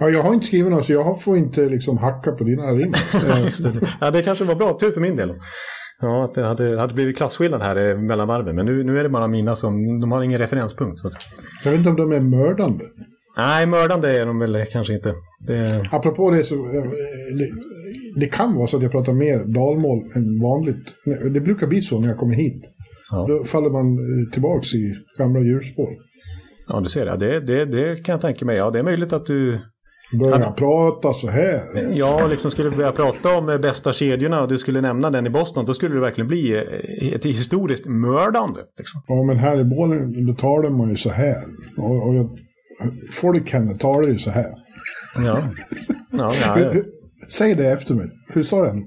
ja, 0.00 0.08
jag 0.08 0.22
har 0.22 0.34
inte 0.34 0.46
skrivit 0.46 0.72
något 0.72 0.84
så 0.84 0.92
jag 0.92 1.22
får 1.22 1.36
inte 1.36 1.60
liksom 1.60 1.98
hacka 1.98 2.32
på 2.32 2.44
dina 2.44 2.62
rim. 2.62 2.94
Ja, 4.00 4.10
det 4.10 4.22
kanske 4.22 4.44
var 4.44 4.54
bra, 4.54 4.78
tur 4.78 4.90
för 4.90 5.00
min 5.00 5.16
del. 5.16 5.34
Ja, 6.00 6.24
att 6.24 6.34
det 6.34 6.42
hade, 6.42 6.78
hade 6.78 6.94
blivit 6.94 7.16
klasskillnad 7.16 7.62
här 7.62 7.90
eh, 7.90 7.98
mellan 7.98 8.28
varven. 8.28 8.56
Men 8.56 8.66
nu, 8.66 8.84
nu 8.84 8.98
är 8.98 9.02
det 9.02 9.08
bara 9.08 9.28
mina 9.28 9.56
som, 9.56 10.00
de 10.00 10.12
har 10.12 10.22
ingen 10.22 10.38
referenspunkt. 10.38 11.00
Så 11.00 11.06
att, 11.06 11.14
jag 11.64 11.70
vet 11.70 11.78
inte 11.78 11.90
om 11.90 11.96
de 11.96 12.12
är 12.12 12.20
mördande. 12.20 12.84
nej, 13.36 13.66
mördande 13.66 14.18
är 14.20 14.26
de 14.26 14.38
väl 14.38 14.64
kanske 14.72 14.94
inte. 14.94 15.14
Det, 15.46 15.88
Apropå 15.92 16.30
det 16.30 16.44
så, 16.44 16.54
eh, 16.54 16.82
det, 17.38 17.50
det 18.20 18.26
kan 18.26 18.54
vara 18.56 18.66
så 18.66 18.76
att 18.76 18.82
jag 18.82 18.92
pratar 18.92 19.12
mer 19.12 19.38
dalmål 19.38 19.98
än 20.16 20.40
vanligt. 20.42 20.84
Det 21.34 21.40
brukar 21.40 21.66
bli 21.66 21.82
så 21.82 22.00
när 22.00 22.08
jag 22.08 22.18
kommer 22.18 22.34
hit. 22.34 22.64
Ja. 23.10 23.26
Då 23.28 23.44
faller 23.44 23.70
man 23.70 23.86
eh, 23.86 24.32
tillbaks 24.32 24.74
i 24.74 24.94
gamla 25.18 25.40
djurspår. 25.40 25.88
ja, 26.68 26.80
du 26.80 26.88
ser 26.88 27.06
det. 27.06 27.16
Det, 27.16 27.40
det. 27.40 27.64
det 27.64 28.04
kan 28.04 28.12
jag 28.12 28.20
tänka 28.20 28.44
mig. 28.44 28.56
Ja, 28.56 28.70
det 28.70 28.78
är 28.78 28.82
möjligt 28.82 29.12
att 29.12 29.26
du 29.26 29.60
Börjar 30.14 30.40
jag 30.40 30.56
prata 30.56 31.12
så 31.12 31.28
här. 31.28 31.62
Ja, 31.92 32.26
liksom 32.26 32.50
skulle 32.50 32.70
börja 32.70 32.92
prata 32.92 33.38
om 33.38 33.48
eh, 33.48 33.58
bästa 33.58 33.92
kedjorna 33.92 34.42
och 34.42 34.48
du 34.48 34.58
skulle 34.58 34.80
nämna 34.80 35.10
den 35.10 35.26
i 35.26 35.30
Boston, 35.30 35.66
då 35.66 35.74
skulle 35.74 35.94
det 35.94 36.00
verkligen 36.00 36.28
bli 36.28 36.56
eh, 36.56 37.14
ett 37.14 37.24
historiskt 37.24 37.86
mördande. 37.86 38.60
Liksom. 38.78 39.02
Ja, 39.06 39.22
men 39.22 39.36
här 39.36 39.60
i 39.60 39.64
Borlänge 39.64 40.26
då 40.26 40.34
talar 40.34 40.70
man 40.70 40.90
ju 40.90 40.96
så 40.96 41.10
här. 41.10 41.36
Och, 41.76 42.08
och 42.08 42.14
jag, 42.14 42.38
folk 43.12 43.52
här 43.52 43.74
talar 43.74 44.08
ju 44.08 44.18
så 44.18 44.30
här. 44.30 44.54
Ja. 45.16 45.38
Ja, 46.10 46.32
ja, 46.42 46.70
Säg 47.28 47.54
det 47.54 47.70
efter 47.70 47.94
mig. 47.94 48.06
Hur 48.28 48.42
sa 48.42 48.66
jag? 48.66 48.82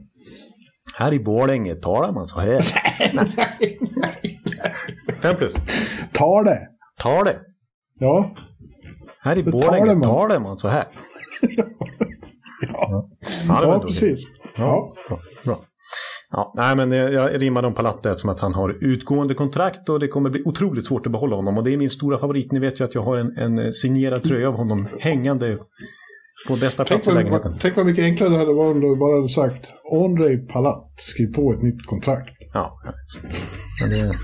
Här 0.99 1.13
i 1.13 1.19
Borlänge 1.19 1.75
talar 1.75 2.11
man 2.11 2.25
så 2.25 2.39
här. 2.39 2.61
Fem 5.21 5.35
plus. 5.35 5.55
Ta 6.11 6.43
det! 6.43 6.59
Tar 6.97 7.23
det. 7.23 7.35
Ja. 7.99 8.35
Här 9.19 9.37
i 9.37 9.43
Borlänge 9.43 10.03
talar 10.03 10.39
man 10.39 10.57
så 10.57 10.67
här. 10.67 10.83
Ja, 12.73 13.09
Ja, 13.47 13.75
inte 13.75 13.87
precis. 13.87 14.23
Ja. 14.57 14.93
Bra. 15.07 15.17
bra. 15.45 15.61
Ja, 16.31 16.53
nej, 16.57 16.75
men 16.75 16.91
jag, 16.91 17.41
rimmade 17.41 17.67
om 17.67 17.73
Palatte 17.73 18.15
som 18.15 18.29
att 18.29 18.39
han 18.39 18.53
har 18.53 18.77
utgående 18.83 19.33
kontrakt 19.33 19.89
och 19.89 19.99
det 19.99 20.07
kommer 20.07 20.29
bli 20.29 20.41
otroligt 20.45 20.85
svårt 20.85 21.05
att 21.05 21.11
behålla 21.11 21.35
honom. 21.35 21.57
Och 21.57 21.63
det 21.63 21.73
är 21.73 21.77
min 21.77 21.89
stora 21.89 22.19
favorit. 22.19 22.51
Ni 22.51 22.59
vet 22.59 22.79
ju 22.79 22.83
att 22.85 22.95
jag 22.95 23.01
har 23.01 23.17
en, 23.17 23.37
en 23.37 23.73
signerad 23.73 24.23
tröja 24.23 24.47
av 24.47 24.53
honom 24.55 24.87
hängande 24.99 25.57
på 26.47 26.55
bästa 26.55 26.83
Tänk 26.83 26.87
plats 27.03 27.07
i 27.07 27.11
lägenheten. 27.11 27.51
vad, 27.51 27.61
tänk 27.61 27.75
vad 27.75 27.85
mycket 27.85 28.03
enklare 28.03 28.29
det 28.29 28.37
hade 28.37 28.53
varit 28.53 28.75
om 28.75 28.79
du 28.81 28.95
bara 28.95 29.15
hade 29.15 29.29
sagt 29.29 29.71
Andrei 30.05 30.37
Palat, 30.37 30.93
skriv 30.97 31.33
på 31.33 31.51
ett 31.53 31.61
nytt 31.61 31.85
kontrakt. 31.85 32.33
Ja, 32.53 32.79
jag 33.81 33.87
vet. 33.89 34.15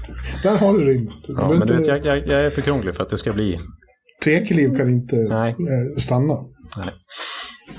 Det, 0.44 0.50
Där 0.50 0.58
har 0.58 0.74
du 0.74 0.86
rimmet. 0.86 1.14
Ja, 1.28 1.50
men 1.50 1.60
vet, 1.60 1.70
inte- 1.80 1.90
jag, 1.92 2.06
jag, 2.06 2.28
jag 2.28 2.46
är 2.46 2.50
för 2.50 2.62
krånglig 2.62 2.96
för 2.96 3.04
att 3.04 3.10
det 3.10 3.18
ska 3.18 3.34
bli... 3.34 3.60
Tvekeliv 4.24 4.78
kan 4.78 4.90
inte 4.90 5.16
Nej. 5.16 5.50
eh, 5.52 5.98
stanna. 6.02 6.34
Nej. 6.78 6.94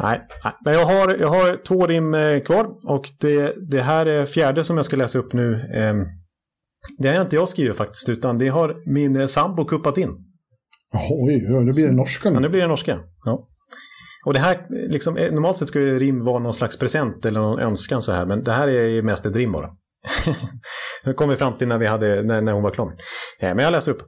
Nej, 0.00 0.20
men 0.64 0.74
jag 0.74 0.86
har, 0.86 1.16
jag 1.20 1.28
har 1.28 1.64
två 1.64 1.86
rim 1.86 2.14
eh, 2.14 2.40
kvar 2.40 2.66
och 2.86 3.10
det, 3.20 3.54
det 3.70 3.82
här 3.82 4.06
är 4.06 4.26
fjärde 4.26 4.64
som 4.64 4.76
jag 4.76 4.86
ska 4.86 4.96
läsa 4.96 5.18
upp 5.18 5.32
nu. 5.32 5.52
Eh, 5.54 5.94
det 6.98 7.08
är 7.08 7.22
inte 7.22 7.36
jag 7.36 7.48
skrivit 7.48 7.76
faktiskt, 7.76 8.08
utan 8.08 8.38
det 8.38 8.48
har 8.48 8.76
min 8.86 9.16
eh, 9.16 9.26
sambo 9.26 9.64
kuppat 9.64 9.98
in. 9.98 10.08
Oj, 11.10 11.46
nu 11.64 11.72
blir 11.72 11.86
det 11.86 11.94
norska 11.94 12.28
Ja, 12.28 12.34
nu. 12.34 12.40
nu 12.40 12.48
blir 12.48 12.60
det 12.60 12.66
norska. 12.68 13.00
Ja. 13.24 13.48
Och 14.26 14.34
det 14.34 14.40
här, 14.40 14.66
liksom, 14.90 15.16
eh, 15.16 15.32
normalt 15.32 15.58
sett 15.58 15.68
ska 15.68 15.80
ju 15.80 15.98
rim 15.98 16.24
vara 16.24 16.38
någon 16.38 16.54
slags 16.54 16.78
present 16.78 17.24
eller 17.24 17.40
någon 17.40 17.58
önskan 17.58 18.02
så 18.02 18.12
här, 18.12 18.26
men 18.26 18.42
det 18.44 18.52
här 18.52 18.68
är 18.68 18.88
ju 18.88 19.02
mest 19.02 19.26
ett 19.26 19.36
rim 19.36 19.52
bara. 19.52 19.70
det 21.04 21.14
kom 21.14 21.28
vi 21.28 21.36
fram 21.36 21.54
till 21.54 21.68
när, 21.68 21.78
vi 21.78 21.86
hade, 21.86 22.22
när, 22.22 22.40
när 22.40 22.52
hon 22.52 22.62
var 22.62 22.70
klar. 22.70 22.94
Men 23.40 23.58
jag 23.58 23.72
läser 23.72 23.92
upp. 23.92 24.02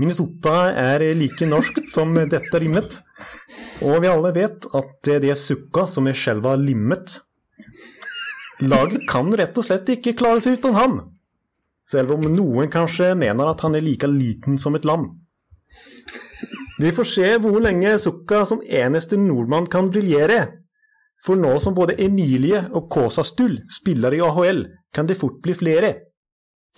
Minnesota 0.00 0.72
är 0.72 1.14
lika 1.14 1.46
norskt 1.46 1.88
som 1.88 2.14
detta 2.14 2.58
rimmet. 2.58 3.02
Och 3.80 4.04
vi 4.04 4.08
alla 4.08 4.32
vet 4.32 4.74
att 4.74 5.02
det 5.02 5.14
är 5.14 5.20
det 5.20 5.34
sukka 5.34 5.86
som 5.86 6.06
är 6.06 6.12
själva 6.12 6.56
limmet. 6.56 7.20
Laget 8.60 9.08
kan 9.08 9.36
rätt 9.36 9.58
och 9.58 9.64
slett 9.64 9.88
inte 9.88 10.12
klara 10.12 10.40
sig 10.40 10.52
utan 10.52 10.74
han. 10.74 11.00
Även 11.94 12.10
om 12.10 12.34
någon 12.34 12.68
kanske 12.68 13.14
menar 13.14 13.46
att 13.46 13.60
han 13.60 13.74
är 13.74 13.80
lika 13.80 14.06
liten 14.06 14.58
som 14.58 14.74
ett 14.74 14.84
lamm. 14.84 15.06
Vi 16.78 16.92
får 16.92 17.04
se 17.04 17.38
hur 17.38 17.60
länge 17.60 17.98
Sukka 17.98 18.46
som 18.46 18.62
eneste 18.66 19.16
Nordman 19.16 19.66
kan 19.66 19.90
briljera. 19.90 20.46
För 21.26 21.36
nu 21.36 21.60
som 21.60 21.74
både 21.74 21.92
Emilie 21.92 22.64
och 22.70 22.90
Kåsa 22.90 23.24
Stull 23.24 23.60
spelar 23.80 24.14
i 24.14 24.20
AHL, 24.20 24.66
kan 24.92 25.06
det 25.06 25.14
fort 25.14 25.42
bli 25.42 25.54
flera. 25.54 25.94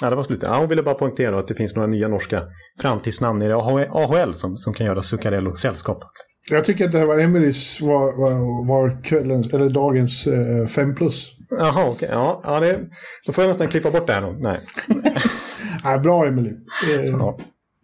Ja, 0.02 0.10
det 0.10 0.16
var 0.16 0.22
slutet. 0.22 0.48
Ja, 0.48 0.58
hon 0.58 0.68
ville 0.68 0.82
bara 0.82 0.94
poängtera 0.94 1.38
att 1.38 1.48
det 1.48 1.54
finns 1.54 1.76
några 1.76 1.88
nya 1.88 2.08
norska 2.08 2.42
framtidsnamn 2.80 3.42
i 3.42 3.52
AHL 3.52 4.34
som, 4.34 4.56
som 4.56 4.74
kan 4.74 4.86
göra 4.86 5.02
Zuccarello 5.02 5.54
sällskap. 5.54 6.02
Jag 6.50 6.64
tycker 6.64 6.84
att 6.84 6.92
det 6.92 6.98
här 6.98 7.06
var 7.06 7.18
Emelies 7.18 7.80
var, 7.80 7.98
var, 8.20 8.66
var 8.68 9.04
kvällens, 9.04 9.54
eller 9.54 9.70
dagens 9.70 10.26
eh, 10.26 10.66
fem 10.66 10.94
plus. 10.94 11.30
Jaha, 11.58 11.88
okej. 11.90 12.08
Ja, 12.12 12.40
ja 12.44 12.60
det, 12.60 12.80
då 13.26 13.32
får 13.32 13.44
jag 13.44 13.48
nästan 13.48 13.68
klippa 13.68 13.90
bort 13.90 14.06
det 14.06 14.12
här 14.12 14.22
då. 14.22 14.34
Nej, 14.38 14.60
Ja, 15.84 15.98
bra 15.98 16.26
Emily. 16.26 16.50
Eh, 16.94 17.04
Ja. 17.04 17.36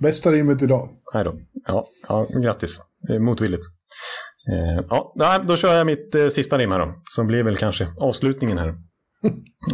Bästa 0.02 0.30
rimmet 0.32 0.62
idag. 0.62 0.88
nej 1.14 1.24
då. 1.24 1.32
Ja, 1.66 1.86
ja 2.08 2.26
grattis. 2.42 2.80
Motvilligt. 3.20 3.62
Eh, 4.52 4.84
ja, 4.90 5.38
då 5.44 5.56
kör 5.56 5.74
jag 5.74 5.86
mitt 5.86 6.14
eh, 6.14 6.28
sista 6.28 6.58
rim 6.58 6.70
här 6.70 6.78
då. 6.78 6.94
Som 7.10 7.26
blir 7.26 7.42
väl 7.42 7.56
kanske 7.56 7.88
avslutningen 8.00 8.58
här. 8.58 8.74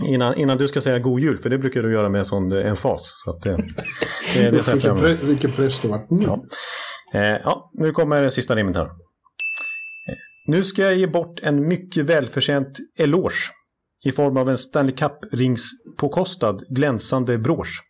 Innan, 0.02 0.34
innan 0.34 0.58
du 0.58 0.68
ska 0.68 0.80
säga 0.80 0.98
god 0.98 1.20
jul, 1.20 1.38
för 1.38 1.50
det 1.50 1.58
brukar 1.58 1.82
du 1.82 1.92
göra 1.92 2.08
med 2.08 2.26
sån 2.26 2.52
emfas. 2.52 3.22
Så 3.24 3.30
att, 3.30 3.46
eh, 3.46 3.56
det, 4.36 4.50
det 4.50 4.62
ser 4.62 4.86
jag 4.86 4.94
Vilken, 4.94 5.52
press 5.52 5.80
det 5.80 5.88
vart 5.88 6.10
nu. 6.10 6.22
Ja. 6.22 6.44
Eh, 7.14 7.40
ja, 7.44 7.70
nu 7.74 7.92
kommer 7.92 8.22
det 8.22 8.30
sista 8.30 8.56
rimmet 8.56 8.76
här. 8.76 8.84
Eh, 8.84 8.90
nu 10.46 10.64
ska 10.64 10.82
jag 10.82 10.96
ge 10.96 11.06
bort 11.06 11.40
en 11.42 11.68
mycket 11.68 12.04
välförtjänt 12.04 12.78
eloge 12.98 13.50
i 14.04 14.12
form 14.12 14.36
av 14.36 14.50
en 14.50 14.58
Stanley 14.58 14.94
Cup-rings 14.94 15.62
påkostad 15.96 16.62
glänsande 16.68 17.38
brosch. 17.38 17.82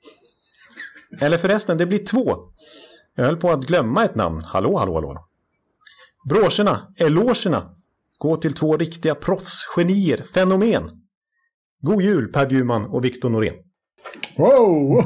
Eller 1.20 1.38
förresten, 1.38 1.78
det 1.78 1.86
blir 1.86 2.06
två. 2.06 2.36
Jag 3.14 3.24
höll 3.24 3.36
på 3.36 3.50
att 3.50 3.66
glömma 3.66 4.04
ett 4.04 4.14
namn. 4.14 4.44
Hallå, 4.44 4.78
hallå, 4.78 4.94
hallå. 4.94 5.26
Broscherna, 6.28 6.88
elogerna, 6.96 7.74
går 8.18 8.36
till 8.36 8.54
två 8.54 8.76
riktiga 8.76 9.14
proffs, 9.14 9.66
genier, 9.76 10.24
fenomen. 10.34 11.03
God 11.84 12.02
jul 12.02 12.28
Per 12.28 12.46
Bjurman 12.46 12.84
och 12.84 13.04
Viktor 13.04 13.30
Norén. 13.30 13.54
Wow! 14.36 14.96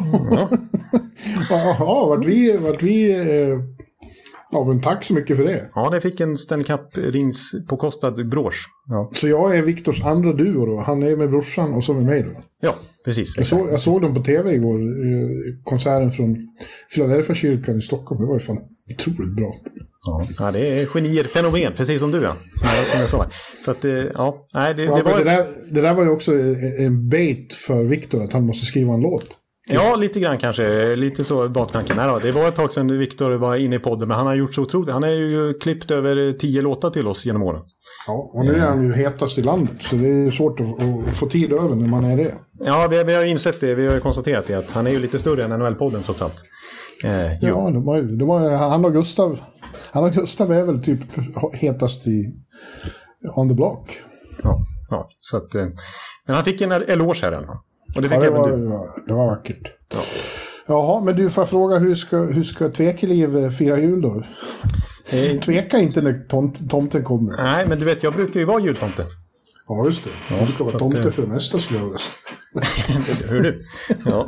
Jaha, 1.51 2.07
vart 2.07 2.25
vi... 2.25 2.57
Vart 2.57 2.83
vi 2.83 3.13
eh, 3.13 3.59
ja, 4.53 4.65
men 4.65 4.81
tack 4.83 5.05
så 5.05 5.15
mycket 5.15 5.37
för 5.37 5.45
det. 5.45 5.69
Ja, 5.75 5.91
det 5.91 6.01
fick 6.01 6.21
en 6.21 6.37
Stanley 6.37 6.67
Cup-rings 6.67 7.67
påkostad 7.69 8.29
brosch. 8.29 8.67
Ja. 8.89 9.11
Så 9.13 9.29
jag 9.29 9.57
är 9.57 9.63
Viktors 9.63 10.05
andra 10.05 10.33
duo 10.33 10.67
då. 10.67 10.81
Han 10.81 11.03
är 11.03 11.17
med 11.17 11.31
brorsan 11.31 11.75
och 11.75 11.85
så 11.85 11.95
med 11.95 12.05
mig 12.05 12.23
då. 12.23 12.31
Ja, 12.61 12.75
precis. 13.05 13.37
Jag 13.37 13.47
såg, 13.47 13.69
jag 13.69 13.81
såg 13.81 14.03
dem 14.03 14.15
på 14.15 14.23
tv 14.23 14.55
igår. 14.55 14.79
Eh, 14.81 15.29
konserten 15.65 16.13
från 16.13 16.37
Philadelphia 16.95 17.35
kyrkan 17.35 17.79
i 17.79 17.81
Stockholm. 17.81 18.21
Det 18.21 18.27
var 18.27 18.35
ju 18.35 18.41
fan 18.41 18.59
otroligt 18.95 19.37
bra. 19.37 19.53
Ja, 20.39 20.51
det 20.53 20.81
är 20.81 20.87
genier, 20.87 21.25
fenomen, 21.25 21.73
precis 21.77 22.01
som 22.01 22.11
du 22.11 22.23
ja. 22.23 22.33
Som 22.57 22.69
jag- 22.69 22.85
Som 22.87 23.01
jag 23.01 23.09
sa. 23.09 23.27
Så 23.65 23.71
att, 23.71 23.85
eh, 23.85 23.93
ja, 23.93 24.47
nej, 24.55 24.75
det, 24.75 24.83
Ja, 24.83 24.97
det 24.97 25.03
var... 25.03 25.19
det, 25.19 25.25
där, 25.25 25.47
det 25.71 25.81
där 25.81 25.95
var 25.95 26.03
ju 26.05 26.11
också 26.11 26.33
en 26.35 26.57
en 26.87 27.09
bait 27.09 27.53
för 27.55 27.85
Viktor 27.85 28.23
att 28.23 28.33
han 28.33 28.47
måste 28.47 28.67
skriva 28.67 28.95
en 28.95 29.01
låt. 29.01 29.27
Ja, 29.71 29.97
lite 29.97 30.21
grann 30.21 30.39
kanske. 30.39 30.97
Lite 30.97 31.25
så 31.25 31.49
baktanken. 31.49 31.97
Då, 31.97 32.19
det 32.19 32.33
var 32.33 32.49
ett 32.49 32.55
tag 32.55 32.73
sedan 32.73 32.99
Viktor 32.99 33.31
var 33.31 33.57
inne 33.57 33.77
i 33.77 33.79
podden, 33.79 34.09
men 34.09 34.17
han 34.17 34.27
har 34.27 34.35
gjort 34.35 34.55
så 34.55 34.63
otroligt. 34.63 34.93
Han 34.93 35.03
har 35.03 35.11
ju 35.11 35.55
klippt 35.55 35.91
över 35.91 36.33
tio 36.33 36.63
låtar 36.63 36.91
till 36.91 37.09
oss 37.09 37.27
genom 37.27 37.43
åren. 37.43 37.63
Ja, 38.07 38.31
och 38.35 38.45
nu 38.45 38.55
är 38.55 38.67
han 38.67 38.83
ju 38.83 38.93
hetast 38.93 39.39
i 39.39 39.43
landet. 39.43 39.83
Så 39.83 39.97
det 39.97 40.09
är 40.09 40.31
svårt 40.31 40.61
att, 40.61 41.17
få 41.17 41.27
tid 41.27 41.53
över 41.53 41.75
när 41.75 41.89
man 41.89 42.05
är 42.05 42.17
det. 42.17 42.35
Ja, 42.61 42.89
vi, 42.91 43.05
vi 43.05 43.15
har 43.15 43.25
insett 43.25 43.61
det. 43.61 43.75
Vi 43.75 43.87
har 43.87 43.95
ju 43.95 44.01
konstaterat 44.01 44.47
det, 44.47 44.55
att 44.55 44.71
han 44.71 44.87
är 44.87 44.91
ju 44.91 44.99
lite 44.99 45.19
större 45.19 45.45
än 45.45 45.53
NHL-podden 45.53 46.03
trots 46.03 46.23
allt. 46.23 46.45
Eh, 47.05 47.33
jo. 47.33 47.49
Ja, 47.49 47.71
de 47.71 47.89
har, 47.89 48.19
de 48.19 48.29
har, 48.29 48.51
han 48.51 48.85
och 48.85 48.93
Gustav 48.93 49.41
Han 49.91 50.05
och 50.05 50.13
Gustav 50.13 50.53
är 50.53 50.65
väl 50.65 50.83
typ 50.83 51.01
hetast 51.53 52.07
i 52.07 52.35
on 53.37 53.49
the 53.49 53.55
block. 53.55 54.03
Ja, 54.43 54.59
ja, 54.91 55.09
så 55.21 55.37
att, 55.37 55.55
eh, 55.55 55.67
men 56.27 56.35
han 56.35 56.45
fick 56.45 56.61
en 56.61 56.73
eloge 56.73 57.19
här 57.23 57.33
i 57.33 57.37
alla 57.37 57.47
fall. 57.47 57.59
Och 57.97 58.03
det 58.03 58.09
fick 58.09 58.19
Ja, 58.19 58.23
det, 58.23 58.31
var, 58.31 58.51
du. 58.51 58.57
det, 58.57 58.69
var, 58.69 58.91
det 59.07 59.13
var 59.13 59.27
vackert. 59.27 59.73
Jaha, 60.67 61.01
men 61.01 61.17
du 61.17 61.31
får 61.31 61.45
fråga 61.45 61.79
hur 61.79 61.95
ska, 61.95 62.17
hur 62.17 62.43
ska 62.43 62.69
Tvekeliv 62.69 63.37
eh, 63.37 63.51
fira 63.51 63.81
jul 63.81 64.01
då? 64.03 64.23
Tveka 65.43 65.79
inte 65.79 66.01
när 66.01 66.13
tomt, 66.29 66.71
tomten 66.71 67.05
kommer. 67.05 67.37
Nej, 67.37 67.67
men 67.69 67.79
du 67.79 67.85
vet, 67.85 68.03
jag 68.03 68.15
brukar 68.15 68.41
ju 68.41 68.47
vara 68.47 68.61
jultomte. 68.61 69.07
Ja, 69.69 69.85
just 69.85 70.05
det. 70.05 70.11
Ja, 70.31 70.37
du 70.47 70.53
ska 70.53 70.65
vara 70.65 70.79
tomte 70.79 70.99
eh, 70.99 71.11
för 71.11 71.23
det 71.23 71.29
mesta 71.29 71.59
skulle 71.59 71.79
jag 71.79 71.85
vilja 71.87 71.99
säga. 71.99 73.29
Hör 73.35 73.41
du? 73.41 73.65
Ja. 74.05 74.27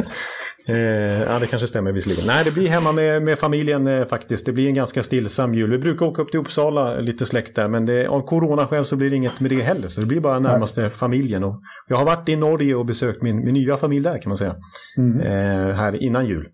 Eh, 0.71 1.23
ja, 1.23 1.39
det 1.39 1.47
kanske 1.47 1.68
stämmer 1.68 1.93
visserligen. 1.93 2.25
Nej, 2.27 2.45
det 2.45 2.55
blir 2.55 2.68
hemma 2.68 2.93
med, 2.93 3.23
med 3.23 3.39
familjen 3.39 3.87
eh, 3.87 4.07
faktiskt. 4.07 4.47
Det 4.47 4.53
blir 4.53 4.68
en 4.68 4.75
ganska 4.75 5.03
stillsam 5.03 5.55
jul. 5.55 5.71
Vi 5.71 5.79
brukar 5.79 6.07
åka 6.07 6.23
upp 6.23 6.31
till 6.31 6.41
Uppsala, 6.41 7.01
lite 7.01 7.27
släkt 7.27 7.57
där, 7.57 7.68
men 7.68 7.87
det, 7.87 8.07
av 8.07 8.21
coronaskäl 8.21 8.85
så 8.85 8.97
blir 8.97 9.11
det 9.11 9.16
inget 9.16 9.41
med 9.41 9.51
det 9.51 9.61
heller. 9.61 9.89
Så 9.89 10.01
det 10.01 10.07
blir 10.07 10.21
bara 10.21 10.39
närmaste 10.39 10.91
familjen. 10.91 11.45
Och 11.45 11.62
jag 11.89 11.97
har 11.97 12.05
varit 12.05 12.29
i 12.29 12.37
Norge 12.37 12.75
och 12.75 12.87
besökt 12.87 13.23
min, 13.23 13.45
min 13.45 13.55
nya 13.55 13.77
familj 13.77 14.05
där 14.05 14.18
kan 14.18 14.31
man 14.31 14.37
säga. 14.37 14.55
Eh, 15.25 15.75
här 15.75 16.03
innan 16.03 16.27
jul. 16.27 16.49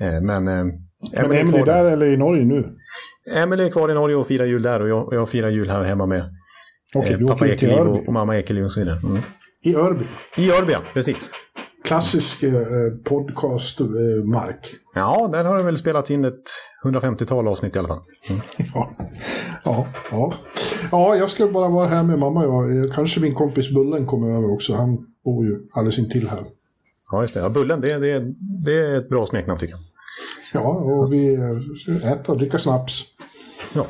Eh, 0.00 0.20
men 0.20 0.48
eh, 0.48 0.64
Men 0.64 1.24
Emily 1.24 1.40
är 1.40 1.46
kvar 1.46 1.66
där 1.66 1.84
eller 1.84 2.06
i 2.06 2.16
Norge 2.16 2.44
nu? 2.44 2.64
Emily 3.34 3.64
är 3.64 3.70
kvar 3.70 3.90
i 3.90 3.94
Norge 3.94 4.16
och 4.16 4.26
firar 4.26 4.44
jul 4.44 4.62
där 4.62 4.82
och 4.82 4.88
jag, 4.88 5.08
och 5.08 5.14
jag 5.14 5.28
firar 5.28 5.48
jul 5.48 5.70
här 5.70 5.82
hemma 5.82 6.06
med 6.06 6.24
Okej, 6.96 7.12
eh, 7.12 7.26
pappa 7.26 7.48
Ekeliv 7.48 7.78
och, 7.78 8.06
och 8.06 8.12
mamma 8.12 8.36
Ekeliv 8.38 8.64
och 8.64 8.72
så 8.72 8.80
vidare. 8.80 8.98
Mm. 9.02 9.22
I 9.64 9.74
Örby. 9.74 10.04
I 10.36 10.50
Örby, 10.50 10.72
ja, 10.72 10.82
precis. 10.94 11.30
Klassisk 11.84 12.42
eh, 12.42 12.52
podcastmark. 13.04 14.66
Ja, 14.94 15.28
där 15.32 15.44
har 15.44 15.56
det 15.56 15.62
väl 15.62 15.76
spelats 15.76 16.10
in 16.10 16.24
ett 16.24 16.42
150-tal 16.84 17.48
avsnitt 17.48 17.76
i 17.76 17.78
alla 17.78 17.88
fall. 17.88 18.00
Ja. 18.74 18.90
ja, 19.64 19.86
ja. 20.10 20.34
Ja, 20.90 21.16
jag 21.16 21.30
ska 21.30 21.46
bara 21.48 21.68
vara 21.68 21.86
här 21.86 22.02
med 22.02 22.18
mamma 22.18 22.44
jag. 22.44 22.84
Eh, 22.84 22.90
Kanske 22.94 23.20
min 23.20 23.34
kompis 23.34 23.70
Bullen 23.70 24.06
kommer 24.06 24.36
över 24.36 24.54
också. 24.54 24.74
Han 24.74 25.06
bor 25.24 25.46
ju 25.46 25.60
alldeles 25.72 25.98
intill 25.98 26.28
här. 26.28 26.44
Ja, 27.12 27.20
just 27.20 27.34
det. 27.34 27.40
Ja, 27.40 27.48
Bullen, 27.48 27.80
det, 27.80 27.98
det, 27.98 28.34
det 28.64 28.72
är 28.72 28.98
ett 28.98 29.08
bra 29.08 29.26
smeknamn 29.26 29.60
tycker 29.60 29.74
jag. 29.74 29.82
Ja, 30.54 30.68
och 30.68 31.12
vi 31.12 31.34
eh, 31.34 32.12
äter 32.12 32.30
och 32.32 32.38
dricker 32.38 32.58
snaps. 32.58 33.04
Ja. 33.74 33.86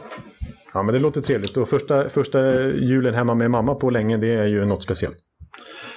ja, 0.74 0.82
men 0.82 0.94
det 0.94 1.00
låter 1.00 1.20
trevligt. 1.20 1.56
Och 1.56 1.68
första, 1.68 2.08
första 2.08 2.68
julen 2.68 3.14
hemma 3.14 3.34
med 3.34 3.50
mamma 3.50 3.74
på 3.74 3.90
länge, 3.90 4.16
det 4.16 4.34
är 4.34 4.46
ju 4.46 4.64
något 4.64 4.82
speciellt. 4.82 5.16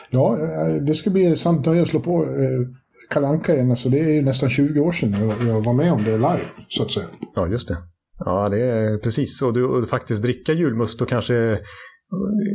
Ja, 0.09 0.37
eh, 0.37 0.83
det 0.85 0.93
ska 0.93 1.09
bli 1.09 1.35
sant 1.35 1.65
nöje 1.65 1.81
att 1.81 1.87
slå 1.87 1.99
på 1.99 2.23
eh, 2.23 2.67
Kalle 3.09 3.27
Anka 3.27 3.53
igen. 3.53 3.69
Alltså, 3.69 3.89
det 3.89 3.99
är 3.99 4.11
ju 4.11 4.21
nästan 4.21 4.49
20 4.49 4.79
år 4.79 4.91
sedan 4.91 5.15
jag, 5.27 5.47
jag 5.47 5.61
var 5.65 5.73
med 5.73 5.93
om 5.93 6.03
det 6.03 6.17
live, 6.17 6.41
så 6.67 6.83
att 6.83 6.91
säga. 6.91 7.05
Ja, 7.35 7.47
just 7.47 7.67
det. 7.67 7.77
Ja, 8.19 8.49
det 8.49 8.61
är 8.61 8.97
precis. 8.97 9.41
Och 9.41 9.53
du, 9.53 9.65
och 9.65 9.89
faktiskt 9.89 10.23
dricka 10.23 10.53
julmust 10.53 11.01
och 11.01 11.09
kanske 11.09 11.35
eh, 11.35 11.57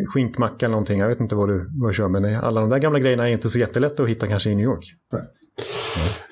skinkmacka 0.09 0.67
eller 0.67 0.73
någonting. 0.73 1.01
Jag 1.01 1.09
vet 1.09 1.21
inte 1.21 1.35
vad 1.35 1.49
du, 1.49 1.71
vad 1.81 1.91
du 1.91 1.95
kör, 1.95 2.09
men 2.09 2.37
alla 2.37 2.61
de 2.61 2.71
där 2.71 2.79
gamla 2.79 2.99
grejerna 2.99 3.29
är 3.29 3.33
inte 3.33 3.49
så 3.49 3.59
jättelätta 3.59 4.03
att 4.03 4.09
hitta 4.09 4.27
kanske 4.27 4.51
i 4.51 4.55
New 4.55 4.65
York. 4.65 4.85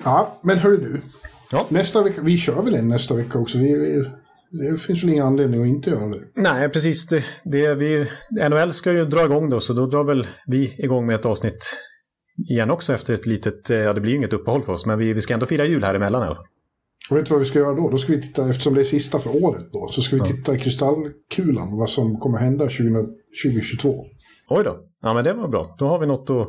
Ja, 0.03 0.39
men 0.43 0.57
hörru 0.57 0.77
du. 0.77 1.01
Ja. 1.51 1.65
Nästa 1.69 2.03
vecka, 2.03 2.21
vi 2.21 2.37
kör 2.37 2.61
väl 2.61 2.75
en 2.75 2.87
nästa 2.87 3.15
vecka 3.15 3.39
också. 3.39 3.57
Vi, 3.57 3.79
vi, 3.79 4.05
det 4.51 4.77
finns 4.77 5.03
väl 5.03 5.09
ingen 5.09 5.25
anledning 5.25 5.61
att 5.61 5.67
inte 5.67 5.89
göra 5.89 6.07
det. 6.07 6.19
Nej, 6.35 6.69
precis. 6.69 7.07
Det, 7.07 7.23
det, 7.43 7.75
vi, 7.75 8.05
NHL 8.49 8.73
ska 8.73 8.93
ju 8.93 9.05
dra 9.05 9.25
igång 9.25 9.49
då, 9.49 9.59
så 9.59 9.73
då 9.73 9.85
drar 9.85 10.03
väl 10.03 10.27
vi 10.47 10.75
igång 10.77 11.05
med 11.05 11.15
ett 11.15 11.25
avsnitt 11.25 11.77
igen 12.49 12.71
också 12.71 12.93
efter 12.93 13.13
ett 13.13 13.25
litet, 13.25 13.69
eh, 13.69 13.77
ja 13.77 13.93
det 13.93 14.01
blir 14.01 14.11
ju 14.11 14.17
inget 14.17 14.33
uppehåll 14.33 14.63
för 14.63 14.73
oss, 14.73 14.85
men 14.85 14.99
vi, 14.99 15.13
vi 15.13 15.21
ska 15.21 15.33
ändå 15.33 15.45
fira 15.45 15.65
jul 15.65 15.83
här 15.83 15.95
emellan 15.95 16.23
i 16.23 16.25
alla 16.25 16.35
fall. 16.35 16.45
Och 17.09 17.17
vet 17.17 17.25
du 17.25 17.29
vad 17.29 17.39
vi 17.39 17.45
ska 17.45 17.59
göra 17.59 17.73
då? 17.75 17.89
Då 17.89 17.97
ska 17.97 18.13
vi 18.13 18.21
titta, 18.21 18.49
eftersom 18.49 18.73
det 18.73 18.81
är 18.81 18.85
sista 18.85 19.19
för 19.19 19.43
året 19.43 19.65
då, 19.73 19.87
så 19.91 20.01
ska 20.01 20.15
vi 20.15 20.21
titta 20.21 20.55
i 20.55 20.59
kristallkulan 20.59 21.77
vad 21.77 21.89
som 21.89 22.19
kommer 22.19 22.37
hända 22.37 22.69
20, 22.69 23.05
2022. 23.45 24.05
Oj 24.49 24.63
då. 24.63 24.77
Ja, 25.01 25.13
men 25.13 25.23
det 25.23 25.33
var 25.33 25.47
bra. 25.47 25.75
Då 25.79 25.87
har 25.87 25.99
vi 25.99 26.07
något 26.07 26.29
att 26.29 26.47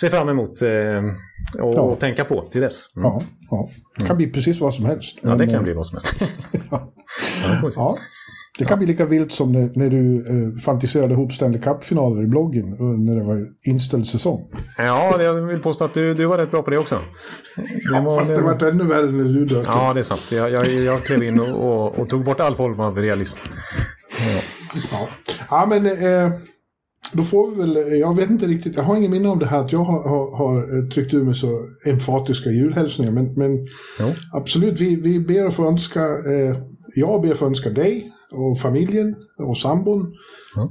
se 0.00 0.08
fram 0.08 0.28
emot 0.28 0.62
eh, 0.62 0.70
och, 1.62 1.74
Ja. 1.74 1.80
och 1.80 1.98
tänka 1.98 2.24
på 2.24 2.48
till 2.50 2.60
dess. 2.60 2.96
Mm. 2.96 3.06
Ja, 3.08 3.22
ja. 3.50 3.70
Det 3.98 4.04
kan 4.04 4.16
bli 4.16 4.30
precis 4.30 4.60
vad 4.60 4.74
som 4.74 4.84
helst. 4.84 5.18
Ja, 5.22 5.34
det 5.34 5.46
kan 5.46 5.54
eh, 5.54 5.62
bli 5.62 5.72
vad 5.72 5.86
som 5.86 5.96
helst. 5.96 6.32
ja, 6.70 6.92
det. 7.62 7.70
Ja, 7.76 7.96
det 8.58 8.64
kan 8.64 8.78
bli 8.78 8.86
lika 8.88 9.06
vilt 9.06 9.32
som 9.32 9.52
när, 9.52 9.78
när 9.78 9.90
du 9.90 10.16
eh, 10.16 10.58
fantiserade 10.58 11.12
ihop 11.14 11.32
Stanley 11.32 11.60
Cup-finaler 11.60 12.22
i 12.22 12.26
bloggen 12.26 12.72
eh, 12.72 12.80
när 12.80 13.16
det 13.16 13.22
var 13.22 13.46
inställd 13.62 14.06
säsong. 14.06 14.48
Ja, 14.78 15.16
det- 15.18 15.24
jag 15.24 15.34
vill 15.34 15.58
påstå 15.62 15.84
att 15.84 15.94
du, 15.94 16.14
du 16.14 16.26
var 16.26 16.38
rätt 16.38 16.50
bra 16.50 16.62
på 16.62 16.70
det 16.70 16.78
också. 16.78 17.00
Det 17.92 18.00
var- 18.00 18.18
Fast 18.18 18.34
det 18.34 18.42
vart 18.42 18.62
ännu 18.62 18.84
värre 18.84 19.10
när 19.10 19.24
du 19.24 19.44
dök. 19.44 19.66
Ja, 19.66 19.94
det 19.94 20.00
är 20.00 20.04
sant. 20.04 20.22
Jag, 20.32 20.50
jag, 20.50 20.70
jag 20.72 21.02
klev 21.04 21.22
in 21.22 21.40
och, 21.40 21.48
och, 21.86 21.98
och 21.98 22.08
tog 22.08 22.24
bort 22.24 22.40
all 22.40 22.54
form 22.54 22.80
av 22.80 22.98
realism. 22.98 23.38
Ja, 24.92 25.08
ja 25.50 25.66
men 25.66 25.86
eh, 25.86 26.32
då 27.12 27.22
får 27.22 27.50
vi 27.50 27.56
väl, 27.56 27.98
jag 27.98 28.16
vet 28.16 28.30
inte 28.30 28.46
riktigt, 28.46 28.76
jag 28.76 28.82
har 28.82 28.96
ingen 28.96 29.10
minne 29.10 29.28
om 29.28 29.38
det 29.38 29.46
här 29.46 29.64
att 29.64 29.72
jag 29.72 29.84
har, 29.84 30.08
har, 30.08 30.36
har 30.36 30.78
eh, 30.78 30.88
tryckt 30.88 31.14
ur 31.14 31.24
mig 31.24 31.34
så 31.34 31.68
emfatiska 31.84 32.50
julhälsningar. 32.50 33.12
Men, 33.12 33.34
men 33.34 33.68
absolut, 34.32 34.80
vi, 34.80 34.96
vi 34.96 35.20
ber 35.20 35.46
att 35.46 35.54
få 35.54 35.68
önska, 35.68 36.00
eh, 36.04 36.56
jag 36.94 37.22
ber 37.22 37.32
att 37.32 37.38
få 37.38 37.46
önska 37.46 37.70
dig 37.70 38.12
och 38.30 38.58
familjen 38.58 39.16
och 39.38 39.58
sambon 39.58 40.14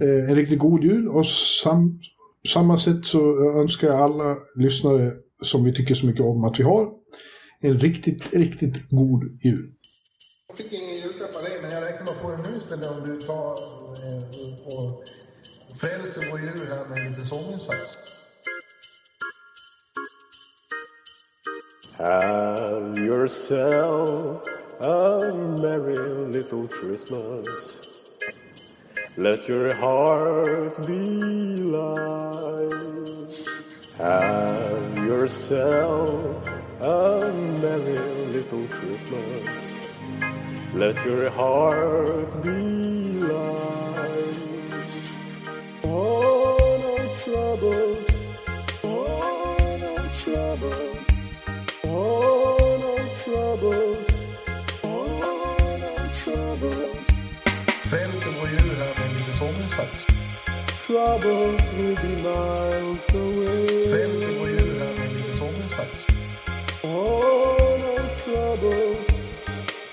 eh, 0.02 0.30
en 0.30 0.36
riktigt 0.36 0.60
god 0.60 0.84
jul. 0.84 1.08
Och 1.08 1.28
sam, 1.64 2.00
samma 2.54 2.78
sätt 2.78 3.06
så 3.06 3.52
önskar 3.62 3.88
jag 3.88 3.98
alla 3.98 4.38
lyssnare 4.56 5.12
som 5.42 5.64
vi 5.64 5.74
tycker 5.74 5.96
så 5.96 6.06
mycket 6.06 6.22
om 6.22 6.44
att 6.44 6.60
vi 6.60 6.64
har 6.64 6.88
en 7.62 7.80
riktigt, 7.80 8.34
riktigt 8.34 8.90
god 8.90 9.24
jul. 9.44 9.72
Jag 10.48 10.58
fick 10.58 10.74
ingen 10.74 10.96
julklapp 10.96 11.36
av 11.36 11.44
dig, 11.44 11.52
men 11.62 11.72
jag 11.72 11.84
räknar 11.84 12.06
med 12.06 12.10
att 12.10 12.22
få 12.22 12.32
den 12.32 12.40
nu 12.52 12.58
istället 12.58 12.90
om 12.90 13.10
du 13.10 13.22
tar 13.22 13.52
eh, 14.06 14.78
och 14.78 15.04
frälser 15.80 16.32
vår 16.32 16.40
jul 16.40 16.68
här 16.70 16.86
med 16.90 17.20
en 17.20 17.26
sånginsats. 17.26 17.98
Have 21.98 22.98
yourself 22.98 24.42
a 24.80 25.20
merry 25.62 26.32
little 26.34 26.68
Christmas. 26.68 27.82
Let 29.16 29.50
your 29.50 29.74
heart 29.74 30.88
be 30.88 31.00
light. 31.58 33.34
Have 33.98 34.98
yourself 35.08 36.48
a 36.82 37.32
merry 37.62 38.26
little 38.34 38.68
Christmas. 38.68 39.76
Let 40.74 41.06
your 41.06 41.30
heart 41.30 42.44
be 42.44 42.52
light. 43.28 43.69
Troubles. 47.30 48.06
Oh, 48.84 49.58
no 49.84 49.96
troubles. 50.22 51.06
Oh, 51.84 52.58
no 52.84 52.94
troubles. 53.24 54.08
Oh, 54.84 55.78
no 55.84 55.94
troubles. 56.22 57.06
Frälser 57.90 58.32
vår 58.40 58.50
jul 58.50 58.76
här 58.80 58.94
med 58.98 59.06
en 59.10 59.14
liten 59.18 59.34
sånginsats. 59.40 60.08
Troubles 60.88 61.74
will 61.78 61.96
be 61.96 62.14
miles 62.28 63.10
away. 63.14 63.90
Frälser 63.90 64.40
vår 64.40 64.50
jul 64.50 64.80
här 64.80 64.94
med 64.98 65.06
en 65.08 65.14
liten 65.18 65.38
sånginsats. 65.38 66.08
Oh, 66.84 67.78
no 67.84 67.96
troubles. 68.24 69.06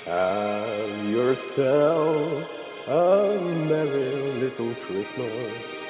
Have 0.07 1.11
yourself 1.11 2.45
a 2.89 3.39
merry 3.69 4.33
little 4.41 4.75
Christmas. 4.87 5.86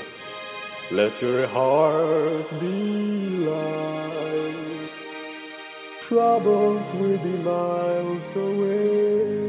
Let 0.92 1.20
your 1.20 1.48
heart 1.48 2.48
be 2.60 3.38
light. 3.44 4.90
Troubles 6.00 6.92
will 6.94 7.18
be 7.18 7.36
miles 7.42 8.36
away. 8.36 9.45